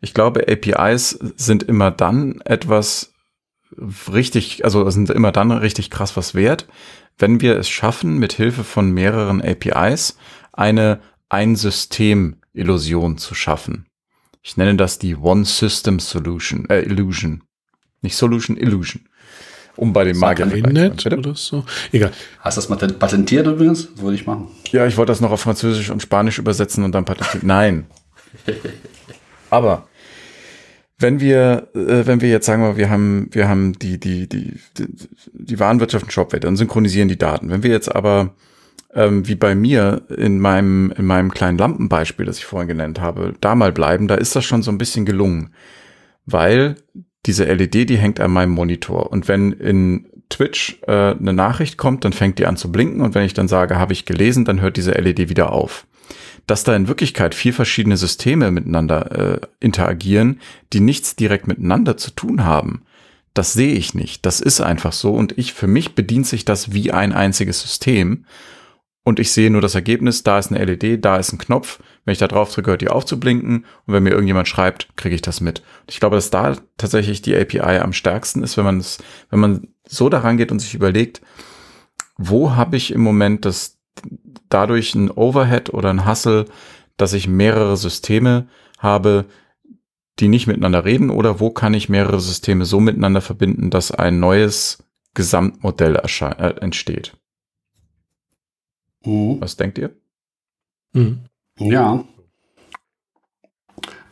Ich 0.00 0.14
glaube, 0.14 0.46
APIs 0.48 1.18
sind 1.36 1.62
immer 1.62 1.90
dann 1.90 2.40
etwas 2.44 3.12
richtig, 4.12 4.64
also 4.64 4.88
sind 4.90 5.10
immer 5.10 5.32
dann 5.32 5.52
richtig 5.52 5.90
krass 5.90 6.16
was 6.16 6.34
wert, 6.34 6.66
wenn 7.18 7.40
wir 7.40 7.56
es 7.56 7.68
schaffen, 7.68 8.18
mit 8.18 8.32
Hilfe 8.32 8.64
von 8.64 8.90
mehreren 8.90 9.42
APIs 9.42 10.16
eine 10.52 11.00
Ein-System-Illusion 11.28 13.18
zu 13.18 13.34
schaffen. 13.34 13.86
Ich 14.42 14.56
nenne 14.56 14.76
das 14.76 14.98
die 14.98 15.16
One-System-Solution, 15.16 16.68
äh, 16.70 16.80
Illusion. 16.80 17.42
Nicht 18.00 18.16
Solution, 18.16 18.56
Illusion 18.56 19.02
um 19.76 19.92
bei 19.92 20.04
dem 20.04 20.18
Magier 20.18 20.46
oder 21.16 21.34
so. 21.34 21.64
Egal. 21.92 22.12
Hast 22.40 22.56
du 22.58 22.74
das 22.74 22.98
patentiert 22.98 23.46
übrigens? 23.46 23.88
Das 23.94 24.02
würde 24.02 24.14
ich 24.14 24.26
machen. 24.26 24.48
Ja, 24.70 24.86
ich 24.86 24.96
wollte 24.96 25.10
das 25.10 25.20
noch 25.20 25.30
auf 25.30 25.40
Französisch 25.40 25.90
und 25.90 26.02
Spanisch 26.02 26.38
übersetzen 26.38 26.84
und 26.84 26.92
dann 26.92 27.04
patentieren. 27.04 27.46
Nein. 27.46 27.86
Aber 29.50 29.88
wenn 31.00 31.20
wir, 31.20 31.68
äh, 31.74 32.06
wenn 32.06 32.20
wir 32.20 32.28
jetzt 32.28 32.46
sagen 32.46 32.62
wir, 32.62 32.76
wir 32.76 32.90
haben, 32.90 33.28
wir 33.32 33.48
haben 33.48 33.72
die, 33.72 33.98
die, 33.98 34.28
die, 34.28 34.58
die, 34.76 34.86
die 35.32 35.58
Warenwirtschaft 35.58 36.04
und 36.04 36.12
Shopware 36.12 36.46
und 36.46 36.56
synchronisieren 36.56 37.08
die 37.08 37.18
Daten. 37.18 37.50
Wenn 37.50 37.62
wir 37.62 37.70
jetzt 37.70 37.94
aber 37.94 38.34
ähm, 38.94 39.26
wie 39.26 39.34
bei 39.34 39.54
mir 39.54 40.02
in 40.14 40.40
meinem, 40.40 40.92
in 40.96 41.06
meinem 41.06 41.30
kleinen 41.32 41.58
Lampenbeispiel, 41.58 42.26
das 42.26 42.38
ich 42.38 42.44
vorhin 42.44 42.68
genannt 42.68 43.00
habe, 43.00 43.34
da 43.40 43.54
mal 43.54 43.72
bleiben, 43.72 44.08
da 44.08 44.16
ist 44.16 44.36
das 44.36 44.44
schon 44.44 44.62
so 44.62 44.70
ein 44.70 44.78
bisschen 44.78 45.06
gelungen. 45.06 45.54
Weil 46.26 46.76
diese 47.26 47.44
LED, 47.44 47.88
die 47.90 47.98
hängt 47.98 48.20
an 48.20 48.30
meinem 48.30 48.52
Monitor. 48.52 49.10
Und 49.10 49.28
wenn 49.28 49.52
in 49.52 50.06
Twitch 50.30 50.78
äh, 50.86 51.12
eine 51.12 51.32
Nachricht 51.32 51.76
kommt, 51.76 52.04
dann 52.04 52.12
fängt 52.12 52.38
die 52.38 52.46
an 52.46 52.56
zu 52.56 52.72
blinken. 52.72 53.02
Und 53.02 53.14
wenn 53.14 53.24
ich 53.24 53.34
dann 53.34 53.48
sage, 53.48 53.78
habe 53.78 53.92
ich 53.92 54.06
gelesen, 54.06 54.44
dann 54.44 54.60
hört 54.60 54.76
diese 54.76 54.92
LED 54.92 55.28
wieder 55.28 55.52
auf. 55.52 55.86
Dass 56.46 56.64
da 56.64 56.74
in 56.74 56.88
Wirklichkeit 56.88 57.34
vier 57.34 57.52
verschiedene 57.52 57.96
Systeme 57.96 58.50
miteinander 58.50 59.40
äh, 59.42 59.46
interagieren, 59.60 60.40
die 60.72 60.80
nichts 60.80 61.16
direkt 61.16 61.46
miteinander 61.46 61.96
zu 61.96 62.10
tun 62.10 62.44
haben, 62.44 62.82
das 63.34 63.52
sehe 63.52 63.74
ich 63.74 63.94
nicht. 63.94 64.26
Das 64.26 64.40
ist 64.40 64.60
einfach 64.60 64.92
so. 64.92 65.12
Und 65.12 65.36
ich, 65.38 65.52
für 65.52 65.66
mich 65.66 65.94
bedient 65.94 66.26
sich 66.26 66.44
das 66.44 66.72
wie 66.72 66.90
ein 66.90 67.12
einziges 67.12 67.60
System 67.60 68.24
und 69.04 69.18
ich 69.18 69.32
sehe 69.32 69.50
nur 69.50 69.60
das 69.60 69.74
Ergebnis, 69.74 70.22
da 70.22 70.38
ist 70.38 70.52
eine 70.52 70.64
LED, 70.64 71.04
da 71.04 71.16
ist 71.16 71.32
ein 71.32 71.38
Knopf. 71.38 71.80
Wenn 72.04 72.12
ich 72.12 72.18
da 72.18 72.28
drauf 72.28 72.52
drücke, 72.52 72.70
hört 72.70 72.80
die 72.80 72.88
aufzublinken 72.88 73.66
und 73.86 73.94
wenn 73.94 74.02
mir 74.02 74.10
irgendjemand 74.10 74.48
schreibt, 74.48 74.88
kriege 74.96 75.14
ich 75.14 75.22
das 75.22 75.40
mit. 75.40 75.60
Und 75.60 75.90
ich 75.90 76.00
glaube, 76.00 76.16
dass 76.16 76.30
da 76.30 76.56
tatsächlich 76.76 77.22
die 77.22 77.36
API 77.36 77.78
am 77.78 77.92
stärksten 77.92 78.42
ist, 78.42 78.56
wenn 78.56 78.64
man 78.64 78.78
es, 78.78 78.98
wenn 79.28 79.40
man 79.40 79.68
so 79.86 80.08
daran 80.08 80.36
geht 80.36 80.50
und 80.50 80.60
sich 80.60 80.74
überlegt, 80.74 81.20
wo 82.16 82.54
habe 82.54 82.76
ich 82.76 82.92
im 82.92 83.02
Moment 83.02 83.44
das 83.44 83.78
dadurch 84.48 84.94
ein 84.94 85.10
Overhead 85.10 85.72
oder 85.72 85.90
ein 85.90 86.06
Hustle, 86.06 86.46
dass 86.96 87.12
ich 87.12 87.28
mehrere 87.28 87.76
Systeme 87.76 88.48
habe, 88.78 89.26
die 90.18 90.28
nicht 90.28 90.46
miteinander 90.46 90.84
reden 90.84 91.10
oder 91.10 91.40
wo 91.40 91.50
kann 91.50 91.74
ich 91.74 91.88
mehrere 91.88 92.20
Systeme 92.20 92.64
so 92.64 92.80
miteinander 92.80 93.20
verbinden, 93.20 93.70
dass 93.70 93.90
ein 93.90 94.20
neues 94.20 94.84
Gesamtmodell 95.14 95.96
äh, 95.96 96.60
entsteht. 96.60 97.16
Mhm. 99.04 99.40
Was 99.40 99.56
denkt 99.56 99.78
ihr? 99.78 99.96
Mhm. 100.92 101.24
Ja. 101.60 102.04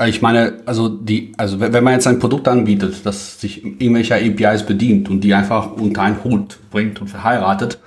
Ich 0.06 0.22
meine, 0.22 0.58
also 0.64 0.88
die, 0.88 1.32
also 1.36 1.58
wenn 1.58 1.82
man 1.82 1.94
jetzt 1.94 2.06
ein 2.06 2.20
Produkt 2.20 2.46
anbietet, 2.46 3.04
das 3.04 3.40
sich 3.40 3.64
irgendwelcher 3.64 4.14
APIs 4.14 4.64
bedient 4.64 5.10
und 5.10 5.22
die 5.22 5.34
einfach 5.34 5.72
unter 5.72 6.02
einen 6.02 6.22
Hut 6.22 6.58
bringt 6.70 7.00
und 7.00 7.08
verheiratet, 7.08 7.80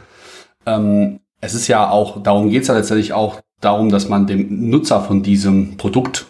ähm, 0.66 1.22
es 1.39 1.53
ist 1.53 1.68
ja 1.70 1.89
auch, 1.89 2.22
darum 2.22 2.49
geht 2.49 2.64
es 2.64 2.68
ja 2.68 2.76
letztendlich 2.76 3.14
auch 3.14 3.39
darum, 3.62 3.89
dass 3.89 4.09
man 4.09 4.28
dem 4.28 4.70
Nutzer 4.70 5.01
von 5.01 5.24
diesem 5.24 5.78
Produkt 5.78 6.26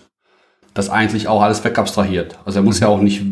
das 0.73 0.89
eigentlich 0.89 1.27
auch 1.27 1.41
alles 1.41 1.63
wegabstrahiert. 1.63 2.38
Also 2.45 2.59
er 2.59 2.63
muss 2.63 2.79
mhm. 2.79 2.84
ja 2.84 2.89
auch 2.89 3.01
nicht 3.01 3.23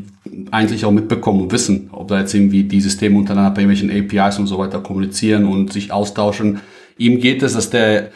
eigentlich 0.51 0.85
auch 0.85 0.91
mitbekommen 0.91 1.41
und 1.41 1.51
wissen, 1.51 1.89
ob 1.91 2.07
da 2.07 2.19
jetzt 2.19 2.33
irgendwie 2.33 2.63
die 2.63 2.81
Systeme 2.81 3.17
untereinander 3.17 3.51
bei 3.51 3.61
irgendwelchen 3.61 3.91
APIs 3.91 4.39
und 4.39 4.47
so 4.47 4.57
weiter 4.57 4.81
kommunizieren 4.81 5.45
und 5.45 5.71
sich 5.71 5.91
austauschen. 5.91 6.61
Ihm 6.97 7.19
geht 7.19 7.43
es, 7.43 7.53
dass 7.53 7.69
der 7.69 8.09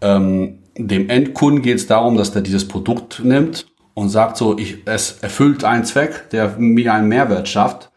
ähm, 0.00 0.58
dem 0.76 1.08
Endkunden 1.08 1.62
geht 1.62 1.76
es 1.76 1.86
darum, 1.86 2.16
dass 2.16 2.32
der 2.32 2.42
dieses 2.42 2.68
Produkt 2.68 3.22
nimmt 3.24 3.66
und 3.94 4.10
sagt 4.10 4.36
so, 4.36 4.58
ich, 4.58 4.78
es 4.84 5.18
erfüllt 5.22 5.64
einen 5.64 5.84
Zweck, 5.84 6.30
der 6.30 6.56
mir 6.58 6.92
einen 6.92 7.08
Mehrwert 7.08 7.48
schafft 7.48 7.90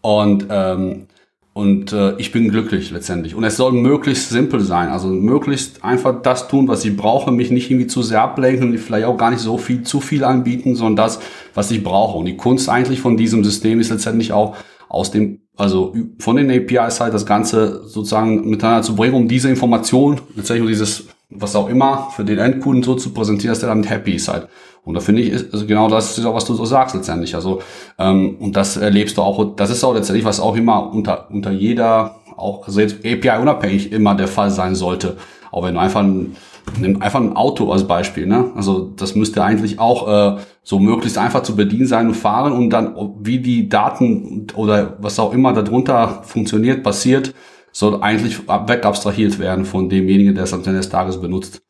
und 0.00 0.46
ähm, 0.50 1.06
und 1.52 1.90
äh, 1.94 2.14
ich 2.18 2.32
bin 2.32 2.50
glücklich 2.50 2.90
letztendlich. 2.90 3.34
Und 3.34 3.42
es 3.42 3.56
soll 3.56 3.72
möglichst 3.72 4.28
simpel 4.28 4.60
sein, 4.60 4.90
also 4.90 5.08
möglichst 5.08 5.82
einfach 5.82 6.20
das 6.20 6.48
tun, 6.48 6.68
was 6.68 6.84
ich 6.84 6.94
brauche, 6.94 7.32
mich 7.32 7.50
nicht 7.50 7.70
irgendwie 7.70 7.86
zu 7.86 8.02
sehr 8.02 8.20
ablenken 8.20 8.72
und 8.72 8.78
vielleicht 8.78 9.06
auch 9.06 9.16
gar 9.16 9.30
nicht 9.30 9.40
so 9.40 9.56
viel 9.56 9.82
zu 9.82 10.02
viel 10.02 10.22
anbieten, 10.22 10.76
sondern 10.76 10.96
das, 10.96 11.18
was 11.54 11.70
ich 11.70 11.82
brauche. 11.82 12.18
Und 12.18 12.26
die 12.26 12.36
Kunst 12.36 12.68
eigentlich 12.68 13.00
von 13.00 13.16
diesem 13.16 13.42
System 13.42 13.80
ist 13.80 13.88
letztendlich 13.88 14.34
auch 14.34 14.54
aus 14.90 15.10
dem 15.10 15.40
also 15.56 15.94
von 16.18 16.36
den 16.36 16.50
APIs 16.50 17.00
halt 17.00 17.14
das 17.14 17.24
Ganze 17.24 17.82
sozusagen 17.86 18.50
miteinander 18.50 18.82
zu 18.82 18.94
bringen, 18.94 19.14
um 19.14 19.26
diese 19.26 19.48
Information, 19.48 20.20
letztendlich 20.34 20.60
um 20.62 20.68
dieses 20.68 21.06
was 21.30 21.56
auch 21.56 21.68
immer 21.68 22.08
für 22.14 22.24
den 22.24 22.38
Endkunden 22.38 22.82
so 22.82 22.94
zu 22.94 23.12
präsentieren, 23.12 23.52
dass 23.52 23.60
der 23.60 23.68
damit 23.68 23.90
happy 23.90 24.12
ist 24.12 24.28
halt. 24.28 24.48
Und 24.84 24.94
da 24.94 25.00
finde 25.00 25.22
ich, 25.22 25.30
ist, 25.30 25.52
also 25.52 25.66
genau 25.66 25.88
das 25.88 26.16
ist 26.16 26.24
auch, 26.24 26.34
was 26.34 26.44
du 26.44 26.54
so 26.54 26.64
sagst 26.64 26.94
letztendlich. 26.94 27.34
Also, 27.34 27.60
ähm, 27.98 28.36
und 28.38 28.54
das 28.54 28.76
erlebst 28.76 29.16
du 29.16 29.22
auch, 29.22 29.56
das 29.56 29.70
ist 29.70 29.82
auch 29.82 29.94
letztendlich, 29.94 30.24
was 30.24 30.38
auch 30.38 30.56
immer 30.56 30.92
unter, 30.92 31.28
unter 31.30 31.50
jeder, 31.50 32.20
auch 32.36 32.66
also 32.66 32.80
jetzt 32.80 33.04
API-unabhängig 33.04 33.90
immer 33.90 34.14
der 34.14 34.28
Fall 34.28 34.50
sein 34.50 34.76
sollte. 34.76 35.16
Auch 35.50 35.64
wenn 35.64 35.74
du 35.74 35.80
einfach 35.80 36.02
ein, 36.02 36.36
nimm 36.78 37.02
einfach 37.02 37.20
ein 37.20 37.34
Auto 37.34 37.72
als 37.72 37.88
Beispiel, 37.88 38.26
ne? 38.26 38.52
Also 38.54 38.92
das 38.96 39.16
müsste 39.16 39.42
eigentlich 39.42 39.80
auch 39.80 40.36
äh, 40.36 40.40
so 40.62 40.78
möglichst 40.78 41.18
einfach 41.18 41.42
zu 41.42 41.56
bedienen 41.56 41.86
sein 41.86 42.06
und 42.06 42.14
fahren 42.14 42.52
und 42.52 42.70
dann, 42.70 42.94
wie 43.20 43.40
die 43.40 43.68
Daten 43.68 44.46
oder 44.54 44.96
was 45.00 45.18
auch 45.18 45.32
immer 45.32 45.52
darunter 45.52 46.22
funktioniert, 46.22 46.84
passiert, 46.84 47.34
soll 47.76 48.02
eigentlich 48.02 48.48
wegabstrahiert 48.48 49.38
werden 49.38 49.66
von 49.66 49.90
demjenigen, 49.90 50.34
der 50.34 50.44
es 50.44 50.54
am 50.54 50.60
Ende 50.60 50.78
des 50.78 50.88
Tages 50.88 51.20
benutzt. 51.20 51.60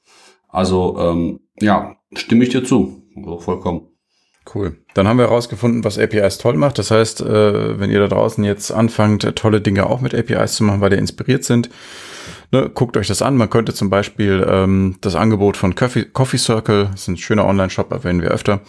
Also 0.48 0.96
ähm, 1.00 1.40
ja, 1.60 1.96
stimme 2.14 2.44
ich 2.44 2.50
dir 2.50 2.62
zu. 2.62 3.02
Also 3.16 3.38
vollkommen. 3.38 3.88
Cool. 4.54 4.76
Dann 4.94 5.08
haben 5.08 5.18
wir 5.18 5.26
herausgefunden, 5.26 5.82
was 5.82 5.98
APIs 5.98 6.38
toll 6.38 6.54
macht. 6.54 6.78
Das 6.78 6.92
heißt, 6.92 7.22
äh, 7.22 7.80
wenn 7.80 7.90
ihr 7.90 7.98
da 7.98 8.06
draußen 8.06 8.44
jetzt 8.44 8.70
anfangt, 8.70 9.34
tolle 9.34 9.60
Dinge 9.60 9.86
auch 9.86 10.00
mit 10.00 10.14
APIs 10.14 10.54
zu 10.54 10.62
machen, 10.62 10.80
weil 10.80 10.92
ihr 10.92 11.00
inspiriert 11.00 11.42
sind, 11.42 11.70
ne, 12.52 12.70
guckt 12.72 12.96
euch 12.96 13.08
das 13.08 13.20
an. 13.20 13.36
Man 13.36 13.50
könnte 13.50 13.74
zum 13.74 13.90
Beispiel 13.90 14.46
ähm, 14.48 14.98
das 15.00 15.16
Angebot 15.16 15.56
von 15.56 15.74
Coffee, 15.74 16.04
Coffee 16.04 16.38
Circle, 16.38 16.90
das 16.92 17.02
ist 17.02 17.08
ein 17.08 17.16
schöner 17.16 17.46
Online-Shop, 17.46 17.90
erwähnen 17.90 18.22
wir 18.22 18.30
öfter, 18.30 18.60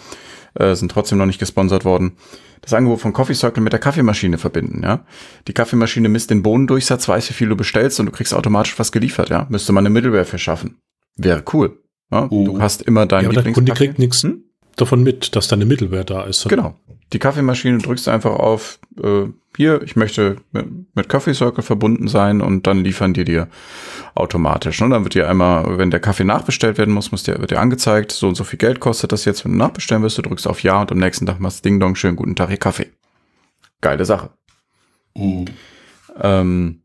äh, 0.60 0.76
sind 0.76 0.92
trotzdem 0.92 1.18
noch 1.18 1.26
nicht 1.26 1.40
gesponsert 1.40 1.86
worden. 1.86 2.14
Das 2.62 2.74
Angebot 2.74 3.00
von 3.00 3.14
Coffee 3.14 3.36
Circle 3.36 3.64
mit 3.64 3.74
der 3.74 3.80
Kaffeemaschine 3.80 4.38
verbinden, 4.38 4.82
ja. 4.84 5.06
Die 5.48 5.54
Kaffeemaschine 5.54 6.10
misst 6.10 6.30
den 6.32 6.44
Bohnendurchsatz, 6.44 7.08
weiß, 7.08 7.30
wie 7.30 7.34
viel 7.34 7.50
du 7.50 7.56
bestellst 7.56 8.00
und 8.00 8.08
du 8.08 8.12
kriegst 8.12 8.34
automatisch 8.34 8.78
was 8.80 8.92
geliefert, 8.92 9.30
ja. 9.30 9.46
Müsste 9.50 9.74
man 9.74 9.86
eine 9.86 9.94
Middleware 9.94 10.26
für 10.26 10.40
schaffen. 10.40 10.80
Wäre 11.16 11.44
cool. 11.54 11.80
Ja? 12.12 12.26
Mhm. 12.26 12.46
Du 12.46 12.62
hast 12.62 12.82
immer 12.82 13.06
deinen 13.06 13.32
ja, 13.32 13.42
Der 13.42 13.54
Kunde 13.54 13.74
kriegt 13.74 14.00
nichts 14.00 14.24
hm? 14.24 14.44
Davon 14.78 15.04
mit, 15.04 15.36
dass 15.36 15.48
da 15.48 15.56
eine 15.56 15.66
Mittelware 15.66 16.06
da 16.06 16.24
ist. 16.24 16.46
Oder? 16.46 16.56
Genau. 16.56 16.76
Die 17.14 17.20
Kaffeemaschine 17.20 17.80
drückst 17.80 18.08
du 18.08 18.12
einfach 18.12 18.32
auf, 18.32 18.80
äh, 19.02 19.26
hier, 19.56 19.82
ich 19.82 19.96
möchte 19.96 20.38
mit, 20.52 20.68
mit 20.96 21.10
Coffee 21.10 21.34
Circle 21.34 21.64
verbunden 21.64 22.08
sein 22.08 22.42
und 22.42 22.68
dann 22.68 22.84
liefern 22.84 23.14
die 23.14 23.24
dir 23.24 23.48
automatisch. 24.14 24.82
Und 24.82 24.90
ne? 24.90 24.96
dann 24.96 25.04
wird 25.04 25.16
dir 25.16 25.30
einmal, 25.30 25.78
wenn 25.78 25.90
der 25.90 26.00
Kaffee 26.00 26.24
nachbestellt 26.24 26.78
werden 26.78 26.94
muss, 26.94 27.12
muss 27.12 27.24
dir, 27.24 27.40
wird 27.40 27.52
dir 27.52 27.60
angezeigt, 27.60 28.12
so 28.12 28.28
und 28.28 28.36
so 28.36 28.44
viel 28.44 28.60
Geld 28.60 28.80
kostet 28.80 29.12
das 29.12 29.26
jetzt, 29.26 29.46
wenn 29.46 29.54
du 29.54 29.58
nachbestellen 29.58 30.04
wirst, 30.04 30.18
du 30.18 30.22
drückst 30.22 30.48
auf 30.48 30.64
Ja 30.64 30.82
und 30.82 30.92
am 30.92 31.00
nächsten 31.00 31.26
Tag 31.26 31.40
machst 31.40 31.66
Ding 31.66 31.80
Dong, 31.80 31.96
schönen 31.96 32.16
guten 32.16 32.36
Tag, 32.36 32.50
ihr 32.50 32.58
Kaffee. 32.58 32.92
Geile 33.82 34.06
Sache. 34.06 34.30
Mhm. 35.16 35.46
Ähm, 36.22 36.82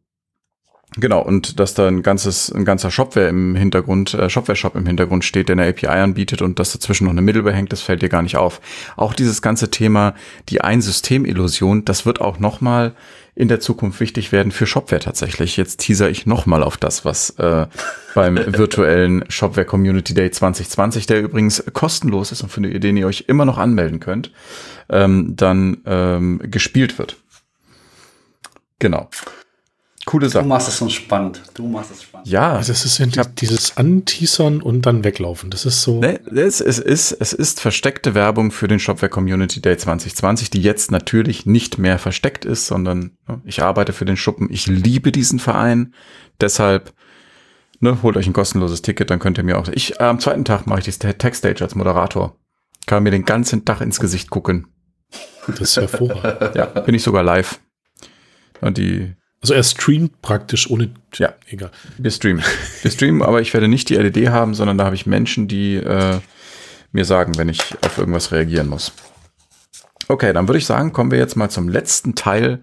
Genau, 0.97 1.23
und 1.23 1.59
dass 1.59 1.73
da 1.73 1.89
ein 1.89 2.03
ganzes, 2.03 2.53
ein 2.53 2.67
ganzer 2.67 2.91
Shopware 2.91 3.29
im 3.29 3.55
Hintergrund, 3.55 4.13
äh, 4.13 4.29
Shopware-Shop 4.29 4.77
im 4.77 4.85
Hintergrund 4.85 5.25
steht, 5.25 5.49
der 5.49 5.55
eine 5.55 5.69
API 5.69 5.87
anbietet 5.87 6.43
und 6.43 6.59
dass 6.59 6.73
dazwischen 6.73 7.05
noch 7.05 7.13
eine 7.13 7.23
Middleware 7.23 7.55
hängt, 7.55 7.73
das 7.73 7.81
fällt 7.81 8.03
dir 8.03 8.11
gar 8.11 8.23
nicht 8.23 8.37
auf. 8.37 8.61
Auch 8.97 9.15
dieses 9.15 9.41
ganze 9.41 9.71
Thema, 9.71 10.15
die 10.51 10.61
Ein-System-Illusion, 10.61 11.87
das 11.87 12.05
wird 12.05 12.21
auch 12.21 12.39
nochmal 12.39 12.95
in 13.35 13.49
der 13.49 13.61
Zukunft 13.61 14.01
wichtig 14.01 14.33
werden 14.33 14.53
für 14.53 14.67
Shopware 14.67 15.01
tatsächlich. 15.01 15.57
Jetzt 15.57 15.81
teaser 15.81 16.11
ich 16.11 16.27
nochmal 16.27 16.63
auf 16.63 16.77
das, 16.77 17.07
was 17.07 17.31
äh, 17.39 17.67
beim 18.15 18.37
virtuellen 18.59 19.25
Shopware 19.29 19.65
Community 19.65 20.13
Day 20.13 20.31
2020, 20.31 21.07
der 21.07 21.23
übrigens 21.23 21.65
kostenlos 21.73 22.33
ist 22.33 22.43
und 22.43 22.51
für 22.51 22.61
den 22.61 22.97
ihr 22.99 23.07
euch 23.07 23.25
immer 23.29 23.47
noch 23.47 23.57
anmelden 23.57 24.01
könnt, 24.01 24.33
ähm, 24.91 25.35
dann 25.37 25.79
ähm, 25.87 26.43
gespielt 26.45 26.99
wird. 26.99 27.17
Genau. 28.79 29.09
Coole 30.05 30.29
Sache. 30.29 30.43
Du 30.43 30.49
machst 30.49 30.69
es 30.69 30.79
so 30.79 30.89
spannend. 30.89 31.43
Du 31.55 31.69
machst 31.69 31.93
es 31.93 32.03
spannend. 32.03 32.27
Ja. 32.27 32.55
Also 32.55 32.73
es 32.73 32.85
ist 32.85 32.99
ja 32.99 33.07
die, 33.07 33.21
dieses 33.41 33.77
Anteasern 33.77 34.61
und 34.61 34.85
dann 34.85 35.05
weglaufen. 35.05 35.51
Das 35.51 35.65
ist 35.65 35.83
so. 35.83 36.01
Ne, 36.01 36.19
es, 36.27 36.61
es, 36.61 36.79
ist, 36.81 37.13
es 37.13 37.33
ist 37.33 37.61
versteckte 37.61 38.15
Werbung 38.15 38.51
für 38.51 38.67
den 38.67 38.81
Shopware 38.81 39.11
Community 39.11 39.61
Day 39.61 39.77
2020, 39.77 40.51
die 40.51 40.61
jetzt 40.61 40.91
natürlich 40.91 41.47
nicht 41.47 41.79
mehr 41.79 42.01
versteckt 42.01 42.45
ist, 42.45 42.67
sondern 42.67 43.17
ne, 43.29 43.41
ich 43.45 43.63
arbeite 43.63 43.93
für 43.93 44.05
den 44.05 44.17
Schuppen. 44.17 44.49
Ich 44.51 44.67
liebe 44.67 45.13
diesen 45.13 45.39
Verein. 45.39 45.95
Deshalb 46.41 46.93
ne, 47.79 48.03
holt 48.03 48.17
euch 48.17 48.27
ein 48.27 48.33
kostenloses 48.33 48.83
Ticket, 48.83 49.09
dann 49.09 49.21
könnt 49.21 49.39
ihr 49.39 49.45
mir 49.45 49.59
auch. 49.59 49.69
Ich 49.69 50.01
äh, 50.01 50.05
am 50.05 50.19
zweiten 50.19 50.45
Tag 50.45 50.67
mache 50.67 50.81
ich 50.81 50.87
die 50.87 50.93
Tech-Stage 50.93 51.63
als 51.63 51.77
Moderator. 51.77 52.37
Kann 52.87 53.05
mir 53.05 53.13
den 53.13 53.25
ganzen 53.25 53.65
Tag 53.65 53.81
ins 53.81 54.01
Gesicht 54.01 54.31
gucken. 54.31 54.67
Das 55.47 55.61
ist 55.61 55.77
hervorragend. 55.77 56.57
ja, 56.57 56.67
bin 56.67 56.97
ich 56.97 57.03
sogar 57.05 57.23
live. 57.23 57.61
Und 58.61 58.79
die 58.79 59.15
also 59.43 59.55
er 59.55 59.65
streamt 59.65 60.23
praktisch 60.23 60.71
ohne. 60.71 60.91
Ja, 61.15 61.35
egal. 61.49 61.71
Wir 61.99 62.11
streamen. 62.11 62.45
Wir 62.83 62.91
streamen, 62.91 63.23
aber 63.23 63.41
ich 63.41 63.53
werde 63.53 63.69
nicht 63.69 63.89
die 63.89 63.97
LED 63.97 64.29
haben, 64.29 64.55
sondern 64.55 64.79
da 64.79 64.85
habe 64.85 64.95
ich 64.95 65.05
Menschen, 65.05 65.49
die 65.49 65.77
äh, 65.77 66.21
mir 66.93 67.05
sagen, 67.05 67.37
wenn 67.37 67.49
ich 67.49 67.61
auf 67.85 67.99
irgendwas 67.99 68.31
reagieren 68.31 68.69
muss. 68.69 68.93
Okay, 70.09 70.33
dann 70.33 70.47
würde 70.47 70.59
ich 70.59 70.67
sagen, 70.67 70.93
kommen 70.93 71.11
wir 71.11 71.19
jetzt 71.19 71.37
mal 71.37 71.51
zum 71.51 71.69
letzten 71.69 72.15
Teil 72.15 72.63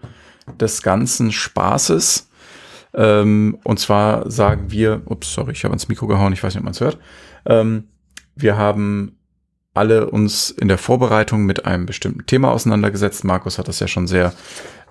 des 0.60 0.82
ganzen 0.82 1.32
Spaßes. 1.32 2.30
Ähm, 2.94 3.60
und 3.64 3.80
zwar 3.80 4.30
sagen 4.32 4.72
wir, 4.72 5.02
ups, 5.06 5.34
sorry, 5.34 5.52
ich 5.52 5.64
habe 5.66 5.74
ins 5.74 5.90
Mikro 5.90 6.08
gehauen, 6.08 6.34
ich 6.34 6.42
weiß 6.42 6.54
nicht, 6.54 6.62
ob 6.62 6.66
man 6.66 6.74
es 6.74 6.82
hört. 6.82 6.98
Ähm, 7.46 7.90
wir 8.36 8.58
haben 8.58 9.19
alle 9.74 10.10
uns 10.10 10.50
in 10.50 10.68
der 10.68 10.78
Vorbereitung 10.78 11.46
mit 11.46 11.66
einem 11.66 11.86
bestimmten 11.86 12.26
Thema 12.26 12.52
auseinandergesetzt. 12.52 13.24
Markus 13.24 13.58
hat 13.58 13.68
das 13.68 13.80
ja 13.80 13.88
schon 13.88 14.08
sehr 14.08 14.34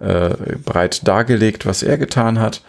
äh, 0.00 0.30
breit 0.64 1.06
dargelegt, 1.06 1.66
was 1.66 1.82
er 1.82 1.98
getan 1.98 2.38
hat. 2.38 2.62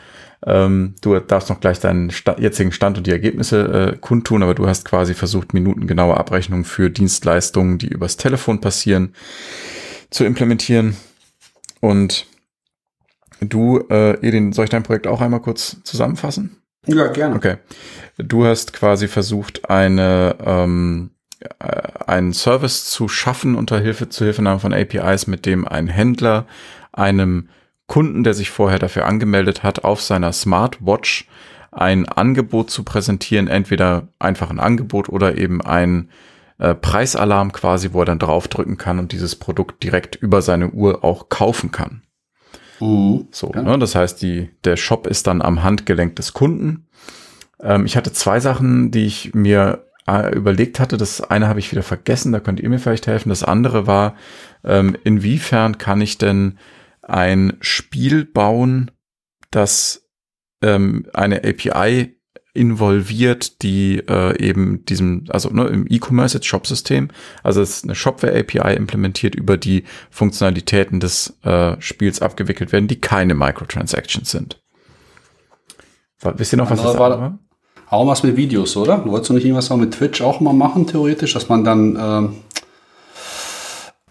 Ähm, 0.45 0.95
du 1.01 1.19
darfst 1.19 1.49
noch 1.49 1.59
gleich 1.59 1.79
deinen 1.79 2.11
Sta 2.11 2.35
jetzigen 2.39 2.71
Stand 2.71 2.97
und 2.97 3.07
die 3.07 3.11
Ergebnisse 3.11 3.93
äh, 3.93 3.97
kundtun, 3.97 4.41
aber 4.41 4.55
du 4.55 4.67
hast 4.67 4.85
quasi 4.85 5.13
versucht, 5.13 5.53
minutengenaue 5.53 6.15
Abrechnungen 6.15 6.65
für 6.65 6.89
Dienstleistungen, 6.89 7.77
die 7.77 7.89
übers 7.89 8.15
Telefon 8.17 8.61
passieren, 8.61 9.13
zu 10.09 10.23
implementieren. 10.23 10.95
Und 11.81 12.25
du, 13.41 13.79
äh, 13.89 14.13
Edin, 14.25 14.53
soll 14.53 14.65
ich 14.65 14.69
dein 14.69 14.83
Projekt 14.83 15.07
auch 15.07 15.21
einmal 15.21 15.41
kurz 15.41 15.77
zusammenfassen? 15.83 16.61
Ja, 16.85 17.07
gerne. 17.07 17.35
Okay. 17.35 17.57
Du 18.17 18.45
hast 18.45 18.71
quasi 18.73 19.07
versucht, 19.09 19.69
eine 19.69 20.37
ähm, 20.43 21.11
äh, 21.11 21.18
einen 21.59 22.33
Service 22.33 22.85
zu 22.85 23.07
schaffen 23.07 23.55
unter 23.55 23.79
Hilfe 23.79 24.09
zu 24.09 24.25
Hilfenahme 24.25 24.59
von 24.59 24.73
APIs, 24.73 25.27
mit 25.27 25.45
dem 25.45 25.67
ein 25.67 25.87
Händler 25.87 26.45
einem 26.91 27.49
Kunden, 27.87 28.23
der 28.23 28.33
sich 28.33 28.49
vorher 28.49 28.79
dafür 28.79 29.05
angemeldet 29.05 29.63
hat, 29.63 29.83
auf 29.83 30.01
seiner 30.01 30.31
Smartwatch 30.33 31.27
ein 31.71 32.07
Angebot 32.07 32.69
zu 32.69 32.83
präsentieren, 32.83 33.47
entweder 33.47 34.07
einfach 34.19 34.49
ein 34.49 34.59
Angebot 34.59 35.09
oder 35.09 35.37
eben 35.37 35.61
ein 35.61 36.09
äh, 36.57 36.75
Preisalarm 36.75 37.51
quasi, 37.51 37.93
wo 37.93 38.01
er 38.01 38.05
dann 38.05 38.19
draufdrücken 38.19 38.77
kann 38.77 38.99
und 38.99 39.11
dieses 39.11 39.35
Produkt 39.35 39.83
direkt 39.83 40.15
über 40.15 40.41
seine 40.41 40.71
Uhr 40.71 41.03
auch 41.03 41.29
kaufen 41.29 41.71
kann. 41.71 42.03
Uh, 42.81 43.25
so, 43.31 43.51
ja. 43.53 43.61
ne, 43.61 43.77
das 43.77 43.95
heißt, 43.95 44.21
die, 44.21 44.49
der 44.63 44.77
Shop 44.77 45.05
ist 45.05 45.27
dann 45.27 45.41
am 45.41 45.63
Handgelenk 45.63 46.15
des 46.15 46.33
Kunden. 46.33 46.87
Ähm, 47.61 47.85
ich 47.85 47.97
hatte 47.97 48.13
zwei 48.13 48.39
Sachen, 48.39 48.91
die 48.91 49.05
ich 49.05 49.33
mir 49.33 49.85
äh, 49.85 49.88
überlegt 50.33 50.79
hatte. 50.79 50.97
Das 50.97 51.21
eine 51.21 51.47
habe 51.47 51.59
ich 51.59 51.71
wieder 51.71 51.83
vergessen, 51.83 52.31
da 52.31 52.39
könnt 52.39 52.59
ihr 52.59 52.69
mir 52.69 52.79
vielleicht 52.79 53.07
helfen. 53.07 53.29
Das 53.29 53.43
andere 53.43 53.87
war, 53.87 54.15
ähm, 54.63 54.95
inwiefern 55.03 55.77
kann 55.77 56.01
ich 56.01 56.17
denn 56.17 56.57
ein 57.01 57.57
Spiel 57.61 58.25
bauen, 58.25 58.91
das 59.51 60.09
ähm, 60.61 61.07
eine 61.13 61.43
API 61.43 62.15
involviert, 62.53 63.61
die 63.61 63.99
äh, 63.99 64.37
eben 64.43 64.83
diesem, 64.85 65.25
also 65.29 65.49
ne, 65.49 65.65
im 65.67 65.85
E-Commerce 65.87 66.37
jetzt 66.37 66.47
Shop-System, 66.47 67.09
also 67.43 67.61
es 67.61 67.77
ist 67.77 67.83
eine 67.83 67.95
Shopware-API 67.95 68.75
implementiert, 68.75 69.35
über 69.35 69.55
die 69.55 69.83
Funktionalitäten 70.09 70.99
des 70.99 71.37
äh, 71.43 71.79
Spiels 71.79 72.21
abgewickelt 72.21 72.71
werden, 72.71 72.87
die 72.87 72.99
keine 72.99 73.35
Microtransactions 73.35 74.29
sind. 74.29 74.61
Wisst 76.21 76.53
ihr 76.53 76.57
noch, 76.57 76.69
was 76.69 76.81
das 76.81 76.97
war? 76.97 77.39
Auch 77.89 78.07
was 78.07 78.23
mit 78.23 78.35
Videos, 78.35 78.77
oder? 78.77 79.03
Wolltest 79.05 79.29
du 79.29 79.33
nicht 79.33 79.45
irgendwas 79.45 79.71
auch 79.71 79.77
mit 79.77 79.93
Twitch 79.93 80.21
auch 80.21 80.39
mal 80.39 80.53
machen, 80.53 80.85
theoretisch, 80.85 81.33
dass 81.33 81.49
man 81.49 81.63
dann 81.63 81.97
ähm, 81.99 82.35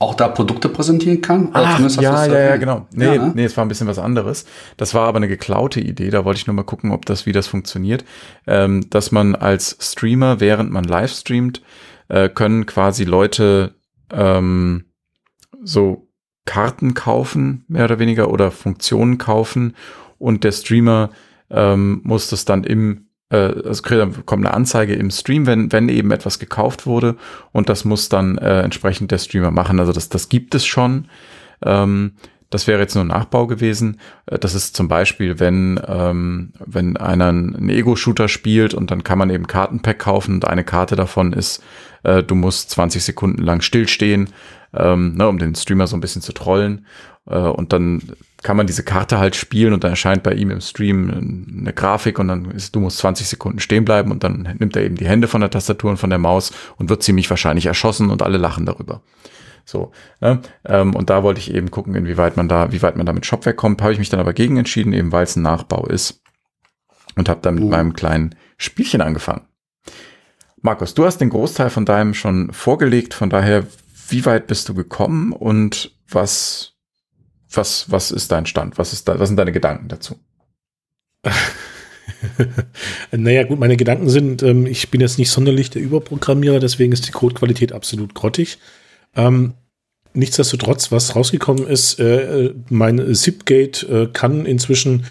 auch 0.01 0.15
da 0.15 0.29
Produkte 0.29 0.69
präsentieren 0.69 1.23
kann? 1.23 1.51
Ah, 1.53 1.79
ja, 1.79 2.27
ja, 2.27 2.39
ja, 2.39 2.57
genau. 2.57 2.87
Nee, 2.93 3.05
ja, 3.05 3.27
ne? 3.27 3.33
nee, 3.37 3.45
es 3.45 3.57
war 3.57 3.65
ein 3.65 3.69
bisschen 3.69 3.87
was 3.87 4.01
anderes. 4.01 4.47
Das 4.77 4.95
war 4.95 5.07
aber 5.07 5.19
eine 5.19 5.29
geklaute 5.29 5.81
Idee. 5.81 6.11
Da 6.11 6.25
wollte 6.25 6.39
ich 6.39 6.47
nur 6.49 6.55
mal 6.55 6.65
gucken, 6.65 6.91
ob 6.91 7.07
das, 7.07 7.25
wie 7.25 7.33
das 7.33 7.47
funktioniert. 7.47 8.05
Ähm, 8.49 8.91
dass 8.91 9.13
man 9.13 9.37
als 9.37 9.77
Streamer, 9.81 10.41
während 10.41 10.73
man 10.73 10.85
live 10.85 11.13
streamt, 11.13 11.63
äh, 12.09 12.29
können 12.29 12.67
quasi 12.67 13.05
Leute 13.05 13.75
ähm, 14.13 14.87
so 15.63 16.09
Karten 16.47 16.95
kaufen, 16.95 17.65
mehr 17.69 17.85
oder 17.85 17.99
weniger, 18.01 18.31
oder 18.31 18.51
Funktionen 18.51 19.19
kaufen 19.19 19.77
und 20.19 20.43
der 20.43 20.53
Streamer 20.53 21.11
ähm, 21.51 22.01
muss 22.05 22.29
das 22.29 22.45
dann 22.45 22.65
im 22.65 23.08
äh, 23.31 23.37
also 23.37 23.83
kommt 23.83 24.47
eine 24.47 24.55
Anzeige 24.55 24.95
im 24.95 25.11
Stream, 25.11 25.47
wenn, 25.47 25.73
wenn 25.73 25.89
eben 25.89 26.11
etwas 26.11 26.39
gekauft 26.39 26.87
wurde 26.87 27.17
und 27.53 27.69
das 27.69 27.85
muss 27.85 28.09
dann 28.09 28.39
äh, 28.39 28.63
entsprechend 28.63 29.11
der 29.11 29.19
Streamer 29.19 29.51
machen. 29.51 29.81
Also 29.81 29.93
das, 29.93 30.09
das 30.09 30.29
gibt 30.29 30.55
es 30.55 30.67
schon. 30.67 31.09
Ähm, 31.63 32.13
das 32.51 32.67
wäre 32.67 32.81
jetzt 32.81 32.95
nur 32.95 33.05
ein 33.05 33.09
Nachbau 33.09 33.47
gewesen. 33.47 34.01
Äh, 34.27 34.39
das 34.39 34.55
ist 34.55 34.77
zum 34.77 34.89
Beispiel, 34.89 35.39
wenn, 35.39 35.81
ähm, 35.87 36.53
wenn 36.65 36.97
einer 36.97 37.29
einen 37.29 37.69
Ego-Shooter 37.69 38.29
spielt 38.29 38.75
und 38.75 38.91
dann 38.91 39.05
kann 39.05 39.19
man 39.19 39.31
eben 39.31 39.47
Kartenpack 39.47 39.99
kaufen 39.99 40.37
und 40.37 40.47
eine 40.47 40.65
Karte 40.65 40.97
davon 40.97 41.33
ist, 41.33 41.63
äh, 42.05 42.23
du 42.23 42.35
musst 42.35 42.71
20 42.71 43.05
Sekunden 43.05 43.43
lang 43.43 43.61
stillstehen, 43.61 44.31
ähm, 44.75 45.15
ne, 45.15 45.29
um 45.29 45.39
den 45.39 45.55
Streamer 45.55 45.87
so 45.87 45.97
ein 45.97 46.01
bisschen 46.01 46.23
zu 46.23 46.33
trollen. 46.33 46.87
Äh, 47.29 47.39
und 47.39 47.73
dann 47.73 48.03
kann 48.43 48.57
man 48.57 48.67
diese 48.67 48.85
Karte 48.85 49.19
halt 49.19 49.35
spielen 49.37 49.73
und 49.73 49.85
dann 49.85 49.91
erscheint 49.91 50.23
bei 50.23 50.33
ihm 50.33 50.51
im 50.51 50.61
Stream 50.61 51.49
eine 51.61 51.73
Grafik 51.73 52.19
und 52.19 52.29
dann 52.29 52.51
ist, 52.53 52.75
du 52.75 52.81
musst 52.81 52.99
20 52.99 53.27
Sekunden 53.27 53.59
stehen 53.59 53.85
bleiben 53.85 54.13
und 54.13 54.23
dann 54.23 54.57
nimmt 54.59 54.77
er 54.77 54.85
eben 54.85 54.97
die 54.97 55.09
Hände 55.09 55.27
von 55.27 55.41
der 55.41 55.51
Tastatur 55.51 55.91
und 55.91 55.97
von 55.97 56.11
der 56.11 56.21
Maus 56.21 56.53
und 56.77 56.89
wird 56.89 57.03
ziemlich 57.03 57.29
wahrscheinlich 57.31 57.67
erschossen 57.67 58.11
und 58.11 58.23
alle 58.23 58.39
lachen 58.39 58.65
darüber. 58.65 59.03
So, 59.65 59.93
ne? 60.21 60.41
ähm, 60.65 60.95
und 60.95 61.11
da 61.11 61.23
wollte 61.23 61.41
ich 61.41 61.53
eben 61.53 61.71
gucken, 61.71 61.95
inwieweit 61.95 62.37
man 62.37 62.49
da, 62.49 62.73
wie 62.73 62.81
weit 62.81 62.97
man 62.97 63.05
da 63.05 63.13
mit 63.13 63.27
Shopware 63.27 63.57
kommt. 63.57 63.83
Habe 63.83 63.93
ich 63.93 63.99
mich 63.99 64.09
dann 64.09 64.21
aber 64.21 64.33
gegen 64.33 64.57
entschieden, 64.57 64.93
eben 64.93 65.13
weil 65.13 65.25
es 65.25 65.37
ein 65.37 65.43
Nachbau 65.43 65.85
ist 65.87 66.23
und 67.17 67.29
habe 67.29 67.41
dann 67.43 67.57
mit 67.57 67.65
uh. 67.65 67.69
meinem 67.69 67.93
kleinen 67.93 68.35
Spielchen 68.57 69.01
angefangen. 69.03 69.43
Markus, 70.63 70.95
du 70.95 71.05
hast 71.05 71.19
den 71.19 71.31
Großteil 71.31 71.71
von 71.71 71.85
deinem 71.85 72.15
schon 72.15 72.53
vorgelegt, 72.53 73.15
von 73.15 73.31
daher, 73.31 73.67
wie 74.09 74.25
weit 74.25 74.47
bist 74.47 74.69
du 74.69 74.75
gekommen 74.75 75.33
und 75.33 75.93
was 76.09 76.78
was, 77.51 77.91
was 77.91 78.11
ist 78.11 78.31
dein 78.33 78.47
Stand? 78.47 78.79
Was, 78.79 78.93
ist 78.93 79.09
da, 79.09 79.19
was 79.19 79.29
sind 79.29 79.37
deine 79.37 79.53
Gedanken 79.53 79.89
dazu? 79.89 80.17
naja, 83.11 83.45
gut, 83.45 83.59
meine 83.59 83.77
Gedanken 83.77 84.09
sind, 84.09 84.43
ähm, 84.43 84.67
ich 84.67 84.91
bin 84.91 85.01
jetzt 85.01 85.19
nicht 85.19 85.31
sonderlich 85.31 85.71
der 85.71 85.83
Überprogrammierer, 85.83 86.61
deswegen 86.61 86.93
ist 86.93 87.07
die 87.07 87.13
Codequalität 87.13 87.73
absolut 87.73 88.15
grottig. 88.15 88.59
Ähm, 89.17 89.55
nichtsdestotrotz, 90.15 90.93
was 90.93 91.17
rausgekommen 91.17 91.67
ist, 91.67 91.99
äh, 91.99 92.55
mein 92.69 93.15
Zipgate 93.15 93.83
äh, 93.85 94.09
kann 94.13 94.47
inzwischen 94.47 95.07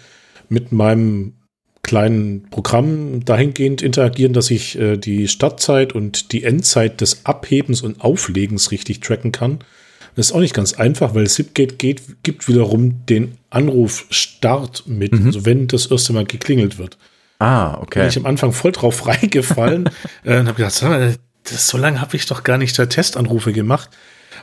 mit 0.48 0.72
meinem 0.72 1.34
kleinen 1.82 2.48
Programm 2.50 3.24
dahingehend 3.24 3.80
interagieren, 3.82 4.32
dass 4.32 4.50
ich 4.50 4.78
äh, 4.78 4.96
die 4.96 5.28
Startzeit 5.28 5.94
und 5.94 6.32
die 6.32 6.44
Endzeit 6.44 7.00
des 7.00 7.24
Abhebens 7.24 7.82
und 7.82 8.00
Auflegens 8.02 8.70
richtig 8.70 9.00
tracken 9.00 9.32
kann. 9.32 9.60
Das 10.18 10.30
ist 10.30 10.32
auch 10.32 10.40
nicht 10.40 10.52
ganz 10.52 10.72
einfach, 10.72 11.14
weil 11.14 11.28
Zipgate 11.28 11.76
geht, 11.76 12.24
gibt 12.24 12.48
wiederum 12.48 13.06
den 13.06 13.38
Anrufstart 13.50 14.82
mit, 14.88 15.12
mhm. 15.12 15.26
also 15.26 15.46
wenn 15.46 15.68
das 15.68 15.86
erste 15.86 16.12
Mal 16.12 16.24
geklingelt 16.24 16.76
wird. 16.76 16.98
Ah, 17.38 17.78
okay. 17.80 18.00
Bin 18.00 18.08
ich 18.08 18.16
am 18.16 18.26
Anfang 18.26 18.50
voll 18.50 18.72
drauf 18.72 19.06
reingefallen 19.06 19.88
äh, 20.24 20.40
und 20.40 20.48
habe 20.48 20.54
gedacht, 20.54 20.82
das, 21.44 21.68
so 21.68 21.78
lange 21.78 22.00
habe 22.00 22.16
ich 22.16 22.26
doch 22.26 22.42
gar 22.42 22.58
nicht 22.58 22.76
der 22.76 22.88
Testanrufe 22.88 23.52
gemacht. 23.52 23.90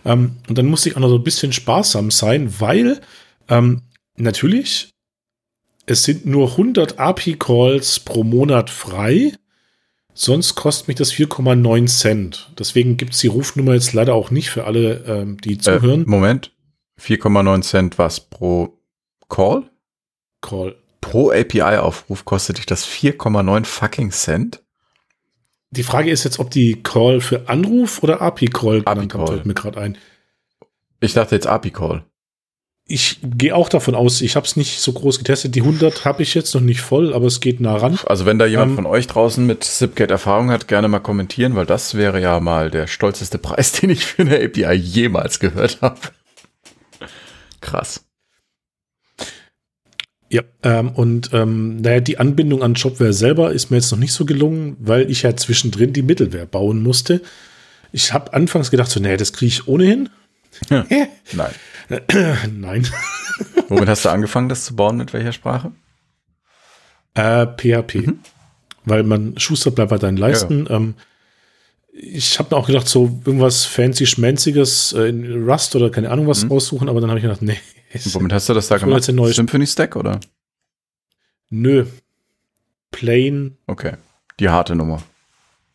Ähm, 0.06 0.38
und 0.47 0.57
dann 0.57 0.68
musste 0.68 0.88
ich 0.88 0.95
auch 0.95 1.02
noch 1.02 1.10
so 1.10 1.18
ein 1.18 1.26
bisschen 1.26 1.52
sparsam 1.52 2.10
sein, 2.10 2.53
weil 2.60 3.02
ähm, 3.49 3.81
natürlich 4.15 4.91
es 5.88 6.03
sind 6.03 6.26
nur 6.26 6.52
100 6.52 6.99
API-Calls 6.99 7.99
pro 7.99 8.23
Monat 8.23 8.69
frei. 8.69 9.34
Sonst 10.17 10.55
kostet 10.55 10.87
mich 10.87 10.95
das 10.95 11.13
4,9 11.13 11.87
Cent. 11.87 12.49
Deswegen 12.57 12.95
gibt 12.95 13.13
es 13.13 13.19
die 13.19 13.27
Rufnummer 13.27 13.73
jetzt 13.73 13.91
leider 13.93 14.13
auch 14.13 14.31
nicht 14.31 14.49
für 14.49 14.63
alle, 14.63 15.03
ähm, 15.05 15.37
die 15.41 15.53
äh, 15.53 15.57
zuhören. 15.57 16.03
Äh, 16.03 16.09
Moment. 16.09 16.51
4,9 16.99 17.61
Cent 17.61 17.97
was 17.97 18.21
pro 18.21 18.79
Call? 19.27 19.69
Call. 20.41 20.77
Pro 21.01 21.31
API-Aufruf 21.31 22.23
kostet 22.23 22.57
dich 22.57 22.65
das 22.65 22.87
4,9 22.87 23.65
fucking 23.65 24.11
Cent? 24.11 24.63
Die 25.71 25.83
Frage 25.83 26.09
ist 26.09 26.23
jetzt, 26.23 26.39
ob 26.39 26.49
die 26.49 26.81
Call 26.81 27.19
für 27.19 27.49
Anruf 27.49 28.01
oder 28.01 28.21
API-Call 28.21 28.83
API-Call. 28.85 29.41
mir 29.43 29.53
gerade 29.53 29.81
ein. 29.81 29.97
Ich 31.01 31.13
dachte 31.13 31.35
jetzt 31.35 31.47
API-Call 31.47 32.05
ich 32.88 33.20
gehe 33.24 33.56
auch 33.56 33.70
davon 33.70 33.95
aus, 33.95 34.22
ich 34.22 34.36
habe 34.36 34.45
es 34.45 34.56
nicht 34.56 34.80
so 34.80 34.94
groß 34.94 35.18
getestet. 35.18 35.56
Die 35.56 35.62
100 35.62 36.06
habe 36.06 36.22
ich 36.22 36.36
jetzt 36.36 36.53
noch 36.53 36.62
nicht 36.62 36.82
voll, 36.82 37.14
aber 37.14 37.26
es 37.26 37.40
geht 37.40 37.60
nah 37.60 37.76
ran. 37.76 37.98
Also 38.06 38.28
wenn 38.28 38.38
da 38.38 38.45
jemand 38.45 38.72
ähm, 38.72 38.76
von 38.76 38.86
euch 38.86 39.07
draußen 39.07 39.44
mit 39.44 39.64
Zipgate 39.64 40.12
Erfahrung 40.12 40.52
hat, 40.52 40.68
gerne 40.68 40.88
mal 40.88 40.99
kommentieren, 40.99 41.56
weil 41.56 41.66
das 41.66 41.95
wäre 41.95 42.22
ja 42.22 42.40
mal 42.40 42.70
der 42.70 42.86
stolzeste 42.86 43.40
Preis, 43.40 43.72
den 43.82 43.90
ich 43.90 44.06
für 44.06 44.22
eine 44.22 44.36
API 44.36 44.74
jemals 44.74 45.40
gehört 45.40 45.80
habe. 45.82 45.99
Krass. 47.60 48.06
Ja, 50.30 50.44
ähm, 50.62 50.90
und 50.90 51.32
ähm, 51.34 51.78
naja, 51.78 52.02
die 52.02 52.20
Anbindung 52.20 52.62
an 52.62 52.76
Shopware 52.76 53.14
selber 53.14 53.52
ist 53.52 53.72
mir 53.72 53.78
jetzt 53.78 53.91
noch 53.91 53.99
nicht 53.99 54.14
so 54.14 54.26
gelungen, 54.26 54.78
weil 54.80 55.10
ich 55.10 55.24
ja 55.24 55.36
zwischendrin 55.36 55.94
die 55.94 56.03
Mittelware 56.03 56.45
bauen 56.45 56.84
musste. 56.84 57.22
Ich 57.91 58.14
habe 58.14 58.34
anfangs 58.34 58.70
gedacht, 58.70 58.91
so, 58.91 58.99
naja, 58.99 59.18
das 59.18 59.34
kriege 59.34 59.48
ich 59.48 59.68
ohnehin. 59.68 60.10
Nein. 60.69 61.53
Nein. 62.52 62.88
Womit 63.69 63.90
hast 63.90 64.06
du 64.06 64.10
angefangen, 64.10 64.49
das 64.49 64.65
zu 64.65 64.76
bauen? 64.76 64.98
Mit 64.98 65.14
welcher 65.14 65.34
Sprache? 65.34 65.72
Äh, 67.14 67.45
PHP. 67.45 68.07
Mhm. 68.07 68.19
Weil 68.86 69.03
man 69.03 69.38
Schuster 69.40 69.72
bleibt 69.72 69.90
bei 69.90 69.98
deinen 69.98 70.18
Leisten. 70.18 70.65
Ja. 70.65 70.76
Ähm, 70.76 70.95
ich 71.91 72.40
habe 72.40 72.53
mir 72.53 72.61
auch 72.61 72.68
gedacht, 72.68 72.88
so 72.88 73.22
irgendwas 73.26 73.65
fancy 73.65 74.06
schmenziges 74.06 74.94
äh, 74.94 75.07
in 75.07 75.49
Rust 75.49 75.76
oder 75.76 75.90
keine 75.90 76.10
Ahnung 76.10 76.27
was 76.27 76.44
mhm. 76.44 76.52
raussuchen, 76.52 76.90
aber 76.90 76.99
dann 76.99 77.10
habe 77.10 77.19
ich 77.19 77.23
gedacht, 77.23 77.41
nee. 77.41 77.57
Und 77.94 78.14
womit 78.15 78.34
hast 78.34 78.49
du 78.49 78.53
das 78.53 78.68
da 78.68 78.77
gemacht? 78.77 79.03
Symphony 79.03 79.65
Stack 79.65 79.95
oder? 79.95 80.19
Nö. 81.49 81.86
Plain. 82.91 83.57
Okay. 83.68 83.94
Die 84.40 84.49
harte 84.49 84.76
Nummer. 84.76 85.02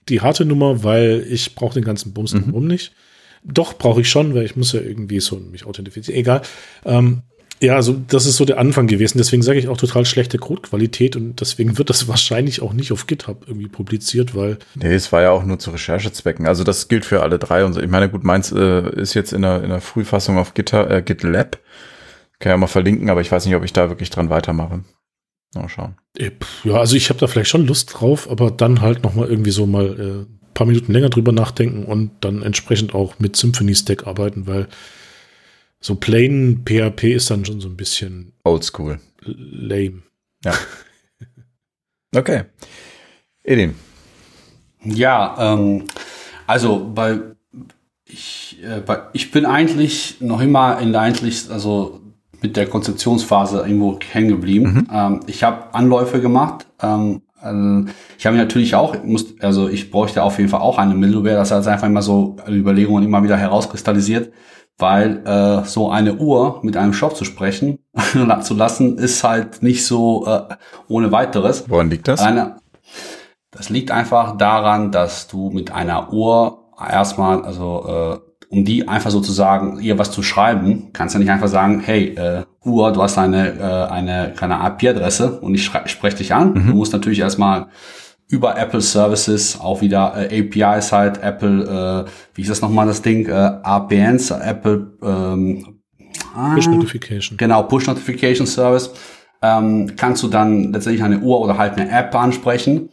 Die 0.09 0.21
harte 0.21 0.45
Nummer, 0.45 0.85
weil 0.85 1.27
ich 1.29 1.55
brauche 1.55 1.75
den 1.75 1.85
ganzen 1.85 2.13
Bums 2.13 2.35
mhm. 2.35 2.67
nicht. 2.67 2.93
Doch, 3.43 3.79
brauche 3.79 4.03
ich 4.03 4.11
schon, 4.11 4.35
weil 4.35 4.45
ich 4.45 4.57
muss 4.57 4.73
ja 4.73 4.81
irgendwie 4.81 5.21
so 5.21 5.37
mich 5.37 5.65
authentifizieren. 5.65 6.21
Egal. 6.21 6.43
Ähm, 6.85 7.23
ja, 7.63 7.77
also 7.77 7.93
das 8.09 8.25
ist 8.25 8.37
so 8.37 8.47
der 8.47 8.59
Anfang 8.59 8.87
gewesen. 8.87 9.19
Deswegen 9.19 9.43
sage 9.43 9.59
ich 9.59 9.69
auch 9.69 9.77
total 9.77 10.07
schlechte 10.07 10.39
Codequalität 10.39 11.15
und 11.15 11.41
deswegen 11.41 11.77
wird 11.77 11.91
das 11.91 12.09
wahrscheinlich 12.09 12.63
auch 12.63 12.73
nicht 12.73 12.91
auf 12.93 13.07
GitHub 13.07 13.45
irgendwie 13.47 13.69
publiziert, 13.69 14.35
weil. 14.35 14.59
Nee, 14.75 14.95
es 14.95 15.13
war 15.13 15.23
ja 15.23 15.31
auch 15.31 15.45
nur 15.45 15.59
zu 15.59 15.71
Recherchezwecken. 15.71 16.47
Also 16.47 16.65
das 16.65 16.89
gilt 16.89 17.05
für 17.05 17.23
alle 17.23 17.39
drei. 17.39 17.65
Und 17.65 17.77
ich 17.77 17.91
meine, 17.91 18.09
gut, 18.09 18.25
meins 18.25 18.51
äh, 18.53 18.91
ist 18.99 19.15
jetzt 19.15 19.33
in 19.33 19.43
der, 19.43 19.63
in 19.63 19.69
der 19.69 19.83
Frühfassung 19.83 20.39
auf 20.39 20.55
GitHub, 20.55 20.91
äh, 20.91 21.03
GitLab. 21.03 21.59
Kann 22.39 22.51
ja 22.51 22.57
mal 22.57 22.67
verlinken, 22.67 23.11
aber 23.11 23.21
ich 23.21 23.31
weiß 23.31 23.45
nicht, 23.45 23.55
ob 23.55 23.65
ich 23.65 23.75
da 23.75 23.91
wirklich 23.91 24.09
dran 24.09 24.31
weitermache. 24.31 24.83
Mal 25.55 25.69
schauen. 25.69 25.97
Äh, 26.17 26.31
ja, 26.65 26.75
also 26.75 26.97
ich 26.97 27.11
habe 27.11 27.21
da 27.21 27.27
vielleicht 27.27 27.51
schon 27.51 27.67
Lust 27.67 27.93
drauf, 27.95 28.31
aber 28.31 28.51
dann 28.51 28.81
halt 28.81 29.03
noch 29.03 29.15
mal 29.15 29.29
irgendwie 29.29 29.51
so 29.51 29.67
mal 29.67 30.27
äh, 30.29 30.40
paar 30.61 30.67
Minuten 30.67 30.93
länger 30.93 31.09
drüber 31.09 31.33
nachdenken 31.33 31.87
und 31.87 32.11
dann 32.21 32.43
entsprechend 32.43 32.95
auch 32.95 33.19
mit 33.19 33.35
Symphony 33.35 33.75
Stack 33.75 34.07
arbeiten, 34.07 34.47
weil 34.47 34.69
so 35.81 35.95
plain 35.95 36.65
PHP 36.67 37.15
ist 37.15 37.31
dann 37.31 37.47
schon 37.47 37.63
so 37.63 37.69
ein 37.69 37.79
bisschen 37.79 38.33
oldschool. 38.45 39.01
Lame. 39.25 40.03
Ja. 40.45 40.53
Okay. 42.13 42.43
Edin. 43.45 43.77
Ja, 44.83 45.37
ähm, 45.39 45.85
also 46.49 46.91
bei 46.93 47.21
ich, 48.05 48.59
äh, 48.65 48.81
bei, 48.81 49.03
ich 49.13 49.31
bin 49.31 49.47
eigentlich 49.47 50.21
noch 50.21 50.41
immer 50.41 50.81
in 50.81 50.91
der 50.91 51.03
eigentlich, 51.03 51.49
also 51.53 52.01
mit 52.43 52.57
der 52.57 52.67
Konzeptionsphase 52.67 53.61
irgendwo 53.61 53.97
hängen 54.11 54.29
geblieben. 54.29 54.73
Mhm. 54.73 54.89
Ähm, 54.93 55.21
ich 55.29 55.45
habe 55.45 55.73
Anläufe 55.73 56.21
gemacht, 56.21 56.67
ähm, 56.83 57.23
also 57.41 57.85
ich 58.19 58.27
habe 58.27 58.37
natürlich 58.37 58.75
auch, 58.75 59.03
muss, 59.03 59.35
also 59.41 59.69
ich 59.69 59.91
bräuchte 59.91 60.23
auf 60.23 60.39
jeden 60.39 60.51
Fall 60.51 60.61
auch 60.61 60.79
eine 60.79 60.95
Middleware. 60.95 61.37
Das 61.37 61.51
hat 61.51 61.67
einfach 61.67 61.87
immer 61.87 62.03
so 62.03 62.37
Überlegungen 62.49 63.05
immer 63.05 63.23
wieder 63.23 63.37
herauskristallisiert, 63.37 64.33
weil 64.79 65.27
äh, 65.27 65.65
so 65.65 65.91
eine 65.91 66.15
Uhr 66.15 66.61
mit 66.63 66.77
einem 66.77 66.93
Shop 66.93 67.17
zu 67.17 67.25
sprechen 67.25 67.79
zu 68.43 68.55
lassen, 68.55 68.99
ist 68.99 69.25
halt 69.25 69.63
nicht 69.63 69.87
so 69.87 70.27
äh, 70.27 70.55
ohne 70.89 71.13
weiteres. 71.13 71.69
Woran 71.69 71.91
liegt 71.91 72.09
das? 72.09 72.21
Eine, 72.21 72.57
das 73.51 73.69
liegt 73.69 73.91
einfach 73.91 74.37
daran, 74.37 74.93
dass 74.93 75.29
du 75.29 75.51
mit 75.51 75.73
einer 75.73 76.13
Uhr 76.13 76.71
erstmal, 76.79 77.43
also 77.45 78.21
äh, 78.25 78.30
um 78.51 78.65
die 78.65 78.89
einfach 78.89 79.13
sozusagen 79.13 79.81
ihr 79.81 79.97
was 79.99 80.11
zu 80.11 80.23
schreiben, 80.23 80.89
kannst 80.93 81.15
du 81.15 81.21
nicht 81.21 81.31
einfach 81.31 81.49
sagen, 81.49 81.81
hey, 81.81 82.15
äh, 82.17 82.43
Uhr, 82.65 82.93
du 82.93 83.01
hast 83.01 83.17
eine, 83.17 83.59
äh, 83.59 83.93
eine 83.93 84.35
keine 84.37 84.55
IP-Adresse 84.55 85.41
und 85.41 85.55
ich 85.55 85.65
spreche 85.65 86.17
dich 86.17 86.35
an. 86.35 86.55
Mhm. 86.55 86.67
Du 86.67 86.75
musst 86.75 86.93
natürlich 86.93 87.21
erstmal 87.21 87.69
über 88.29 88.59
Apple 88.59 88.81
Services 88.81 89.59
auch 89.61 89.81
wieder 89.81 90.15
äh, 90.17 90.41
APIs 90.41 90.91
halt, 90.91 91.23
Apple, 91.23 92.07
äh, 92.07 92.11
wie 92.35 92.43
ist 92.43 92.51
das 92.51 92.61
nochmal 92.61 92.87
das 92.87 93.03
Ding, 93.03 93.27
äh, 93.27 93.33
APNs, 93.33 94.33
Apple 94.33 94.95
ähm, 95.03 95.81
Push 96.55 96.67
Notification. 96.67 97.37
Genau, 97.39 97.63
Push 97.63 97.87
Notification 97.87 98.47
Service. 98.47 98.91
Ähm, 99.43 99.93
kannst 99.97 100.23
du 100.25 100.29
dann 100.29 100.73
letztendlich 100.73 101.03
eine 101.03 101.21
Uhr 101.21 101.41
oder 101.41 101.57
halt 101.57 101.79
eine 101.79 101.91
App 101.91 102.15
ansprechen. 102.15 102.91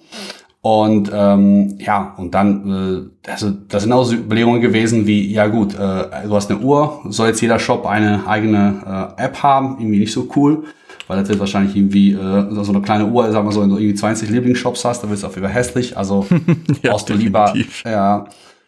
Und 0.61 1.11
ähm, 1.13 1.77
ja, 1.79 2.15
und 2.17 2.33
dann, 2.33 3.11
äh, 3.25 3.31
also 3.31 3.51
das 3.51 3.83
sind 3.83 3.93
auch 3.93 4.03
so 4.03 4.15
Überlegungen 4.15 4.59
gewesen 4.59 5.07
wie, 5.07 5.31
ja 5.31 5.47
gut, 5.47 5.75
äh, 5.75 5.77
du 6.25 6.35
hast 6.35 6.49
eine 6.49 6.59
Uhr, 6.59 7.01
soll 7.09 7.27
jetzt 7.27 7.41
jeder 7.41 7.59
Shop 7.59 7.85
eine 7.85 8.27
eigene 8.27 9.15
äh, 9.17 9.23
App 9.23 9.43
haben, 9.43 9.77
irgendwie 9.79 9.99
nicht 9.99 10.11
so 10.11 10.27
cool, 10.35 10.65
weil 11.07 11.19
das 11.19 11.29
wird 11.29 11.39
wahrscheinlich 11.39 11.75
irgendwie 11.75 12.13
äh, 12.13 12.47
so 12.49 12.71
eine 12.71 12.81
kleine 12.81 13.05
Uhr, 13.05 13.31
sagen 13.31 13.47
wir 13.47 13.51
so, 13.51 13.61
wenn 13.61 13.69
du 13.69 13.77
irgendwie 13.77 13.95
20 13.95 14.29
Lieblingsshops 14.29 14.83
hast, 14.83 15.01
dann 15.01 15.09
wird 15.09 15.19
es 15.19 15.23
auf 15.23 15.35
jeden 15.35 15.45
Fall 15.45 15.55
hässlich, 15.55 15.95
also 15.95 16.25
ja, 16.81 16.91
brauchst 16.91 17.07
du 17.07 17.13
lieber, 17.13 17.53
ja, 17.85 18.25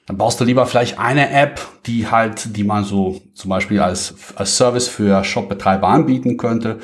dann 0.10 0.18
baust 0.18 0.40
du 0.40 0.44
lieber 0.44 0.66
vielleicht 0.66 0.98
eine 0.98 1.30
App, 1.30 1.62
die 1.86 2.08
halt, 2.08 2.58
die 2.58 2.64
man 2.64 2.84
so 2.84 3.22
zum 3.36 3.50
Beispiel 3.50 3.80
als, 3.80 4.16
als 4.36 4.58
Service 4.58 4.88
für 4.88 5.24
Shopbetreiber 5.24 5.88
anbieten 5.88 6.36
könnte. 6.36 6.80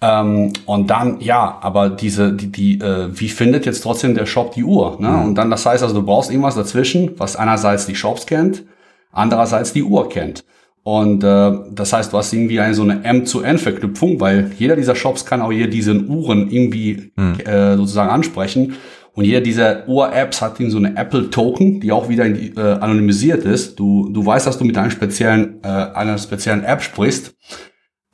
Ähm, 0.00 0.52
und 0.66 0.90
dann, 0.90 1.20
ja, 1.20 1.58
aber 1.60 1.88
diese, 1.88 2.32
die, 2.32 2.50
die, 2.50 2.80
äh, 2.80 3.08
wie 3.12 3.28
findet 3.28 3.64
jetzt 3.66 3.82
trotzdem 3.82 4.14
der 4.14 4.26
Shop 4.26 4.52
die 4.52 4.64
Uhr? 4.64 4.96
Ne? 5.00 5.08
Mhm. 5.08 5.22
Und 5.22 5.34
dann, 5.36 5.50
das 5.50 5.64
heißt 5.64 5.82
also, 5.82 5.94
du 5.94 6.02
brauchst 6.04 6.30
irgendwas 6.30 6.56
dazwischen, 6.56 7.12
was 7.18 7.36
einerseits 7.36 7.86
die 7.86 7.94
Shops 7.94 8.26
kennt, 8.26 8.64
andererseits 9.12 9.72
die 9.72 9.82
Uhr 9.82 10.08
kennt. 10.08 10.44
Und 10.82 11.24
äh, 11.24 11.52
das 11.72 11.94
heißt, 11.94 12.12
du 12.12 12.18
hast 12.18 12.32
irgendwie 12.32 12.60
eine 12.60 12.74
so 12.74 12.82
eine 12.82 13.02
M-zu-N-Verknüpfung, 13.04 14.20
weil 14.20 14.50
jeder 14.58 14.76
dieser 14.76 14.94
Shops 14.94 15.24
kann 15.24 15.40
auch 15.40 15.50
hier 15.50 15.70
diesen 15.70 16.08
Uhren 16.10 16.50
irgendwie 16.50 17.12
mhm. 17.16 17.40
äh, 17.40 17.76
sozusagen 17.76 18.10
ansprechen. 18.10 18.74
Und 19.14 19.24
jeder 19.24 19.40
dieser 19.40 19.88
Uhr-Apps 19.88 20.42
hat 20.42 20.56
so 20.58 20.76
eine 20.76 20.96
Apple-Token, 20.96 21.80
die 21.80 21.92
auch 21.92 22.08
wieder 22.08 22.28
die, 22.28 22.48
äh, 22.56 22.60
anonymisiert 22.60 23.44
ist. 23.44 23.78
Du, 23.78 24.10
du 24.10 24.26
weißt, 24.26 24.46
dass 24.46 24.58
du 24.58 24.64
mit 24.64 24.76
einer 24.76 24.90
speziellen, 24.90 25.60
äh, 25.62 25.68
einer 25.68 26.18
speziellen 26.18 26.64
App 26.64 26.82
sprichst 26.82 27.34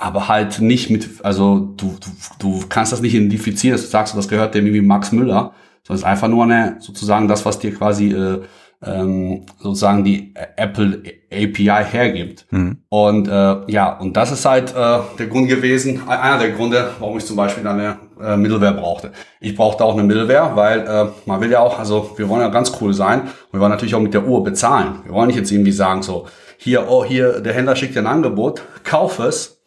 aber 0.00 0.28
halt 0.28 0.60
nicht 0.62 0.88
mit, 0.88 1.22
also 1.22 1.74
du, 1.76 1.94
du, 2.00 2.10
du 2.38 2.64
kannst 2.68 2.90
das 2.90 3.02
nicht 3.02 3.14
identifizieren, 3.14 3.76
dass 3.76 3.84
du 3.84 3.90
sagst, 3.90 4.16
das 4.16 4.28
gehört 4.28 4.54
dem 4.54 4.64
irgendwie 4.64 4.80
Max 4.80 5.12
Müller, 5.12 5.52
sondern 5.82 5.96
es 5.96 6.00
ist 6.00 6.04
einfach 6.04 6.28
nur 6.28 6.44
eine, 6.44 6.76
sozusagen 6.80 7.28
das, 7.28 7.44
was 7.44 7.58
dir 7.58 7.74
quasi 7.74 8.12
äh, 8.12 8.40
ähm, 8.82 9.44
sozusagen 9.58 10.02
die 10.02 10.32
Apple 10.56 11.02
API 11.30 11.84
hergibt. 11.84 12.46
Mhm. 12.50 12.78
Und 12.88 13.28
äh, 13.28 13.56
ja, 13.70 13.98
und 13.98 14.16
das 14.16 14.32
ist 14.32 14.46
halt 14.46 14.70
äh, 14.70 15.00
der 15.18 15.26
Grund 15.26 15.50
gewesen, 15.50 16.08
einer 16.08 16.38
der 16.38 16.52
Gründe, 16.52 16.92
warum 16.98 17.18
ich 17.18 17.26
zum 17.26 17.36
Beispiel 17.36 17.66
eine 17.66 17.98
äh, 18.22 18.38
Middleware 18.38 18.72
brauchte. 18.72 19.12
Ich 19.38 19.54
brauchte 19.54 19.84
auch 19.84 19.92
eine 19.92 20.04
Middleware, 20.04 20.56
weil 20.56 20.80
äh, 20.80 21.06
man 21.26 21.42
will 21.42 21.50
ja 21.50 21.60
auch, 21.60 21.78
also 21.78 22.14
wir 22.16 22.26
wollen 22.30 22.40
ja 22.40 22.48
ganz 22.48 22.72
cool 22.80 22.94
sein 22.94 23.20
und 23.20 23.52
wir 23.52 23.60
wollen 23.60 23.70
natürlich 23.70 23.94
auch 23.94 24.00
mit 24.00 24.14
der 24.14 24.26
Uhr 24.26 24.42
bezahlen. 24.42 25.00
Wir 25.04 25.12
wollen 25.12 25.26
nicht 25.26 25.36
jetzt 25.36 25.52
irgendwie 25.52 25.72
sagen 25.72 26.02
so, 26.02 26.26
hier, 26.56 26.88
oh, 26.88 27.04
hier, 27.04 27.40
der 27.40 27.52
Händler 27.52 27.76
schickt 27.76 27.96
dir 27.96 28.00
ein 28.00 28.06
Angebot, 28.06 28.62
kauf 28.82 29.18
es, 29.18 29.59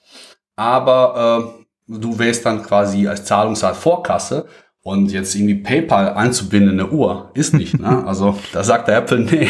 aber 0.55 1.55
äh, 1.89 1.99
du 1.99 2.17
wählst 2.19 2.45
dann 2.45 2.63
quasi 2.63 3.07
als 3.07 3.25
Zahlungsart 3.25 3.75
Vorkasse 3.75 4.45
und 4.84 5.11
jetzt 5.13 5.34
irgendwie 5.34 5.55
PayPal 5.55 6.13
einzubinden 6.13 6.73
in 6.73 6.80
eine 6.81 6.89
Uhr 6.89 7.31
ist 7.34 7.53
nicht. 7.53 7.80
Ne? 7.80 8.03
Also 8.05 8.38
da 8.51 8.63
sagt 8.63 8.89
der 8.89 8.97
Apple, 8.97 9.19
nee, 9.19 9.47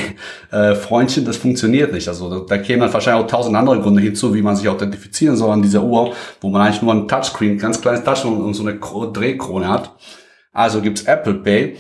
äh, 0.52 0.76
Freundchen, 0.76 1.26
das 1.26 1.38
funktioniert 1.38 1.92
nicht. 1.92 2.08
Also 2.08 2.30
da, 2.30 2.46
da 2.48 2.58
kämen 2.60 2.82
dann 2.82 2.94
wahrscheinlich 2.94 3.26
auch 3.26 3.30
tausend 3.30 3.56
andere 3.56 3.82
Gründe 3.82 4.02
hinzu, 4.02 4.34
wie 4.36 4.44
man 4.44 4.56
sich 4.56 4.70
authentifizieren 4.70 5.36
soll 5.36 5.52
an 5.52 5.64
dieser 5.64 5.84
Uhr, 5.84 6.14
wo 6.40 6.50
man 6.50 6.62
eigentlich 6.62 6.84
nur 6.84 6.94
ein 6.94 7.08
Touchscreen, 7.08 7.58
ganz 7.58 7.82
kleines 7.82 8.04
Touchscreen 8.04 8.42
und 8.42 8.54
so 8.54 8.64
eine 8.64 8.80
Drehkrone 9.12 9.68
hat. 9.68 9.96
Also 10.52 10.82
gibt's 10.82 11.04
Apple 11.04 11.34
Pay 11.34 11.78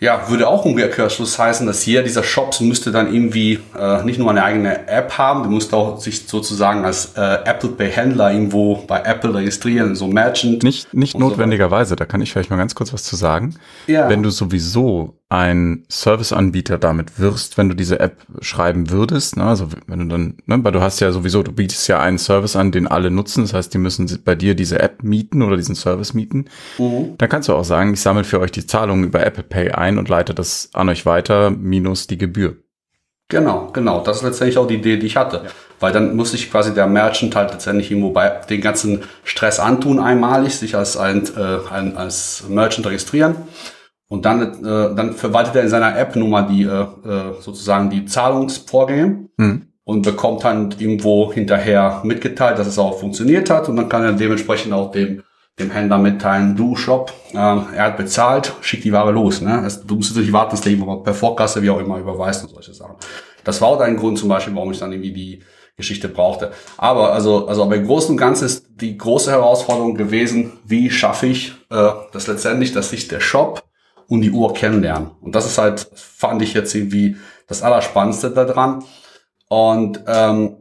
ja, 0.00 0.30
würde 0.30 0.48
auch 0.48 0.64
Umkehrschluss 0.64 1.38
heißen, 1.38 1.66
dass 1.66 1.82
hier 1.82 2.02
dieser 2.02 2.22
Shops 2.22 2.60
müsste 2.60 2.90
dann 2.90 3.12
irgendwie 3.12 3.60
äh, 3.78 4.02
nicht 4.02 4.18
nur 4.18 4.30
eine 4.30 4.42
eigene 4.42 4.88
App 4.88 5.18
haben, 5.18 5.42
der 5.42 5.50
müsste 5.50 5.76
auch 5.76 6.00
sich 6.00 6.26
sozusagen 6.26 6.86
als 6.86 7.12
äh, 7.16 7.38
Apple 7.44 7.68
Pay 7.70 7.90
Händler 7.90 8.32
irgendwo 8.32 8.76
bei 8.86 9.02
Apple 9.02 9.34
registrieren, 9.34 9.94
so 9.94 10.06
Merchant. 10.06 10.62
Nicht, 10.62 10.94
nicht 10.94 11.18
notwendigerweise, 11.18 11.90
so 11.90 11.94
da 11.96 12.06
kann 12.06 12.22
ich 12.22 12.32
vielleicht 12.32 12.48
mal 12.48 12.56
ganz 12.56 12.74
kurz 12.74 12.94
was 12.94 13.04
zu 13.04 13.14
sagen. 13.14 13.54
Ja. 13.86 14.08
Wenn 14.08 14.22
du 14.22 14.30
sowieso 14.30 15.19
ein 15.30 15.84
Serviceanbieter 15.88 16.76
damit 16.76 17.20
wirst, 17.20 17.56
wenn 17.56 17.68
du 17.68 17.76
diese 17.76 18.00
App 18.00 18.16
schreiben 18.40 18.90
würdest. 18.90 19.36
Ne? 19.36 19.44
Also 19.44 19.68
wenn 19.86 20.00
du 20.00 20.06
dann, 20.06 20.34
ne? 20.46 20.58
weil 20.64 20.72
du 20.72 20.80
hast 20.80 20.98
ja 20.98 21.12
sowieso, 21.12 21.44
du 21.44 21.52
bietest 21.52 21.86
ja 21.86 22.00
einen 22.00 22.18
Service 22.18 22.56
an, 22.56 22.72
den 22.72 22.88
alle 22.88 23.12
nutzen. 23.12 23.42
Das 23.42 23.54
heißt, 23.54 23.72
die 23.72 23.78
müssen 23.78 24.10
bei 24.24 24.34
dir 24.34 24.56
diese 24.56 24.80
App 24.80 25.04
mieten 25.04 25.42
oder 25.42 25.56
diesen 25.56 25.76
Service 25.76 26.14
mieten. 26.14 26.46
Mhm. 26.78 27.14
Dann 27.16 27.28
kannst 27.28 27.48
du 27.48 27.54
auch 27.54 27.64
sagen, 27.64 27.94
ich 27.94 28.00
sammle 28.00 28.24
für 28.24 28.40
euch 28.40 28.50
die 28.50 28.66
Zahlungen 28.66 29.04
über 29.04 29.24
Apple 29.24 29.44
Pay 29.44 29.70
ein 29.70 29.98
und 29.98 30.08
leite 30.08 30.34
das 30.34 30.70
an 30.72 30.88
euch 30.88 31.06
weiter, 31.06 31.50
minus 31.50 32.08
die 32.08 32.18
Gebühr. 32.18 32.56
Genau, 33.28 33.70
genau. 33.72 34.02
Das 34.02 34.16
ist 34.16 34.22
letztendlich 34.24 34.58
auch 34.58 34.66
die 34.66 34.74
Idee, 34.74 34.96
die 34.96 35.06
ich 35.06 35.16
hatte. 35.16 35.42
Ja. 35.44 35.50
Weil 35.78 35.92
dann 35.92 36.16
muss 36.16 36.32
sich 36.32 36.50
quasi 36.50 36.74
der 36.74 36.88
Merchant 36.88 37.36
halt 37.36 37.52
letztendlich 37.52 37.92
irgendwo 37.92 38.10
bei 38.10 38.40
den 38.50 38.60
ganzen 38.60 39.04
Stress 39.22 39.60
antun, 39.60 40.00
einmalig, 40.00 40.56
sich 40.56 40.74
als 40.74 40.96
ein, 40.96 41.22
äh, 41.36 41.72
ein 41.72 41.96
als 41.96 42.42
Merchant 42.48 42.88
registrieren 42.88 43.36
und 44.10 44.24
dann, 44.24 44.42
äh, 44.42 44.94
dann 44.96 45.12
verwaltet 45.12 45.54
er 45.54 45.62
in 45.62 45.68
seiner 45.68 45.96
App 45.96 46.16
nun 46.16 46.30
mal 46.30 46.42
die, 46.42 46.64
äh, 46.64 46.80
äh, 46.80 47.40
sozusagen 47.40 47.90
die 47.90 48.06
Zahlungsvorgänge 48.06 49.28
mhm. 49.36 49.68
und 49.84 50.02
bekommt 50.02 50.42
dann 50.42 50.74
irgendwo 50.76 51.32
hinterher 51.32 52.00
mitgeteilt, 52.02 52.58
dass 52.58 52.66
es 52.66 52.76
auch 52.76 52.98
funktioniert 52.98 53.50
hat. 53.50 53.68
Und 53.68 53.76
dann 53.76 53.88
kann 53.88 54.02
er 54.02 54.12
dementsprechend 54.12 54.72
auch 54.72 54.90
dem, 54.90 55.22
dem 55.60 55.70
Händler 55.70 55.98
mitteilen, 55.98 56.56
du 56.56 56.74
Shop, 56.74 57.12
äh, 57.32 57.36
er 57.36 57.84
hat 57.84 57.98
bezahlt, 57.98 58.52
schick 58.62 58.82
die 58.82 58.92
Ware 58.92 59.12
los. 59.12 59.42
Ne? 59.42 59.60
Also, 59.60 59.82
du 59.86 59.94
musst 59.94 60.16
nicht 60.16 60.32
warten, 60.32 60.50
dass 60.50 60.62
der 60.62 60.72
irgendwo 60.72 60.96
per 60.96 61.14
Vorkasse, 61.14 61.62
wie 61.62 61.70
auch 61.70 61.78
immer, 61.78 61.98
überweist 61.98 62.42
und 62.42 62.50
solche 62.50 62.74
Sachen. 62.74 62.96
Das 63.44 63.60
war 63.60 63.68
auch 63.68 63.80
ein 63.80 63.96
Grund 63.96 64.18
zum 64.18 64.28
Beispiel, 64.28 64.56
warum 64.56 64.72
ich 64.72 64.80
dann 64.80 64.90
irgendwie 64.90 65.12
die 65.12 65.42
Geschichte 65.76 66.08
brauchte. 66.08 66.50
Aber 66.78 67.12
also, 67.12 67.46
also 67.46 67.62
aber 67.62 67.76
im 67.76 67.86
Großen 67.86 68.10
und 68.10 68.16
Ganzen 68.16 68.46
ist 68.46 68.66
die 68.80 68.98
große 68.98 69.30
Herausforderung 69.30 69.94
gewesen, 69.94 70.54
wie 70.64 70.90
schaffe 70.90 71.28
ich 71.28 71.54
äh, 71.70 71.90
das 72.12 72.26
letztendlich, 72.26 72.72
dass 72.72 72.90
sich 72.90 73.06
der 73.06 73.20
Shop 73.20 73.69
und 74.10 74.22
die 74.22 74.32
Uhr 74.32 74.52
kennenlernen. 74.52 75.12
Und 75.20 75.36
das 75.36 75.46
ist 75.46 75.56
halt, 75.56 75.88
fand 75.94 76.42
ich 76.42 76.52
jetzt 76.52 76.74
irgendwie 76.74 77.16
das 77.46 77.62
Allerspannendste 77.62 78.30
daran. 78.30 78.82
Und, 79.48 80.02
ähm, 80.06 80.56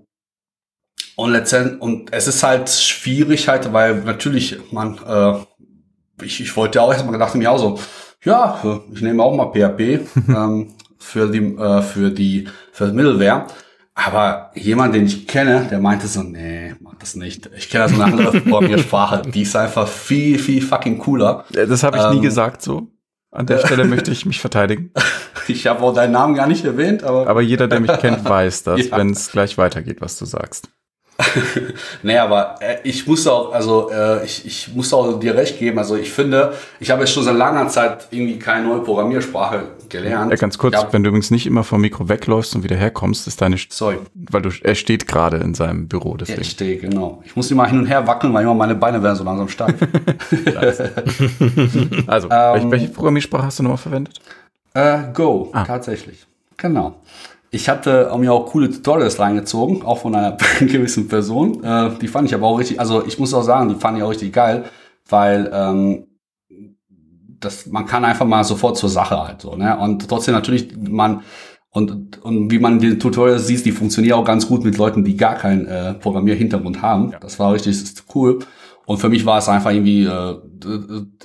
und 1.15 1.31
letztendlich, 1.31 1.81
und 1.81 2.13
es 2.13 2.27
ist 2.27 2.43
halt 2.43 2.69
schwierig 2.69 3.47
halt, 3.47 3.73
weil 3.73 3.95
natürlich, 4.03 4.59
man, 4.71 4.99
äh, 5.05 6.23
ich, 6.23 6.41
ich 6.41 6.55
wollte 6.55 6.79
auch 6.79 6.93
erstmal 6.93 7.13
gedacht 7.13 7.33
mir 7.33 7.51
auch 7.51 7.57
so, 7.57 7.79
ja, 8.23 8.61
ich 8.93 9.01
nehme 9.01 9.23
auch 9.23 9.35
mal 9.35 9.51
PHP 9.51 9.79
ähm, 10.29 10.75
für 10.99 11.27
die, 11.29 11.39
äh, 11.39 11.81
für 11.81 12.11
die, 12.11 12.47
für 12.71 12.85
das 12.85 12.93
Middleware. 12.93 13.47
Aber 13.95 14.51
jemand, 14.53 14.93
den 14.93 15.07
ich 15.07 15.27
kenne, 15.27 15.67
der 15.71 15.79
meinte 15.79 16.05
so, 16.05 16.21
nee, 16.21 16.75
mach 16.81 16.95
das 16.99 17.15
nicht. 17.15 17.49
Ich 17.57 17.67
kenne 17.69 17.89
so 17.89 17.95
eine 17.95 18.13
andere 18.13 18.41
Programmiersprache, 18.41 19.23
die 19.23 19.41
ist 19.41 19.55
einfach 19.55 19.87
viel, 19.87 20.37
viel 20.37 20.61
fucking 20.61 20.99
cooler. 20.99 21.45
Das 21.49 21.81
habe 21.81 21.97
ich 21.97 22.03
ähm, 22.03 22.11
nie 22.13 22.21
gesagt 22.21 22.61
so. 22.61 22.91
An 23.31 23.45
der 23.45 23.59
Stelle 23.59 23.85
möchte 23.85 24.11
ich 24.11 24.25
mich 24.25 24.39
verteidigen. 24.39 24.91
Ich 25.47 25.65
habe 25.65 25.81
auch 25.81 25.95
deinen 25.95 26.11
Namen 26.11 26.35
gar 26.35 26.45
nicht 26.45 26.63
erwähnt, 26.63 27.03
aber. 27.03 27.25
Aber 27.25 27.41
jeder, 27.41 27.67
der 27.67 27.79
mich 27.79 27.91
kennt, 27.97 28.23
weiß 28.23 28.61
das, 28.65 28.85
ja. 28.85 28.97
wenn 28.97 29.09
es 29.09 29.31
gleich 29.31 29.57
weitergeht, 29.57 29.99
was 29.99 30.19
du 30.19 30.25
sagst. 30.25 30.69
nee, 32.03 32.19
aber 32.19 32.57
äh, 32.61 32.77
ich 32.83 33.07
muss 33.07 33.25
auch, 33.25 33.51
also 33.51 33.89
äh, 33.91 34.23
ich, 34.23 34.45
ich 34.45 34.75
muss 34.75 34.93
auch 34.93 35.19
dir 35.19 35.35
recht 35.35 35.57
geben. 35.57 35.79
Also 35.79 35.95
ich 35.95 36.11
finde, 36.11 36.53
ich 36.79 36.91
habe 36.91 37.01
jetzt 37.01 37.13
schon 37.13 37.23
seit 37.23 37.35
langer 37.35 37.67
Zeit 37.67 38.09
irgendwie 38.11 38.37
keine 38.37 38.67
neue 38.67 38.81
Programmiersprache 38.81 39.71
gelernt. 39.89 40.31
Ja, 40.31 40.37
ganz 40.37 40.57
kurz, 40.57 40.73
ja. 40.73 40.87
wenn 40.91 41.03
du 41.03 41.09
übrigens 41.09 41.31
nicht 41.31 41.45
immer 41.47 41.63
vom 41.63 41.81
Mikro 41.81 42.09
wegläufst 42.09 42.55
und 42.55 42.63
wieder 42.63 42.75
herkommst, 42.75 43.27
ist 43.27 43.41
deine 43.41 43.57
Sorry. 43.69 43.97
Weil 44.13 44.41
du 44.41 44.49
er 44.63 44.75
steht 44.75 45.07
gerade 45.07 45.37
in 45.37 45.53
seinem 45.53 45.87
Büro, 45.87 46.17
deswegen. 46.17 46.41
Ich 46.41 46.51
stehe, 46.51 46.77
genau. 46.77 47.21
Ich 47.25 47.35
muss 47.35 47.49
immer 47.51 47.67
hin 47.67 47.79
und 47.79 47.85
her 47.85 48.05
wackeln, 48.07 48.33
weil 48.33 48.43
immer 48.43 48.53
meine 48.53 48.75
Beine 48.75 49.01
werden 49.01 49.15
so 49.15 49.23
langsam 49.23 49.49
steif. 49.49 49.75
also, 52.07 52.29
ähm, 52.31 52.71
welche 52.71 52.89
Programmiersprache 52.89 53.45
hast 53.45 53.59
du 53.59 53.63
nochmal 53.63 53.77
verwendet? 53.77 54.19
Äh, 54.73 54.99
Go, 55.13 55.49
ah. 55.53 55.65
tatsächlich. 55.65 56.25
Genau. 56.57 56.95
Ich 57.51 57.67
hatte 57.67 58.11
mir 58.17 58.31
auch 58.31 58.45
coole 58.45 58.69
Tutorials 58.69 59.19
reingezogen, 59.19 59.81
auch 59.83 59.99
von 59.99 60.13
einer 60.13 60.37
gewissen 60.59 61.07
Person. 61.07 61.63
Äh, 61.63 61.91
die 61.99 62.07
fand 62.07 62.27
ich 62.27 62.35
aber 62.35 62.47
auch 62.47 62.59
richtig, 62.59 62.79
also 62.79 63.05
ich 63.05 63.17
muss 63.17 63.33
auch 63.33 63.41
sagen, 63.41 63.69
die 63.69 63.75
fand 63.75 63.97
ich 63.97 64.03
auch 64.03 64.11
richtig 64.11 64.33
geil, 64.33 64.65
weil 65.07 65.49
ähm, 65.51 66.05
das, 67.39 67.67
man 67.67 67.85
kann 67.85 68.05
einfach 68.05 68.25
mal 68.25 68.43
sofort 68.43 68.77
zur 68.77 68.89
Sache 68.89 69.19
halt 69.19 69.41
so. 69.41 69.55
Ne? 69.55 69.77
Und 69.77 70.07
trotzdem 70.07 70.33
natürlich, 70.33 70.75
man, 70.77 71.21
und, 71.71 72.21
und 72.23 72.51
wie 72.51 72.59
man 72.59 72.73
in 72.73 72.79
den 72.79 72.99
Tutorials 72.99 73.47
sieht, 73.47 73.65
die 73.65 73.71
funktionieren 73.71 74.19
auch 74.19 74.25
ganz 74.25 74.47
gut 74.47 74.63
mit 74.63 74.77
Leuten, 74.77 75.03
die 75.03 75.15
gar 75.15 75.35
keinen 75.35 75.65
äh, 75.67 75.93
Programmierhintergrund 75.93 76.81
haben. 76.81 77.11
Ja. 77.11 77.19
Das 77.19 77.39
war 77.39 77.53
richtig 77.53 77.77
cool. 78.15 78.39
Und 78.85 78.97
für 78.97 79.09
mich 79.09 79.25
war 79.25 79.37
es 79.37 79.47
einfach 79.47 79.71
irgendwie, 79.71 80.05
äh, 80.05 80.35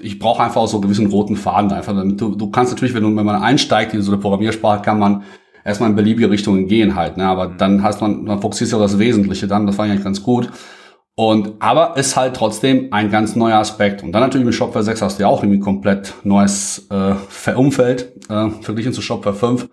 ich 0.00 0.18
brauche 0.18 0.42
einfach 0.42 0.60
auch 0.60 0.68
so 0.68 0.76
einen 0.76 0.82
gewissen 0.82 1.06
roten 1.06 1.36
Faden 1.36 1.72
einfach. 1.72 1.94
Damit 1.94 2.20
du, 2.20 2.34
du 2.34 2.50
kannst 2.50 2.72
natürlich, 2.72 2.94
wenn, 2.94 3.02
du, 3.02 3.16
wenn 3.16 3.24
man 3.24 3.42
einsteigt 3.42 3.94
in 3.94 4.02
so 4.02 4.12
eine 4.12 4.20
Programmiersprache, 4.20 4.82
kann 4.82 4.98
man 4.98 5.22
erstmal 5.64 5.88
in 5.88 5.96
beliebige 5.96 6.30
Richtungen 6.30 6.68
gehen 6.68 6.94
halt, 6.94 7.16
ne? 7.16 7.24
Aber 7.24 7.48
mhm. 7.48 7.56
dann 7.56 7.82
hast 7.82 8.02
man, 8.02 8.24
man 8.24 8.40
fokussiert 8.40 8.68
sich 8.68 8.74
auf 8.74 8.82
das 8.82 8.98
Wesentliche 8.98 9.46
dann, 9.46 9.66
das 9.66 9.78
war 9.78 9.86
eigentlich 9.86 10.04
ganz 10.04 10.22
gut. 10.22 10.50
Und, 11.16 11.52
aber 11.60 11.96
ist 11.96 12.16
halt 12.16 12.34
trotzdem 12.34 12.92
ein 12.92 13.10
ganz 13.10 13.36
neuer 13.36 13.58
Aspekt. 13.58 14.02
Und 14.02 14.12
dann 14.12 14.22
natürlich 14.22 14.44
mit 14.44 14.54
Shopware 14.54 14.82
6 14.82 15.00
hast 15.00 15.18
du 15.18 15.22
ja 15.22 15.28
auch 15.28 15.42
irgendwie 15.42 15.60
komplett 15.60 16.12
neues 16.24 16.88
äh, 16.90 17.52
Umfeld, 17.52 18.12
äh, 18.28 18.50
verglichen 18.62 18.92
zu 18.92 19.00
Shopware 19.00 19.34
5. 19.34 19.68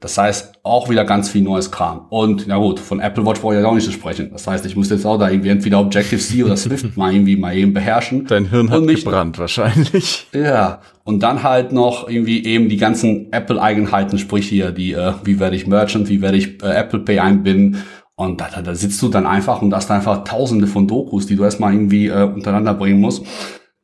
Das 0.00 0.16
heißt, 0.16 0.54
auch 0.62 0.88
wieder 0.88 1.04
ganz 1.04 1.28
viel 1.28 1.42
neues 1.42 1.70
Kram. 1.70 2.06
Und, 2.08 2.46
na 2.46 2.56
gut, 2.56 2.80
von 2.80 3.00
Apple 3.00 3.24
Watch 3.26 3.40
brauche 3.40 3.54
ich 3.54 3.60
ja 3.60 3.68
auch 3.68 3.74
nicht 3.74 3.84
zu 3.84 3.92
sprechen. 3.92 4.30
Das 4.32 4.46
heißt, 4.46 4.64
ich 4.64 4.74
muss 4.74 4.88
jetzt 4.88 5.04
auch 5.04 5.18
da 5.18 5.28
irgendwie 5.28 5.50
entweder 5.50 5.78
Objective-C 5.78 6.42
oder 6.42 6.56
Swift 6.56 6.96
mal 6.96 7.12
irgendwie 7.12 7.36
mal 7.36 7.54
eben 7.54 7.74
beherrschen. 7.74 8.26
Dein 8.26 8.46
Hirn 8.46 8.70
hat 8.70 8.82
mich, 8.82 9.04
gebrannt 9.04 9.38
wahrscheinlich. 9.38 10.26
Ja. 10.32 10.80
Und 11.04 11.22
dann 11.22 11.42
halt 11.42 11.72
noch 11.72 12.08
irgendwie 12.08 12.44
eben 12.44 12.70
die 12.70 12.78
ganzen 12.78 13.30
Apple-Eigenheiten, 13.30 14.18
sprich 14.18 14.48
hier 14.48 14.70
die, 14.70 14.92
äh, 14.92 15.12
wie 15.22 15.38
werde 15.38 15.54
ich 15.54 15.66
Merchant, 15.66 16.08
wie 16.08 16.22
werde 16.22 16.38
ich 16.38 16.62
äh, 16.62 16.68
Apple 16.68 17.00
Pay 17.00 17.18
einbinden. 17.18 17.84
Und 18.20 18.38
da, 18.38 18.50
da, 18.54 18.60
da 18.60 18.74
sitzt 18.74 19.00
du 19.00 19.08
dann 19.08 19.26
einfach 19.26 19.62
und 19.62 19.72
hast 19.74 19.90
einfach 19.90 20.24
tausende 20.24 20.66
von 20.66 20.86
Dokus, 20.86 21.26
die 21.26 21.36
du 21.36 21.44
erstmal 21.44 21.72
irgendwie 21.72 22.08
äh, 22.08 22.24
untereinander 22.24 22.74
bringen 22.74 23.00
musst. 23.00 23.24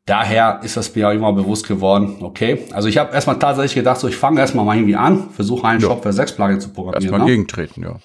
daher 0.04 0.60
ist 0.62 0.76
das 0.76 0.94
mir 0.94 1.08
auch 1.08 1.12
immer 1.12 1.32
bewusst 1.32 1.66
geworden, 1.66 2.16
okay. 2.20 2.58
Also 2.72 2.86
ich 2.86 2.98
habe 2.98 3.14
erstmal 3.14 3.38
tatsächlich 3.38 3.76
gedacht, 3.76 3.98
so 3.98 4.08
ich 4.08 4.16
fange 4.16 4.40
erstmal 4.40 4.66
mal 4.66 4.76
irgendwie 4.76 4.94
an, 4.94 5.30
versuche 5.30 5.66
einen 5.66 5.80
ja. 5.80 5.88
Shop 5.88 6.02
für 6.02 6.12
sechs 6.12 6.32
Plugin 6.32 6.60
zu 6.60 6.68
programmieren. 6.68 7.02
Erstmal 7.02 7.20
ne? 7.20 7.26
gegentreten, 7.26 7.82
ja. 7.82 7.96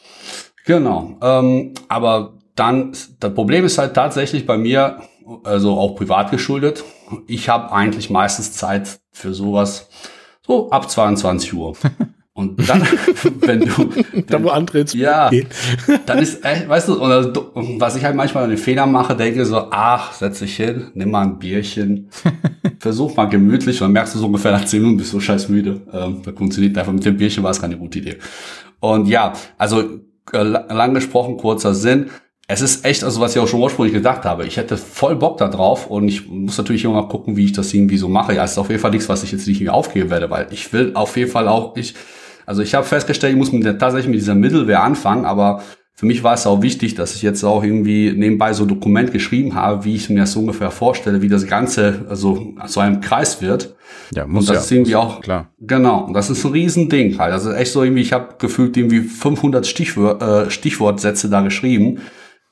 Genau. 0.65 1.17
Ähm, 1.21 1.73
aber 1.89 2.37
dann, 2.55 2.93
das 3.19 3.33
Problem 3.33 3.65
ist 3.65 3.77
halt 3.77 3.93
tatsächlich 3.93 4.45
bei 4.45 4.57
mir, 4.57 5.01
also 5.43 5.77
auch 5.77 5.95
privat 5.95 6.31
geschuldet. 6.31 6.85
Ich 7.27 7.49
habe 7.49 7.73
eigentlich 7.73 8.09
meistens 8.09 8.53
Zeit 8.53 9.01
für 9.11 9.33
sowas 9.33 9.89
so 10.47 10.69
ab 10.71 10.89
22 10.89 11.53
Uhr. 11.53 11.75
Und 12.41 12.67
dann, 12.67 12.81
wenn 13.41 13.59
du. 13.59 13.89
Wenn, 14.11 14.25
da 14.25 14.43
wo 14.43 14.49
andere 14.49 14.79
ins 14.79 14.93
Ja, 14.93 15.29
dann 16.07 16.17
ist, 16.17 16.43
äh, 16.43 16.67
weißt 16.67 16.87
du, 16.87 17.01
und, 17.01 17.79
was 17.79 17.95
ich 17.95 18.03
halt 18.03 18.15
manchmal 18.15 18.47
den 18.47 18.57
Fehler 18.57 18.87
mache, 18.87 19.15
denke 19.15 19.45
so, 19.45 19.67
ach, 19.69 20.13
setz 20.13 20.39
dich 20.39 20.55
hin, 20.55 20.87
nimm 20.95 21.11
mal 21.11 21.21
ein 21.21 21.37
Bierchen, 21.37 22.09
versuch 22.79 23.15
mal 23.15 23.25
gemütlich, 23.25 23.79
und 23.79 23.85
dann 23.85 23.91
merkst 23.91 24.15
du 24.15 24.19
so 24.19 24.25
ungefähr 24.25 24.51
nach 24.51 24.65
10 24.65 24.81
Minuten, 24.81 24.97
bist 24.97 25.13
du 25.13 25.17
so 25.17 25.21
scheiß 25.21 25.49
müde. 25.49 25.81
Ähm, 25.93 26.21
da 26.23 26.31
funktioniert 26.31 26.75
einfach 26.79 26.93
mit 26.93 27.05
dem 27.05 27.15
Bierchen, 27.15 27.43
war 27.43 27.51
es 27.51 27.61
keine 27.61 27.77
gute 27.77 27.99
Idee. 27.99 28.17
Und 28.79 29.07
ja, 29.07 29.33
also 29.59 29.83
äh, 30.33 30.41
lang 30.41 30.95
gesprochen, 30.95 31.37
kurzer 31.37 31.75
Sinn. 31.75 32.09
Es 32.47 32.61
ist 32.61 32.83
echt, 32.83 33.03
also 33.03 33.21
was 33.21 33.35
ich 33.35 33.41
auch 33.41 33.47
schon 33.47 33.61
ursprünglich 33.61 33.93
gedacht 33.93 34.25
habe, 34.25 34.45
ich 34.45 34.57
hätte 34.57 34.75
voll 34.75 35.15
Bock 35.15 35.37
da 35.37 35.47
drauf 35.47 35.87
und 35.87 36.07
ich 36.07 36.27
muss 36.27 36.57
natürlich 36.57 36.83
immer 36.83 36.95
mal 36.95 37.07
gucken, 37.07 37.37
wie 37.37 37.45
ich 37.45 37.53
das 37.53 37.73
irgendwie 37.73 37.97
so 37.97 38.09
mache. 38.09 38.33
Ja, 38.33 38.43
es 38.43 38.53
ist 38.53 38.57
auf 38.57 38.69
jeden 38.69 38.81
Fall 38.81 38.91
nichts, 38.91 39.07
was 39.07 39.23
ich 39.23 39.31
jetzt 39.31 39.47
nicht 39.47 39.61
mehr 39.61 39.73
aufgeben 39.73 40.09
werde, 40.09 40.29
weil 40.29 40.47
ich 40.51 40.73
will 40.73 40.91
auf 40.95 41.15
jeden 41.15 41.31
Fall 41.31 41.47
auch, 41.47 41.77
ich, 41.77 41.93
also 42.51 42.63
ich 42.63 42.73
habe 42.73 42.85
festgestellt, 42.85 43.31
ich 43.31 43.37
muss 43.37 43.53
mit 43.53 43.63
der, 43.63 43.77
tatsächlich 43.77 44.09
mit 44.09 44.19
dieser 44.19 44.35
Middleware 44.35 44.81
anfangen, 44.81 45.23
aber 45.23 45.63
für 45.93 46.05
mich 46.05 46.21
war 46.21 46.33
es 46.33 46.45
auch 46.45 46.61
wichtig, 46.61 46.95
dass 46.95 47.15
ich 47.15 47.21
jetzt 47.21 47.45
auch 47.45 47.63
irgendwie 47.63 48.11
nebenbei 48.11 48.51
so 48.51 48.65
ein 48.65 48.67
Dokument 48.67 49.13
geschrieben 49.13 49.55
habe, 49.55 49.85
wie 49.85 49.95
ich 49.95 50.09
mir 50.09 50.19
das 50.19 50.33
so 50.33 50.41
ungefähr 50.41 50.69
vorstelle, 50.69 51.21
wie 51.21 51.29
das 51.29 51.47
Ganze 51.47 52.05
also 52.09 52.53
so 52.65 52.81
einem 52.81 52.99
Kreis 52.99 53.41
wird. 53.41 53.77
Ja, 54.13 54.27
muss 54.27 54.49
und 54.49 54.49
das 54.49 54.55
ja, 54.55 54.61
ist 54.63 54.71
irgendwie 54.73 54.95
auch 54.97 55.21
klar. 55.21 55.47
Genau, 55.61 56.03
und 56.03 56.13
das 56.13 56.29
ist 56.29 56.43
ein 56.43 56.51
Riesending 56.51 57.17
halt. 57.19 57.31
Also 57.31 57.53
echt 57.53 57.71
so 57.71 57.83
irgendwie, 57.83 58.01
ich 58.01 58.11
habe 58.11 58.35
gefühlt 58.37 58.75
irgendwie 58.75 58.99
500 58.99 59.65
Stichwort, 59.65 60.21
äh, 60.21 60.51
Stichwortsätze 60.51 61.29
da 61.29 61.39
geschrieben, 61.39 62.01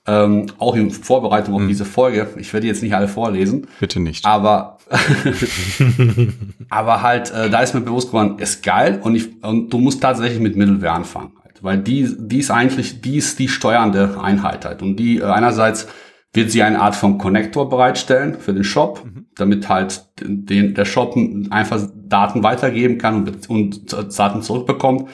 ähm, 0.07 0.45
auch 0.59 0.77
in 0.77 0.91
Vorbereitung 0.91 1.55
auf 1.55 1.61
hm. 1.61 1.67
diese 1.67 1.83
Folge. 1.83 2.29
Ich 2.37 2.53
werde 2.53 2.67
jetzt 2.67 2.81
nicht 2.81 2.95
alle 2.95 3.09
vorlesen. 3.09 3.67
Bitte 3.81 3.99
nicht. 3.99 4.25
Aber 4.25 4.77
aber 6.69 7.01
halt, 7.01 7.31
äh, 7.31 7.49
da 7.49 7.61
ist 7.61 7.73
mir 7.73 7.81
bewusst 7.81 8.07
geworden, 8.07 8.39
ist 8.39 8.63
geil 8.63 8.99
und, 9.03 9.15
ich, 9.15 9.43
und 9.43 9.71
du 9.71 9.77
musst 9.77 10.01
tatsächlich 10.01 10.39
mit 10.39 10.55
Mittelware 10.55 10.93
anfangen 10.93 11.33
weil 11.61 11.77
die, 11.79 12.15
die 12.17 12.39
ist 12.39 12.51
eigentlich, 12.51 13.01
die 13.01 13.17
ist 13.17 13.39
die 13.39 13.47
steuernde 13.47 14.19
Einheit 14.21 14.65
halt. 14.65 14.81
Und 14.81 14.97
die 14.97 15.19
äh, 15.19 15.23
einerseits 15.23 15.87
wird 16.33 16.51
sie 16.51 16.61
eine 16.61 16.79
Art 16.79 16.95
von 16.95 17.17
Connector 17.17 17.69
bereitstellen 17.69 18.35
für 18.39 18.53
den 18.53 18.63
Shop, 18.63 19.03
mhm. 19.03 19.27
damit 19.35 19.67
halt 19.67 20.05
den, 20.19 20.75
der 20.75 20.85
Shop 20.85 21.17
einfach 21.49 21.81
Daten 21.95 22.43
weitergeben 22.43 22.97
kann 22.97 23.27
und, 23.27 23.49
und 23.49 24.19
Daten 24.19 24.41
zurückbekommt. 24.41 25.09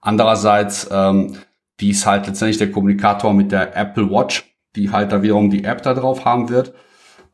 Andererseits, 0.00 0.88
ähm, 0.90 1.36
die 1.80 1.90
ist 1.90 2.06
halt 2.06 2.26
letztendlich 2.26 2.58
der 2.58 2.72
Kommunikator 2.72 3.32
mit 3.32 3.52
der 3.52 3.76
Apple 3.76 4.10
Watch, 4.10 4.44
die 4.74 4.90
halt 4.90 5.12
da 5.12 5.22
wiederum 5.22 5.50
die 5.50 5.64
App 5.64 5.82
da 5.82 5.94
drauf 5.94 6.24
haben 6.24 6.48
wird. 6.48 6.74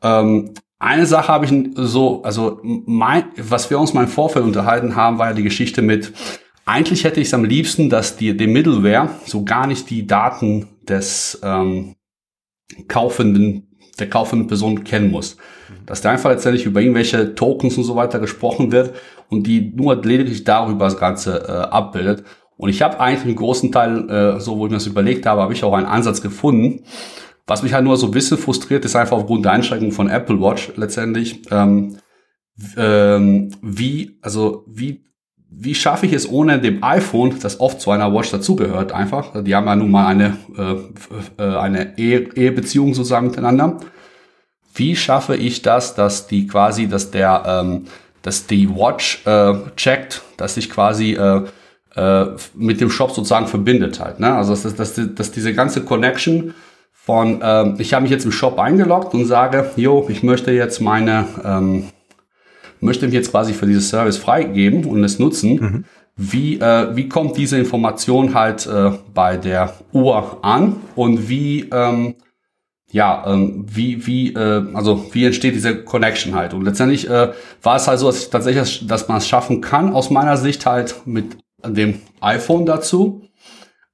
Ähm, 0.01 0.53
eine 0.83 1.05
Sache 1.05 1.29
habe 1.29 1.45
ich 1.45 1.53
so, 1.75 2.21
also 2.23 2.59
mein, 2.63 3.25
was 3.37 3.69
wir 3.69 3.79
uns 3.79 3.93
mal 3.93 4.03
im 4.03 4.09
Vorfeld 4.09 4.45
unterhalten 4.45 4.95
haben, 4.95 5.17
war 5.17 5.29
ja 5.29 5.33
die 5.33 5.43
Geschichte 5.43 5.81
mit, 5.81 6.13
eigentlich 6.65 7.03
hätte 7.03 7.19
ich 7.19 7.27
es 7.27 7.33
am 7.33 7.45
liebsten, 7.45 7.89
dass 7.89 8.17
die, 8.17 8.35
die 8.35 8.47
Middleware 8.47 9.09
so 9.25 9.43
gar 9.43 9.67
nicht 9.67 9.89
die 9.89 10.07
Daten 10.07 10.67
des 10.87 11.39
ähm, 11.43 11.95
kaufenden, 12.87 13.77
der 13.99 14.09
kaufenden 14.09 14.47
Person 14.47 14.83
kennen 14.83 15.11
muss. 15.11 15.37
Dass 15.85 16.01
da 16.01 16.11
einfach 16.11 16.29
letztendlich 16.29 16.65
über 16.65 16.81
irgendwelche 16.81 17.35
Tokens 17.35 17.77
und 17.77 17.83
so 17.83 17.95
weiter 17.95 18.19
gesprochen 18.19 18.71
wird 18.71 18.93
und 19.29 19.47
die 19.47 19.73
nur 19.75 19.95
lediglich 20.03 20.43
darüber 20.43 20.85
das 20.85 20.97
Ganze 20.97 21.45
äh, 21.47 21.51
abbildet. 21.51 22.23
Und 22.55 22.69
ich 22.69 22.81
habe 22.81 22.99
eigentlich 22.99 23.25
einen 23.25 23.35
großen 23.35 23.71
Teil, 23.71 24.09
äh, 24.09 24.39
so 24.39 24.57
wo 24.57 24.65
ich 24.65 24.71
mir 24.71 24.77
das 24.77 24.87
überlegt 24.87 25.25
habe, 25.25 25.41
habe 25.41 25.53
ich 25.53 25.63
auch 25.63 25.73
einen 25.73 25.87
Ansatz 25.87 26.21
gefunden. 26.21 26.83
Was 27.45 27.63
mich 27.63 27.73
halt 27.73 27.83
nur 27.83 27.97
so 27.97 28.07
ein 28.07 28.11
bisschen 28.11 28.37
frustriert, 28.37 28.85
ist 28.85 28.95
einfach 28.95 29.17
aufgrund 29.17 29.45
der 29.45 29.51
Einschränkung 29.51 29.91
von 29.91 30.09
Apple 30.09 30.39
Watch 30.39 30.71
letztendlich, 30.75 31.41
ähm, 31.51 31.97
ähm, 32.77 33.51
wie, 33.61 34.17
also 34.21 34.63
wie 34.67 35.03
wie 35.55 35.75
schaffe 35.75 36.05
ich 36.05 36.13
es 36.13 36.29
ohne 36.29 36.59
dem 36.59 36.83
iPhone, 36.83 37.39
das 37.39 37.59
oft 37.59 37.79
zu 37.79 37.91
einer 37.91 38.13
Watch 38.13 38.31
dazugehört, 38.31 38.91
einfach. 38.91 39.43
Die 39.43 39.55
haben 39.55 39.67
ja 39.67 39.75
nun 39.75 39.91
mal 39.91 40.07
eine, 40.07 40.37
äh, 40.57 41.41
äh, 41.41 41.57
eine 41.57 41.97
Ehebeziehung 41.97 42.93
sozusagen 42.93 43.27
miteinander. 43.27 43.77
Wie 44.73 44.95
schaffe 44.95 45.35
ich 45.35 45.61
das, 45.61 45.95
dass 45.95 46.27
die 46.27 46.47
quasi, 46.47 46.87
dass 46.87 47.11
der, 47.11 47.43
ähm, 47.45 47.85
dass 48.23 48.47
die 48.47 48.69
Watch 48.69 49.21
äh, 49.25 49.53
checkt, 49.75 50.23
dass 50.37 50.55
sich 50.55 50.69
quasi 50.69 51.13
äh, 51.13 51.43
äh, 51.95 52.25
mit 52.55 52.81
dem 52.81 52.89
Shop 52.89 53.11
sozusagen 53.11 53.47
verbindet 53.47 53.99
halt. 53.99 54.19
Ne? 54.19 54.33
Also 54.33 54.55
dass, 54.55 54.75
dass, 54.75 54.99
dass 55.15 55.31
diese 55.31 55.53
ganze 55.53 55.83
Connection 55.83 56.55
von, 57.05 57.41
ähm, 57.43 57.75
ich 57.79 57.93
habe 57.93 58.03
mich 58.03 58.11
jetzt 58.11 58.25
im 58.25 58.31
Shop 58.31 58.59
eingeloggt 58.59 59.13
und 59.13 59.25
sage, 59.25 59.71
jo, 59.75 60.05
ich 60.09 60.23
möchte 60.23 60.51
jetzt 60.51 60.79
meine 60.79 61.25
ähm, 61.43 61.85
möchte 62.83 63.05
mich 63.05 63.15
jetzt 63.15 63.31
quasi 63.31 63.53
für 63.53 63.65
dieses 63.65 63.89
Service 63.89 64.17
freigeben 64.17 64.85
und 64.85 65.03
es 65.03 65.19
nutzen. 65.19 65.55
Mhm. 65.55 65.85
Wie, 66.15 66.59
äh, 66.59 66.95
wie 66.95 67.09
kommt 67.09 67.37
diese 67.37 67.57
Information 67.57 68.35
halt 68.35 68.67
äh, 68.67 68.91
bei 69.13 69.37
der 69.37 69.73
Uhr 69.93 70.43
an 70.43 70.75
und 70.95 71.27
wie, 71.27 71.69
ähm, 71.71 72.15
ja, 72.91 73.23
ähm, 73.25 73.65
wie, 73.67 74.05
wie, 74.05 74.33
äh, 74.33 74.63
also 74.75 75.07
wie 75.11 75.25
entsteht 75.25 75.55
diese 75.55 75.83
Connection 75.83 76.35
halt? 76.35 76.53
Und 76.53 76.65
letztendlich 76.65 77.09
äh, 77.09 77.31
war 77.63 77.75
es 77.77 77.87
halt 77.87 77.97
so, 77.97 78.05
dass 78.05 78.21
ich 78.21 78.29
tatsächlich, 78.29 78.85
dass 78.85 79.07
man 79.07 79.17
es 79.17 79.27
schaffen 79.27 79.61
kann, 79.61 79.93
aus 79.93 80.11
meiner 80.11 80.37
Sicht 80.37 80.67
halt 80.67 80.95
mit 81.05 81.37
dem 81.65 82.01
iPhone 82.21 82.67
dazu, 82.67 83.23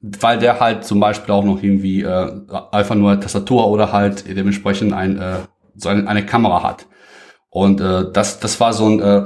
weil 0.02 0.40
der 0.40 0.60
halt 0.60 0.86
zum 0.86 1.00
Beispiel 1.00 1.34
auch 1.34 1.44
noch 1.44 1.62
irgendwie 1.62 2.04
äh, 2.04 2.32
einfach 2.72 2.96
nur 2.96 3.20
Tastatur 3.20 3.68
oder 3.68 3.92
halt 3.92 4.26
dementsprechend 4.28 4.94
ein, 4.94 5.18
äh, 5.18 5.36
so 5.76 5.90
eine, 5.90 6.08
eine 6.08 6.26
Kamera 6.26 6.64
hat. 6.64 6.88
Und 7.50 7.82
äh, 7.82 8.12
das, 8.12 8.40
das 8.40 8.60
war 8.60 8.74
so 8.74 8.86
ein, 8.86 9.00
äh, 9.02 9.26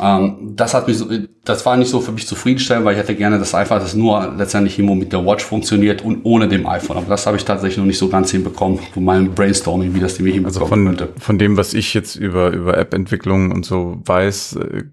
ähm, 0.00 0.52
das 0.54 0.72
hat 0.74 0.88
mich 0.88 0.96
so, 0.96 1.08
das 1.44 1.66
war 1.66 1.76
nicht 1.76 1.90
so 1.90 2.00
für 2.00 2.12
mich 2.12 2.26
zufriedenstellend, 2.26 2.84
weil 2.84 2.94
ich 2.94 3.00
hätte 3.00 3.14
gerne, 3.14 3.38
dass 3.38 3.54
einfach 3.54 3.78
das 3.78 3.94
nur 3.94 4.32
letztendlich 4.38 4.78
immer 4.78 4.94
mit 4.94 5.12
der 5.12 5.26
Watch 5.26 5.44
funktioniert 5.44 6.02
und 6.02 6.24
ohne 6.24 6.48
dem 6.48 6.66
iPhone. 6.66 6.98
Aber 6.98 7.08
das 7.08 7.26
habe 7.26 7.36
ich 7.36 7.44
tatsächlich 7.44 7.78
noch 7.78 7.84
nicht 7.84 7.98
so 7.98 8.08
ganz 8.08 8.30
hinbekommen 8.30 8.78
von 8.94 9.04
meinem 9.04 9.34
Brainstorming, 9.34 9.94
wie 9.94 10.00
das 10.00 10.14
die 10.16 10.22
mir 10.22 10.32
hinbekommen 10.32 10.62
also 10.62 10.66
von, 10.66 10.84
könnte. 10.86 11.08
Von 11.18 11.38
dem, 11.38 11.56
was 11.56 11.74
ich 11.74 11.92
jetzt 11.94 12.16
über, 12.16 12.50
über 12.52 12.78
App-Entwicklung 12.78 13.52
und 13.52 13.66
so 13.66 14.00
weiß, 14.04 14.56
äh, 14.56 14.84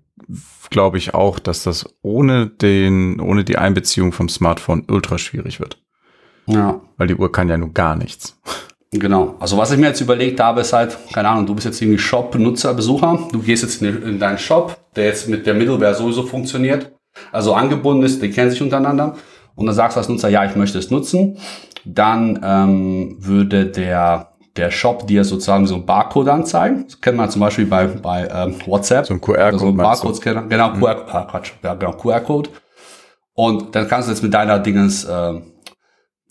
glaube 0.70 0.98
ich 0.98 1.14
auch, 1.14 1.40
dass 1.40 1.64
das 1.64 1.86
ohne 2.02 2.48
den, 2.48 3.20
ohne 3.20 3.44
die 3.44 3.58
Einbeziehung 3.58 4.12
vom 4.12 4.30
Smartphone 4.30 4.86
ultra 4.88 5.18
schwierig 5.18 5.60
wird. 5.60 5.82
Ja. 6.46 6.82
Weil 6.98 7.08
die 7.08 7.16
Uhr 7.16 7.32
kann 7.32 7.50
ja 7.50 7.58
nur 7.58 7.74
gar 7.74 7.96
nichts. 7.96 8.40
Genau. 8.92 9.36
Also 9.40 9.58
was 9.58 9.72
ich 9.72 9.78
mir 9.78 9.88
jetzt 9.88 10.02
überlegt 10.02 10.40
habe, 10.40 10.62
ist 10.62 10.74
halt, 10.74 10.98
keine 11.14 11.30
Ahnung, 11.30 11.46
du 11.46 11.54
bist 11.54 11.66
jetzt 11.66 11.82
irgendwie 11.82 12.00
Shop-Nutzer, 12.00 12.74
Besucher, 12.74 13.28
du 13.32 13.40
gehst 13.40 13.62
jetzt 13.62 13.82
in, 13.82 14.02
in 14.04 14.20
deinen 14.20 14.40
Shop, 14.40 14.78
der 14.96 15.06
jetzt 15.06 15.30
mit 15.30 15.46
der 15.46 15.54
Middleware 15.54 15.94
sowieso 15.94 16.24
funktioniert, 16.24 16.92
also 17.32 17.54
angebunden 17.54 18.04
ist, 18.04 18.22
die 18.22 18.32
kennen 18.32 18.50
sich 18.50 18.62
untereinander 18.62 19.16
und 19.56 19.68
dann 19.68 19.76
sagst 19.76 19.96
du 19.96 20.00
als 20.00 20.10
Nutzer, 20.10 20.30
ja, 20.30 20.44
ich 20.46 20.56
möchte 20.56 20.80
es 20.80 20.90
nutzen, 20.90 21.38
dann 21.86 22.40
ähm, 22.44 23.18
würde 23.20 23.68
der 23.68 24.29
der 24.58 24.72
Shop 24.72 25.08
dir 25.08 25.24
sozusagen 25.24 25.68
so 25.68 25.76
ein 25.76 25.86
Barcode 25.86 26.30
anzeigen. 26.30 26.86
Das 26.86 27.00
kennt 27.00 27.18
man 27.18 27.30
zum 27.30 27.42
Beispiel 27.42 27.66
bei, 27.66 27.88
bei 27.88 28.28
ähm, 28.28 28.56
WhatsApp. 28.66 29.06
So 29.06 29.14
ein 29.14 29.22
QR-Code. 29.22 29.44
Also 29.44 29.68
ein 29.68 29.78
Barcode-Scanner. 29.78 30.44
Genau, 30.44 30.72
mhm. 30.72 30.80
QR, 30.80 31.06
ah, 31.08 31.28
Quatsch, 31.30 31.52
ja, 31.64 31.76
genau, 31.76 31.94
QR-Code. 31.94 32.50
Und 33.34 33.74
dann 33.76 33.88
kannst 33.88 34.08
du 34.08 34.12
jetzt 34.12 34.24
mit 34.24 34.34
deiner 34.34 34.60
Dingens 34.60 35.06
äh, 35.06 35.34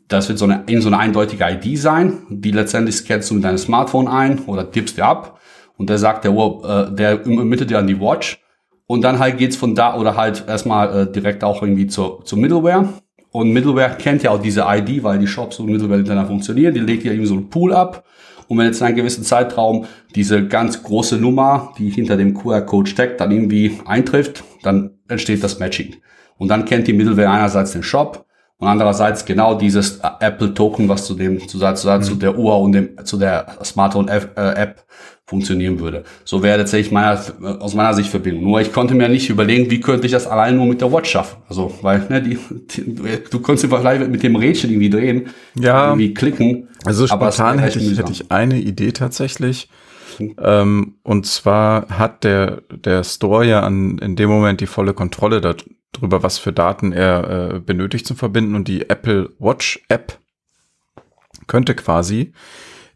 das 0.09 0.28
wird 0.28 0.39
so 0.39 0.47
eine, 0.47 0.65
in 0.66 0.81
so 0.81 0.89
eine 0.89 0.99
eindeutige 0.99 1.45
ID 1.45 1.78
sein, 1.78 2.23
die 2.31 2.51
letztendlich 2.51 2.97
scannst 2.97 3.31
du 3.31 3.35
mit 3.35 3.45
deinem 3.45 3.59
Smartphone 3.59 4.09
ein 4.09 4.40
oder 4.47 4.70
tippst 4.70 4.97
dir 4.97 5.05
ab 5.05 5.39
und 5.77 5.90
der 5.90 5.99
sagt, 5.99 6.24
der, 6.24 6.32
äh, 6.32 6.95
der 6.95 7.24
übermittelt 7.24 7.70
dir 7.70 7.78
an 7.78 7.86
die 7.86 8.01
Watch 8.01 8.43
und 8.86 9.03
dann 9.03 9.19
halt 9.19 9.36
geht's 9.36 9.57
von 9.57 9.74
da 9.74 9.95
oder 9.95 10.16
halt 10.16 10.45
erstmal 10.49 11.03
äh, 11.03 11.12
direkt 11.12 11.45
auch 11.45 11.62
irgendwie 11.62 11.86
zur, 11.86 12.24
zur 12.24 12.39
Middleware 12.39 12.89
und 13.31 13.53
Middleware 13.53 13.97
kennt 13.97 14.23
ja 14.23 14.31
auch 14.31 14.41
diese 14.41 14.65
ID, 14.67 15.03
weil 15.03 15.19
die 15.19 15.27
Shops 15.27 15.59
und 15.59 15.67
Middleware 15.67 15.99
miteinander 15.99 16.27
funktionieren, 16.27 16.75
die 16.75 16.81
legt 16.81 17.05
ja 17.05 17.13
irgendwie 17.13 17.29
so 17.29 17.35
einen 17.35 17.51
Pool 17.51 17.73
ab 17.73 18.05
und 18.49 18.57
wenn 18.57 18.67
jetzt 18.67 18.81
in 18.81 18.87
einem 18.87 18.97
gewissen 18.97 19.25
Zeitraum 19.25 19.87
diese 20.15 20.47
ganz 20.47 20.83
große 20.83 21.19
Nummer, 21.19 21.73
die 21.79 21.91
hinter 21.91 22.17
dem 22.17 22.35
QR-Code 22.35 22.91
steckt, 22.91 23.21
dann 23.21 23.31
irgendwie 23.31 23.79
eintrifft, 23.85 24.43
dann 24.63 24.99
entsteht 25.07 25.45
das 25.45 25.59
Matching. 25.59 25.97
Und 26.39 26.49
dann 26.49 26.65
kennt 26.65 26.87
die 26.87 26.95
Middleware 26.95 27.31
einerseits 27.31 27.73
den 27.73 27.83
Shop 27.83 28.25
und 28.59 28.66
andererseits 28.66 29.24
genau 29.24 29.55
dieses 29.55 30.01
Apple 30.20 30.52
Token, 30.52 30.89
was 30.89 31.06
zu 31.06 31.14
dem, 31.14 31.40
zu, 31.48 31.59
zu, 31.59 31.74
zu, 31.74 32.01
zu 32.01 32.14
der 32.16 32.36
Uhr 32.36 32.59
und 32.59 32.72
dem, 32.72 33.05
zu 33.05 33.16
der 33.16 33.56
Smartphone 33.64 34.09
App, 34.09 34.36
äh, 34.36 34.74
funktionieren 35.26 35.78
würde. 35.78 36.05
So 36.24 36.43
wäre 36.43 36.59
tatsächlich 36.59 36.90
meiner, 36.90 37.20
aus 37.60 37.74
meiner 37.74 37.93
Sicht 37.93 38.09
Verbindung. 38.09 38.44
Nur 38.44 38.60
ich 38.62 38.72
konnte 38.72 38.94
mir 38.94 39.10
nicht 39.10 39.28
überlegen, 39.28 39.70
wie 39.70 39.78
könnte 39.78 40.06
ich 40.06 40.12
das 40.12 40.26
allein 40.26 40.56
nur 40.56 40.64
mit 40.64 40.80
der 40.80 40.90
Watch 40.90 41.10
schaffen. 41.10 41.43
Also, 41.48 41.72
weil, 41.82 42.06
ne, 42.09 42.22
die, 42.22 42.39
die 42.70 43.18
du 43.30 43.39
konntest 43.40 43.66
vielleicht 43.72 44.09
mit 44.09 44.22
dem 44.22 44.36
Rädchen 44.36 44.70
irgendwie 44.70 44.89
drehen, 44.90 45.28
ja, 45.55 45.89
irgendwie 45.89 46.14
klicken. 46.14 46.68
Also 46.85 47.06
spontan 47.06 47.59
hätte 47.59 47.78
ich, 47.78 47.98
hätte 47.98 48.10
ich 48.10 48.30
eine 48.32 48.59
Idee 48.59 48.93
tatsächlich. 48.93 49.68
rausfinden. 50.18 50.36
Ähm, 50.43 50.94
und 51.02 51.26
zwar 51.26 51.89
hat 51.89 52.24
der, 52.24 52.62
der 52.70 53.05
Store 53.05 53.44
ja 53.47 53.60
an, 53.60 53.98
in 53.98 54.16
dem 54.16 54.28
Moment 54.28 54.60
die 54.60 54.66
volle 54.66 54.94
Kontrolle 54.94 55.40
darüber, 55.93 56.23
was 56.23 56.39
für 56.39 56.52
Daten 56.52 56.93
er 56.93 57.52
äh, 57.55 57.60
benötigt 57.60 58.06
zum 58.06 58.16
Verbinden. 58.16 58.55
Und 58.55 58.69
die 58.69 58.89
Apple 58.89 59.31
Watch 59.39 59.85
App 59.89 60.19
könnte 61.47 61.74
quasi 61.74 62.32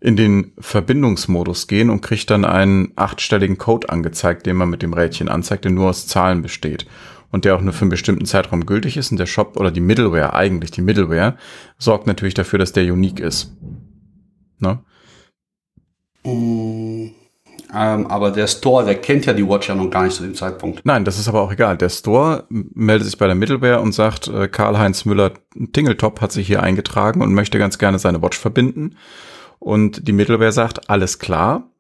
in 0.01 0.16
den 0.16 0.52
Verbindungsmodus 0.59 1.69
gehen 1.69 1.89
und 1.89 2.01
kriegt 2.01 2.28
dann 2.31 2.44
einen 2.44 2.93
achtstelligen 2.97 3.56
Code 3.56 3.89
angezeigt, 3.89 4.47
den 4.47 4.56
man 4.56 4.69
mit 4.69 4.82
dem 4.82 4.93
Rädchen 4.93 5.28
anzeigt, 5.28 5.64
der 5.64 5.70
nur 5.70 5.90
aus 5.90 6.09
Zahlen 6.09 6.43
besteht 6.43 6.86
und 7.31 7.44
der 7.44 7.56
auch 7.56 7.60
nur 7.60 7.73
für 7.73 7.82
einen 7.82 7.90
bestimmten 7.90 8.27
Zeitraum 8.27 8.66
gültig 8.66 8.97
ist. 8.97 9.10
Und 9.10 9.19
der 9.19 9.27
Shop 9.27 9.56
oder 9.56 9.70
die 9.70 9.81
Middleware, 9.81 10.35
eigentlich 10.35 10.70
die 10.73 10.82
Middleware, 10.82 11.36
sorgt 11.78 12.06
natürlich 12.06 12.35
dafür, 12.35 12.59
dass 12.59 12.73
der 12.73 12.93
unique 12.93 13.20
ist. 13.20 13.56
Ne? 14.59 14.81
Mm, 16.24 17.09
ähm, 17.74 18.07
aber 18.07 18.31
der 18.31 18.47
Store, 18.47 18.85
der 18.85 18.97
kennt 18.97 19.24
ja 19.24 19.32
die 19.32 19.49
Watch 19.49 19.69
ja 19.69 19.74
noch 19.74 19.89
gar 19.89 20.05
nicht 20.05 20.15
zu 20.15 20.23
dem 20.23 20.35
Zeitpunkt. 20.35 20.82
Nein, 20.85 21.05
das 21.07 21.19
ist 21.19 21.28
aber 21.28 21.40
auch 21.40 21.53
egal. 21.53 21.78
Der 21.78 21.89
Store 21.89 22.44
meldet 22.51 23.07
sich 23.07 23.16
bei 23.16 23.27
der 23.27 23.35
Middleware 23.35 23.81
und 23.81 23.93
sagt, 23.93 24.28
äh, 24.28 24.47
Karl-Heinz 24.49 25.07
Müller-Tingeltop 25.07 26.20
hat 26.20 26.32
sich 26.32 26.47
hier 26.47 26.62
eingetragen 26.62 27.23
und 27.23 27.32
möchte 27.32 27.59
ganz 27.59 27.78
gerne 27.78 27.99
seine 27.99 28.20
Watch 28.20 28.39
verbinden. 28.39 28.97
Und 29.59 30.07
die 30.07 30.12
Middleware 30.12 30.53
sagt, 30.53 30.90
alles 30.90 31.19
klar, 31.19 31.70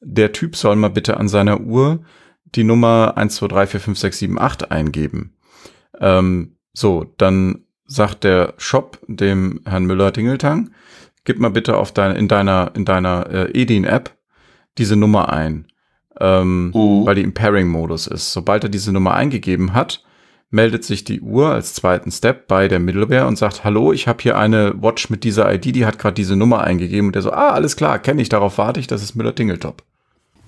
der 0.00 0.32
Typ 0.32 0.54
soll 0.54 0.76
mal 0.76 0.90
bitte 0.90 1.16
an 1.16 1.28
seiner 1.28 1.60
Uhr 1.60 2.00
die 2.44 2.64
Nummer 2.64 3.14
1234567 3.16 4.70
eingeben. 4.70 5.34
Ähm, 5.98 6.56
so, 6.74 7.06
dann 7.16 7.64
sagt 7.86 8.24
der 8.24 8.52
Shop 8.58 8.98
dem 9.06 9.60
Herrn 9.64 9.86
Müller-Dingeltang, 9.86 10.72
gib 11.24 11.38
mal 11.38 11.50
bitte 11.50 11.78
auf 11.78 11.92
dein, 11.92 12.16
in 12.16 12.28
deiner, 12.28 12.72
in 12.74 12.84
deiner 12.84 13.30
äh, 13.30 13.62
Edin-App 13.62 14.17
diese 14.78 14.96
Nummer 14.96 15.32
ein, 15.32 15.66
ähm, 16.20 16.68
mhm. 16.68 17.06
weil 17.06 17.16
die 17.16 17.22
im 17.22 17.34
Pairing-Modus 17.34 18.06
ist. 18.06 18.32
Sobald 18.32 18.64
er 18.64 18.70
diese 18.70 18.92
Nummer 18.92 19.14
eingegeben 19.14 19.74
hat, 19.74 20.02
meldet 20.50 20.84
sich 20.84 21.04
die 21.04 21.20
Uhr 21.20 21.50
als 21.50 21.74
zweiten 21.74 22.10
Step 22.10 22.48
bei 22.48 22.68
der 22.68 22.78
Middleware 22.78 23.26
und 23.26 23.36
sagt, 23.36 23.64
hallo, 23.64 23.92
ich 23.92 24.08
habe 24.08 24.22
hier 24.22 24.38
eine 24.38 24.74
Watch 24.82 25.10
mit 25.10 25.24
dieser 25.24 25.52
ID, 25.52 25.74
die 25.74 25.86
hat 25.86 25.98
gerade 25.98 26.14
diese 26.14 26.36
Nummer 26.36 26.62
eingegeben 26.62 27.08
und 27.08 27.14
der 27.14 27.22
so, 27.22 27.32
ah, 27.32 27.50
alles 27.50 27.76
klar, 27.76 27.98
kenne 27.98 28.22
ich, 28.22 28.28
darauf 28.28 28.56
warte 28.58 28.80
ich, 28.80 28.86
das 28.86 29.02
ist 29.02 29.14
Müller-Tingeltop. 29.14 29.82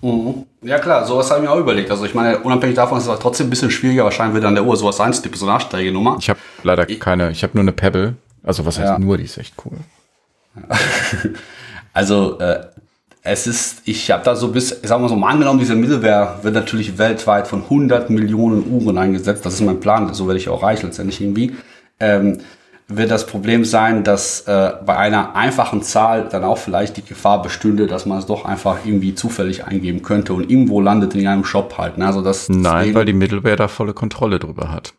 Mhm. 0.03 0.47
Ja 0.63 0.79
klar, 0.79 1.07
sowas 1.07 1.31
habe 1.31 1.41
ich 1.41 1.49
mir 1.49 1.55
auch 1.55 1.61
überlegt. 1.61 1.91
Also 1.91 2.05
ich 2.07 2.15
meine, 2.15 2.39
unabhängig 2.39 2.77
davon 2.77 2.99
ist 2.99 3.07
es 3.07 3.19
trotzdem 3.19 3.49
ein 3.49 3.51
bisschen 3.51 3.71
schwieriger, 3.71 4.05
wahrscheinlich 4.05 4.35
wird 4.35 4.45
an 4.45 4.55
der 4.55 4.65
Uhr 4.65 4.77
sowas 4.77 4.97
sein, 4.97 5.13
die 5.13 5.37
so 5.37 5.47
eine 5.47 5.93
Nummer. 5.93 6.17
Ich 6.19 6.31
habe 6.31 6.41
leider 6.63 6.89
ich, 6.89 7.01
keine, 7.01 7.31
ich 7.31 7.43
habe 7.43 7.53
nur 7.55 7.63
eine 7.63 7.73
Pebble. 7.73 8.17
Also 8.43 8.65
was 8.65 8.79
heißt 8.79 8.93
ja. 8.93 8.99
nur, 8.99 9.19
die 9.19 9.25
ist 9.25 9.37
echt 9.37 9.55
cool. 9.65 9.77
also 11.93 12.39
äh, 12.39 12.65
es 13.23 13.47
ist, 13.47 13.83
ich 13.85 14.11
habe 14.11 14.25
da 14.25 14.35
so 14.35 14.49
bis, 14.49 14.73
ich 14.73 14.89
sag 14.89 15.01
mal 15.01 15.09
so, 15.09 15.17
mal 15.17 15.31
angenommen, 15.31 15.59
diese 15.59 15.75
Middleware 15.75 16.39
wird 16.43 16.55
natürlich 16.55 16.97
weltweit 16.97 17.47
von 17.47 17.63
100 17.65 18.09
Millionen 18.09 18.71
Uhren 18.71 18.97
eingesetzt. 18.97 19.45
Das 19.45 19.55
ist 19.55 19.61
mein 19.61 19.81
Plan, 19.81 20.13
so 20.15 20.27
werde 20.27 20.39
ich 20.39 20.49
auch 20.49 20.63
reich 20.63 20.83
letztendlich 20.83 21.21
irgendwie. 21.21 21.55
Ähm, 21.99 22.39
wird 22.89 23.11
das 23.11 23.27
Problem 23.27 23.65
sein, 23.65 24.03
dass 24.03 24.41
äh, 24.43 24.73
bei 24.85 24.97
einer 24.97 25.37
einfachen 25.37 25.83
Zahl 25.83 26.29
dann 26.29 26.43
auch 26.45 26.59
vielleicht 26.59 26.97
die 26.97 27.05
Gefahr 27.05 27.41
bestünde, 27.41 27.87
dass 27.87 28.05
man 28.05 28.19
es 28.19 28.27
doch 28.27 28.45
einfach 28.45 28.79
irgendwie 28.85 29.15
zufällig 29.15 29.65
eingeben 29.65 30.03
könnte 30.03 30.35
und 30.35 30.51
irgendwo 30.51 30.81
landet 30.81 31.15
in 31.15 31.27
einem 31.27 31.45
Shop 31.45 31.79
halt. 31.79 31.99
Ne? 31.99 32.07
Also 32.07 32.21
das 32.21 32.49
Nein, 32.49 32.95
weil 32.95 33.05
die 33.05 33.13
Middleware 33.13 33.57
da 33.57 33.69
volle 33.69 33.95
Kontrolle 33.95 34.41
drüber 34.41 34.73
hat. 34.73 34.95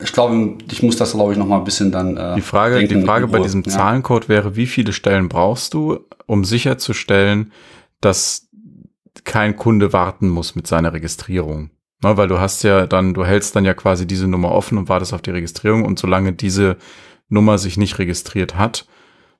Ich 0.00 0.12
glaube, 0.12 0.58
ich 0.70 0.82
muss 0.82 0.96
das, 0.96 1.12
glaube 1.12 1.32
ich, 1.32 1.38
noch 1.38 1.46
mal 1.46 1.58
ein 1.58 1.64
bisschen 1.64 1.90
dann. 1.90 2.16
Äh, 2.16 2.36
die 2.36 2.42
Frage, 2.42 2.76
denken, 2.76 3.00
die 3.00 3.06
Frage 3.06 3.28
bei 3.28 3.38
diesem 3.40 3.62
ja. 3.62 3.70
Zahlencode 3.70 4.28
wäre, 4.28 4.56
wie 4.56 4.66
viele 4.66 4.92
Stellen 4.92 5.28
brauchst 5.28 5.74
du, 5.74 6.00
um 6.26 6.44
sicherzustellen, 6.44 7.52
dass 8.00 8.48
kein 9.24 9.56
Kunde 9.56 9.92
warten 9.92 10.28
muss 10.28 10.54
mit 10.54 10.66
seiner 10.66 10.92
Registrierung? 10.92 11.70
Na, 12.02 12.16
weil 12.16 12.28
du 12.28 12.38
hast 12.38 12.62
ja 12.62 12.86
dann, 12.86 13.14
du 13.14 13.24
hältst 13.24 13.56
dann 13.56 13.64
ja 13.64 13.74
quasi 13.74 14.06
diese 14.06 14.28
Nummer 14.28 14.52
offen 14.52 14.76
und 14.76 14.88
wartest 14.88 15.14
auf 15.14 15.22
die 15.22 15.30
Registrierung 15.30 15.84
und 15.84 15.98
solange 15.98 16.32
diese 16.32 16.76
Nummer 17.28 17.58
sich 17.58 17.76
nicht 17.76 17.98
registriert 17.98 18.56
hat, 18.56 18.86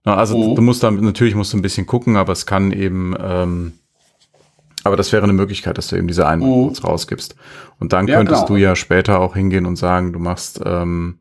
na, 0.07 0.15
also 0.17 0.39
mhm. 0.39 0.55
du 0.55 0.63
musst 0.63 0.83
dann 0.83 0.95
natürlich 1.01 1.35
musst 1.35 1.53
du 1.53 1.59
ein 1.59 1.63
bisschen 1.63 1.85
gucken, 1.85 2.17
aber 2.17 2.33
es 2.33 2.47
kann 2.47 2.73
eben 2.73 3.15
ähm, 3.21 3.73
aber 4.87 4.97
das 4.97 5.13
wäre 5.13 5.25
eine 5.25 5.33
Möglichkeit, 5.33 5.79
dass 5.79 5.89
du 5.89 5.97
eben 5.97 6.09
diese 6.09 6.27
einen 6.27 6.43
mhm. 6.43 6.73
rausgibst. 6.83 7.37
Und 7.79 7.93
dann 7.93 8.09
ja, 8.09 8.17
könntest 8.17 8.47
genau. 8.47 8.57
du 8.57 8.57
ja 8.57 8.77
später 8.77 9.21
auch 9.21 9.35
hingehen 9.35 9.67
und 9.67 9.77
sagen, 9.77 10.13
du 10.13 10.19
machst, 10.19 10.61
ähm, 10.65 11.19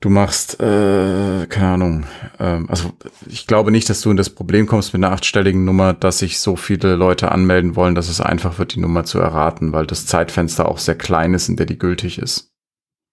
du 0.00 0.08
machst, 0.08 0.60
äh, 0.60 1.46
keine 1.48 1.66
Ahnung, 1.66 2.04
ähm, 2.38 2.66
also 2.68 2.92
ich 3.26 3.46
glaube 3.46 3.70
nicht, 3.70 3.90
dass 3.90 4.00
du 4.00 4.10
in 4.10 4.16
das 4.16 4.30
Problem 4.30 4.66
kommst 4.66 4.92
mit 4.92 5.02
einer 5.02 5.12
achtstelligen 5.12 5.64
Nummer, 5.64 5.92
dass 5.92 6.18
sich 6.18 6.40
so 6.40 6.56
viele 6.56 6.96
Leute 6.96 7.32
anmelden 7.32 7.76
wollen, 7.76 7.94
dass 7.94 8.08
es 8.08 8.20
einfach 8.20 8.58
wird, 8.58 8.74
die 8.74 8.80
Nummer 8.80 9.04
zu 9.04 9.18
erraten, 9.18 9.72
weil 9.72 9.86
das 9.86 10.06
Zeitfenster 10.06 10.68
auch 10.68 10.78
sehr 10.78 10.96
klein 10.96 11.34
ist, 11.34 11.48
in 11.48 11.56
der 11.56 11.66
die 11.66 11.78
gültig 11.78 12.18
ist. 12.18 12.52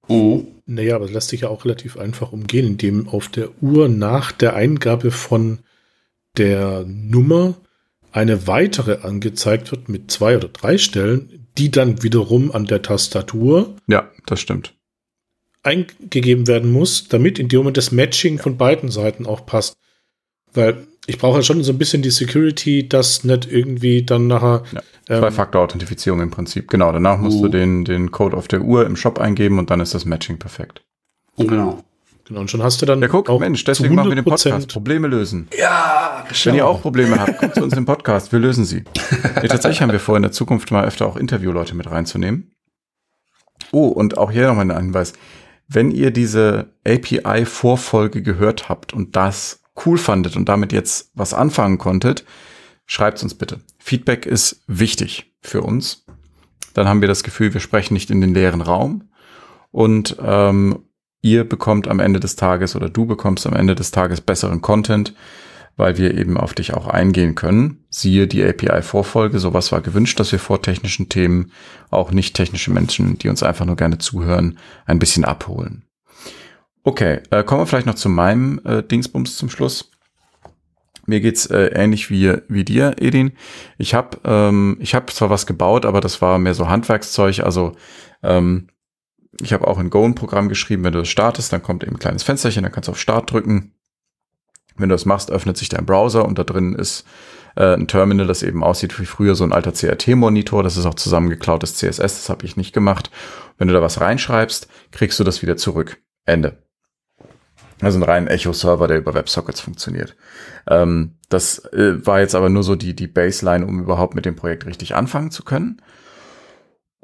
Mhm. 0.07 0.47
Naja, 0.65 0.95
aber 0.95 1.05
das 1.05 1.13
lässt 1.13 1.29
sich 1.29 1.41
ja 1.41 1.49
auch 1.49 1.63
relativ 1.63 1.97
einfach 1.97 2.34
umgehen, 2.34 2.67
indem 2.67 3.07
auf 3.07 3.29
der 3.29 3.49
Uhr 3.61 3.88
nach 3.88 4.31
der 4.34 4.55
Eingabe 4.55 5.11
von 5.11 5.59
der 6.38 6.84
Nummer 6.85 7.55
eine 8.18 8.48
weitere 8.48 9.03
angezeigt 9.03 9.69
wird 9.69 9.89
mit 9.89 10.10
zwei 10.10 10.38
oder 10.38 10.48
drei 10.48 10.80
Stellen, 10.80 11.48
die 11.60 11.69
dann 11.69 12.02
wiederum 12.02 12.52
an 12.52 12.65
der 12.65 12.81
Tastatur. 12.81 13.76
Ja, 13.88 14.10
das 14.26 14.39
stimmt. 14.39 14.73
Eingegeben 15.61 16.48
werden 16.48 16.72
muss, 16.72 17.07
damit 17.10 17.38
in 17.38 17.48
dem 17.48 17.60
Moment 17.60 17.77
das 17.77 17.91
Matching 17.91 18.39
von 18.39 18.57
beiden 18.57 18.89
Seiten 18.89 19.27
auch 19.27 19.45
passt. 19.45 19.77
Weil 20.52 20.88
ich 21.06 21.19
brauche 21.19 21.38
ja 21.38 21.44
schon 21.44 21.64
so 21.64 21.72
ein 21.72 21.77
bisschen 21.77 22.02
die 22.02 22.10
Security, 22.10 22.89
dass 22.89 23.23
nicht 23.23 23.52
irgendwie 23.52 24.02
dann 24.03 24.26
nachher. 24.26 24.64
Ja, 24.72 24.81
ähm, 25.10 25.19
Zwei-Faktor-Authentifizierung 25.19 26.19
im 26.22 26.31
Prinzip. 26.31 26.69
Genau, 26.69 26.91
danach 26.91 27.19
musst 27.19 27.38
uh. 27.38 27.44
du 27.44 27.49
den, 27.49 27.85
den 27.85 28.10
Code 28.10 28.35
auf 28.35 28.48
der 28.48 28.61
Uhr 28.61 28.88
im 28.88 28.95
Shop 28.95 29.19
eingeben 29.19 29.60
und 29.60 29.69
dann 29.69 29.80
ist 29.80 29.94
das 29.94 30.06
Matching 30.06 30.39
perfekt. 30.39 30.84
Genau. 31.38 31.84
Genau, 32.27 32.41
und 32.41 32.51
schon 32.51 32.61
hast 32.61 32.81
du 32.81 32.85
dann. 32.85 33.01
Ja, 33.01 33.07
guck, 33.07 33.29
Mensch, 33.39 33.63
deswegen 33.63 33.95
machen 33.95 34.09
wir 34.09 34.15
den 34.15 34.25
Podcast. 34.25 34.67
Probleme 34.73 35.07
lösen. 35.07 35.47
Ja, 35.57 36.25
geschau. 36.27 36.49
Wenn 36.49 36.57
ihr 36.57 36.67
auch 36.67 36.81
Probleme 36.81 37.17
habt, 37.17 37.37
kommt 37.37 37.55
zu 37.55 37.63
uns 37.63 37.73
im 37.73 37.85
Podcast. 37.85 38.33
Wir 38.33 38.39
lösen 38.39 38.65
sie. 38.65 38.83
Ja, 39.37 39.49
tatsächlich 39.49 39.81
haben 39.81 39.91
wir 39.91 39.99
vor, 39.99 40.15
in 40.17 40.23
der 40.23 40.31
Zukunft 40.31 40.71
mal 40.71 40.83
öfter 40.83 41.05
auch 41.05 41.15
Interviewleute 41.15 41.75
mit 41.75 41.89
reinzunehmen. 41.89 42.51
Oh, 43.71 43.87
und 43.87 44.17
auch 44.17 44.31
hier 44.31 44.47
nochmal 44.47 44.69
ein 44.69 44.77
Hinweis. 44.77 45.13
Wenn 45.67 45.91
ihr 45.91 46.11
diese 46.11 46.73
API-Vorfolge 46.85 48.23
gehört 48.23 48.67
habt 48.67 48.93
und 48.93 49.15
das 49.15 49.61
cool 49.85 49.97
fandet 49.97 50.35
und 50.35 50.49
damit 50.49 50.73
jetzt 50.73 51.11
was 51.13 51.33
anfangen 51.33 51.77
konntet, 51.77 52.25
schreibt 52.87 53.21
uns 53.21 53.35
bitte. 53.35 53.59
Feedback 53.77 54.25
ist 54.25 54.63
wichtig 54.67 55.33
für 55.41 55.61
uns. 55.61 56.05
Dann 56.73 56.87
haben 56.87 57.01
wir 57.01 57.07
das 57.07 57.23
Gefühl, 57.23 57.53
wir 57.53 57.61
sprechen 57.61 57.93
nicht 57.93 58.09
in 58.09 58.21
den 58.21 58.33
leeren 58.33 58.61
Raum. 58.61 59.09
Und 59.71 60.17
ähm, 60.19 60.86
ihr 61.27 61.43
bekommt 61.43 61.87
am 61.87 61.99
Ende 61.99 62.19
des 62.19 62.35
Tages 62.35 62.75
oder 62.75 62.89
du 62.89 63.05
bekommst 63.05 63.45
am 63.45 63.53
Ende 63.53 63.75
des 63.75 63.91
Tages 63.91 64.21
besseren 64.21 64.61
Content, 64.61 65.13
weil 65.75 65.97
wir 65.97 66.17
eben 66.17 66.37
auf 66.37 66.53
dich 66.53 66.73
auch 66.73 66.87
eingehen 66.87 67.35
können. 67.35 67.85
Siehe 67.89 68.27
die 68.27 68.43
API-Vorfolge, 68.43 69.39
sowas 69.39 69.71
war 69.71 69.81
gewünscht, 69.81 70.19
dass 70.19 70.31
wir 70.31 70.39
vor 70.39 70.61
technischen 70.61 71.09
Themen 71.09 71.51
auch 71.91 72.11
nicht 72.11 72.35
technische 72.35 72.71
Menschen, 72.71 73.17
die 73.17 73.29
uns 73.29 73.43
einfach 73.43 73.65
nur 73.65 73.75
gerne 73.75 73.97
zuhören, 73.97 74.57
ein 74.85 74.99
bisschen 74.99 75.25
abholen. 75.25 75.83
Okay, 76.83 77.19
äh, 77.31 77.43
kommen 77.43 77.61
wir 77.61 77.67
vielleicht 77.67 77.87
noch 77.87 77.95
zu 77.95 78.07
meinem 78.07 78.61
äh, 78.63 78.81
Dingsbums 78.81 79.35
zum 79.35 79.49
Schluss. 79.49 79.91
Mir 81.05 81.19
geht's 81.19 81.45
äh, 81.45 81.67
ähnlich 81.73 82.09
wie, 82.09 82.33
wie 82.47 82.63
dir, 82.63 82.95
Edin. 82.99 83.33
Ich 83.77 83.93
habe 83.93 84.19
ähm, 84.23 84.77
ich 84.79 84.95
hab 84.95 85.11
zwar 85.11 85.29
was 85.29 85.45
gebaut, 85.45 85.85
aber 85.85 86.01
das 86.01 86.21
war 86.21 86.37
mehr 86.37 86.53
so 86.53 86.69
Handwerkszeug. 86.69 87.39
Also 87.41 87.73
ähm, 88.23 88.67
ich 89.41 89.53
habe 89.53 89.67
auch 89.67 89.79
in 89.79 89.89
Go 89.89 90.03
ein 90.05 90.15
Programm 90.15 90.49
geschrieben, 90.49 90.83
wenn 90.83 90.93
du 90.93 90.99
das 90.99 91.09
startest, 91.09 91.51
dann 91.53 91.63
kommt 91.63 91.83
eben 91.83 91.95
ein 91.95 91.99
kleines 91.99 92.23
Fensterchen, 92.23 92.63
dann 92.63 92.71
kannst 92.71 92.87
du 92.87 92.91
auf 92.91 92.99
Start 92.99 93.31
drücken. 93.31 93.73
Wenn 94.77 94.89
du 94.89 94.95
das 94.95 95.05
machst, 95.05 95.31
öffnet 95.31 95.57
sich 95.57 95.69
dein 95.69 95.85
Browser 95.85 96.25
und 96.25 96.37
da 96.37 96.43
drin 96.43 96.75
ist 96.75 97.05
äh, 97.55 97.73
ein 97.73 97.87
Terminal, 97.87 98.27
das 98.27 98.43
eben 98.43 98.63
aussieht 98.63 98.99
wie 98.99 99.05
früher 99.05 99.35
so 99.35 99.43
ein 99.43 99.51
alter 99.51 99.71
CRT-Monitor. 99.71 100.63
Das 100.63 100.77
ist 100.77 100.85
auch 100.85 100.93
zusammengeklautes 100.93 101.75
CSS, 101.75 101.97
das 101.97 102.29
habe 102.29 102.45
ich 102.45 102.57
nicht 102.57 102.73
gemacht. 102.73 103.09
Wenn 103.57 103.67
du 103.67 103.73
da 103.73 103.81
was 103.81 103.99
reinschreibst, 103.99 104.67
kriegst 104.91 105.19
du 105.19 105.23
das 105.23 105.41
wieder 105.41 105.57
zurück. 105.57 105.97
Ende. 106.25 106.57
Also 107.81 107.99
ein 107.99 108.03
rein 108.03 108.27
Echo-Server, 108.27 108.87
der 108.87 108.97
über 108.97 109.13
WebSockets 109.13 109.61
funktioniert. 109.61 110.15
Ähm, 110.67 111.15
das 111.29 111.59
äh, 111.73 112.05
war 112.05 112.19
jetzt 112.19 112.35
aber 112.35 112.49
nur 112.49 112.63
so 112.63 112.75
die, 112.75 112.95
die 112.95 113.07
Baseline, 113.07 113.65
um 113.65 113.79
überhaupt 113.79 114.15
mit 114.15 114.25
dem 114.25 114.35
Projekt 114.35 114.65
richtig 114.65 114.95
anfangen 114.95 115.31
zu 115.31 115.43
können. 115.43 115.81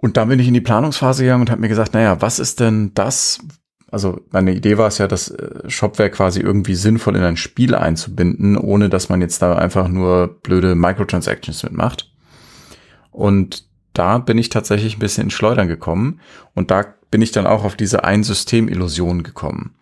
Und 0.04 0.18
dann 0.18 0.28
bin 0.28 0.38
ich 0.38 0.50
in 0.50 0.54
die 0.54 0.60
Planungsphase 0.60 1.24
gegangen 1.24 1.44
und 1.44 1.50
habe 1.50 1.62
mir 1.62 1.70
gesagt, 1.70 1.94
naja, 1.94 2.22
was 2.22 2.38
ist 2.38 2.60
denn 2.60 2.92
das? 2.94 3.40
Also 3.90 4.20
meine 4.32 4.54
Idee 4.54 4.78
war 4.78 4.90
es 4.90 4.98
ja, 4.98 5.08
das 5.08 5.32
äh, 5.32 5.70
Shopware 5.70 6.10
quasi 6.10 6.42
irgendwie 6.42 6.76
sinnvoll 6.76 7.16
in 7.16 7.24
ein 7.24 7.38
Spiel 7.38 7.74
einzubinden, 7.74 8.58
ohne 8.58 8.90
dass 8.90 9.08
man 9.08 9.22
jetzt 9.22 9.42
da 9.42 9.56
einfach 9.56 9.88
nur 9.88 10.42
blöde 10.44 10.76
Microtransactions 10.76 11.64
mitmacht. 11.64 12.12
Und 13.12 13.66
da 13.94 14.18
bin 14.18 14.38
ich 14.38 14.50
tatsächlich 14.50 14.98
ein 14.98 15.00
bisschen 15.00 15.24
ins 15.24 15.36
Schleudern 15.36 15.70
gekommen 15.70 16.20
und 16.54 16.70
da 16.70 16.84
bin 17.10 17.22
ich 17.22 17.32
dann 17.32 17.48
auch 17.48 17.64
auf 17.64 17.78
diese 17.78 18.04
Ein-System-Illusion 18.04 19.24
gekommen. 19.24 19.74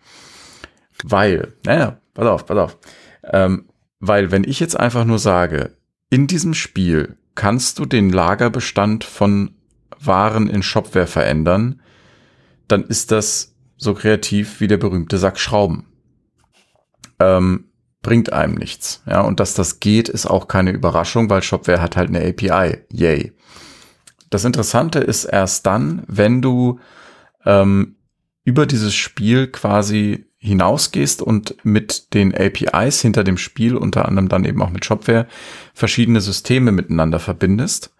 Weil, 1.02 1.54
naja, 1.66 1.98
pass 2.14 2.26
auf, 2.28 2.46
pass 2.46 2.58
auf. 2.58 2.78
Ähm, 3.24 3.64
Weil 3.98 4.30
wenn 4.30 4.44
ich 4.44 4.60
jetzt 4.60 4.78
einfach 4.78 5.04
nur 5.04 5.18
sage, 5.18 5.72
in 6.10 6.28
diesem 6.28 6.54
Spiel 6.54 7.16
kannst 7.34 7.80
du 7.80 7.86
den 7.86 8.10
Lagerbestand 8.10 9.02
von 9.02 9.56
Waren 10.04 10.48
in 10.48 10.62
Shopware 10.62 11.06
verändern, 11.06 11.80
dann 12.68 12.84
ist 12.84 13.10
das 13.10 13.54
so 13.76 13.94
kreativ 13.94 14.60
wie 14.60 14.68
der 14.68 14.76
berühmte 14.76 15.18
Sack 15.18 15.38
Schrauben. 15.38 15.86
Ähm, 17.18 17.64
bringt 18.02 18.32
einem 18.32 18.54
nichts. 18.54 19.02
Ja, 19.06 19.20
und 19.20 19.40
dass 19.40 19.54
das 19.54 19.80
geht, 19.80 20.08
ist 20.08 20.26
auch 20.26 20.48
keine 20.48 20.72
Überraschung, 20.72 21.30
weil 21.30 21.42
Shopware 21.42 21.80
hat 21.80 21.96
halt 21.96 22.08
eine 22.08 22.20
API. 22.20 22.78
Yay. 22.90 23.32
Das 24.30 24.44
Interessante 24.44 24.98
ist 24.98 25.24
erst 25.24 25.66
dann, 25.66 26.02
wenn 26.08 26.42
du 26.42 26.80
ähm, 27.44 27.96
über 28.44 28.66
dieses 28.66 28.94
Spiel 28.94 29.46
quasi 29.46 30.26
hinausgehst 30.38 31.22
und 31.22 31.54
mit 31.64 32.14
den 32.14 32.34
APIs 32.34 33.00
hinter 33.00 33.22
dem 33.22 33.36
Spiel, 33.36 33.76
unter 33.76 34.08
anderem 34.08 34.28
dann 34.28 34.44
eben 34.44 34.60
auch 34.60 34.70
mit 34.70 34.84
Shopware, 34.84 35.28
verschiedene 35.72 36.20
Systeme 36.20 36.72
miteinander 36.72 37.20
verbindest 37.20 37.94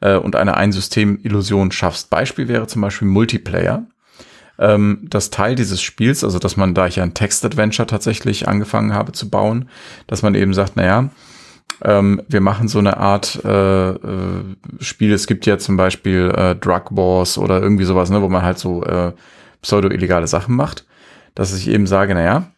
äh, 0.00 0.16
und 0.16 0.36
eine 0.36 0.56
Ein-System-Illusion 0.56 1.72
schaffst. 1.72 2.10
Beispiel 2.10 2.48
wäre 2.48 2.66
zum 2.66 2.82
Beispiel 2.82 3.08
Multiplayer. 3.08 3.86
Ähm, 4.58 5.06
das 5.08 5.30
Teil 5.30 5.54
dieses 5.54 5.82
Spiels, 5.82 6.24
also 6.24 6.38
dass 6.38 6.56
man, 6.56 6.74
da 6.74 6.86
ich 6.86 7.00
ein 7.00 7.14
Text-Adventure 7.14 7.86
tatsächlich 7.86 8.48
angefangen 8.48 8.94
habe 8.94 9.12
zu 9.12 9.28
bauen, 9.28 9.68
dass 10.06 10.22
man 10.22 10.34
eben 10.34 10.54
sagt, 10.54 10.76
naja, 10.76 11.10
ähm, 11.82 12.22
wir 12.28 12.40
machen 12.40 12.68
so 12.68 12.78
eine 12.78 12.96
Art 12.96 13.40
äh, 13.44 13.90
äh, 13.90 14.44
Spiel. 14.80 15.12
Es 15.12 15.26
gibt 15.26 15.44
ja 15.46 15.58
zum 15.58 15.76
Beispiel 15.76 16.32
äh, 16.34 16.54
Drug 16.54 16.84
Wars 16.90 17.36
oder 17.36 17.60
irgendwie 17.60 17.84
sowas, 17.84 18.08
ne, 18.08 18.22
wo 18.22 18.28
man 18.28 18.42
halt 18.42 18.58
so 18.58 18.82
äh, 18.84 19.12
pseudo-illegale 19.60 20.26
Sachen 20.26 20.54
macht 20.54 20.86
dass 21.36 21.54
ich 21.54 21.68
eben 21.68 21.86
sage, 21.86 22.14
naja, 22.14 22.50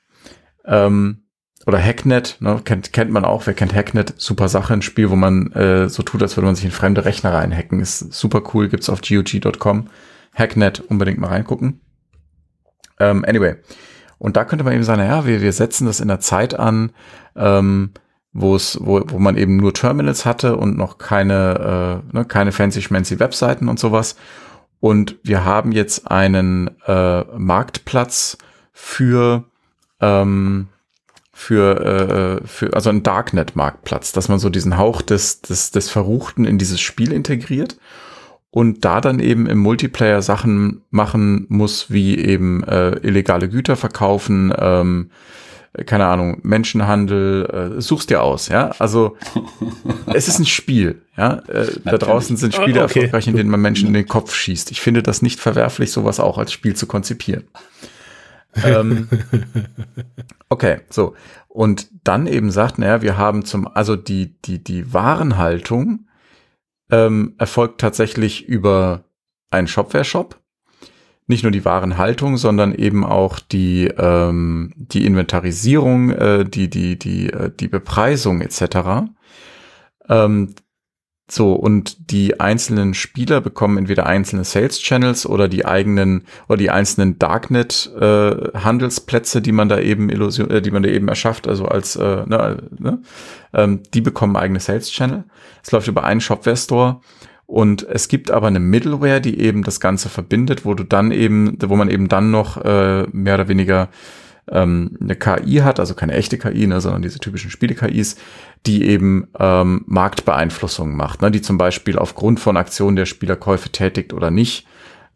ähm, 0.64 1.24
oder 1.68 1.78
Hacknet, 1.78 2.38
ne, 2.40 2.62
kennt, 2.64 2.94
kennt 2.94 3.10
man 3.10 3.26
auch, 3.26 3.46
wer 3.46 3.52
kennt 3.52 3.74
Hacknet, 3.74 4.14
super 4.16 4.48
Sache, 4.48 4.72
ein 4.72 4.80
Spiel, 4.80 5.10
wo 5.10 5.16
man 5.16 5.52
äh, 5.52 5.90
so 5.90 6.02
tut, 6.02 6.22
als 6.22 6.34
würde 6.34 6.46
man 6.46 6.54
sich 6.54 6.64
in 6.64 6.70
fremde 6.70 7.04
Rechner 7.04 7.34
reinhacken, 7.34 7.78
ist 7.80 8.10
super 8.10 8.42
cool, 8.54 8.70
gibt's 8.70 8.88
auf 8.88 9.02
GOG.com, 9.02 9.88
Hacknet, 10.34 10.80
unbedingt 10.80 11.18
mal 11.18 11.26
reingucken. 11.26 11.82
Ähm, 12.98 13.22
anyway, 13.26 13.56
und 14.16 14.38
da 14.38 14.46
könnte 14.46 14.64
man 14.64 14.72
eben 14.72 14.82
sagen, 14.82 15.02
naja, 15.02 15.26
wir, 15.26 15.42
wir 15.42 15.52
setzen 15.52 15.84
das 15.84 16.00
in 16.00 16.08
der 16.08 16.20
Zeit 16.20 16.58
an, 16.58 16.90
ähm, 17.36 17.90
wo 18.32 18.56
es, 18.56 18.78
wo, 18.80 19.02
wo 19.06 19.18
man 19.18 19.36
eben 19.36 19.58
nur 19.58 19.74
Terminals 19.74 20.24
hatte 20.24 20.56
und 20.56 20.78
noch 20.78 20.96
keine, 20.96 22.02
äh, 22.10 22.16
ne, 22.16 22.24
keine 22.24 22.52
fancy 22.52 22.80
schmancy 22.80 23.20
Webseiten 23.20 23.68
und 23.68 23.78
sowas. 23.78 24.16
Und 24.80 25.16
wir 25.22 25.44
haben 25.44 25.72
jetzt 25.72 26.10
einen 26.10 26.70
äh, 26.86 27.24
Marktplatz 27.36 28.38
für 28.72 29.44
ähm, 30.00 30.68
für, 31.38 32.40
äh, 32.42 32.46
für 32.48 32.74
also 32.74 32.90
ein 32.90 33.04
Darknet-Marktplatz, 33.04 34.10
dass 34.10 34.28
man 34.28 34.40
so 34.40 34.50
diesen 34.50 34.76
Hauch 34.76 35.02
des, 35.02 35.40
des, 35.40 35.70
des 35.70 35.88
Verruchten 35.88 36.44
in 36.44 36.58
dieses 36.58 36.80
Spiel 36.80 37.12
integriert 37.12 37.78
und 38.50 38.84
da 38.84 39.00
dann 39.00 39.20
eben 39.20 39.46
im 39.46 39.58
Multiplayer 39.58 40.20
Sachen 40.20 40.82
machen 40.90 41.46
muss, 41.48 41.92
wie 41.92 42.18
eben 42.18 42.64
äh, 42.64 42.96
illegale 43.06 43.48
Güter 43.48 43.76
verkaufen, 43.76 44.52
ähm, 44.58 45.10
keine 45.86 46.06
Ahnung, 46.06 46.40
Menschenhandel, 46.42 47.76
äh, 47.78 47.80
suchst 47.80 48.10
dir 48.10 48.20
aus, 48.20 48.48
ja. 48.48 48.72
Also 48.80 49.16
es 50.12 50.26
ist 50.26 50.40
ein 50.40 50.46
Spiel, 50.46 51.02
ja. 51.16 51.34
Äh, 51.46 51.68
da 51.84 51.98
draußen 51.98 52.36
sind 52.36 52.52
Spiele 52.52 52.82
okay. 52.82 52.98
erfolgreich, 52.98 53.28
in 53.28 53.36
denen 53.36 53.50
man 53.50 53.60
Menschen 53.60 53.86
in 53.86 53.94
den 53.94 54.08
Kopf 54.08 54.34
schießt. 54.34 54.72
Ich 54.72 54.80
finde 54.80 55.04
das 55.04 55.22
nicht 55.22 55.38
verwerflich, 55.38 55.92
sowas 55.92 56.18
auch 56.18 56.36
als 56.36 56.52
Spiel 56.52 56.74
zu 56.74 56.88
konzipieren 56.88 57.44
ähm, 58.64 59.08
okay, 60.48 60.80
so. 60.90 61.14
Und 61.48 61.88
dann 62.04 62.26
eben 62.26 62.50
sagt, 62.50 62.78
naja, 62.78 63.02
wir 63.02 63.16
haben 63.16 63.44
zum, 63.44 63.66
also 63.66 63.96
die, 63.96 64.40
die, 64.42 64.62
die 64.62 64.92
Warenhaltung 64.92 66.06
ähm, 66.90 67.34
erfolgt 67.38 67.80
tatsächlich 67.80 68.46
über 68.46 69.04
einen 69.50 69.66
Shopware-Shop. 69.66 70.40
Nicht 71.26 71.42
nur 71.42 71.52
die 71.52 71.64
Warenhaltung, 71.64 72.38
sondern 72.38 72.74
eben 72.74 73.04
auch 73.04 73.38
die, 73.38 73.86
ähm, 73.86 74.72
die 74.76 75.04
Inventarisierung, 75.04 76.10
äh, 76.10 76.44
die, 76.44 76.70
die, 76.70 76.98
die, 76.98 77.30
äh, 77.30 77.50
die 77.54 77.68
Bepreisung 77.68 78.40
etc. 78.40 79.10
Ähm, 80.08 80.54
so, 81.30 81.52
und 81.52 82.10
die 82.10 82.40
einzelnen 82.40 82.94
Spieler 82.94 83.42
bekommen 83.42 83.76
entweder 83.76 84.06
einzelne 84.06 84.44
Sales 84.44 84.80
Channels 84.80 85.26
oder 85.26 85.46
die 85.46 85.66
eigenen 85.66 86.24
oder 86.48 86.56
die 86.56 86.70
einzelnen 86.70 87.18
Darknet 87.18 87.90
äh, 88.00 88.30
Handelsplätze, 88.54 89.42
die 89.42 89.52
man 89.52 89.68
da 89.68 89.78
eben 89.78 90.08
Illusion, 90.08 90.50
äh, 90.50 90.62
die 90.62 90.70
man 90.70 90.82
da 90.82 90.88
eben 90.88 91.06
erschafft, 91.06 91.46
also 91.46 91.66
als 91.66 91.96
äh, 91.96 92.24
ne, 92.26 92.62
ne, 92.78 93.02
ähm, 93.52 93.82
die 93.92 94.00
bekommen 94.00 94.36
eigene 94.36 94.58
Sales 94.58 94.90
Channel. 94.90 95.24
Es 95.62 95.70
läuft 95.70 95.88
über 95.88 96.04
einen 96.04 96.22
Shopware 96.22 96.56
Store 96.56 97.00
und 97.44 97.82
es 97.82 98.08
gibt 98.08 98.30
aber 98.30 98.46
eine 98.46 98.60
Middleware, 98.60 99.20
die 99.20 99.38
eben 99.38 99.64
das 99.64 99.80
Ganze 99.80 100.08
verbindet, 100.08 100.64
wo 100.64 100.72
du 100.72 100.84
dann 100.84 101.10
eben, 101.10 101.58
wo 101.62 101.76
man 101.76 101.90
eben 101.90 102.08
dann 102.08 102.30
noch 102.30 102.56
äh, 102.56 103.02
mehr 103.12 103.34
oder 103.34 103.48
weniger 103.48 103.90
ähm, 104.50 104.96
eine 105.00 105.16
KI 105.16 105.56
hat, 105.56 105.80
also 105.80 105.94
keine 105.94 106.14
echte 106.14 106.38
KI, 106.38 106.66
ne, 106.66 106.80
sondern 106.80 107.02
diese 107.02 107.18
typischen 107.18 107.50
Spiele-KIs, 107.50 108.16
die 108.66 108.84
eben 108.86 109.28
ähm, 109.38 109.84
Marktbeeinflussungen 109.86 110.96
macht, 110.96 111.22
ne, 111.22 111.30
die 111.30 111.42
zum 111.42 111.58
Beispiel 111.58 111.98
aufgrund 111.98 112.40
von 112.40 112.56
Aktionen 112.56 112.96
der 112.96 113.06
Spieler 113.06 113.36
Käufe 113.36 113.70
tätigt 113.70 114.12
oder 114.12 114.30
nicht, 114.30 114.66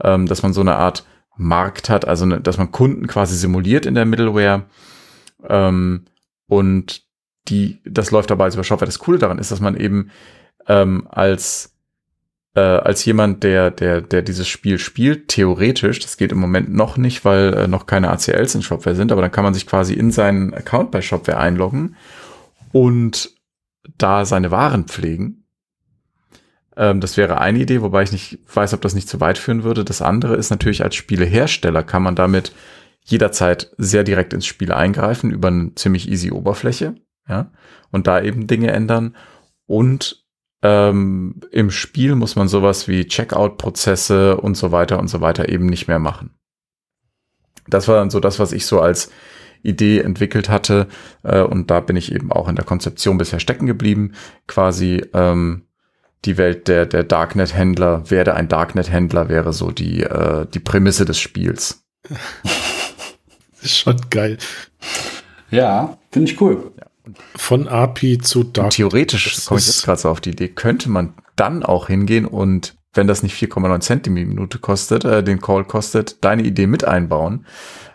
ähm, 0.03 0.27
dass 0.27 0.43
man 0.43 0.53
so 0.53 0.61
eine 0.61 0.77
Art 0.77 1.07
Markt 1.37 1.89
hat, 1.89 2.07
also 2.07 2.27
ne, 2.27 2.41
dass 2.41 2.59
man 2.59 2.73
Kunden 2.73 3.07
quasi 3.07 3.37
simuliert 3.37 3.87
in 3.87 3.95
der 3.95 4.05
Middleware 4.05 4.67
ähm, 5.49 6.05
und 6.47 7.03
die, 7.49 7.81
das 7.85 8.11
läuft 8.11 8.31
dabei 8.31 8.49
über 8.49 8.65
Shopware. 8.65 8.87
Das 8.87 8.99
Coole 8.99 9.19
daran 9.19 9.39
ist, 9.39 9.51
dass 9.51 9.61
man 9.61 9.77
eben 9.77 10.11
ähm, 10.69 11.09
als 11.11 11.72
äh, 12.55 12.61
als 12.61 13.05
jemand, 13.05 13.43
der, 13.43 13.71
der, 13.71 14.01
der 14.01 14.23
dieses 14.23 14.47
Spiel 14.47 14.79
spielt, 14.79 15.29
theoretisch, 15.29 16.01
das 16.01 16.17
geht 16.17 16.33
im 16.33 16.39
Moment 16.39 16.73
noch 16.73 16.97
nicht, 16.97 17.25
weil 17.25 17.55
äh, 17.55 17.69
noch 17.69 17.87
keine 17.87 18.11
ACLs 18.11 18.55
in 18.55 18.63
Shopware 18.63 18.97
sind, 18.97 19.11
aber 19.11 19.23
dann 19.23 19.33
kann 19.33 19.45
man 19.45 19.55
sich 19.55 19.67
quasi 19.67 19.95
in 19.95 20.11
seinen 20.11 20.53
Account 20.53 20.91
bei 20.91 21.01
Shopware 21.01 21.39
einloggen 21.39 21.97
und 22.73 23.31
da 23.97 24.25
seine 24.25 24.51
Waren 24.51 24.85
pflegen. 24.85 25.45
Ähm, 26.77 27.01
das 27.01 27.17
wäre 27.17 27.41
eine 27.41 27.61
Idee, 27.61 27.81
wobei 27.81 28.03
ich 28.03 28.13
nicht 28.13 28.39
weiß, 28.55 28.75
ob 28.75 28.83
das 28.83 28.95
nicht 28.95 29.09
zu 29.09 29.21
weit 29.21 29.39
führen 29.39 29.65
würde. 29.65 29.85
Das 29.85 30.03
andere 30.03 30.37
ist 30.37 30.51
natürlich 30.51 30.83
als 30.83 30.95
Spielehersteller 30.95 31.83
kann 31.83 32.03
man 32.03 32.17
damit 32.17 32.53
jederzeit 33.05 33.73
sehr 33.79 34.05
direkt 34.05 34.33
ins 34.33 34.47
Spiel 34.47 34.73
eingreifen 34.73 35.31
über 35.31 35.49
eine 35.49 35.75
ziemlich 35.75 36.09
easy 36.09 36.31
Oberfläche, 36.31 36.95
ja, 37.29 37.51
und 37.91 38.07
da 38.07 38.21
eben 38.23 38.47
Dinge 38.47 38.71
ändern 38.71 39.17
und 39.67 40.22
ähm, 40.63 41.41
Im 41.51 41.71
Spiel 41.71 42.15
muss 42.15 42.37
man 42.37 42.49
sowas 42.49 42.87
wie 42.87 43.07
Checkout-Prozesse 43.07 44.37
und 44.37 44.57
so 44.57 44.71
weiter 44.71 44.99
und 45.01 45.09
so 45.09 45.21
weiter 45.21 45.49
eben 45.49 45.67
nicht 45.67 45.89
mehr 45.89 45.99
machen. 45.99 46.31
Das 47.67 47.89
war 47.89 47.97
dann 47.97 48.11
so 48.11 48.21
das, 48.21 48.39
was 48.39 48.53
ich 48.53 48.67
so 48.67 48.81
als 48.81 49.11
Idee 49.63 50.01
entwickelt 50.01 50.49
hatte. 50.49 50.89
Äh, 51.25 51.43
und 51.43 51.71
da 51.71 51.81
bin 51.81 51.97
ich 51.97 52.13
eben 52.13 52.33
auch 52.33 52.49
in 52.49 52.57
der 52.57 52.65
Konzeption 52.65 53.19
bisher 53.19 53.41
stecken 53.41 53.67
geblieben. 53.67 54.13
Quasi 54.47 55.05
ähm, 55.15 55.67
die 56.25 56.39
Welt 56.39 56.69
der, 56.69 56.87
der 56.87 57.03
Darknet-Händler, 57.03 58.09
werde 58.11 58.35
ein 58.35 58.49
Darknet-Händler, 58.49 59.29
wäre 59.29 59.53
so 59.53 59.73
die, 59.73 60.03
äh, 60.03 60.47
die 60.47 60.61
Prämisse 60.61 61.05
des 61.05 61.19
Spiels. 61.19 61.85
ist 63.63 63.79
schon 63.79 64.01
geil. 64.11 64.39
Ja, 65.51 65.99
finde 66.11 66.31
ich 66.31 66.41
cool. 66.41 66.73
Ja. 66.79 66.87
Von 67.37 67.69
API 67.69 68.19
zu 68.19 68.45
Dark. 68.45 68.71
Theoretisch 68.71 69.45
komme 69.45 69.61
ich 69.61 69.67
jetzt 69.67 69.85
gerade 69.85 70.01
so 70.01 70.09
auf 70.09 70.21
die 70.21 70.31
Idee, 70.31 70.49
könnte 70.49 70.91
man 70.91 71.15
dann 71.37 71.63
auch 71.63 71.89
hingehen 71.89 72.27
und 72.27 72.77
wenn 72.95 73.07
das 73.07 73.23
nicht 73.23 73.35
4,9 73.35 73.81
Cent 73.81 74.07
die 74.07 74.11
Minute 74.11 74.59
kostet, 74.59 75.05
äh, 75.05 75.25
den 75.25 75.41
Call 75.41 75.65
kostet, 75.65 76.23
deine 76.25 76.43
Idee 76.43 76.67
mit 76.67 76.85
einbauen. 76.85 77.47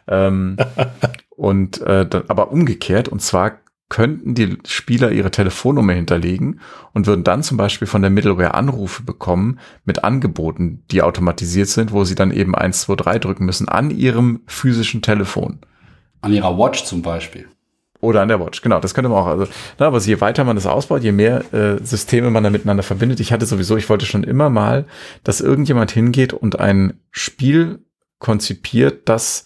Ähm, 0.08 0.58
und 1.36 1.82
äh, 1.82 2.08
dann, 2.08 2.24
aber 2.28 2.52
umgekehrt, 2.52 3.08
und 3.08 3.22
zwar 3.22 3.60
könnten 3.90 4.36
die 4.36 4.58
Spieler 4.66 5.12
ihre 5.12 5.32
Telefonnummer 5.32 5.94
hinterlegen 5.94 6.60
und 6.94 7.08
würden 7.08 7.24
dann 7.24 7.44
zum 7.44 7.58
Beispiel 7.58 7.88
von 7.88 8.02
der 8.02 8.12
Middleware 8.12 8.54
Anrufe 8.54 9.04
bekommen 9.04 9.60
mit 9.86 10.04
Angeboten, 10.04 10.84
die 10.92 11.02
automatisiert 11.02 11.70
sind, 11.70 11.94
wo 11.94 12.04
sie 12.04 12.16
dann 12.16 12.32
eben 12.32 12.54
1, 12.54 12.82
2, 12.82 12.96
3 12.96 13.20
drücken 13.20 13.46
müssen 13.46 13.70
an 13.70 13.92
ihrem 13.92 14.42
physischen 14.46 15.02
Telefon. 15.02 15.60
An 16.20 16.34
ihrer 16.34 16.58
Watch 16.58 16.84
zum 16.84 17.02
Beispiel. 17.02 17.48
Oder 18.00 18.22
an 18.22 18.28
der 18.28 18.40
Watch, 18.40 18.62
genau, 18.62 18.80
das 18.80 18.94
könnte 18.94 19.10
man 19.10 19.20
auch. 19.20 19.26
Also, 19.28 19.48
na, 19.80 19.88
aber 19.88 20.00
je 20.00 20.22
weiter 20.22 20.44
man 20.44 20.56
das 20.56 20.68
ausbaut, 20.68 21.04
je 21.04 21.12
mehr 21.12 21.52
äh, 21.54 21.84
Systeme 21.84 22.30
man 22.30 22.44
da 22.44 22.52
miteinander 22.52 22.84
verbindet. 22.84 23.20
Ich 23.20 23.32
hatte 23.32 23.48
sowieso, 23.48 23.76
ich 23.76 23.90
wollte 23.90 24.06
schon 24.06 24.24
immer 24.24 24.50
mal, 24.50 24.86
dass 25.24 25.42
irgendjemand 25.42 25.92
hingeht 25.92 26.32
und 26.34 26.60
ein 26.60 27.00
Spiel 27.12 27.80
konzipiert, 28.20 29.10
das 29.10 29.46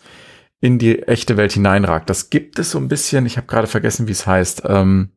in 0.59 0.79
die 0.79 1.03
echte 1.03 1.37
Welt 1.37 1.53
hineinragt. 1.53 2.09
Das 2.09 2.29
gibt 2.29 2.59
es 2.59 2.71
so 2.71 2.77
ein 2.77 2.87
bisschen, 2.87 3.25
ich 3.25 3.37
habe 3.37 3.47
gerade 3.47 3.67
vergessen, 3.67 4.07
wie 4.07 4.11
es 4.11 4.27
heißt. 4.27 4.63
Ähm, 4.65 5.09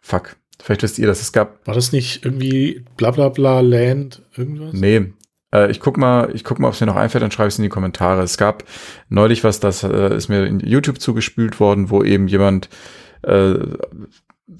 fuck, 0.00 0.36
vielleicht 0.60 0.82
wisst 0.82 0.98
ihr 0.98 1.06
das. 1.06 1.22
Es 1.22 1.32
gab. 1.32 1.66
War 1.66 1.74
das 1.74 1.92
nicht 1.92 2.24
irgendwie 2.24 2.84
bla 2.96 3.12
bla 3.12 3.28
bla 3.28 3.60
Land, 3.60 4.22
irgendwas? 4.36 4.74
Nee, 4.74 5.12
äh, 5.54 5.70
ich 5.70 5.80
guck 5.80 5.96
mal, 5.96 6.30
ich 6.34 6.44
guck 6.44 6.58
mal, 6.58 6.68
ob 6.68 6.74
es 6.74 6.80
mir 6.80 6.86
noch 6.86 6.96
einfällt, 6.96 7.22
dann 7.22 7.30
schreibe 7.30 7.48
ich 7.48 7.54
es 7.54 7.58
in 7.58 7.64
die 7.64 7.68
Kommentare. 7.68 8.22
Es 8.22 8.36
gab 8.36 8.64
neulich 9.08 9.44
was, 9.44 9.60
das 9.60 9.82
äh, 9.82 10.14
ist 10.16 10.28
mir 10.28 10.44
in 10.44 10.60
YouTube 10.60 11.00
zugespült 11.00 11.60
worden, 11.60 11.90
wo 11.90 12.02
eben 12.02 12.28
jemand 12.28 12.68
äh, 13.22 13.54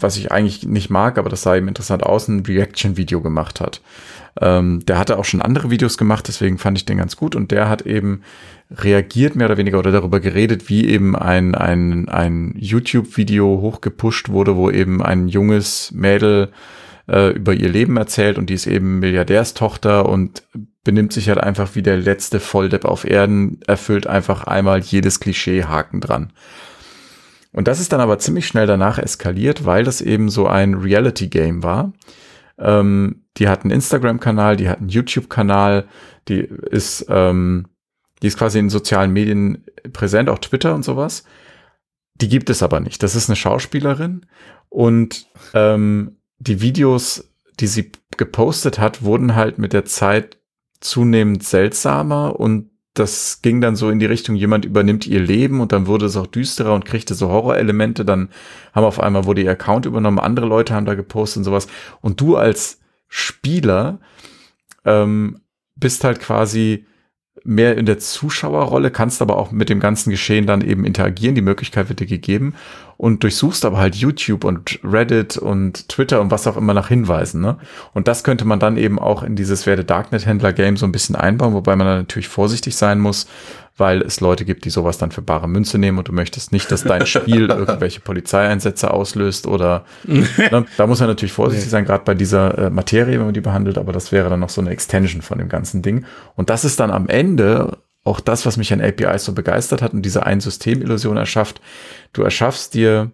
was 0.01 0.16
ich 0.16 0.32
eigentlich 0.32 0.66
nicht 0.66 0.90
mag, 0.90 1.19
aber 1.19 1.28
das 1.28 1.43
sah 1.43 1.56
eben 1.56 1.69
interessant 1.69 2.02
aus, 2.02 2.28
ein 2.28 2.40
Reaction-Video 2.47 3.20
gemacht 3.20 3.60
hat. 3.60 3.81
Ähm, 4.40 4.85
der 4.86 4.98
hatte 4.98 5.19
auch 5.19 5.24
schon 5.24 5.43
andere 5.43 5.70
Videos 5.70 5.98
gemacht, 5.98 6.27
deswegen 6.28 6.59
fand 6.59 6.78
ich 6.78 6.86
den 6.86 6.98
ganz 6.98 7.16
gut 7.16 7.36
und 7.36 7.51
der 7.51 7.69
hat 7.69 7.82
eben 7.82 8.23
reagiert 8.70 9.36
mehr 9.36 9.47
oder 9.47 9.59
weniger 9.59 9.78
oder 9.78 9.93
darüber 9.93 10.20
geredet, 10.20 10.70
wie 10.70 10.89
eben 10.89 11.14
ein, 11.14 11.55
ein, 11.55 12.09
ein 12.09 12.55
YouTube-Video 12.56 13.60
hochgepusht 13.60 14.31
wurde, 14.31 14.56
wo 14.56 14.70
eben 14.70 15.02
ein 15.02 15.28
junges 15.28 15.93
Mädel 15.93 16.51
äh, 17.09 17.31
über 17.32 17.52
ihr 17.52 17.69
Leben 17.69 17.97
erzählt 17.98 18.39
und 18.39 18.48
die 18.48 18.55
ist 18.55 18.66
eben 18.66 19.01
Milliardärstochter 19.01 20.09
und 20.09 20.43
benimmt 20.84 21.12
sich 21.12 21.28
halt 21.28 21.38
einfach 21.38 21.74
wie 21.74 21.82
der 21.82 21.96
letzte 21.96 22.40
Volldepp 22.40 22.84
auf 22.84 23.04
Erden, 23.04 23.60
erfüllt 23.66 24.06
einfach 24.06 24.44
einmal 24.44 24.80
jedes 24.80 25.20
Klischee 25.20 25.64
Haken 25.64 26.00
dran. 26.00 26.32
Und 27.52 27.68
das 27.68 27.80
ist 27.80 27.92
dann 27.92 28.00
aber 28.00 28.18
ziemlich 28.18 28.46
schnell 28.46 28.66
danach 28.66 28.98
eskaliert, 28.98 29.64
weil 29.64 29.84
das 29.84 30.00
eben 30.00 30.28
so 30.30 30.46
ein 30.46 30.74
Reality-Game 30.74 31.62
war. 31.62 31.92
Ähm, 32.59 33.24
die 33.36 33.48
hat 33.48 33.62
einen 33.62 33.70
Instagram-Kanal, 33.70 34.56
die 34.56 34.68
hat 34.68 34.78
einen 34.78 34.88
YouTube-Kanal, 34.88 35.86
die 36.28 36.40
ist, 36.40 37.06
ähm, 37.09 37.66
die 38.22 38.28
ist 38.28 38.38
quasi 38.38 38.59
in 38.59 38.70
sozialen 38.70 39.12
Medien 39.12 39.64
präsent, 39.92 40.28
auch 40.28 40.38
Twitter 40.38 40.74
und 40.74 40.84
sowas. 40.84 41.24
Die 42.14 42.28
gibt 42.28 42.50
es 42.50 42.62
aber 42.62 42.80
nicht. 42.80 43.02
Das 43.02 43.14
ist 43.14 43.28
eine 43.28 43.36
Schauspielerin 43.36 44.26
und 44.68 45.26
ähm, 45.54 46.16
die 46.38 46.60
Videos, 46.60 47.30
die 47.60 47.66
sie 47.66 47.92
gepostet 48.16 48.78
hat, 48.78 49.02
wurden 49.02 49.34
halt 49.34 49.59
mit 49.59 49.72
der 49.72 49.84
Zeit 49.84 50.38
zunehmend 50.84 51.44
seltsamer 51.44 52.38
und 52.38 52.70
das 52.94 53.40
ging 53.40 53.62
dann 53.62 53.74
so 53.74 53.88
in 53.88 53.98
die 53.98 54.06
Richtung, 54.06 54.36
jemand 54.36 54.66
übernimmt 54.66 55.06
ihr 55.06 55.20
Leben 55.20 55.60
und 55.60 55.72
dann 55.72 55.86
wurde 55.86 56.06
es 56.06 56.16
auch 56.16 56.26
düsterer 56.26 56.74
und 56.74 56.84
kriegte 56.84 57.14
so 57.14 57.30
Horrorelemente. 57.30 58.04
Dann 58.04 58.28
haben 58.74 58.84
auf 58.84 59.00
einmal 59.00 59.24
wurde 59.24 59.42
ihr 59.42 59.50
Account 59.50 59.86
übernommen, 59.86 60.18
andere 60.18 60.44
Leute 60.44 60.74
haben 60.74 60.84
da 60.84 60.94
gepostet 60.94 61.38
und 61.38 61.44
sowas. 61.44 61.68
Und 62.02 62.20
du 62.20 62.36
als 62.36 62.80
Spieler 63.09 64.00
ähm, 64.84 65.40
bist 65.74 66.04
halt 66.04 66.20
quasi 66.20 66.86
mehr 67.44 67.77
in 67.77 67.86
der 67.86 67.98
Zuschauerrolle, 67.98 68.90
kannst 68.90 69.23
aber 69.23 69.36
auch 69.36 69.51
mit 69.51 69.69
dem 69.69 69.81
ganzen 69.81 70.10
Geschehen 70.10 70.47
dann 70.47 70.60
eben 70.60 70.85
interagieren. 70.85 71.35
Die 71.35 71.43
Möglichkeit 71.43 71.89
wird 71.89 72.01
dir 72.01 72.06
gegeben 72.06 72.55
und 72.97 73.23
durchsuchst 73.23 73.64
aber 73.64 73.78
halt 73.78 73.97
YouTube 73.97 74.44
und 74.44 74.78
Reddit 74.85 75.36
und 75.36 75.89
Twitter 75.89 76.20
und 76.20 76.31
was 76.31 76.47
auch 76.47 76.56
immer 76.56 76.74
nach 76.74 76.89
Hinweisen. 76.89 77.40
Ne? 77.40 77.56
Und 77.94 78.06
das 78.06 78.23
könnte 78.23 78.44
man 78.44 78.60
dann 78.60 78.77
eben 78.77 78.98
auch 78.98 79.23
in 79.23 79.35
dieses 79.35 79.66
Werde 79.66 79.85
Darknet-Händler 79.85 80.52
Game 80.52 80.77
so 80.77 80.86
ein 80.86 80.93
bisschen 80.93 81.16
einbauen, 81.16 81.55
wobei 81.55 81.74
man 81.74 81.86
natürlich 81.86 82.28
vorsichtig 82.28 82.77
sein 82.77 83.01
muss, 83.01 83.27
weil 83.77 84.03
es 84.03 84.20
Leute 84.20 84.44
gibt, 84.44 84.65
die 84.65 84.70
sowas 84.70 84.99
dann 84.99 85.11
für 85.11 85.23
bare 85.23 85.49
Münze 85.49 85.78
nehmen 85.78 85.99
und 85.99 86.09
du 86.09 86.12
möchtest 86.12 86.53
nicht, 86.53 86.70
dass 86.70 86.85
dein 86.85 87.07
Spiel 87.07 87.47
irgendwelche 87.51 88.01
Polizeieinsätze 88.01 88.90
auslöst 88.90 89.47
oder 89.47 89.85
ne, 90.05 90.66
da 90.77 90.86
muss 90.86 91.01
man 91.01 91.09
natürlich 91.09 91.32
vorsichtig 91.32 91.70
sein, 91.70 91.85
gerade 91.85 92.05
bei 92.05 92.15
dieser 92.15 92.59
äh, 92.59 92.70
Materie, 92.70 93.19
wenn 93.19 93.27
man 93.27 93.35
die 93.35 93.40
behandelt, 93.40 93.78
aber 93.78 93.93
das 93.93 94.12
wäre 94.12 94.28
dann 94.28 94.40
noch 94.40 94.51
so 94.51 94.61
eine 94.61 94.70
Extension 94.70 95.23
von 95.23 95.39
dem 95.39 95.49
ganzen 95.49 95.82
Ding. 95.82 96.05
Und 96.36 96.51
das 96.51 96.65
ist 96.65 96.81
dann 96.81 96.90
am 96.90 97.09
Ende 97.09 97.78
auch 98.05 98.20
das, 98.20 98.47
was 98.47 98.57
mich 98.57 98.73
an 98.73 98.81
APIs 98.81 99.24
so 99.24 99.32
begeistert 99.32 99.81
hat 99.81 99.93
und 99.93 100.03
diese 100.03 100.27
Ein-System-Illusion 100.27 101.16
erschafft. 101.16 101.61
Du 102.12 102.23
erschaffst 102.23 102.74
dir 102.74 103.12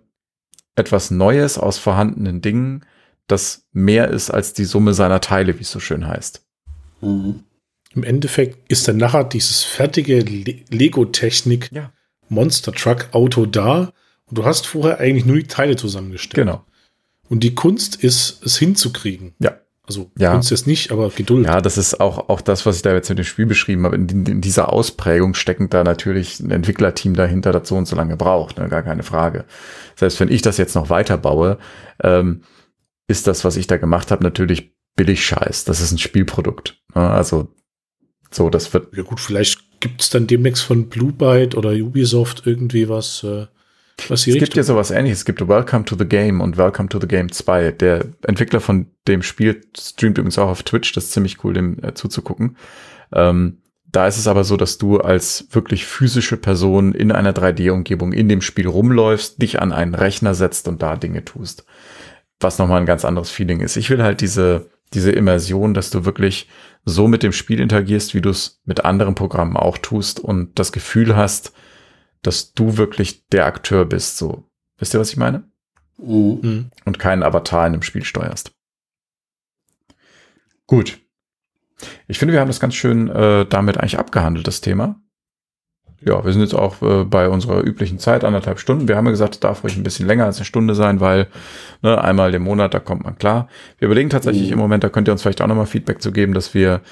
etwas 0.77 1.11
Neues 1.11 1.59
aus 1.59 1.79
vorhandenen 1.79 2.41
Dingen, 2.41 2.85
das 3.27 3.67
mehr 3.73 4.09
ist 4.09 4.31
als 4.31 4.55
die 4.55 4.65
Summe 4.65 4.95
seiner 4.95 5.21
Teile, 5.21 5.59
wie 5.59 5.63
es 5.63 5.71
so 5.71 5.81
schön 5.81 6.07
heißt. 6.07 6.45
Mhm. 7.01 7.45
Im 7.99 8.05
Endeffekt 8.05 8.71
ist 8.71 8.87
dann 8.87 8.97
nachher 8.97 9.25
dieses 9.25 9.65
fertige 9.65 10.21
Le 10.21 10.61
Lego-Technik 10.71 11.69
ja. 11.73 11.91
Monster 12.29 12.71
Truck 12.71 13.09
Auto 13.11 13.45
da 13.45 13.93
und 14.27 14.39
du 14.39 14.45
hast 14.45 14.69
vorher 14.69 15.01
eigentlich 15.01 15.27
nur 15.27 15.35
die 15.35 15.49
Teile 15.49 15.75
zusammengestellt. 15.75 16.47
Genau. 16.47 16.65
Und 17.29 17.43
die 17.43 17.57
Kunst 17.57 17.97
ist, 17.97 18.41
es 18.45 18.57
hinzukriegen. 18.57 19.35
Ja. 19.41 19.59
Also 19.85 20.13
ja. 20.17 20.31
Kunst 20.31 20.53
ist 20.53 20.69
nicht, 20.69 20.93
aber 20.93 21.11
Geduld. 21.11 21.47
Ja, 21.47 21.61
das 21.61 21.77
ist 21.77 21.99
auch, 21.99 22.29
auch 22.29 22.41
das, 22.41 22.67
was 22.67 22.77
ich 22.77 22.83
da 22.83 22.93
jetzt 22.93 23.09
mit 23.09 23.19
dem 23.19 23.25
Spiel 23.25 23.47
beschrieben 23.47 23.83
habe. 23.85 23.97
In, 23.97 24.09
in 24.27 24.41
dieser 24.41 24.73
Ausprägung 24.73 25.35
steckend 25.35 25.75
da 25.75 25.83
natürlich 25.83 26.39
ein 26.39 26.53
Entwicklerteam 26.53 27.15
dahinter, 27.15 27.51
das 27.51 27.67
so 27.67 27.75
und 27.75 27.89
so 27.89 27.97
lange 27.97 28.17
braucht, 28.17 28.59
ne? 28.59 28.69
gar 28.69 28.85
keine 28.85 29.03
Frage. 29.03 29.45
Selbst 29.97 30.21
wenn 30.21 30.31
ich 30.31 30.43
das 30.43 30.57
jetzt 30.57 30.77
noch 30.77 30.89
weiterbaue, 30.89 31.59
ähm, 32.01 32.43
ist 33.09 33.27
das, 33.27 33.45
was 33.45 33.57
ich 33.57 33.67
da 33.67 33.77
gemacht 33.77 34.13
habe, 34.13 34.23
natürlich 34.23 34.73
billig 34.95 35.25
Scheiß. 35.27 35.65
Das 35.65 35.81
ist 35.81 35.91
ein 35.91 35.99
Spielprodukt. 35.99 36.81
Ne? 36.95 37.11
Also 37.11 37.49
so, 38.31 38.51
das 38.51 38.73
wird. 38.73 38.97
Ja 38.97 39.03
gut, 39.03 39.21
vielleicht 39.21 39.81
gibt 39.81 40.03
es 40.03 40.11
dann 40.11 40.27
demnächst 40.27 40.63
von 40.63 40.89
Blue 40.89 41.13
Byte 41.13 41.55
oder 41.55 41.71
Ubisoft 41.71 42.43
irgendwie 42.47 42.89
was. 42.89 43.25
Äh 43.25 43.47
was 44.09 44.27
es 44.27 44.35
gibt 44.35 44.55
ja 44.55 44.63
sowas 44.63 44.91
ähnliches. 44.91 45.19
Es 45.19 45.25
gibt 45.25 45.47
Welcome 45.47 45.85
to 45.85 45.97
the 45.99 46.05
Game 46.05 46.41
und 46.41 46.57
Welcome 46.57 46.89
to 46.89 47.01
the 47.01 47.09
Game 47.09 47.33
2. 47.33 47.73
Der 47.73 48.07
Entwickler 48.23 48.61
von 48.61 48.87
dem 49.09 49.23
Spiel 49.23 49.61
streamt 49.77 50.19
übrigens 50.19 50.39
auch 50.39 50.49
auf 50.49 50.63
Twitch. 50.63 50.93
Das 50.93 51.05
ist 51.05 51.13
ziemlich 51.13 51.43
cool, 51.43 51.55
dem 51.55 51.83
äh, 51.83 51.95
zuzugucken. 51.95 52.57
Ähm, 53.13 53.59
da 53.91 54.07
ist 54.07 54.19
es 54.19 54.27
aber 54.27 54.45
so, 54.45 54.57
dass 54.57 54.79
du 54.79 54.99
als 55.01 55.49
wirklich 55.51 55.87
physische 55.87 56.37
Person 56.37 56.93
in 56.93 57.11
einer 57.11 57.33
3D-Umgebung 57.33 58.13
in 58.13 58.29
dem 58.29 58.43
Spiel 58.43 58.69
rumläufst, 58.69 59.41
dich 59.41 59.61
an 59.61 59.73
einen 59.73 59.95
Rechner 59.95 60.35
setzt 60.35 60.69
und 60.69 60.83
da 60.83 60.97
Dinge 60.97 61.25
tust. 61.25 61.65
Was 62.39 62.59
nochmal 62.59 62.81
ein 62.81 62.87
ganz 62.87 63.05
anderes 63.05 63.31
Feeling 63.31 63.61
ist. 63.61 63.77
Ich 63.77 63.91
will 63.91 64.03
halt 64.03 64.21
diese, 64.21 64.71
diese 64.93 65.11
Immersion, 65.11 65.75
dass 65.75 65.91
du 65.91 66.05
wirklich 66.05 66.49
so 66.89 67.07
mit 67.07 67.23
dem 67.23 67.33
Spiel 67.33 67.61
interagierst, 67.61 68.15
wie 68.15 68.21
du 68.21 68.31
es 68.31 68.61
mit 68.65 68.85
anderen 68.85 69.15
Programmen 69.15 69.57
auch 69.57 69.79
tust 69.79 70.21
und 70.21 70.59
das 70.59 70.73
Gefühl 70.73 71.17
hast, 71.17 71.53
dass 72.23 72.55
du 72.55 72.77
wirklich 72.77 73.27
der 73.29 73.47
Akteur 73.47 73.85
bist. 73.85 74.17
So, 74.17 74.45
wisst 74.79 74.95
ihr, 74.95 75.01
was 75.01 75.11
ich 75.11 75.17
meine? 75.17 75.45
Mhm. 75.99 76.71
Und 76.85 76.99
keinen 76.99 77.23
Avatar 77.23 77.67
in 77.67 77.75
dem 77.75 77.83
Spiel 77.83 78.05
steuerst. 78.05 78.53
Gut. 80.67 80.99
Ich 82.09 82.19
finde, 82.19 82.33
wir 82.33 82.41
haben 82.41 82.49
das 82.49 82.61
ganz 82.61 82.75
schön 82.75 83.09
äh, 83.09 83.47
damit 83.47 83.79
eigentlich 83.79 83.99
abgehandelt, 83.99 84.47
das 84.47 84.61
Thema. 84.61 85.01
Ja, 86.01 86.25
wir 86.25 86.33
sind 86.33 86.43
jetzt 86.43 86.55
auch 86.55 86.81
äh, 86.81 87.05
bei 87.05 87.29
unserer 87.29 87.65
üblichen 87.65 87.99
Zeit, 87.99 88.23
anderthalb 88.23 88.61
Stunden. 88.61 88.87
Wir 88.87 88.97
haben 88.97 89.07
ja 89.07 89.11
gesagt, 89.11 89.35
es 89.35 89.41
darf 89.41 89.65
ruhig 89.65 89.77
ein 89.77 89.83
bisschen 89.83 90.07
länger 90.07 90.27
als 90.27 90.37
eine 90.37 90.45
Stunde 90.45 90.75
sein, 90.77 91.01
weil 91.01 91.27
ne, 91.83 92.01
einmal 92.01 92.33
im 92.35 92.43
Monat, 92.43 92.73
da 92.73 92.79
kommt 92.79 93.03
man 93.05 93.19
klar. 93.19 93.49
Wir 93.79 93.87
überlegen 93.87 94.09
tatsächlich 94.09 94.47
mhm. 94.47 94.53
im 94.53 94.59
Moment, 94.61 94.85
da 94.85 94.91
könnt 94.91 95.09
ihr 95.09 95.13
uns 95.13 95.23
vielleicht 95.23 95.43
auch 95.43 95.49
nochmal 95.49 95.67
Feedback 95.67 96.01
zu 96.01 96.13
geben, 96.13 96.35
dass 96.35 96.55
wir 96.55 96.83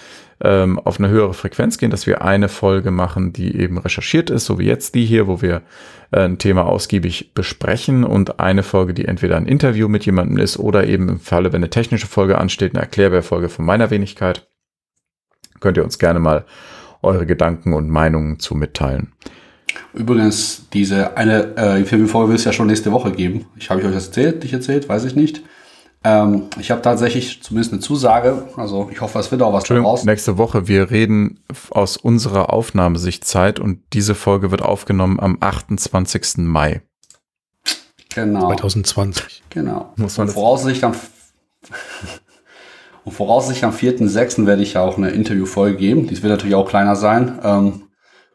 ähm, 0.40 0.80
auf 0.80 0.98
eine 0.98 1.08
höhere 1.08 1.34
Frequenz 1.34 1.78
gehen, 1.78 1.90
dass 1.90 2.06
wir 2.08 2.22
eine 2.22 2.48
Folge 2.48 2.90
machen, 2.90 3.32
die 3.32 3.56
eben 3.56 3.78
recherchiert 3.78 4.28
ist, 4.28 4.44
so 4.44 4.58
wie 4.58 4.66
jetzt 4.66 4.96
die 4.96 5.06
hier, 5.06 5.28
wo 5.28 5.40
wir 5.40 5.62
äh, 6.10 6.20
ein 6.20 6.38
Thema 6.38 6.66
ausgiebig 6.66 7.32
besprechen 7.32 8.02
und 8.02 8.40
eine 8.40 8.64
Folge, 8.64 8.92
die 8.92 9.06
entweder 9.06 9.36
ein 9.36 9.46
Interview 9.46 9.86
mit 9.88 10.04
jemandem 10.04 10.38
ist 10.38 10.58
oder 10.58 10.86
eben 10.86 11.08
im 11.08 11.20
Falle, 11.20 11.52
wenn 11.52 11.60
eine 11.60 11.70
technische 11.70 12.08
Folge 12.08 12.38
ansteht, 12.38 12.74
eine 12.74 12.82
Erklärbärfolge 12.82 13.48
von 13.48 13.64
meiner 13.64 13.90
Wenigkeit. 13.90 14.48
Könnt 15.60 15.76
ihr 15.76 15.84
uns 15.84 15.98
gerne 15.98 16.18
mal 16.18 16.44
eure 17.02 17.26
Gedanken 17.26 17.72
und 17.72 17.88
Meinungen 17.88 18.38
zu 18.38 18.54
mitteilen. 18.54 19.12
Übrigens, 19.92 20.68
diese 20.72 21.16
eine 21.16 21.56
äh, 21.56 21.84
Filmfolge 21.84 22.30
will 22.30 22.36
es 22.36 22.44
ja 22.44 22.52
schon 22.52 22.66
nächste 22.66 22.92
Woche 22.92 23.12
geben. 23.12 23.46
Ich 23.56 23.70
habe 23.70 23.80
ich 23.80 23.86
euch 23.86 23.94
das 23.94 24.06
erzählt, 24.08 24.42
nicht 24.42 24.52
erzählt, 24.52 24.88
weiß 24.88 25.04
ich 25.04 25.16
nicht. 25.16 25.42
Ähm, 26.04 26.44
ich 26.58 26.70
habe 26.70 26.82
tatsächlich 26.82 27.42
zumindest 27.42 27.72
eine 27.72 27.80
Zusage. 27.80 28.44
Also 28.56 28.88
ich 28.92 29.00
hoffe, 29.00 29.18
es 29.18 29.30
wird 29.30 29.42
auch 29.42 29.52
was 29.52 29.64
daraus. 29.64 30.04
Nächste 30.04 30.38
Woche. 30.38 30.68
Wir 30.68 30.90
reden 30.90 31.40
aus 31.70 31.96
unserer 31.96 32.52
Aufnahmesichtzeit 32.52 33.58
und 33.58 33.80
diese 33.92 34.14
Folge 34.14 34.50
wird 34.50 34.62
aufgenommen 34.62 35.18
am 35.18 35.38
28. 35.40 36.38
Mai. 36.38 36.82
Genau. 38.14 38.46
2020. 38.46 39.42
Genau. 39.50 39.92
Muss 39.96 40.16
man 40.16 40.28
und 40.28 40.34
voraussichtlich 40.34 40.84
am, 40.84 40.94
und 43.06 43.12
voraussichtlich 43.12 43.64
am 43.64 43.70
4.6. 43.70 44.46
werde 44.46 44.62
ich 44.62 44.72
ja 44.72 44.82
auch 44.82 44.96
eine 44.96 45.10
Interviewfolge 45.10 45.76
geben. 45.76 46.08
Dies 46.08 46.24
wird 46.24 46.32
natürlich 46.32 46.56
auch 46.56 46.68
kleiner 46.68 46.96
sein, 46.96 47.38
ähm, 47.44 47.82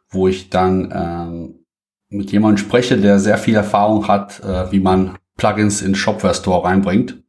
wo 0.10 0.30
ich 0.30 0.50
dann 0.50 0.94
ähm, 0.96 1.66
mit 2.08 2.32
jemandem 2.32 2.58
spreche, 2.58 2.98
der 2.98 3.20
sehr 3.20 3.38
viel 3.38 3.56
Erfahrung 3.56 4.08
hat, 4.08 4.40
äh, 4.40 4.72
wie 4.72 4.80
man 4.80 5.18
Plugins 5.36 5.82
in 5.82 5.94
Shopware 5.94 6.34
Store 6.34 6.64
reinbringt. 6.64 7.22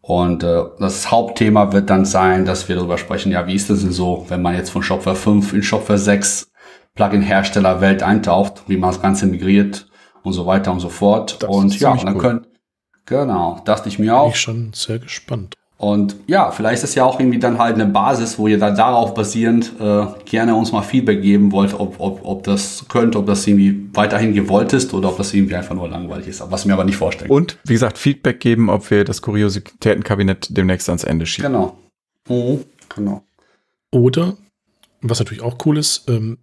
Und 0.00 0.42
äh, 0.42 0.62
das 0.78 1.10
Hauptthema 1.10 1.72
wird 1.72 1.90
dann 1.90 2.06
sein, 2.06 2.46
dass 2.46 2.70
wir 2.70 2.76
darüber 2.76 2.96
sprechen, 2.96 3.32
ja, 3.32 3.46
wie 3.46 3.54
ist 3.54 3.68
das 3.68 3.82
denn 3.82 3.92
so, 3.92 4.24
wenn 4.30 4.40
man 4.40 4.54
jetzt 4.54 4.70
von 4.70 4.82
Shopware 4.82 5.14
5 5.14 5.52
in 5.52 5.62
Shopware 5.62 5.98
6 5.98 6.50
Plugin-Hersteller 6.94 7.82
Welt 7.82 8.02
eintaucht, 8.02 8.62
wie 8.66 8.78
man 8.78 8.92
das 8.92 9.02
Ganze 9.02 9.26
migriert 9.26 9.90
und 10.22 10.32
so 10.32 10.46
weiter 10.46 10.72
und 10.72 10.80
so 10.80 10.88
fort. 10.88 11.42
Das 11.42 11.50
und 11.50 11.78
ja, 11.78 11.94
dann 11.94 12.14
cool. 12.14 12.20
können, 12.22 12.46
genau, 13.04 13.60
dachte 13.66 13.90
ich 13.90 13.98
mir 13.98 14.16
auch. 14.16 14.28
Bin 14.28 14.32
ich 14.32 14.40
schon 14.40 14.72
sehr 14.72 14.98
gespannt. 14.98 15.54
Und 15.80 16.16
ja, 16.26 16.50
vielleicht 16.50 16.82
ist 16.82 16.96
ja 16.96 17.04
auch 17.04 17.20
irgendwie 17.20 17.38
dann 17.38 17.56
halt 17.56 17.76
eine 17.76 17.86
Basis, 17.86 18.36
wo 18.36 18.48
ihr 18.48 18.58
dann 18.58 18.74
darauf 18.74 19.14
basierend 19.14 19.74
äh, 19.78 20.06
gerne 20.24 20.56
uns 20.56 20.72
mal 20.72 20.82
Feedback 20.82 21.22
geben 21.22 21.52
wollt, 21.52 21.72
ob, 21.72 22.00
ob, 22.00 22.24
ob 22.24 22.42
das 22.42 22.84
könnt, 22.88 23.14
ob 23.14 23.26
das 23.26 23.46
irgendwie 23.46 23.88
weiterhin 23.92 24.34
gewollt 24.34 24.72
ist 24.72 24.92
oder 24.92 25.08
ob 25.08 25.18
das 25.18 25.32
irgendwie 25.32 25.54
einfach 25.54 25.76
nur 25.76 25.88
langweilig 25.88 26.26
ist, 26.26 26.42
was 26.50 26.64
mir 26.64 26.72
aber 26.72 26.84
nicht 26.84 26.96
vorstellen. 26.96 27.30
Und 27.30 27.58
wie 27.62 27.74
gesagt, 27.74 27.96
Feedback 27.96 28.40
geben, 28.40 28.70
ob 28.70 28.90
wir 28.90 29.04
das 29.04 29.22
Kuriositätenkabinett 29.22 30.48
demnächst 30.50 30.88
ans 30.88 31.04
Ende 31.04 31.26
schieben. 31.26 31.52
Genau. 31.52 31.78
Mhm, 32.28 32.64
genau. 32.92 33.22
Oder, 33.92 34.36
was 35.00 35.20
natürlich 35.20 35.44
auch 35.44 35.64
cool 35.64 35.78
ist, 35.78 36.08
ähm, 36.08 36.38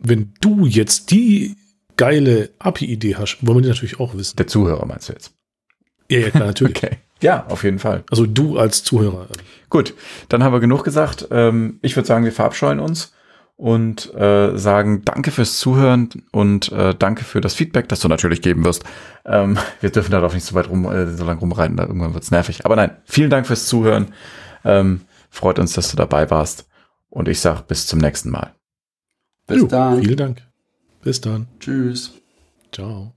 wenn 0.00 0.32
du 0.40 0.66
jetzt 0.66 1.12
die 1.12 1.54
geile 1.96 2.50
API-Idee 2.58 3.14
hast, 3.14 3.38
wollen 3.46 3.58
wir 3.58 3.62
die 3.62 3.68
natürlich 3.68 4.00
auch 4.00 4.16
wissen. 4.16 4.34
Der 4.34 4.48
Zuhörer 4.48 4.84
meinst 4.84 5.08
du 5.08 5.12
jetzt? 5.12 5.32
Ja, 6.10 6.18
ja, 6.18 6.30
klar, 6.30 6.46
natürlich. 6.46 6.76
Okay. 6.82 6.96
Ja, 7.20 7.46
auf 7.48 7.64
jeden 7.64 7.78
Fall. 7.78 8.04
Also 8.10 8.26
du 8.26 8.58
als 8.58 8.82
Zuhörer. 8.84 9.28
Gut, 9.70 9.94
dann 10.28 10.42
haben 10.44 10.52
wir 10.52 10.60
genug 10.60 10.84
gesagt. 10.84 11.28
Ähm, 11.30 11.78
ich 11.80 11.96
würde 11.96 12.06
sagen, 12.06 12.24
wir 12.24 12.32
verabscheuen 12.32 12.80
uns 12.80 13.14
und 13.56 14.12
äh, 14.14 14.58
sagen 14.58 15.02
danke 15.04 15.30
fürs 15.30 15.58
Zuhören 15.58 16.10
und 16.32 16.70
äh, 16.72 16.94
danke 16.94 17.24
für 17.24 17.40
das 17.40 17.54
Feedback, 17.54 17.88
das 17.88 18.00
du 18.00 18.08
natürlich 18.08 18.42
geben 18.42 18.64
wirst. 18.64 18.84
Ähm, 19.24 19.56
wir 19.80 19.90
dürfen 19.90 20.10
darauf 20.10 20.34
nicht 20.34 20.44
so 20.44 20.54
weit 20.54 20.68
rum, 20.68 20.84
äh, 20.86 21.06
so 21.06 21.24
lange 21.24 21.40
rumreiten, 21.40 21.76
da 21.76 21.84
irgendwann 21.84 22.14
wird's 22.14 22.30
nervig. 22.30 22.66
Aber 22.66 22.76
nein, 22.76 22.96
vielen 23.04 23.30
Dank 23.30 23.46
fürs 23.46 23.66
Zuhören. 23.66 24.12
Ähm, 24.64 25.02
freut 25.30 25.58
uns, 25.58 25.72
dass 25.72 25.90
du 25.90 25.96
dabei 25.96 26.30
warst. 26.30 26.68
Und 27.08 27.28
ich 27.28 27.40
sag 27.40 27.62
bis 27.68 27.86
zum 27.86 28.00
nächsten 28.00 28.30
Mal. 28.30 28.54
Bis 29.46 29.58
Jo, 29.58 29.66
dann. 29.66 30.02
Vielen 30.02 30.16
Dank. 30.16 30.42
Bis 31.02 31.20
dann. 31.20 31.46
Tschüss. 31.60 32.12
Ciao. 32.72 33.14